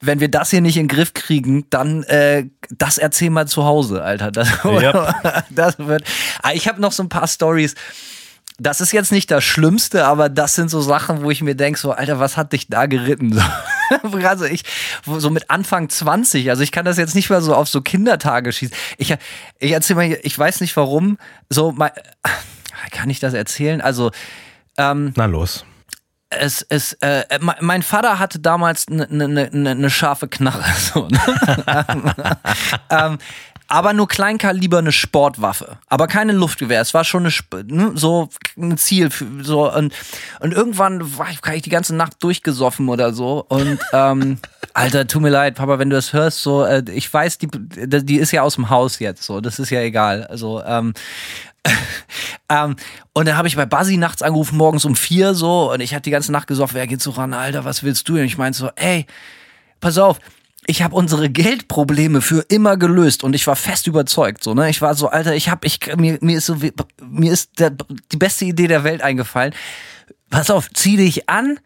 wenn 0.00 0.20
wir 0.20 0.28
das 0.28 0.50
hier 0.50 0.60
nicht 0.60 0.76
in 0.76 0.88
den 0.88 0.96
Griff 0.96 1.14
kriegen, 1.14 1.66
dann 1.70 2.02
äh, 2.04 2.46
das 2.70 2.98
erzähl 2.98 3.30
mal 3.30 3.46
zu 3.46 3.64
Hause, 3.64 4.02
Alter. 4.02 4.32
Das, 4.32 4.64
yep. 4.64 5.14
das 5.50 5.78
wird. 5.78 6.04
Ah, 6.42 6.52
ich 6.52 6.66
habe 6.66 6.80
noch 6.80 6.92
so 6.92 7.04
ein 7.04 7.08
paar 7.08 7.28
Stories 7.28 7.76
das 8.58 8.80
ist 8.80 8.92
jetzt 8.92 9.12
nicht 9.12 9.30
das 9.30 9.44
Schlimmste, 9.44 10.04
aber 10.06 10.28
das 10.28 10.54
sind 10.54 10.70
so 10.70 10.80
Sachen, 10.80 11.22
wo 11.22 11.30
ich 11.30 11.42
mir 11.42 11.54
denke, 11.54 11.78
so, 11.78 11.92
Alter, 11.92 12.20
was 12.20 12.36
hat 12.36 12.52
dich 12.52 12.68
da 12.68 12.86
geritten? 12.86 13.42
also 14.24 14.44
ich, 14.44 14.64
so 15.04 15.30
mit 15.30 15.50
Anfang 15.50 15.88
20, 15.88 16.50
also 16.50 16.62
ich 16.62 16.72
kann 16.72 16.84
das 16.84 16.98
jetzt 16.98 17.14
nicht 17.14 17.30
mal 17.30 17.42
so 17.42 17.54
auf 17.54 17.68
so 17.68 17.80
Kindertage 17.80 18.52
schießen. 18.52 18.76
Ich, 18.98 19.14
ich 19.58 19.72
erzähl 19.72 19.96
mal, 19.96 20.18
ich 20.22 20.38
weiß 20.38 20.60
nicht 20.60 20.76
warum, 20.76 21.18
so, 21.48 21.72
mal, 21.72 21.92
kann 22.90 23.10
ich 23.10 23.20
das 23.20 23.34
erzählen? 23.34 23.80
Also, 23.80 24.10
ähm, 24.76 25.12
Na 25.16 25.26
los. 25.26 25.64
Es, 26.34 26.64
es, 26.70 26.94
äh, 27.02 27.24
mein 27.60 27.82
Vater 27.82 28.18
hatte 28.18 28.38
damals 28.38 28.88
eine 28.88 29.06
ne, 29.06 29.50
ne, 29.52 29.74
ne 29.74 29.90
scharfe 29.90 30.28
Knarre. 30.28 30.64
So, 30.94 31.08
ne? 31.08 31.20
ähm, 32.90 33.18
aber 33.72 33.94
nur 33.94 34.06
Kleinkaliber 34.06 34.80
eine 34.80 34.92
Sportwaffe, 34.92 35.78
aber 35.88 36.06
keine 36.06 36.32
Luftgewehr. 36.34 36.82
Es 36.82 36.92
war 36.92 37.04
schon 37.04 37.24
eine, 37.24 37.64
ne, 37.68 37.92
so 37.94 38.28
ein 38.58 38.76
Ziel, 38.76 39.08
für, 39.08 39.26
so 39.40 39.72
und, 39.72 39.94
und 40.40 40.52
irgendwann 40.52 41.16
war 41.16 41.30
ich, 41.30 41.42
war 41.42 41.54
ich 41.54 41.62
die 41.62 41.70
ganze 41.70 41.96
Nacht 41.96 42.22
durchgesoffen 42.22 42.90
oder 42.90 43.14
so 43.14 43.46
und 43.48 43.78
ähm, 43.94 44.38
Alter, 44.74 45.06
tut 45.06 45.22
mir 45.22 45.30
leid, 45.30 45.54
Papa, 45.54 45.78
wenn 45.78 45.88
du 45.88 45.96
das 45.96 46.12
hörst, 46.12 46.42
so 46.42 46.66
äh, 46.66 46.84
ich 46.92 47.10
weiß, 47.12 47.38
die 47.38 47.48
die 47.48 48.16
ist 48.16 48.30
ja 48.30 48.42
aus 48.42 48.56
dem 48.56 48.68
Haus 48.68 48.98
jetzt, 48.98 49.22
so 49.22 49.40
das 49.40 49.58
ist 49.58 49.70
ja 49.70 49.80
egal. 49.80 50.26
Also 50.26 50.62
ähm, 50.66 50.92
ähm, 52.50 52.76
und 53.14 53.26
dann 53.26 53.38
habe 53.38 53.48
ich 53.48 53.56
bei 53.56 53.64
Buzzy 53.64 53.96
nachts 53.96 54.20
angerufen, 54.20 54.58
morgens 54.58 54.84
um 54.84 54.96
vier 54.96 55.32
so, 55.32 55.72
und 55.72 55.80
ich 55.80 55.94
hatte 55.94 56.02
die 56.02 56.10
ganze 56.10 56.30
Nacht 56.30 56.46
gesoffen, 56.46 56.74
wer 56.74 56.86
geht 56.86 57.00
so 57.00 57.12
ran, 57.12 57.32
Alter, 57.32 57.64
was 57.64 57.82
willst 57.82 58.06
du? 58.06 58.16
Und 58.16 58.24
ich 58.24 58.36
meinte 58.36 58.58
so, 58.58 58.70
ey, 58.76 59.06
pass 59.80 59.96
auf, 59.96 60.18
ich 60.66 60.82
habe 60.82 60.94
unsere 60.94 61.28
Geldprobleme 61.28 62.20
für 62.20 62.44
immer 62.48 62.76
gelöst 62.76 63.24
und 63.24 63.34
ich 63.34 63.46
war 63.46 63.56
fest 63.56 63.86
überzeugt 63.86 64.44
so 64.44 64.54
ne? 64.54 64.70
Ich 64.70 64.80
war 64.80 64.94
so 64.94 65.08
alter 65.08 65.34
ich 65.34 65.48
habe 65.48 65.66
ich 65.66 65.80
mir, 65.96 66.18
mir 66.20 66.38
ist 66.38 66.46
so 66.46 66.56
mir 67.02 67.32
ist 67.32 67.58
der, 67.58 67.70
die 67.70 68.16
beste 68.16 68.44
Idee 68.44 68.68
der 68.68 68.84
Welt 68.84 69.02
eingefallen. 69.02 69.54
Pass 70.30 70.50
auf 70.50 70.70
zieh 70.72 70.96
dich 70.96 71.28
an 71.28 71.58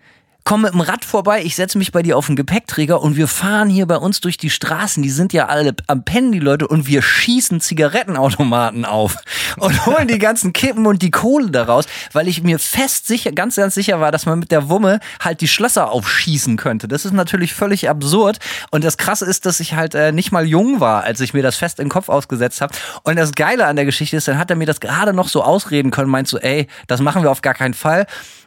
komm 0.47 0.63
mit 0.63 0.73
dem 0.73 0.81
Rad 0.81 1.05
vorbei, 1.05 1.43
ich 1.43 1.57
setze 1.57 1.77
mich 1.77 1.91
bei 1.91 2.03
dir 2.03 2.17
auf 2.17 2.27
den 2.27 2.37
Gepäckträger 2.37 3.03
und 3.03 3.17
wir 3.17 3.27
fahren 3.27 3.69
hier 3.69 3.85
bei 3.85 3.97
uns 3.97 4.21
durch 4.21 4.37
die 4.39 4.49
Straßen. 4.49 5.03
Die 5.03 5.11
sind 5.11 5.33
ja 5.33 5.47
alle 5.47 5.75
am 5.89 6.05
Pennen, 6.05 6.31
die 6.31 6.39
Leute, 6.39 6.69
und 6.69 6.87
wir 6.87 7.03
schießen 7.03 7.61
Zigarettenautomaten 7.61 8.85
auf 8.85 9.17
und 9.57 9.87
holen 9.87 10.07
die 10.07 10.21
ganzen 10.21 10.53
Kippen 10.53 10.87
und 10.87 11.03
die 11.03 11.11
Kohle 11.11 11.51
daraus, 11.51 11.87
weil 12.13 12.29
ich 12.29 12.45
mir 12.45 12.61
fest 12.61 13.09
sicher, 13.09 13.33
ganz, 13.33 13.57
ganz 13.57 13.75
sicher 13.75 13.99
war, 13.99 14.13
dass 14.13 14.25
man 14.25 14.39
mit 14.39 14.53
der 14.53 14.69
Wumme 14.69 15.01
halt 15.19 15.41
die 15.41 15.49
Schlösser 15.49 15.91
aufschießen 15.91 16.57
könnte. 16.57 16.87
Das 16.87 17.05
ist 17.05 17.13
natürlich 17.13 17.53
völlig 17.53 17.91
absurd. 17.91 18.39
Und 18.71 18.85
das 18.85 18.99
Krasse 18.99 19.27
ist, 19.27 19.47
dass 19.47 19.59
ich 19.59 19.75
halt 19.75 19.97
äh, 19.97 20.13
nicht 20.13 20.31
mal 20.31 20.47
jung 20.47 20.79
war, 20.79 21.03
als 21.03 21.19
ich 21.19 21.35
mir 21.35 21.43
das 21.43 21.57
fest 21.57 21.81
in 21.81 21.87
den 21.87 21.91
Kopf 21.91 22.09
ausgesetzt 22.09 22.61
habe. 22.61 22.73
Und 23.03 23.17
das 23.17 23.33
Geile 23.33 23.67
an 23.67 23.75
der 23.75 23.85
Geschichte 23.85 24.17
ist, 24.17 24.29
dann 24.29 24.39
hat 24.39 24.49
er 24.51 24.57
mir 24.57 24.67
das 24.67 24.79
gerade 24.79 25.13
noch 25.13 25.27
so 25.27 25.43
ausreden 25.43 25.91
können, 25.91 26.09
meinst 26.09 26.33
du, 26.33 26.37
ey, 26.39 26.69
das 26.87 27.01
machen 27.01 27.25
wir 27.25 27.33
auf 27.33 27.43
gar 27.43 27.55
keinen 27.55 27.75
Fall 27.75 28.07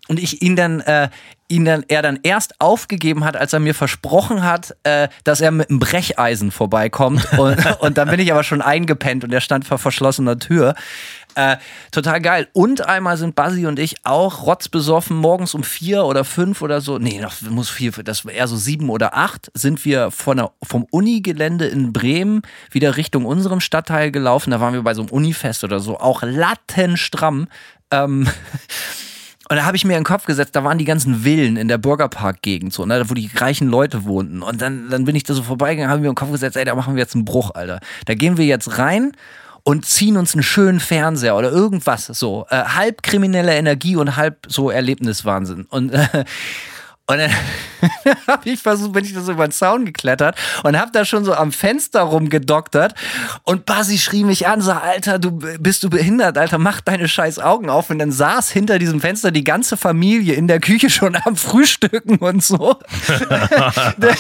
und 0.10 0.20
ich 0.20 0.42
ihn 0.42 0.56
dann 0.56 0.82
äh, 0.82 1.10
ihn 1.50 1.66
dann 1.66 1.84
er 1.88 2.02
dann 2.02 2.20
erst 2.24 2.62
aufgegeben 2.62 3.26
hat, 3.26 3.36
als 3.36 3.54
er 3.54 3.60
mir 3.60 3.74
versprochen 3.74 4.44
hat, 4.44 4.76
äh, 4.84 5.10
dass 5.24 5.42
er 5.42 5.52
mit 5.52 5.70
einem 5.70 5.80
Brecheisen 5.80 6.52
vorbeikommt 6.52 7.28
und, 7.38 7.66
und 7.82 7.98
dann 7.98 8.10
bin 8.10 8.20
ich 8.20 8.32
aber 8.32 8.44
schon 8.44 8.62
eingepennt 8.62 9.24
und 9.24 9.34
er 9.34 9.42
stand 9.42 9.66
vor 9.66 9.80
verschlossener 9.80 10.38
Tür. 10.38 10.76
Äh, 11.36 11.58
total 11.92 12.22
geil. 12.22 12.48
Und 12.54 12.86
einmal 12.86 13.18
sind 13.18 13.36
Buzzy 13.36 13.66
und 13.66 13.80
ich 13.80 13.98
auch 14.04 14.46
rotzbesoffen 14.46 15.16
morgens 15.16 15.54
um 15.54 15.64
vier 15.64 16.06
oder 16.06 16.24
fünf 16.24 16.62
oder 16.62 16.82
so. 16.82 16.98
Nee, 16.98 17.20
noch 17.20 17.40
muss 17.50 17.70
vier, 17.70 17.92
das 17.92 18.26
war 18.26 18.32
eher 18.32 18.48
so 18.48 18.58
sieben 18.58 18.90
oder 18.90 19.16
acht, 19.16 19.52
sind 19.54 19.86
wir 19.86 20.12
von 20.12 20.38
der, 20.38 20.52
vom 20.64 20.86
Unigelände 20.92 21.66
in 21.66 21.94
Bremen 21.94 22.42
wieder 22.72 22.98
Richtung 22.98 23.26
unserem 23.26 23.60
Stadtteil 23.60 24.12
gelaufen. 24.12 24.52
Da 24.52 24.60
waren 24.60 24.74
wir 24.74 24.84
bei 24.84 24.94
so 24.94 25.02
einem 25.02 25.12
Unifest 25.12 25.64
oder 25.64 25.80
so, 25.80 26.00
auch 26.00 26.24
lattenstramm. 26.24 27.48
Ähm, 27.92 28.28
Und 29.52 29.56
da 29.56 29.66
habe 29.66 29.76
ich 29.76 29.84
mir 29.84 29.94
in 29.94 30.02
den 30.02 30.06
Kopf 30.06 30.26
gesetzt, 30.26 30.56
da 30.56 30.64
waren 30.64 30.78
die 30.78 30.86
ganzen 30.86 31.24
Villen 31.24 31.58
in 31.58 31.68
der 31.68 31.80
Bürgerpark-Gegend, 31.80 32.72
so, 32.72 32.86
ne, 32.86 33.10
wo 33.10 33.16
die 33.16 33.32
reichen 33.36 33.68
Leute 33.68 34.06
wohnten. 34.06 34.44
Und 34.44 34.62
dann, 34.62 34.92
dann 34.92 35.06
bin 35.06 35.16
ich 35.16 35.24
da 35.24 35.34
so 35.34 35.42
vorbeigegangen, 35.42 35.90
habe 35.90 36.02
mir 36.02 36.08
in 36.08 36.12
den 36.12 36.18
Kopf 36.18 36.32
gesetzt, 36.32 36.56
ey, 36.56 36.66
da 36.66 36.76
machen 36.76 36.94
wir 36.94 37.02
jetzt 37.02 37.16
einen 37.16 37.26
Bruch, 37.26 37.56
Alter. 37.56 37.80
Da 38.06 38.14
gehen 38.14 38.38
wir 38.38 38.46
jetzt 38.46 38.78
rein 38.78 39.14
und 39.64 39.88
ziehen 39.88 40.18
uns 40.18 40.36
einen 40.36 40.44
schönen 40.44 40.80
Fernseher 40.80 41.36
oder 41.36 41.52
irgendwas 41.52 42.06
so. 42.06 42.46
Äh, 42.50 42.64
halb 42.64 43.02
kriminelle 43.02 43.56
Energie 43.56 43.96
und 43.96 44.18
halb 44.18 44.46
so 44.48 44.70
Erlebniswahnsinn. 44.70 45.66
Und 45.66 45.94
äh, 45.94 46.26
und 47.10 47.18
dann 47.18 47.32
habe 48.28 48.48
ich 48.48 48.60
versucht, 48.60 48.92
bin 48.92 49.04
ich 49.04 49.16
da 49.16 49.22
so 49.22 49.32
über 49.32 49.48
den 49.48 49.52
Zaun 49.52 49.84
geklettert 49.84 50.36
und 50.62 50.78
habe 50.80 50.92
da 50.94 51.06
schon 51.06 51.26
so 51.26 51.34
am 51.34 51.52
Fenster 51.52 52.02
rumgedoktert. 52.02 52.94
Und 53.46 53.66
Basi 53.66 53.98
schrie 53.98 54.24
mich 54.24 54.48
an, 54.48 54.62
so, 54.62 54.74
Alter, 54.74 55.18
du 55.18 55.32
bist 55.32 55.82
du 55.82 55.90
behindert, 55.90 56.38
Alter, 56.38 56.60
mach 56.60 56.82
deine 56.82 57.08
scheiß 57.08 57.40
Augen 57.40 57.72
auf. 57.72 57.90
Und 57.90 57.98
dann 57.98 58.12
saß 58.12 58.52
hinter 58.52 58.78
diesem 58.78 59.02
Fenster 59.02 59.32
die 59.32 59.44
ganze 59.44 59.76
Familie 59.76 60.36
in 60.36 60.48
der 60.48 60.60
Küche 60.60 60.92
schon 60.92 61.18
am 61.26 61.36
Frühstücken 61.36 62.18
und 62.18 62.44
so. 62.44 62.78
der, 63.98 64.16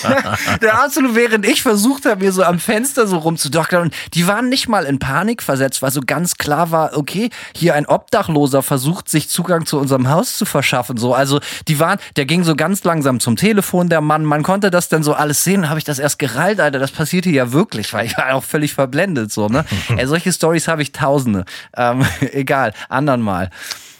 der 0.60 0.84
absolut, 0.84 1.14
während 1.14 1.46
ich 1.46 1.62
versucht 1.62 2.08
habe, 2.08 2.24
mir 2.24 2.32
so 2.32 2.44
am 2.44 2.58
Fenster 2.58 3.06
so 3.06 3.20
rumzudoktern. 3.20 3.84
Und 3.84 3.94
die 4.16 4.26
waren 4.26 4.50
nicht 4.50 4.68
mal 4.68 4.86
in 4.86 4.98
Panik 4.98 5.44
versetzt, 5.44 5.84
weil 5.84 5.92
so 5.92 6.02
ganz 6.02 6.38
klar 6.38 6.72
war, 6.72 6.98
okay, 6.98 7.30
hier 7.56 7.76
ein 7.76 7.86
Obdachloser 7.86 8.64
versucht, 8.64 9.10
sich 9.10 9.30
Zugang 9.30 9.68
zu 9.68 9.78
unserem 9.78 10.10
Haus 10.10 10.40
zu 10.40 10.46
verschaffen. 10.46 10.98
So, 10.98 11.14
also 11.14 11.40
die 11.68 11.80
waren, 11.80 12.00
der 12.16 12.26
ging 12.26 12.44
so 12.44 12.56
ganz 12.56 12.79
ganz 12.80 12.86
langsam 12.86 13.20
zum 13.20 13.36
Telefon, 13.36 13.90
der 13.90 14.00
Mann. 14.00 14.24
Man 14.24 14.44
konnte 14.44 14.72
das 14.72 14.88
dann 14.88 15.04
so 15.04 15.14
alles 15.14 15.44
sehen. 15.44 15.70
habe 15.70 15.80
ich 15.80 15.84
das 15.84 16.00
erst 16.00 16.18
gerallt, 16.18 16.62
Alter. 16.62 16.80
Das 16.80 16.92
passierte 16.92 17.30
ja 17.30 17.52
wirklich, 17.52 17.92
weil 17.94 18.06
ich 18.06 18.18
war 18.18 18.34
auch 18.34 18.44
völlig 18.44 18.74
verblendet. 18.74 19.32
So, 19.32 19.48
ne? 19.48 19.66
Ey, 19.98 20.08
solche 20.08 20.32
Stories 20.32 20.68
habe 20.68 20.82
ich 20.82 20.92
tausende. 20.92 21.46
Ähm, 21.76 22.06
egal, 22.32 22.74
andern 22.88 23.22
mal. 23.22 23.50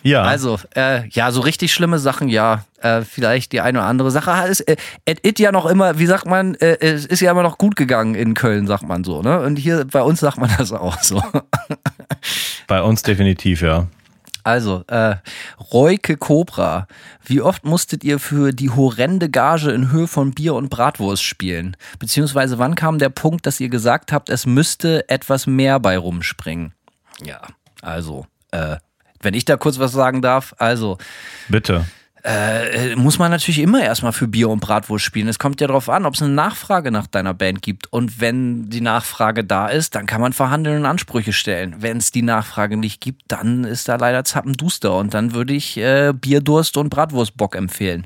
Ja. 0.02 0.24
Also, 0.24 0.58
äh, 0.76 1.10
ja, 1.10 1.32
so 1.32 1.42
richtig 1.42 1.74
schlimme 1.74 2.00
Sachen, 2.00 2.30
ja. 2.30 2.64
Äh, 2.82 3.02
vielleicht 3.02 3.52
die 3.52 3.60
eine 3.60 3.80
oder 3.80 3.88
andere 3.88 4.12
Sache. 4.12 4.32
Es 4.48 4.62
äh, 4.62 4.78
it 5.06 5.40
ja 5.40 5.52
noch 5.52 5.66
immer, 5.66 6.00
wie 6.00 6.06
sagt 6.06 6.26
man, 6.26 6.56
äh, 6.56 6.78
es 6.80 7.06
ist 7.06 7.20
ja 7.20 7.32
immer 7.32 7.44
noch 7.44 7.58
gut 7.58 7.76
gegangen 7.76 8.16
in 8.16 8.34
Köln, 8.34 8.66
sagt 8.66 8.84
man 8.84 9.04
so, 9.04 9.22
ne? 9.22 9.42
Und 9.42 9.58
hier 9.58 9.86
bei 9.86 10.02
uns 10.02 10.22
sagt 10.22 10.38
man 10.38 10.50
das 10.58 10.72
auch 10.72 11.02
so. 11.02 11.22
Bei 12.68 12.82
uns 12.82 13.04
definitiv, 13.04 13.62
ja. 13.62 13.88
Also, 14.44 14.84
äh, 14.88 15.16
Reuke 15.74 16.18
Cobra, 16.18 16.88
wie 17.26 17.42
oft 17.42 17.66
musstet 17.66 18.04
ihr 18.04 18.20
für 18.20 18.52
die 18.52 18.70
horrende 18.70 19.30
Gage 19.30 19.72
in 19.72 19.92
Höhe 19.92 20.08
von 20.08 20.32
Bier 20.32 20.56
und 20.56 20.70
Bratwurst 20.70 21.24
spielen? 21.24 21.76
Beziehungsweise 22.00 22.58
wann 22.58 22.76
kam 22.76 23.00
der 23.00 23.10
Punkt, 23.10 23.46
dass 23.46 23.60
ihr 23.60 23.70
gesagt 23.70 24.12
habt, 24.12 24.30
es 24.30 24.46
müsste 24.46 25.08
etwas 25.10 25.46
mehr 25.46 25.80
bei 25.80 25.98
rumspringen? 25.98 26.74
Ja, 27.24 27.42
also, 27.82 28.26
äh, 28.52 28.78
wenn 29.22 29.34
ich 29.34 29.46
da 29.46 29.58
kurz 29.58 29.80
was 29.80 29.92
sagen 29.92 30.22
darf, 30.22 30.56
also. 30.58 30.98
Bitte 31.50 31.86
äh, 32.24 32.96
muss 32.96 33.20
man 33.20 33.32
natürlich 33.32 33.60
immer 33.60 33.82
erstmal 33.82 34.12
für 34.12 34.28
Bier 34.28 34.50
und 34.50 34.60
Bratwurst 34.60 35.06
spielen. 35.06 35.28
Es 35.28 35.40
kommt 35.40 35.62
ja 35.62 35.68
darauf 35.68 35.90
an, 35.90 36.06
ob 36.06 36.16
es 36.16 36.22
eine 36.22 36.34
Nachfrage 36.34 36.92
nach 36.92 37.08
deiner 37.08 37.34
Band 37.34 37.62
gibt. 37.62 37.92
Und 37.92 38.20
wenn 38.20 38.70
die 38.70 38.82
Nachfrage 38.82 39.44
da 39.44 39.68
ist, 39.68 39.96
dann 39.96 40.06
kann 40.06 40.22
man 40.22 40.34
verhandeln 40.34 40.80
und 40.80 40.86
Ansprüche 40.86 41.34
stellen. 41.34 41.76
Wenn 41.80 41.98
es 41.98 42.12
die 42.12 42.22
Nachfrage 42.22 42.78
nicht 42.78 43.02
gibt, 43.02 43.24
dann 43.30 43.64
ist 43.64 43.88
da 43.88 43.96
leider 43.96 44.24
Zappenduster. 44.24 44.96
Und 44.96 45.14
dann 45.14 45.34
würde 45.34 45.54
ich 45.54 45.78
äh, 45.78 46.14
Bierdurst 46.14 46.78
und 46.78 46.90
Bratwurstbock 46.90 47.56
empfehlen. 47.56 48.06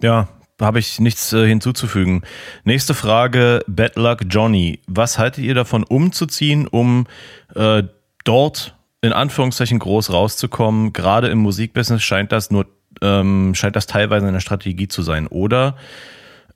Ja, 0.00 0.28
habe 0.60 0.78
ich 0.78 1.00
nichts 1.00 1.32
äh, 1.32 1.46
hinzuzufügen. 1.46 2.22
Nächste 2.64 2.94
Frage, 2.94 3.60
Bad 3.66 3.96
Luck 3.96 4.20
Johnny. 4.28 4.80
Was 4.86 5.18
haltet 5.18 5.44
ihr 5.44 5.54
davon, 5.54 5.84
umzuziehen, 5.84 6.66
um 6.66 7.06
äh, 7.54 7.82
dort 8.24 8.76
in 9.02 9.12
Anführungszeichen 9.12 9.78
groß 9.78 10.12
rauszukommen? 10.12 10.92
Gerade 10.92 11.28
im 11.28 11.38
Musikbusiness 11.38 12.02
scheint 12.02 12.32
das 12.32 12.50
nur 12.50 12.66
ähm, 13.02 13.54
scheint 13.54 13.76
das 13.76 13.86
teilweise 13.86 14.26
eine 14.26 14.40
Strategie 14.40 14.88
zu 14.88 15.02
sein. 15.02 15.26
Oder 15.26 15.76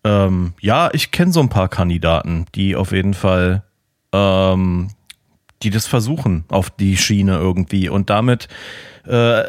ähm, 0.04 0.52
ja, 0.60 0.90
ich 0.92 1.10
kenne 1.10 1.32
so 1.32 1.40
ein 1.40 1.48
paar 1.48 1.68
Kandidaten, 1.68 2.46
die 2.54 2.76
auf 2.76 2.92
jeden 2.92 3.14
Fall, 3.14 3.62
ähm, 4.12 4.88
die 5.62 5.70
das 5.70 5.86
versuchen 5.86 6.44
auf 6.48 6.70
die 6.70 6.96
Schiene 6.96 7.36
irgendwie 7.36 7.88
und 7.88 8.10
damit 8.10 8.48
äh, 9.06 9.42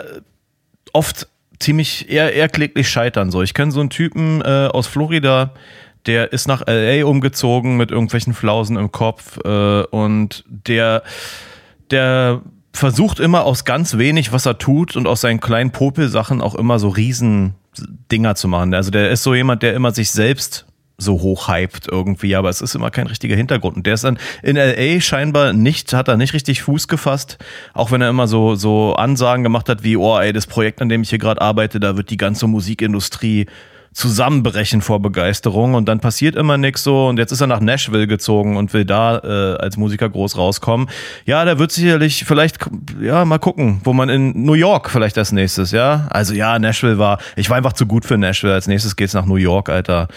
oft 0.94 1.28
ziemlich 1.60 2.10
eher, 2.10 2.34
eher 2.34 2.50
kläglich 2.50 2.90
scheitern. 2.90 3.32
So, 3.32 3.42
ich 3.42 3.54
kenne 3.54 3.72
so 3.72 3.80
einen 3.80 3.90
Typen 3.90 4.42
äh, 4.42 4.70
aus 4.72 4.88
Florida, 4.88 5.54
der 6.06 6.32
ist 6.32 6.48
nach 6.48 6.64
LA 6.68 7.06
umgezogen 7.06 7.78
mit 7.78 7.92
irgendwelchen 7.92 8.34
Flausen 8.34 8.78
im 8.78 8.92
Kopf 8.92 9.38
äh, 9.44 9.84
und 9.84 10.44
der 10.48 11.04
der 11.92 12.42
versucht 12.76 13.20
immer 13.20 13.46
aus 13.46 13.66
ganz 13.66 13.98
wenig, 13.98 14.32
was 14.32 14.46
er 14.46 14.58
tut 14.58 14.96
und 14.96 15.08
aus 15.08 15.22
seinen 15.22 15.40
kleinen 15.40 15.72
Popelsachen 15.72 16.42
auch 16.42 16.56
immer 16.56 16.80
so 16.80 16.90
riesen 16.90 17.56
Dinger 18.12 18.36
zu 18.36 18.48
machen. 18.48 18.74
Also 18.74 18.92
der 18.92 19.10
ist 19.10 19.24
so 19.24 19.34
jemand, 19.34 19.64
der 19.64 19.74
immer 19.74 19.92
sich 19.92 20.12
selbst 20.12 20.66
so 20.98 21.22
hoch 21.22 21.50
hypt 21.50 21.88
irgendwie, 21.92 22.36
aber 22.36 22.50
es 22.50 22.62
ist 22.62 22.76
immer 22.76 22.90
kein 22.90 23.08
richtiger 23.08 23.36
Hintergrund. 23.36 23.78
Und 23.78 23.86
der 23.86 23.96
ist 23.96 24.04
dann 24.04 24.18
in 24.44 24.56
LA 24.56 25.02
scheinbar 25.02 25.52
nicht, 25.52 25.94
hat 25.94 26.08
er 26.08 26.18
nicht 26.18 26.34
richtig 26.34 26.62
Fuß 26.64 26.88
gefasst, 26.88 27.38
auch 27.74 27.92
wenn 27.92 28.02
er 28.02 28.10
immer 28.10 28.28
so, 28.28 28.56
so 28.56 28.96
Ansagen 28.96 29.44
gemacht 29.44 29.68
hat 29.68 29.84
wie, 29.84 29.98
oh 29.98 30.18
ey, 30.18 30.32
das 30.32 30.48
Projekt, 30.48 30.82
an 30.82 30.90
dem 30.90 31.02
ich 31.02 31.10
hier 31.10 31.20
gerade 31.20 31.42
arbeite, 31.42 31.80
da 31.80 31.98
wird 31.98 32.10
die 32.10 32.18
ganze 32.18 32.48
Musikindustrie 32.48 33.48
zusammenbrechen 33.96 34.82
vor 34.82 35.02
Begeisterung 35.02 35.74
und 35.74 35.88
dann 35.88 36.02
passiert 36.02 36.36
immer 36.36 36.58
nichts 36.58 36.84
so 36.84 37.08
und 37.08 37.18
jetzt 37.18 37.32
ist 37.32 37.40
er 37.40 37.48
nach 37.48 37.62
Nashville 37.62 38.08
gezogen 38.08 38.58
und 38.58 38.74
will 38.74 38.84
da 38.84 39.20
äh, 39.20 39.58
als 39.58 39.78
Musiker 39.78 40.10
groß 40.10 40.38
rauskommen. 40.38 40.90
Ja, 41.26 41.46
da 41.46 41.60
wird 41.60 41.72
sicherlich 41.72 42.26
vielleicht, 42.26 42.58
ja, 43.02 43.24
mal 43.24 43.40
gucken, 43.40 43.80
wo 43.86 43.94
man 43.94 44.10
in 44.10 44.44
New 44.44 44.54
York 44.54 44.90
vielleicht 44.90 45.18
als 45.18 45.32
nächstes, 45.32 45.72
ja. 45.72 46.08
Also 46.10 46.34
ja, 46.34 46.60
Nashville 46.60 46.98
war, 46.98 47.20
ich 47.38 47.50
war 47.50 47.56
einfach 47.56 47.72
zu 47.72 47.86
gut 47.86 48.04
für 48.04 48.18
Nashville. 48.18 48.54
Als 48.54 48.68
nächstes 48.68 48.98
geht's 48.98 49.14
nach 49.14 49.26
New 49.26 49.38
York, 49.38 49.70
Alter. 49.70 50.10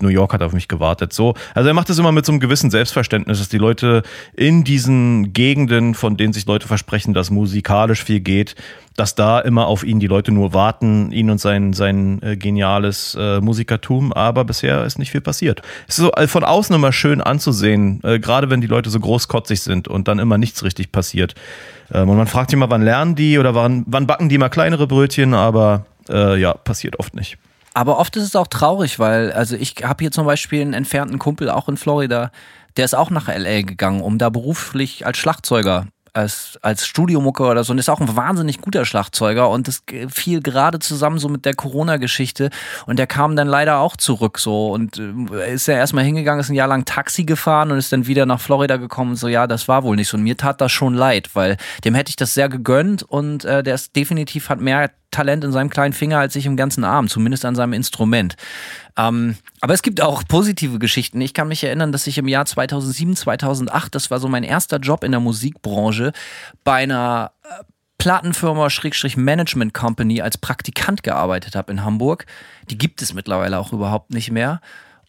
New 0.00 0.08
York 0.08 0.32
hat 0.32 0.42
auf 0.42 0.52
mich 0.52 0.66
gewartet. 0.66 1.12
So, 1.12 1.34
also 1.54 1.68
er 1.68 1.74
macht 1.74 1.90
das 1.90 1.98
immer 1.98 2.10
mit 2.10 2.26
so 2.26 2.32
einem 2.32 2.40
gewissen 2.40 2.72
Selbstverständnis, 2.72 3.38
dass 3.38 3.48
die 3.48 3.58
Leute 3.58 4.02
in 4.34 4.64
diesen 4.64 5.32
Gegenden, 5.32 5.94
von 5.94 6.16
denen 6.16 6.32
sich 6.32 6.46
Leute 6.46 6.66
versprechen, 6.66 7.14
dass 7.14 7.30
musikalisch 7.30 8.02
viel 8.02 8.18
geht, 8.18 8.56
dass 8.96 9.14
da 9.14 9.40
immer 9.40 9.66
auf 9.66 9.84
ihn 9.84 10.00
die 10.00 10.06
Leute 10.06 10.32
nur 10.32 10.54
warten, 10.54 11.12
ihn 11.12 11.30
und 11.30 11.38
sein, 11.38 11.72
sein 11.72 12.20
äh, 12.22 12.36
geniales 12.36 13.16
äh, 13.18 13.40
Musikertum, 13.40 14.12
aber 14.12 14.44
bisher 14.44 14.84
ist 14.84 14.98
nicht 14.98 15.10
viel 15.10 15.20
passiert. 15.20 15.62
Es 15.88 15.98
ist 15.98 16.04
so 16.04 16.12
äh, 16.12 16.26
von 16.26 16.44
außen 16.44 16.74
immer 16.74 16.92
schön 16.92 17.20
anzusehen, 17.20 18.00
äh, 18.04 18.18
gerade 18.18 18.50
wenn 18.50 18.60
die 18.60 18.66
Leute 18.66 18.90
so 18.90 19.00
großkotzig 19.00 19.60
sind 19.60 19.88
und 19.88 20.08
dann 20.08 20.18
immer 20.18 20.38
nichts 20.38 20.62
richtig 20.62 20.92
passiert. 20.92 21.34
Ähm, 21.92 22.08
und 22.08 22.16
man 22.16 22.26
fragt 22.26 22.50
sich 22.50 22.56
immer, 22.56 22.70
wann 22.70 22.82
lernen 22.82 23.14
die 23.14 23.38
oder 23.38 23.54
wann, 23.54 23.84
wann 23.86 24.06
backen 24.06 24.28
die 24.28 24.38
mal 24.38 24.48
kleinere 24.48 24.86
Brötchen, 24.86 25.34
aber 25.34 25.86
äh, 26.08 26.38
ja, 26.38 26.54
passiert 26.54 26.98
oft 26.98 27.14
nicht. 27.14 27.38
Aber 27.74 27.98
oft 27.98 28.16
ist 28.16 28.24
es 28.24 28.36
auch 28.36 28.48
traurig, 28.48 28.98
weil, 28.98 29.32
also 29.32 29.56
ich 29.56 29.76
habe 29.82 30.04
hier 30.04 30.10
zum 30.10 30.26
Beispiel 30.26 30.60
einen 30.60 30.74
entfernten 30.74 31.18
Kumpel 31.18 31.48
auch 31.48 31.68
in 31.68 31.78
Florida, 31.78 32.30
der 32.76 32.84
ist 32.84 32.94
auch 32.94 33.10
nach 33.10 33.28
LA 33.28 33.62
gegangen, 33.62 34.02
um 34.02 34.18
da 34.18 34.28
beruflich 34.28 35.06
als 35.06 35.18
Schlagzeuger 35.18 35.86
als, 36.12 36.58
als 36.62 36.86
Studiomucker 36.86 37.50
oder 37.50 37.64
so. 37.64 37.72
Und 37.72 37.78
ist 37.78 37.88
auch 37.88 38.00
ein 38.00 38.16
wahnsinnig 38.16 38.60
guter 38.60 38.84
Schlagzeuger. 38.84 39.48
Und 39.48 39.68
das 39.68 39.82
fiel 40.08 40.42
gerade 40.42 40.78
zusammen 40.78 41.18
so 41.18 41.28
mit 41.28 41.44
der 41.44 41.54
Corona-Geschichte. 41.54 42.50
Und 42.86 42.98
der 42.98 43.06
kam 43.06 43.36
dann 43.36 43.48
leider 43.48 43.78
auch 43.78 43.96
zurück 43.96 44.38
so. 44.38 44.70
Und 44.72 44.98
äh, 44.98 45.54
ist 45.54 45.68
ja 45.68 45.74
erstmal 45.74 46.04
hingegangen, 46.04 46.40
ist 46.40 46.50
ein 46.50 46.54
Jahr 46.54 46.68
lang 46.68 46.84
Taxi 46.84 47.24
gefahren 47.24 47.70
und 47.70 47.78
ist 47.78 47.92
dann 47.92 48.06
wieder 48.06 48.26
nach 48.26 48.40
Florida 48.40 48.76
gekommen. 48.76 49.16
So, 49.16 49.28
ja, 49.28 49.46
das 49.46 49.68
war 49.68 49.82
wohl 49.84 49.96
nicht 49.96 50.08
so. 50.08 50.16
Und 50.16 50.22
mir 50.22 50.36
tat 50.36 50.60
das 50.60 50.72
schon 50.72 50.94
leid, 50.94 51.30
weil 51.34 51.56
dem 51.84 51.94
hätte 51.94 52.10
ich 52.10 52.16
das 52.16 52.34
sehr 52.34 52.48
gegönnt. 52.48 53.02
Und 53.02 53.44
äh, 53.44 53.62
der 53.62 53.74
ist 53.74 53.96
definitiv 53.96 54.48
hat 54.48 54.60
mehr 54.60 54.90
Talent 55.12 55.44
in 55.44 55.52
seinem 55.52 55.70
kleinen 55.70 55.92
Finger 55.92 56.18
als 56.18 56.34
ich 56.34 56.46
im 56.46 56.56
ganzen 56.56 56.82
Arm, 56.84 57.06
zumindest 57.06 57.44
an 57.44 57.54
seinem 57.54 57.74
Instrument. 57.74 58.34
Ähm, 59.08 59.36
aber 59.60 59.74
es 59.74 59.82
gibt 59.82 60.00
auch 60.00 60.22
positive 60.26 60.78
Geschichten. 60.78 61.20
Ich 61.20 61.34
kann 61.34 61.48
mich 61.48 61.64
erinnern, 61.64 61.92
dass 61.92 62.06
ich 62.06 62.18
im 62.18 62.28
Jahr 62.28 62.46
2007, 62.46 63.16
2008, 63.16 63.94
das 63.94 64.10
war 64.10 64.20
so 64.20 64.28
mein 64.28 64.44
erster 64.44 64.78
Job 64.78 65.04
in 65.04 65.12
der 65.12 65.20
Musikbranche, 65.20 66.12
bei 66.64 66.82
einer 66.82 67.32
äh, 67.44 67.64
Plattenfirma 67.98 68.70
Schrägstrich 68.70 69.16
Management 69.16 69.74
Company 69.74 70.20
als 70.20 70.38
Praktikant 70.38 71.02
gearbeitet 71.02 71.54
habe 71.54 71.72
in 71.72 71.84
Hamburg. 71.84 72.26
Die 72.70 72.78
gibt 72.78 73.02
es 73.02 73.14
mittlerweile 73.14 73.58
auch 73.58 73.72
überhaupt 73.72 74.12
nicht 74.12 74.30
mehr. 74.30 74.60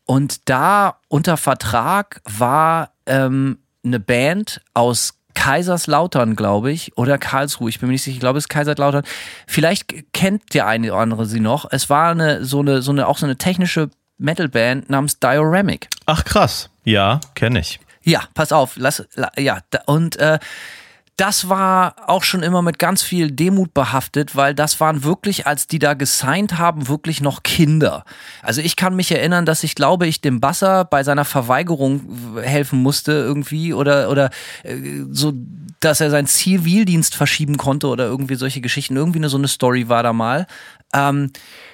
Und 0.05 0.49
da 0.49 0.99
unter 1.07 1.37
Vertrag 1.37 2.21
war 2.25 2.91
ähm, 3.05 3.59
eine 3.83 3.99
Band 3.99 4.61
aus 4.73 5.19
Kaiserslautern, 5.43 6.37
glaube 6.37 6.71
ich, 6.71 6.97
oder 6.97 7.17
Karlsruhe, 7.17 7.67
ich 7.67 7.81
bin 7.81 7.87
mir 7.89 7.93
nicht 7.93 8.03
sicher, 8.03 8.15
ich 8.15 8.21
glaube 8.21 8.37
es 8.37 8.45
ist 8.45 8.49
Kaiserslautern. 8.49 9.03
Vielleicht 9.45 10.13
kennt 10.13 10.53
der 10.53 10.67
eine 10.67 10.93
oder 10.93 11.01
andere 11.01 11.25
sie 11.25 11.41
noch. 11.41 11.65
Es 11.69 11.89
war 11.89 12.11
eine 12.11 12.45
so 12.45 12.61
eine 12.61 12.81
so 12.81 12.91
eine 12.91 13.07
auch 13.09 13.17
so 13.17 13.25
eine 13.25 13.35
technische 13.35 13.89
Metalband 14.17 14.89
namens 14.89 15.19
Dioramic. 15.19 15.89
Ach 16.05 16.23
krass, 16.23 16.69
ja, 16.85 17.19
kenne 17.35 17.59
ich. 17.59 17.81
Ja, 18.03 18.21
pass 18.35 18.53
auf, 18.53 18.75
lass 18.77 19.05
ja 19.37 19.59
und 19.85 20.15
äh, 20.15 20.39
das 21.17 21.47
war 21.47 21.95
auch 22.07 22.23
schon 22.23 22.41
immer 22.41 22.63
mit 22.63 22.79
ganz 22.79 23.03
viel 23.03 23.29
Demut 23.29 23.73
behaftet, 23.73 24.35
weil 24.35 24.55
das 24.55 24.79
waren 24.79 25.03
wirklich, 25.03 25.45
als 25.45 25.67
die 25.67 25.77
da 25.77 25.93
gesigned 25.93 26.57
haben, 26.57 26.87
wirklich 26.87 27.21
noch 27.21 27.43
Kinder. 27.43 28.03
Also 28.41 28.61
ich 28.61 28.75
kann 28.75 28.95
mich 28.95 29.11
erinnern, 29.11 29.45
dass 29.45 29.63
ich 29.63 29.75
glaube, 29.75 30.07
ich 30.07 30.21
dem 30.21 30.39
Basser 30.39 30.85
bei 30.85 31.03
seiner 31.03 31.25
Verweigerung 31.25 32.37
helfen 32.41 32.81
musste 32.81 33.11
irgendwie 33.11 33.73
oder, 33.73 34.09
oder 34.09 34.31
äh, 34.63 34.75
so, 35.11 35.33
dass 35.79 36.01
er 36.01 36.09
seinen 36.09 36.27
Zivildienst 36.27 37.15
verschieben 37.15 37.57
konnte 37.57 37.87
oder 37.87 38.05
irgendwie 38.05 38.35
solche 38.35 38.61
Geschichten. 38.61 38.95
Irgendwie 38.95 39.19
eine, 39.19 39.29
so 39.29 39.37
eine 39.37 39.47
Story 39.47 39.89
war 39.89 40.01
da 40.01 40.13
mal. 40.13 40.47
Ähm, 40.95 41.31
äh, 41.31 41.72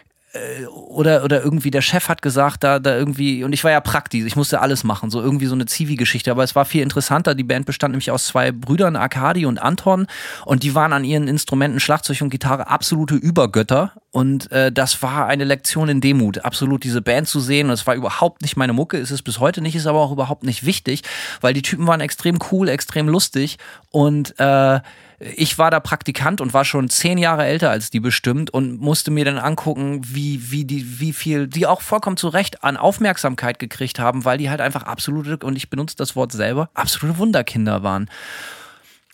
oder, 0.68 1.24
oder 1.24 1.44
irgendwie 1.44 1.72
der 1.72 1.82
Chef 1.82 2.08
hat 2.08 2.22
gesagt, 2.22 2.64
da, 2.64 2.78
da 2.78 2.96
irgendwie, 2.96 3.44
und 3.44 3.52
ich 3.52 3.64
war 3.64 3.72
ja 3.72 3.80
praktisch, 3.80 4.26
ich 4.26 4.36
musste 4.36 4.62
alles 4.62 4.84
machen, 4.84 5.10
so 5.10 5.22
irgendwie 5.22 5.48
so 5.48 5.56
eine 5.56 5.66
Zivi-Geschichte, 5.66 6.30
aber 6.30 6.44
es 6.44 6.56
war 6.56 6.66
viel 6.66 6.84
interessanter. 6.84 7.34
Die 7.34 7.44
Band 7.44 7.66
bestand 7.66 7.94
nämlich 7.94 8.12
aus 8.12 8.28
zwei 8.28 8.52
Brüdern, 8.52 8.96
Arkadi 8.96 9.48
und 9.48 9.60
Anton, 9.60 10.06
und 10.46 10.62
die 10.62 10.76
waren 10.76 10.94
an 10.94 11.04
ihren 11.04 11.28
Instrumenten 11.28 11.80
Schlagzeug 11.80 12.22
und 12.22 12.30
Gitarre 12.30 12.68
absolute 12.68 13.16
Übergötter. 13.16 13.94
Und 14.12 14.52
äh, 14.52 14.72
das 14.72 15.02
war 15.02 15.26
eine 15.26 15.46
Lektion 15.46 15.90
in 15.90 16.02
Demut, 16.02 16.40
absolut 16.46 16.84
diese 16.84 17.02
Band 17.02 17.28
zu 17.28 17.40
sehen. 17.40 17.68
Und 17.68 17.74
es 17.74 17.88
war 17.88 17.96
überhaupt 17.96 18.44
nicht 18.44 18.56
meine 18.56 18.74
Mucke, 18.74 18.98
ist 18.98 19.12
es 19.12 19.24
bis 19.24 19.40
heute 19.40 19.62
nicht, 19.62 19.76
ist 19.76 19.88
aber 19.88 20.00
auch 20.00 20.12
überhaupt 20.12 20.44
nicht 20.44 20.64
wichtig, 20.66 21.02
weil 21.42 21.54
die 21.54 21.64
Typen 21.64 21.88
waren 21.88 22.02
extrem 22.02 22.38
cool, 22.52 22.70
extrem 22.70 23.08
lustig 23.08 23.58
und 23.92 24.40
äh, 24.40 24.80
ich 25.20 25.58
war 25.58 25.70
da 25.70 25.80
Praktikant 25.80 26.40
und 26.40 26.54
war 26.54 26.64
schon 26.64 26.90
zehn 26.90 27.18
Jahre 27.18 27.46
älter 27.46 27.70
als 27.70 27.90
die 27.90 28.00
bestimmt 28.00 28.50
und 28.50 28.80
musste 28.80 29.12
mir 29.12 29.26
dann 29.26 29.38
angucken, 29.38 30.02
wie, 30.06 30.52
wie 30.52 30.64
die, 30.64 31.00
wie 31.00 31.14
viel, 31.14 31.48
die 31.48 31.68
auch 31.68 31.82
vollkommen 31.82 32.18
zu 32.18 32.30
Recht 32.30 32.64
an 32.64 32.78
Aufmerksamkeit 32.78 33.60
gekriegt 33.60 34.00
haben, 34.00 34.24
weil 34.24 34.38
die 34.38 34.50
halt 34.50 34.62
einfach 34.62 34.84
absolute, 34.84 35.46
und 35.46 35.58
ich 35.58 35.70
benutze 35.70 35.98
das 35.98 36.16
Wort 36.16 36.32
selber, 36.32 36.70
absolute 36.74 37.18
Wunderkinder 37.18 37.84
waren. 37.84 38.10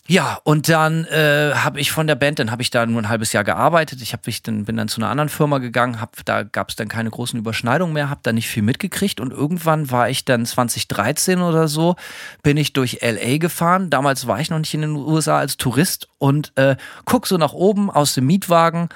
Ja, 0.08 0.40
und 0.44 0.70
dann 0.70 1.06
äh, 1.06 1.54
habe 1.56 1.80
ich 1.80 1.92
von 1.92 2.06
der 2.06 2.14
Band, 2.14 2.38
dann 2.38 2.52
habe 2.52 2.62
ich 2.62 2.70
da 2.70 2.86
nur 2.86 3.02
ein 3.02 3.10
halbes 3.10 3.34
Jahr 3.34 3.44
gearbeitet. 3.44 4.04
Ich 4.04 4.14
hab, 4.14 4.28
ich 4.28 4.44
dann, 4.44 4.66
bin 4.66 4.78
dann 4.78 4.88
zu 4.88 5.02
einer 5.02 5.10
anderen 5.10 5.30
Firma 5.30 5.58
gegangen, 5.58 6.00
hab, 6.00 6.24
da 6.26 6.44
gab 6.44 6.70
es 6.70 6.76
dann 6.76 6.88
keine 6.88 7.10
großen 7.10 7.40
Überschneidungen 7.40 7.92
mehr, 7.92 8.12
habe 8.12 8.20
da 8.22 8.32
nicht 8.32 8.48
viel 8.48 8.62
mitgekriegt. 8.62 9.20
Und 9.20 9.32
irgendwann 9.32 9.90
war 9.90 10.08
ich 10.08 10.24
dann 10.24 10.46
2013 10.46 11.42
oder 11.42 11.68
so, 11.68 11.96
bin 12.44 12.56
ich 12.56 12.74
durch 12.74 13.00
LA 13.02 13.38
gefahren. 13.38 13.90
Damals 13.90 14.28
war 14.28 14.40
ich 14.40 14.52
noch 14.52 14.60
nicht 14.60 14.76
in 14.76 14.82
den 14.82 14.96
USA 14.96 15.40
als 15.40 15.58
Tourist 15.58 16.08
und 16.20 16.52
äh, 16.56 16.76
guck 17.06 17.26
so 17.26 17.38
nach 17.38 17.54
oben 17.54 17.90
aus 17.90 18.14
dem 18.14 18.28
Mietwagen 18.28 18.90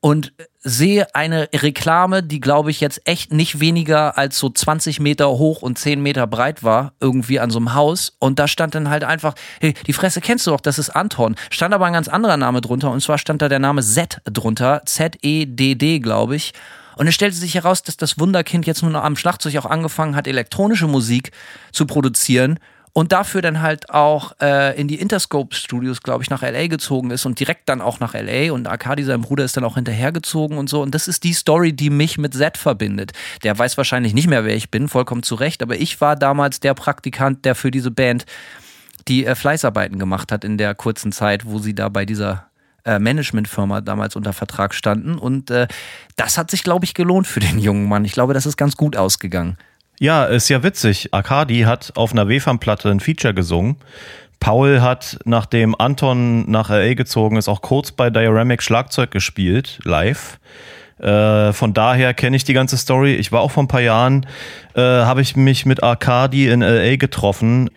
und 0.00 0.32
sehe 0.62 1.14
eine 1.14 1.48
Reklame, 1.54 2.22
die 2.22 2.40
glaube 2.40 2.70
ich 2.70 2.80
jetzt 2.80 3.06
echt 3.06 3.32
nicht 3.32 3.60
weniger 3.60 4.16
als 4.18 4.38
so 4.38 4.48
20 4.48 5.00
Meter 5.00 5.28
hoch 5.28 5.62
und 5.62 5.78
10 5.78 6.02
Meter 6.02 6.26
breit 6.26 6.62
war, 6.62 6.92
irgendwie 7.00 7.40
an 7.40 7.50
so 7.50 7.58
einem 7.58 7.74
Haus. 7.74 8.16
Und 8.18 8.38
da 8.38 8.48
stand 8.48 8.74
dann 8.74 8.88
halt 8.88 9.04
einfach, 9.04 9.34
hey, 9.60 9.74
die 9.86 9.92
Fresse 9.92 10.20
kennst 10.20 10.46
du 10.46 10.50
doch, 10.50 10.60
das 10.60 10.78
ist 10.78 10.90
Anton. 10.90 11.36
Stand 11.50 11.74
aber 11.74 11.86
ein 11.86 11.92
ganz 11.92 12.08
anderer 12.08 12.36
Name 12.36 12.60
drunter 12.60 12.90
und 12.90 13.02
zwar 13.02 13.18
stand 13.18 13.42
da 13.42 13.48
der 13.48 13.58
Name 13.58 13.82
Z 13.82 14.20
drunter, 14.24 14.82
Z-E-D-D, 14.84 16.00
glaube 16.00 16.36
ich. 16.36 16.52
Und 16.96 17.06
es 17.06 17.14
stellte 17.14 17.36
sich 17.36 17.54
heraus, 17.54 17.82
dass 17.82 17.96
das 17.96 18.18
Wunderkind 18.18 18.66
jetzt 18.66 18.82
nur 18.82 18.90
noch 18.90 19.04
am 19.04 19.16
Schlagzeug 19.16 19.56
auch 19.56 19.66
angefangen 19.66 20.16
hat, 20.16 20.26
elektronische 20.26 20.86
Musik 20.86 21.30
zu 21.72 21.86
produzieren 21.86 22.58
und 22.92 23.12
dafür 23.12 23.40
dann 23.40 23.62
halt 23.62 23.90
auch 23.90 24.32
äh, 24.40 24.78
in 24.80 24.88
die 24.88 25.00
Interscope 25.00 25.54
Studios, 25.54 26.02
glaube 26.02 26.22
ich, 26.22 26.30
nach 26.30 26.42
LA 26.42 26.66
gezogen 26.66 27.10
ist 27.10 27.24
und 27.24 27.38
direkt 27.38 27.68
dann 27.68 27.80
auch 27.80 28.00
nach 28.00 28.14
LA 28.14 28.52
und 28.52 28.66
Arkadi, 28.66 29.04
sein 29.04 29.20
Bruder, 29.20 29.44
ist 29.44 29.56
dann 29.56 29.64
auch 29.64 29.76
hinterhergezogen 29.76 30.58
und 30.58 30.68
so. 30.68 30.82
Und 30.82 30.94
das 30.94 31.06
ist 31.06 31.24
die 31.24 31.32
Story, 31.32 31.72
die 31.72 31.90
mich 31.90 32.18
mit 32.18 32.34
Z 32.34 32.56
verbindet. 32.56 33.12
Der 33.44 33.56
weiß 33.56 33.76
wahrscheinlich 33.76 34.14
nicht 34.14 34.28
mehr, 34.28 34.44
wer 34.44 34.56
ich 34.56 34.70
bin, 34.70 34.88
vollkommen 34.88 35.22
zu 35.22 35.36
Recht, 35.36 35.62
aber 35.62 35.76
ich 35.76 36.00
war 36.00 36.16
damals 36.16 36.60
der 36.60 36.74
Praktikant, 36.74 37.44
der 37.44 37.54
für 37.54 37.70
diese 37.70 37.90
Band 37.90 38.26
die 39.08 39.24
äh, 39.24 39.34
Fleißarbeiten 39.34 39.98
gemacht 39.98 40.32
hat 40.32 40.44
in 40.44 40.58
der 40.58 40.74
kurzen 40.74 41.12
Zeit, 41.12 41.46
wo 41.46 41.58
sie 41.58 41.74
da 41.74 41.88
bei 41.88 42.04
dieser 42.04 42.50
äh, 42.84 42.98
Managementfirma 42.98 43.80
damals 43.80 44.16
unter 44.16 44.32
Vertrag 44.32 44.74
standen. 44.74 45.16
Und 45.16 45.50
äh, 45.50 45.68
das 46.16 46.38
hat 46.38 46.50
sich, 46.50 46.62
glaube 46.62 46.84
ich, 46.84 46.94
gelohnt 46.94 47.26
für 47.26 47.40
den 47.40 47.58
jungen 47.58 47.88
Mann. 47.88 48.04
Ich 48.04 48.12
glaube, 48.12 48.34
das 48.34 48.46
ist 48.46 48.56
ganz 48.56 48.76
gut 48.76 48.96
ausgegangen. 48.96 49.56
Ja, 50.02 50.24
ist 50.24 50.48
ja 50.48 50.62
witzig. 50.62 51.12
Akadi 51.12 51.60
hat 51.60 51.92
auf 51.94 52.12
einer 52.12 52.26
WFAM-Platte 52.26 52.88
ein 52.88 53.00
Feature 53.00 53.34
gesungen. 53.34 53.76
Paul 54.40 54.80
hat, 54.80 55.18
nachdem 55.26 55.74
Anton 55.78 56.50
nach 56.50 56.70
LA 56.70 56.94
gezogen 56.94 57.36
ist, 57.36 57.50
auch 57.50 57.60
kurz 57.60 57.92
bei 57.92 58.08
Dioramic 58.08 58.62
Schlagzeug 58.62 59.10
gespielt, 59.10 59.78
live. 59.84 60.38
Äh, 61.00 61.52
von 61.52 61.74
daher 61.74 62.14
kenne 62.14 62.34
ich 62.34 62.44
die 62.44 62.54
ganze 62.54 62.78
Story. 62.78 63.16
Ich 63.16 63.30
war 63.30 63.42
auch 63.42 63.50
vor 63.50 63.62
ein 63.62 63.68
paar 63.68 63.82
Jahren, 63.82 64.24
äh, 64.74 64.80
habe 64.80 65.20
ich 65.20 65.36
mich 65.36 65.66
mit 65.66 65.82
Arcadi 65.82 66.48
in 66.48 66.62
LA 66.62 66.96
getroffen 66.96 67.68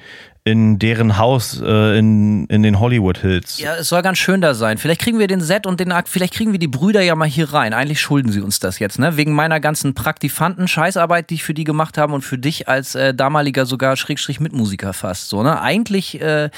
in 0.45 0.77
deren 0.77 1.17
Haus 1.17 1.61
äh, 1.61 1.97
in, 1.97 2.45
in 2.47 2.63
den 2.63 2.79
Hollywood 2.79 3.17
Hills. 3.17 3.59
Ja, 3.59 3.75
es 3.75 3.87
soll 3.87 4.01
ganz 4.01 4.17
schön 4.17 4.41
da 4.41 4.53
sein. 4.53 4.77
Vielleicht 4.77 4.99
kriegen 4.99 5.17
wir 5.17 5.27
den 5.27 5.39
Set 5.39 5.65
und 5.65 5.79
den 5.79 5.93
vielleicht 6.05 6.33
kriegen 6.33 6.51
wir 6.51 6.59
die 6.59 6.67
Brüder 6.67 7.01
ja 7.01 7.15
mal 7.15 7.27
hier 7.27 7.53
rein. 7.53 7.73
Eigentlich 7.73 8.01
schulden 8.01 8.31
sie 8.31 8.41
uns 8.41 8.59
das 8.59 8.79
jetzt, 8.79 8.99
ne? 8.99 9.15
Wegen 9.15 9.33
meiner 9.33 9.61
ganzen 9.61 9.93
Praktifanten 9.93 10.67
Scheißarbeit, 10.67 11.29
die 11.29 11.35
ich 11.35 11.43
für 11.43 11.53
die 11.53 11.63
gemacht 11.63 11.97
habe 11.97 12.13
und 12.13 12.23
für 12.23 12.37
dich 12.37 12.67
als 12.67 12.93
äh, 12.95 13.13
damaliger 13.13 13.65
sogar 13.65 13.95
Schrägstrich 13.95 14.41
Mitmusiker 14.41 14.91
fast 14.91 15.29
so, 15.29 15.43
ne? 15.43 15.61
Eigentlich 15.61 16.19
äh, 16.21 16.49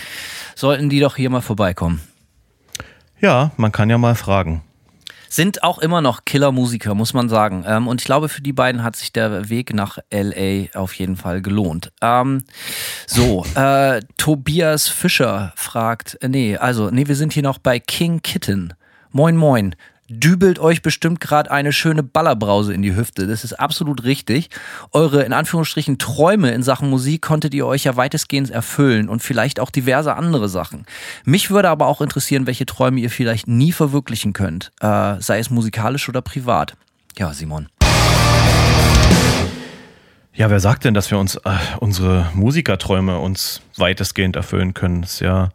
sollten 0.56 0.90
die 0.90 0.99
doch 0.99 1.16
hier 1.16 1.30
mal 1.30 1.41
vorbeikommen. 1.41 2.02
Ja, 3.22 3.52
man 3.57 3.72
kann 3.72 3.90
ja 3.90 3.98
mal 3.99 4.16
fragen 4.16 4.64
sind 5.36 5.64
auch 5.64 5.80
immer 5.80 6.02
noch 6.02 6.26
Killer-Musiker, 6.26 6.95
muss 6.95 7.14
man 7.14 7.28
sagen. 7.30 7.66
Ähm, 7.68 7.88
und 7.88 8.02
ich 8.02 8.06
glaube, 8.06 8.30
für 8.30 8.41
die 8.41 8.53
beiden 8.53 8.84
hat 8.84 8.95
sich 8.95 9.12
der 9.12 9.49
Weg 9.49 9.74
nach 9.74 9.98
LA 10.12 10.68
auf 10.74 10.94
jeden 10.94 11.18
Fall 11.18 11.41
gelohnt. 11.41 11.91
Ähm, 12.02 12.44
so, 13.06 13.45
äh, 13.56 14.02
Tobias 14.18 14.88
Fischer 14.88 15.53
fragt, 15.56 16.18
äh, 16.22 16.30
nee, 16.30 16.57
also, 16.57 16.90
nee, 16.90 17.07
wir 17.07 17.16
sind 17.16 17.34
hier 17.34 17.44
noch 17.44 17.57
bei 17.57 17.80
King 17.80 18.22
Kitten. 18.22 18.74
Moin, 19.12 19.36
moin 19.36 19.76
dübelt 20.07 20.60
euch 20.60 20.82
bestimmt 20.82 21.19
gerade 21.19 21.49
eine 21.49 21.73
schöne 21.73 22.03
Ballerbrause 22.03 22.73
in 22.73 22.82
die 22.82 22.95
Hüfte. 22.95 23.27
Das 23.27 23.44
ist 23.44 23.53
absolut 23.53 24.03
richtig. 24.03 24.49
Eure 24.91 25.23
in 25.23 25.34
Anführungsstrichen 25.34 25.98
Träume 25.98 26.52
in 26.52 26.64
Sachen 26.64 26.90
Musik 26.90 27.22
konntet 27.22 27.53
ihr 27.53 27.65
euch 27.65 27.86
ja 27.86 27.95
weitestgehend 27.95 28.52
erfüllen 28.52 29.10
und 29.10 29.23
vielleicht 29.23 29.60
auch 29.60 29.72
diverse 29.72 30.15
andere 30.15 30.48
Sachen. 30.48 30.86
Mich 31.23 31.49
würde 31.49 31.69
aber 31.69 31.88
auch 31.88 32.02
interessieren, 32.02 32.45
welche 32.45 32.65
Träume 32.65 32.99
ihr 32.99 33.10
vielleicht 33.10 33.48
nie 33.48 33.72
verwirklichen 33.72 34.34
könnt, 34.34 34.72
äh, 34.80 35.15
sei 35.19 35.40
es 35.40 35.49
musikalisch 35.49 36.07
oder 36.07 36.22
privat. 36.22 36.76
Ja, 37.18 37.34
Simon. 37.34 37.69
Ja, 40.34 40.49
wer 40.49 40.60
sagt 40.60 40.84
denn, 40.84 40.94
dass 40.94 41.11
wir 41.11 41.18
uns 41.18 41.38
äh, 41.38 41.57
unsere 41.80 42.30
Musikerträume 42.34 43.19
uns 43.19 43.61
weitestgehend 43.77 44.36
erfüllen 44.36 44.73
können? 44.73 45.02
Das 45.02 45.14
ist 45.14 45.19
ja 45.22 45.49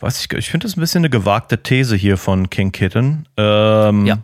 weiß 0.00 0.20
ich, 0.20 0.32
ich 0.32 0.50
finde 0.50 0.66
das 0.66 0.76
ein 0.76 0.80
bisschen 0.80 1.00
eine 1.00 1.10
gewagte 1.10 1.62
These 1.62 1.96
hier 1.96 2.16
von 2.16 2.50
King 2.50 2.72
Kitten. 2.72 3.26
Ähm, 3.36 4.06
Ja, 4.06 4.18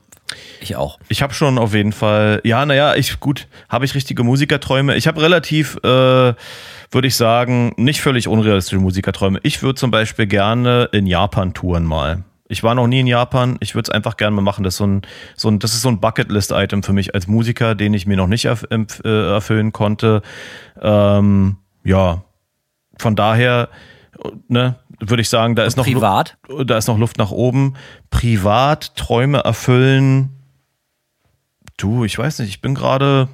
ich 0.61 0.77
auch. 0.77 0.99
Ich 1.09 1.23
habe 1.23 1.35
schon 1.35 1.59
auf 1.59 1.75
jeden 1.75 1.93
Fall, 1.93 2.41
ja, 2.45 2.65
naja, 2.65 2.95
ich, 2.95 3.21
gut, 3.21 3.47
habe 3.69 3.85
ich 3.85 3.95
richtige 3.95 4.25
Musikerträume. 4.25 4.97
Ich 4.97 5.07
habe 5.07 5.21
relativ, 5.21 5.77
äh, 5.85 5.89
würde 5.89 7.07
ich 7.07 7.17
sagen, 7.17 7.73
nicht 7.77 8.01
völlig 8.01 8.29
unrealistische 8.29 8.79
Musikerträume. 8.79 9.41
Ich 9.43 9.63
würde 9.63 9.75
zum 9.75 9.91
Beispiel 9.91 10.27
gerne 10.27 10.89
in 10.93 11.07
Japan 11.07 11.55
touren 11.55 11.85
mal. 11.85 12.25
Ich 12.47 12.63
war 12.63 12.75
noch 12.75 12.87
nie 12.87 13.01
in 13.01 13.07
Japan. 13.07 13.57
Ich 13.61 13.75
würde 13.75 13.89
es 13.89 13.95
einfach 13.95 14.17
gerne 14.17 14.37
mal 14.37 14.43
machen. 14.43 14.65
Das 14.65 14.75
ist 14.75 14.79
so 14.79 14.87
ein, 14.87 15.03
so 15.35 15.49
ein, 15.49 15.59
das 15.59 15.75
ist 15.75 15.83
so 15.83 15.89
ein 15.89 16.01
Bucketlist-Item 16.01 16.83
für 16.83 16.93
mich 16.93 17.15
als 17.15 17.27
Musiker, 17.27 17.75
den 17.75 17.95
ich 17.95 18.07
mir 18.07 18.17
noch 18.17 18.27
nicht 18.27 18.45
erf 18.45 18.67
äh, 18.71 19.09
erfüllen 19.09 19.73
konnte. 19.73 20.23
Ähm, 20.81 21.57
ja, 21.85 22.23
von 22.99 23.17
daher, 23.17 23.71
ne, 24.49 24.77
würde 25.01 25.21
ich 25.23 25.29
sagen, 25.29 25.55
da 25.55 25.65
ist 25.65 25.77
noch 25.77 25.87
Lu- 25.87 25.95
Privat? 25.95 26.37
da 26.67 26.77
ist 26.79 26.89
noch 26.89 26.99
Luft 26.99 27.19
nach 27.19 27.31
oben. 27.31 27.75
Privat, 28.11 28.95
Träume 28.97 29.39
erfüllen. 29.39 30.31
Du, 31.77 32.05
ich 32.05 32.19
weiß 32.19 32.39
nicht, 32.41 32.49
ich 32.51 32.61
bin 32.61 32.75
gerade 32.75 33.29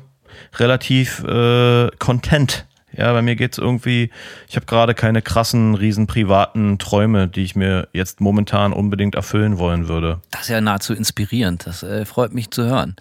relativ 0.59 1.23
äh, 1.25 1.89
content. 1.99 2.67
Ja, 2.93 3.13
bei 3.13 3.23
mir 3.23 3.37
geht's 3.37 3.59
irgendwie, 3.59 4.11
ich 4.49 4.57
habe 4.57 4.67
gerade 4.67 4.95
keine 4.95 5.23
krassen, 5.23 5.75
riesen 5.77 6.07
privaten 6.09 6.79
Träume, 6.79 7.29
die 7.29 7.43
ich 7.45 7.55
mir 7.55 7.89
jetzt 7.93 8.21
momentan 8.21 8.73
unbedingt 8.73 9.15
erfüllen 9.15 9.59
wollen 9.59 9.87
würde. 9.87 10.21
Das 10.33 10.43
ist 10.43 10.49
ja 10.49 10.61
nahezu 10.61 10.93
inspirierend. 10.95 11.67
Das 11.67 11.83
äh, 11.85 12.05
freut 12.05 12.33
mich 12.35 12.51
zu 12.51 12.65
hören. 12.65 12.97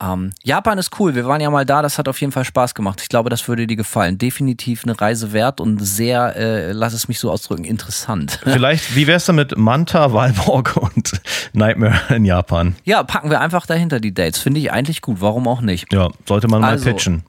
Ähm, 0.00 0.32
Japan 0.44 0.78
ist 0.78 0.98
cool. 1.00 1.14
Wir 1.16 1.26
waren 1.26 1.40
ja 1.40 1.50
mal 1.50 1.66
da. 1.66 1.82
Das 1.82 1.98
hat 1.98 2.06
auf 2.08 2.20
jeden 2.20 2.32
Fall 2.32 2.44
Spaß 2.44 2.74
gemacht. 2.74 3.00
Ich 3.02 3.08
glaube, 3.08 3.30
das 3.30 3.48
würde 3.48 3.66
dir 3.66 3.76
gefallen. 3.76 4.16
Definitiv 4.16 4.84
eine 4.84 5.00
Reise 5.00 5.32
wert 5.32 5.60
und 5.60 5.78
sehr, 5.84 6.36
äh, 6.36 6.70
lass 6.72 6.92
es 6.92 7.08
mich 7.08 7.18
so 7.18 7.30
ausdrücken, 7.32 7.64
interessant. 7.64 8.38
Vielleicht, 8.44 8.94
wie 8.94 9.08
wär's 9.08 9.26
denn 9.26 9.34
mit 9.34 9.56
Manta, 9.58 10.12
Walborg 10.12 10.76
und 10.76 11.20
Nightmare 11.52 12.14
in 12.14 12.24
Japan? 12.24 12.76
ja, 12.84 13.02
packen 13.02 13.30
wir 13.30 13.40
einfach 13.40 13.66
dahinter 13.66 13.98
die 13.98 14.14
Dates. 14.14 14.38
Finde 14.40 14.60
ich 14.60 14.70
eigentlich 14.70 15.02
gut. 15.02 15.20
Warum 15.20 15.48
auch 15.48 15.60
nicht? 15.62 15.92
Ja, 15.92 16.10
sollte 16.26 16.46
man 16.46 16.60
mal 16.60 16.70
Also, 16.70 16.84
pitchen. 16.84 17.24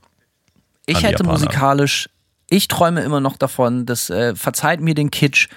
Ich 0.86 0.98
hätte 1.04 1.24
Japaner. 1.24 1.32
musikalisch, 1.34 2.10
ich 2.50 2.68
träume 2.68 3.02
immer 3.02 3.20
noch 3.20 3.38
davon, 3.38 3.86
das 3.86 4.10
äh, 4.10 4.36
verzeiht 4.36 4.80
mir 4.82 4.96
den 4.96 5.12
Kitsch, 5.12 5.50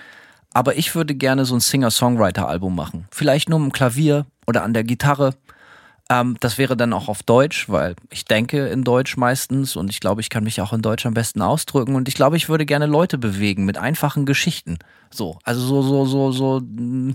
aber 0.53 0.77
ich 0.77 0.95
würde 0.95 1.15
gerne 1.15 1.45
so 1.47 1.55
ein 1.55 1.61
Singer-Songwriter-Album 1.61 2.75
machen. 2.75 3.07
Vielleicht 3.11 3.49
nur 3.49 3.59
im 3.59 3.73
Klavier 3.73 4.27
oder 4.47 4.63
an 4.63 4.75
der 4.75 4.85
Gitarre. 4.85 5.35
Ähm, 6.13 6.37
das 6.41 6.59
wäre 6.59 6.77
dann 6.77 6.93
auch 6.93 7.09
auf 7.09 7.23
Deutsch, 7.23 7.71
weil 7.71 7.97
ich 8.11 8.27
denke 8.27 8.69
in 8.69 8.85
Deutsch 8.85 9.17
meistens 9.17 9.77
und 9.77 9.89
ich 9.89 9.99
glaube, 9.99 10.21
ich 10.21 10.29
kann 10.29 10.45
mich 10.45 10.61
auch 10.61 10.75
in 10.75 10.83
Deutsch 10.83 11.07
am 11.07 11.15
besten 11.15 11.41
ausdrücken 11.41 11.95
und 11.95 12.07
ich 12.07 12.15
glaube, 12.15 12.37
ich 12.37 12.51
würde 12.51 12.67
gerne 12.67 12.87
Leute 12.87 13.17
bewegen 13.17 13.65
mit 13.65 13.79
einfachen 13.79 14.27
Geschichten. 14.27 14.79
So, 15.11 15.39
also 15.45 15.63
so, 15.63 15.83
so, 15.83 16.05
so, 16.05 16.33
so 16.33 16.61
mh, 16.61 17.15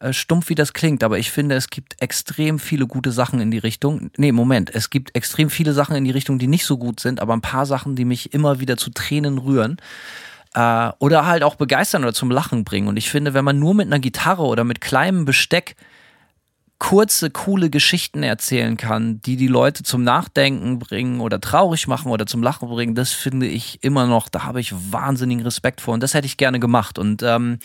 äh, 0.00 0.12
stumpf 0.12 0.50
wie 0.50 0.54
das 0.54 0.74
klingt, 0.74 1.02
aber 1.02 1.18
ich 1.18 1.30
finde, 1.30 1.54
es 1.54 1.70
gibt 1.70 2.02
extrem 2.02 2.58
viele 2.58 2.86
gute 2.86 3.12
Sachen 3.12 3.40
in 3.40 3.50
die 3.50 3.58
Richtung. 3.58 4.10
Nee, 4.18 4.32
Moment, 4.32 4.74
es 4.74 4.90
gibt 4.90 5.16
extrem 5.16 5.48
viele 5.48 5.72
Sachen 5.72 5.96
in 5.96 6.04
die 6.04 6.10
Richtung, 6.10 6.38
die 6.38 6.48
nicht 6.48 6.66
so 6.66 6.76
gut 6.76 7.00
sind, 7.00 7.20
aber 7.20 7.32
ein 7.32 7.40
paar 7.40 7.64
Sachen, 7.64 7.96
die 7.96 8.04
mich 8.04 8.34
immer 8.34 8.60
wieder 8.60 8.76
zu 8.76 8.90
Tränen 8.90 9.38
rühren. 9.38 9.78
Äh, 10.54 10.90
oder 10.98 11.24
halt 11.24 11.42
auch 11.42 11.54
begeistern 11.54 12.02
oder 12.02 12.12
zum 12.12 12.30
Lachen 12.30 12.64
bringen. 12.64 12.88
Und 12.88 12.98
ich 12.98 13.08
finde, 13.08 13.32
wenn 13.32 13.44
man 13.44 13.58
nur 13.58 13.74
mit 13.74 13.86
einer 13.86 13.98
Gitarre 13.98 14.42
oder 14.44 14.64
mit 14.64 14.80
kleinem 14.80 15.24
Besteck 15.24 15.76
kurze, 16.78 17.30
coole 17.30 17.70
Geschichten 17.70 18.22
erzählen 18.22 18.76
kann, 18.76 19.20
die 19.22 19.36
die 19.36 19.48
Leute 19.48 19.82
zum 19.82 20.04
Nachdenken 20.04 20.78
bringen 20.78 21.20
oder 21.20 21.40
traurig 21.40 21.88
machen 21.88 22.10
oder 22.12 22.26
zum 22.26 22.42
Lachen 22.42 22.68
bringen, 22.68 22.94
das 22.94 23.12
finde 23.12 23.46
ich 23.46 23.82
immer 23.82 24.06
noch, 24.06 24.28
da 24.28 24.44
habe 24.44 24.60
ich 24.60 24.72
wahnsinnigen 24.92 25.44
Respekt 25.44 25.80
vor 25.80 25.94
und 25.94 26.02
das 26.02 26.14
hätte 26.14 26.26
ich 26.26 26.36
gerne 26.36 26.60
gemacht. 26.60 26.98
Und 26.98 27.22
ähm, 27.22 27.58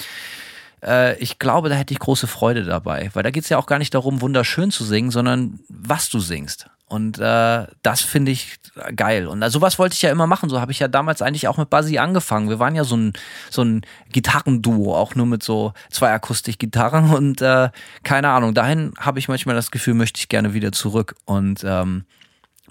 äh, 0.83 1.17
ich 1.19 1.37
glaube, 1.37 1.69
da 1.69 1.75
hätte 1.75 1.93
ich 1.93 1.99
große 1.99 2.27
Freude 2.27 2.63
dabei, 2.63 3.11
weil 3.13 3.23
da 3.23 3.29
geht 3.29 3.43
es 3.43 3.49
ja 3.49 3.57
auch 3.57 3.67
gar 3.67 3.79
nicht 3.79 3.93
darum, 3.93 4.21
wunderschön 4.21 4.71
zu 4.71 4.83
singen, 4.83 5.11
sondern 5.11 5.59
was 5.69 6.09
du 6.09 6.19
singst. 6.19 6.67
Und 6.93 7.17
äh, 7.17 7.65
das 7.81 8.01
finde 8.01 8.29
ich 8.29 8.59
geil. 8.95 9.25
Und 9.25 9.41
also 9.41 9.57
sowas 9.57 9.79
wollte 9.79 9.95
ich 9.95 10.03
ja 10.03 10.11
immer 10.11 10.27
machen. 10.27 10.47
So 10.47 10.61
habe 10.61 10.71
ich 10.71 10.77
ja 10.77 10.87
damals 10.87 11.23
eigentlich 11.23 11.47
auch 11.47 11.57
mit 11.57 11.71
Buzzy 11.71 11.97
angefangen. 11.97 12.49
Wir 12.49 12.59
waren 12.59 12.75
ja 12.75 12.83
so 12.83 12.95
ein, 12.95 13.13
so 13.49 13.63
ein 13.63 13.81
Gitarrenduo, 14.11 14.95
auch 14.95 15.15
nur 15.15 15.25
mit 15.25 15.41
so 15.41 15.73
zwei 15.89 16.11
Akustikgitarren. 16.11 17.09
Und 17.15 17.41
äh, 17.41 17.71
keine 18.03 18.29
Ahnung, 18.29 18.53
dahin 18.53 18.93
habe 18.99 19.17
ich 19.17 19.27
manchmal 19.27 19.55
das 19.55 19.71
Gefühl, 19.71 19.95
möchte 19.95 20.19
ich 20.19 20.29
gerne 20.29 20.53
wieder 20.53 20.71
zurück. 20.71 21.15
Und 21.25 21.63
ähm, 21.63 22.05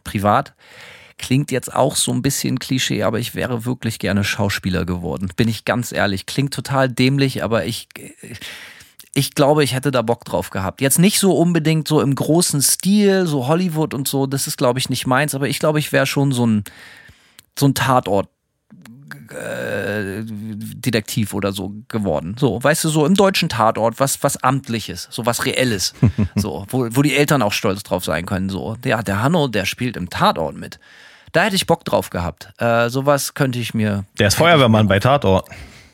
privat 0.04 0.54
klingt 1.18 1.50
jetzt 1.50 1.74
auch 1.74 1.96
so 1.96 2.12
ein 2.12 2.22
bisschen 2.22 2.60
Klischee, 2.60 3.02
aber 3.02 3.18
ich 3.18 3.34
wäre 3.34 3.64
wirklich 3.64 3.98
gerne 3.98 4.22
Schauspieler 4.22 4.84
geworden. 4.84 5.32
Bin 5.34 5.48
ich 5.48 5.64
ganz 5.64 5.90
ehrlich. 5.90 6.26
Klingt 6.26 6.54
total 6.54 6.88
dämlich, 6.88 7.42
aber 7.42 7.64
ich, 7.64 7.88
ich 9.14 9.34
glaube, 9.34 9.62
ich 9.62 9.74
hätte 9.74 9.90
da 9.90 10.02
Bock 10.02 10.24
drauf 10.24 10.50
gehabt. 10.50 10.80
Jetzt 10.80 10.98
nicht 10.98 11.18
so 11.18 11.36
unbedingt 11.36 11.86
so 11.86 12.00
im 12.00 12.14
großen 12.14 12.62
Stil, 12.62 13.26
so 13.26 13.46
Hollywood 13.46 13.92
und 13.94 14.08
so, 14.08 14.26
das 14.26 14.46
ist, 14.46 14.56
glaube 14.56 14.78
ich, 14.78 14.88
nicht 14.88 15.06
meins, 15.06 15.34
aber 15.34 15.48
ich 15.48 15.58
glaube, 15.58 15.78
ich 15.78 15.92
wäre 15.92 16.06
schon 16.06 16.32
so 16.32 16.46
ein, 16.46 16.64
so 17.58 17.66
ein 17.66 17.74
Tatort. 17.74 18.28
äh, 19.30 20.22
Detektiv 20.24 21.34
oder 21.34 21.52
so 21.52 21.72
geworden. 21.88 22.36
So, 22.38 22.62
weißt 22.62 22.84
du, 22.84 22.88
so 22.88 23.06
im 23.06 23.14
deutschen 23.14 23.48
Tatort, 23.48 24.00
was, 24.00 24.22
was 24.22 24.42
Amtliches, 24.42 25.08
so 25.10 25.26
was 25.26 25.44
Reelles. 25.44 25.94
so, 26.34 26.66
wo, 26.68 26.88
wo 26.90 27.02
die 27.02 27.14
Eltern 27.14 27.42
auch 27.42 27.52
stolz 27.52 27.82
drauf 27.82 28.04
sein 28.04 28.26
können. 28.26 28.48
So, 28.48 28.76
ja, 28.84 29.02
der 29.02 29.22
Hanno, 29.22 29.48
der 29.48 29.64
spielt 29.66 29.96
im 29.96 30.10
Tatort 30.10 30.56
mit. 30.56 30.78
Da 31.32 31.44
hätte 31.44 31.56
ich 31.56 31.66
Bock 31.66 31.84
drauf 31.84 32.10
gehabt. 32.10 32.52
Äh, 32.58 32.90
sowas 32.90 33.34
könnte 33.34 33.58
ich 33.58 33.74
mir. 33.74 34.04
Der 34.18 34.28
ist 34.28 34.34
Feuerwehrmann 34.34 34.86
bei 34.86 34.98
Tatort. 34.98 35.48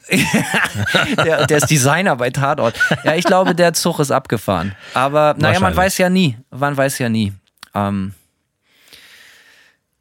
Der, 1.17 1.47
der 1.47 1.59
ist 1.59 1.71
Designer 1.71 2.17
bei 2.17 2.31
Tatort. 2.31 2.75
Ja, 3.05 3.15
ich 3.15 3.25
glaube, 3.25 3.55
der 3.55 3.73
Zug 3.75 3.99
ist 3.99 4.11
abgefahren. 4.11 4.75
Aber 4.95 5.35
naja, 5.39 5.61
man 5.61 5.77
weiß 5.77 5.99
ja 5.99 6.09
nie. 6.09 6.37
Man 6.51 6.77
weiß 6.77 6.99
ja 6.99 7.09
nie. 7.09 7.33
Ähm, 7.75 8.15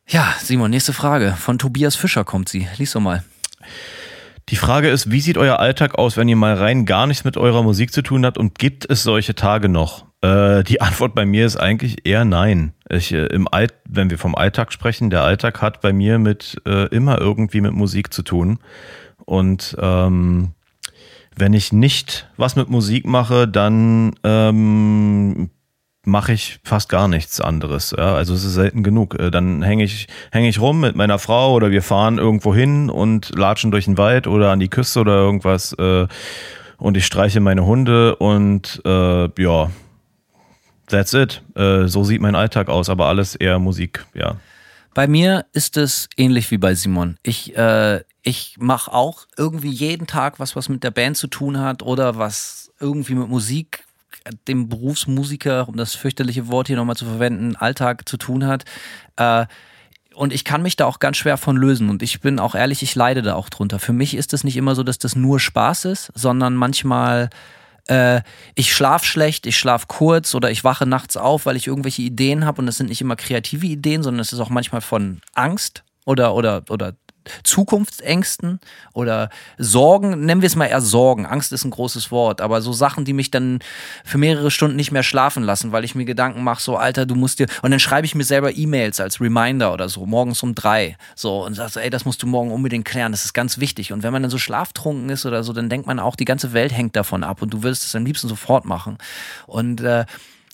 ja, 0.08 0.34
Simon, 0.40 0.72
nächste 0.72 0.94
Frage. 0.94 1.36
Von 1.38 1.58
Tobias 1.58 1.96
Fischer 1.96 2.24
kommt 2.24 2.48
sie. 2.48 2.68
Lies 2.78 2.94
doch 2.94 3.02
mal. 3.02 3.24
Die 4.50 4.56
Frage 4.56 4.90
ist, 4.90 5.12
wie 5.12 5.20
sieht 5.20 5.38
euer 5.38 5.60
Alltag 5.60 5.96
aus, 5.96 6.16
wenn 6.16 6.30
ihr 6.30 6.38
mal 6.38 6.54
rein 6.54 6.86
gar 6.86 7.06
nichts 7.06 7.26
mit 7.26 7.36
eurer 7.36 7.64
Musik 7.64 7.92
zu 7.92 8.02
tun 8.02 8.26
habt 8.26 8.38
und 8.38 8.58
gibt 8.58 8.90
es 8.90 9.04
solche 9.04 9.36
Tage 9.36 9.68
noch? 9.68 10.06
Äh, 10.22 10.64
die 10.64 10.80
Antwort 10.82 11.14
bei 11.14 11.26
mir 11.26 11.46
ist 11.46 11.58
eigentlich 11.58 12.06
eher 12.06 12.24
nein. 12.24 12.72
Ich, 12.90 13.12
äh, 13.12 13.26
im 13.26 13.50
Alt, 13.50 13.74
wenn 13.84 14.10
wir 14.10 14.18
vom 14.18 14.36
Alltag 14.36 14.72
sprechen, 14.72 15.10
der 15.10 15.24
Alltag 15.24 15.62
hat 15.62 15.82
bei 15.82 15.92
mir 15.92 16.18
mit 16.18 16.62
äh, 16.66 16.88
immer 16.88 17.20
irgendwie 17.20 17.60
mit 17.60 17.74
Musik 17.74 18.14
zu 18.14 18.24
tun. 18.24 18.60
Und 19.28 19.76
ähm, 19.80 20.54
wenn 21.36 21.54
ich 21.54 21.74
nicht 21.74 22.30
was 22.38 22.56
mit 22.56 22.70
Musik 22.70 23.06
mache, 23.06 23.48
dann 23.48 24.16
ähm, 24.24 25.50
mache 26.06 26.32
ich 26.32 26.60
fast 26.64 26.88
gar 26.88 27.10
nichts 27.10 27.42
anderes. 27.42 27.94
Ja? 27.96 28.16
Also 28.16 28.34
es 28.34 28.46
ist 28.46 28.54
selten 28.54 28.82
genug. 28.82 29.20
Äh, 29.20 29.30
Dann 29.30 29.62
hänge 29.62 29.84
ich, 29.84 30.08
hänge 30.32 30.48
ich 30.48 30.62
rum 30.62 30.80
mit 30.80 30.96
meiner 30.96 31.20
Frau 31.20 31.54
oder 31.54 31.70
wir 31.70 31.84
fahren 31.84 32.18
irgendwo 32.18 32.56
hin 32.56 32.90
und 32.90 33.38
latschen 33.38 33.70
durch 33.72 33.86
den 33.86 33.98
Wald 33.98 34.28
oder 34.28 34.52
an 34.52 34.62
die 34.62 34.70
Küste 34.70 35.02
oder 35.02 35.16
irgendwas 35.18 35.74
äh, 35.74 36.08
und 36.78 36.96
ich 36.96 37.06
streiche 37.06 37.42
meine 37.42 37.66
Hunde 37.66 38.16
und 38.16 38.82
äh, 38.86 39.30
ja, 39.42 39.70
that's 40.88 41.14
it. 41.14 41.44
Äh, 41.56 41.88
so 41.88 42.06
sieht 42.06 42.22
mein 42.22 42.36
Alltag 42.36 42.70
aus, 42.70 42.90
aber 42.90 43.08
alles 43.08 43.36
eher 43.36 43.60
Musik, 43.60 44.06
ja. 44.14 44.38
Bei 44.98 45.06
mir 45.06 45.46
ist 45.54 45.78
es 45.78 46.10
ähnlich 46.18 46.50
wie 46.50 46.58
bei 46.58 46.74
Simon. 46.74 47.18
Ich, 47.22 47.56
äh, 47.56 48.02
ich 48.24 48.56
mache 48.58 48.92
auch 48.92 49.28
irgendwie 49.38 49.70
jeden 49.70 50.08
Tag 50.08 50.40
was, 50.40 50.56
was 50.56 50.70
mit 50.70 50.84
der 50.84 50.90
Band 50.90 51.18
zu 51.18 51.28
tun 51.28 51.60
hat 51.60 51.84
oder 51.84 52.18
was 52.18 52.72
irgendwie 52.80 53.14
mit 53.14 53.30
Musik, 53.30 53.84
dem 54.48 54.70
Berufsmusiker, 54.70 55.70
um 55.70 55.78
das 55.78 55.94
fürchterliche 55.94 56.48
Wort 56.48 56.66
hier 56.66 56.78
nochmal 56.78 56.96
zu 56.96 57.06
verwenden, 57.06 57.56
Alltag 57.56 58.10
zu 58.10 58.18
tun 58.18 58.48
hat. 58.48 58.66
Äh, 59.18 59.46
und 60.16 60.34
ich 60.34 60.44
kann 60.44 60.64
mich 60.64 60.78
da 60.78 60.86
auch 60.86 60.98
ganz 60.98 61.18
schwer 61.18 61.38
von 61.38 61.58
lösen. 61.58 61.92
Und 61.92 62.02
ich 62.02 62.20
bin 62.22 62.40
auch 62.40 62.56
ehrlich, 62.56 62.82
ich 62.82 62.96
leide 62.96 63.22
da 63.22 63.36
auch 63.36 63.50
drunter. 63.50 63.78
Für 63.78 63.94
mich 63.94 64.16
ist 64.16 64.34
es 64.34 64.44
nicht 64.44 64.58
immer 64.58 64.74
so, 64.74 64.82
dass 64.82 64.98
das 64.98 65.16
nur 65.16 65.40
Spaß 65.40 65.86
ist, 65.86 66.12
sondern 66.16 66.56
manchmal 66.56 67.30
äh, 67.88 68.22
ich 68.56 68.74
schlaf 68.74 69.04
schlecht, 69.04 69.46
ich 69.46 69.58
schlaf 69.58 69.88
kurz 69.88 70.36
oder 70.36 70.52
ich 70.52 70.64
wache 70.64 70.86
nachts 70.86 71.18
auf, 71.18 71.46
weil 71.46 71.56
ich 71.56 71.68
irgendwelche 71.68 72.02
Ideen 72.02 72.46
habe 72.46 72.62
und 72.62 72.66
das 72.66 72.78
sind 72.78 72.90
nicht 72.90 73.02
immer 73.02 73.16
kreative 73.16 73.66
Ideen, 73.66 74.04
sondern 74.04 74.20
es 74.20 74.34
ist 74.34 74.40
auch 74.40 74.50
manchmal 74.50 74.82
von 74.82 75.22
Angst 75.34 75.84
oder 76.06 76.36
oder 76.36 76.64
oder 76.70 76.94
Zukunftsängsten 77.44 78.60
oder 78.94 79.30
Sorgen, 79.58 80.26
nennen 80.26 80.42
wir 80.42 80.48
es 80.48 80.56
mal 80.56 80.66
eher 80.66 80.82
Sorgen. 80.82 81.26
Angst 81.26 81.52
ist 81.52 81.66
ein 81.66 81.72
großes 81.72 82.12
Wort, 82.12 82.42
aber 82.42 82.62
so 82.62 82.74
Sachen, 82.74 83.06
die 83.06 83.14
mich 83.14 83.32
dann 83.32 83.60
für 84.04 84.18
mehrere 84.18 84.52
Stunden 84.52 84.76
nicht 84.76 84.92
mehr 84.92 85.04
schlafen 85.04 85.44
lassen, 85.44 85.72
weil 85.72 85.84
ich 85.84 85.96
mir 85.96 86.06
Gedanken 86.06 86.44
mache, 86.44 86.62
so 86.62 86.78
Alter, 86.78 87.06
du 87.06 87.16
musst 87.16 87.40
dir 87.40 87.48
und 87.62 87.72
dann 87.72 87.80
schreibe 87.80 88.06
ich 88.06 88.16
mir 88.16 88.24
selber 88.24 88.56
E-Mails 88.56 89.00
als 89.00 89.22
Reminder 89.22 89.74
oder 89.74 89.90
so 89.90 90.06
morgens 90.06 90.42
um 90.44 90.56
drei, 90.56 90.98
so 91.16 91.46
und 91.46 91.56
sag 91.56 91.70
so, 91.70 91.80
ey, 91.80 91.90
das 91.90 92.06
musst 92.06 92.24
du 92.24 92.28
morgen 92.28 92.52
unbedingt 92.52 92.86
klären, 92.86 93.12
das 93.12 93.26
ist 93.26 93.34
ganz 93.34 93.58
wichtig. 93.60 93.94
Und 93.94 94.04
wenn 94.04 94.14
man 94.14 94.22
dann 94.22 94.32
so 94.32 94.38
schlaftrunken 94.38 95.10
ist 95.10 95.26
oder 95.26 95.44
so, 95.44 95.54
dann 95.54 95.70
denkt 95.70 95.88
man 95.88 96.00
auch, 96.00 96.16
die 96.16 96.26
ganze 96.26 96.54
Welt 96.54 96.72
hängt 96.72 96.96
davon 96.96 97.24
ab 97.24 97.42
und 97.42 97.54
du 97.54 97.64
willst 97.64 97.84
es 97.84 97.96
am 97.96 98.06
liebsten 98.06 98.28
sofort 98.28 98.66
machen. 98.66 98.98
Und 99.46 99.82
äh, 99.82 100.06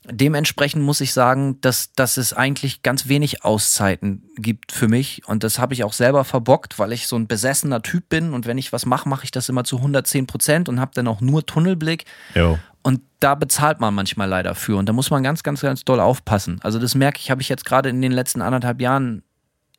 dementsprechend 0.09 0.83
muss 0.83 1.01
ich 1.01 1.13
sagen, 1.13 1.59
dass, 1.61 1.93
dass 1.93 2.17
es 2.17 2.33
eigentlich 2.33 2.81
ganz 2.81 3.07
wenig 3.07 3.43
Auszeiten 3.43 4.23
gibt 4.35 4.71
für 4.71 4.87
mich. 4.87 5.21
Und 5.27 5.43
das 5.43 5.59
habe 5.59 5.73
ich 5.73 5.83
auch 5.83 5.93
selber 5.93 6.23
verbockt, 6.23 6.77
weil 6.79 6.91
ich 6.91 7.07
so 7.07 7.15
ein 7.15 7.27
besessener 7.27 7.81
Typ 7.81 8.09
bin. 8.09 8.33
Und 8.33 8.45
wenn 8.45 8.57
ich 8.57 8.73
was 8.73 8.85
mache, 8.85 9.07
mache 9.07 9.23
ich 9.23 9.31
das 9.31 9.49
immer 9.49 9.63
zu 9.63 9.77
110 9.77 10.27
Prozent 10.27 10.69
und 10.69 10.79
habe 10.79 10.91
dann 10.93 11.07
auch 11.07 11.21
nur 11.21 11.45
Tunnelblick. 11.45 12.05
Jo. 12.35 12.59
Und 12.81 13.01
da 13.21 13.35
bezahlt 13.35 13.79
man 13.79 13.93
manchmal 13.93 14.27
leider 14.27 14.55
für. 14.55 14.75
Und 14.75 14.89
da 14.89 14.93
muss 14.93 15.09
man 15.09 15.23
ganz, 15.23 15.41
ganz, 15.43 15.61
ganz 15.61 15.85
doll 15.85 16.01
aufpassen. 16.01 16.59
Also 16.63 16.79
das 16.79 16.95
merke 16.95 17.19
ich, 17.19 17.31
habe 17.31 17.41
ich 17.41 17.47
jetzt 17.47 17.65
gerade 17.65 17.89
in 17.89 18.01
den 18.01 18.11
letzten 18.11 18.41
anderthalb 18.41 18.81
Jahren, 18.81 19.23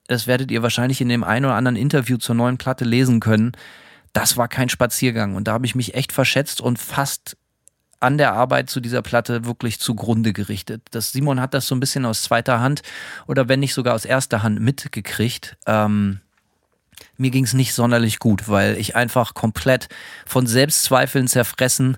das 0.06 0.26
werdet 0.26 0.51
ihr 0.51 0.62
wahrscheinlich 0.62 1.02
in 1.02 1.10
dem 1.10 1.22
einen 1.22 1.44
oder 1.44 1.55
anderen 1.55 1.76
Interview 1.76 2.16
zur 2.16 2.34
neuen 2.34 2.56
Platte 2.56 2.84
lesen 2.84 3.20
können. 3.20 3.52
Das 4.14 4.38
war 4.38 4.48
kein 4.48 4.70
Spaziergang. 4.70 5.34
Und 5.34 5.48
da 5.48 5.52
habe 5.52 5.66
ich 5.66 5.74
mich 5.74 5.94
echt 5.94 6.12
verschätzt 6.12 6.62
und 6.62 6.78
fast 6.78 7.36
an 8.05 8.18
der 8.18 8.35
Arbeit 8.35 8.70
zu 8.70 8.81
dieser 8.81 9.02
Platte 9.02 9.44
wirklich 9.44 9.81
zugrunde 9.81 10.32
gerichtet. 10.32 10.82
Das 10.90 11.12
Simon 11.12 11.40
hat 11.40 11.55
das 11.55 11.66
so 11.66 11.74
ein 11.74 11.81
bisschen 11.81 12.05
aus 12.05 12.22
zweiter 12.22 12.60
Hand 12.60 12.82
oder 13.26 13.48
wenn 13.48 13.60
nicht 13.60 13.74
sogar 13.74 13.94
aus 13.94 14.05
erster 14.05 14.43
Hand 14.43 14.60
mitgekriegt. 14.60 15.56
Ähm, 15.66 16.20
mir 17.16 17.31
ging 17.31 17.44
es 17.44 17.55
nicht 17.55 17.74
sonderlich 17.74 18.18
gut, 18.18 18.48
weil 18.48 18.76
ich 18.76 18.94
einfach 18.94 19.35
komplett 19.35 19.89
von 20.26 20.47
Selbstzweifeln 20.47 21.28
zerfressen 21.28 21.97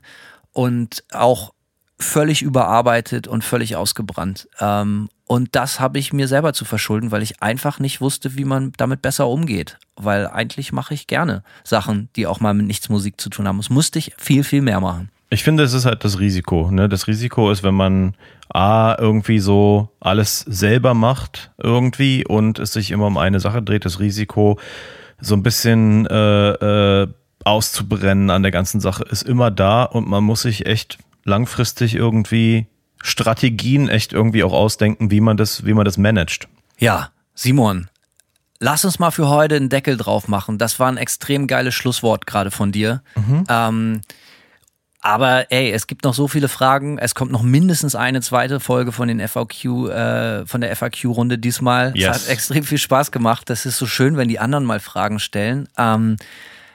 und 0.52 1.04
auch 1.12 1.52
völlig 1.98 2.42
überarbeitet 2.42 3.26
und 3.26 3.42
völlig 3.42 3.76
ausgebrannt. 3.76 4.48
Ähm, 4.60 5.08
und 5.26 5.56
das 5.56 5.80
habe 5.80 5.98
ich 5.98 6.12
mir 6.12 6.28
selber 6.28 6.52
zu 6.52 6.64
verschulden, 6.64 7.10
weil 7.10 7.22
ich 7.22 7.42
einfach 7.42 7.80
nicht 7.80 8.00
wusste, 8.00 8.36
wie 8.36 8.44
man 8.44 8.72
damit 8.76 9.02
besser 9.02 9.26
umgeht. 9.26 9.78
Weil 9.96 10.28
eigentlich 10.28 10.72
mache 10.72 10.94
ich 10.94 11.08
gerne 11.08 11.42
Sachen, 11.64 12.10
die 12.14 12.26
auch 12.26 12.38
mal 12.38 12.54
mit 12.54 12.66
nichts 12.66 12.88
Musik 12.88 13.20
zu 13.20 13.28
tun 13.28 13.48
haben. 13.48 13.56
Das 13.56 13.70
musste 13.70 13.98
ich 13.98 14.14
viel, 14.18 14.44
viel 14.44 14.62
mehr 14.62 14.80
machen. 14.80 15.10
Ich 15.28 15.42
finde, 15.42 15.64
es 15.64 15.72
ist 15.72 15.86
halt 15.86 16.04
das 16.04 16.20
Risiko. 16.20 16.70
Ne? 16.70 16.88
Das 16.88 17.08
Risiko 17.08 17.50
ist, 17.50 17.62
wenn 17.62 17.74
man 17.74 18.14
A, 18.48 18.96
irgendwie 18.98 19.40
so 19.40 19.88
alles 20.00 20.40
selber 20.40 20.94
macht 20.94 21.50
irgendwie 21.58 22.24
und 22.24 22.58
es 22.58 22.72
sich 22.72 22.90
immer 22.92 23.06
um 23.06 23.18
eine 23.18 23.40
Sache 23.40 23.62
dreht, 23.62 23.84
das 23.84 23.98
Risiko 23.98 24.58
so 25.20 25.34
ein 25.34 25.42
bisschen 25.42 26.06
äh, 26.06 26.50
äh, 27.02 27.08
auszubrennen 27.44 28.30
an 28.30 28.42
der 28.42 28.52
ganzen 28.52 28.80
Sache 28.80 29.04
ist 29.04 29.22
immer 29.22 29.50
da 29.50 29.84
und 29.84 30.08
man 30.08 30.22
muss 30.22 30.42
sich 30.42 30.66
echt 30.66 30.98
langfristig 31.24 31.94
irgendwie 31.94 32.66
Strategien 33.02 33.88
echt 33.88 34.12
irgendwie 34.12 34.42
auch 34.42 34.52
ausdenken, 34.52 35.10
wie 35.10 35.20
man 35.20 35.36
das, 35.36 35.64
wie 35.64 35.74
man 35.74 35.84
das 35.84 35.98
managt. 35.98 36.48
Ja, 36.78 37.10
Simon, 37.34 37.88
lass 38.58 38.84
uns 38.84 38.98
mal 38.98 39.10
für 39.10 39.28
heute 39.28 39.56
einen 39.56 39.68
Deckel 39.68 39.96
drauf 39.96 40.28
machen. 40.28 40.58
Das 40.58 40.78
war 40.78 40.88
ein 40.88 40.96
extrem 40.96 41.46
geiles 41.46 41.74
Schlusswort 41.74 42.26
gerade 42.26 42.50
von 42.50 42.72
dir. 42.72 43.02
Ähm, 43.48 44.00
aber 45.00 45.50
ey, 45.52 45.70
es 45.70 45.86
gibt 45.86 46.04
noch 46.04 46.14
so 46.14 46.28
viele 46.28 46.48
Fragen. 46.48 46.98
Es 46.98 47.14
kommt 47.14 47.32
noch 47.32 47.42
mindestens 47.42 47.94
eine 47.94 48.20
zweite 48.20 48.60
Folge 48.60 48.92
von 48.92 49.08
den 49.08 49.26
FAQ, 49.26 49.64
äh, 49.88 50.46
von 50.46 50.60
der 50.60 50.74
FAQ-Runde 50.74 51.38
diesmal. 51.38 51.92
Yes. 51.94 52.16
Es 52.16 52.22
hat 52.24 52.32
extrem 52.32 52.64
viel 52.64 52.78
Spaß 52.78 53.12
gemacht. 53.12 53.48
Das 53.50 53.66
ist 53.66 53.78
so 53.78 53.86
schön, 53.86 54.16
wenn 54.16 54.28
die 54.28 54.38
anderen 54.38 54.64
mal 54.64 54.80
Fragen 54.80 55.18
stellen. 55.18 55.68
Ähm, 55.78 56.16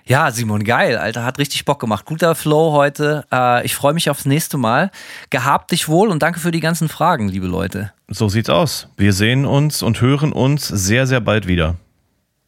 ja, 0.06 0.31
Simon, 0.31 0.64
geil, 0.64 0.98
Alter, 0.98 1.23
hat 1.23 1.38
richtig 1.39 1.65
Bock 1.65 1.80
gemacht. 1.80 2.06
Guter 2.06 2.35
Flow 2.35 2.72
heute. 2.72 3.26
Äh, 3.31 3.65
ich 3.65 3.76
freue 3.76 3.93
mich 3.93 4.10
aufs 4.10 4.26
nächste 4.26 4.57
Mal. 4.57 4.91
Gehabt 5.30 5.72
dich 5.72 5.88
wohl 5.88 6.10
und 6.10 6.23
danke 6.23 6.39
für 6.39 6.52
die 6.52 6.60
ganzen 6.60 6.89
Fragen, 6.89 7.30
liebe 7.30 7.48
Leute. 7.48 7.93
So 8.07 8.27
sieht's 8.27 8.49
aus. 8.49 8.88
Wir 8.98 9.14
sehen 9.14 9.45
uns 9.45 9.84
und 9.84 10.02
hören 10.02 10.34
uns 10.34 10.68
sehr, 10.68 11.07
sehr 11.07 11.22
bald 11.22 11.48
wieder. 11.48 11.76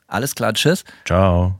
Alles 0.07 0.35
klar, 0.35 0.53
tschüss. 0.53 0.83
Ciao. 1.05 1.59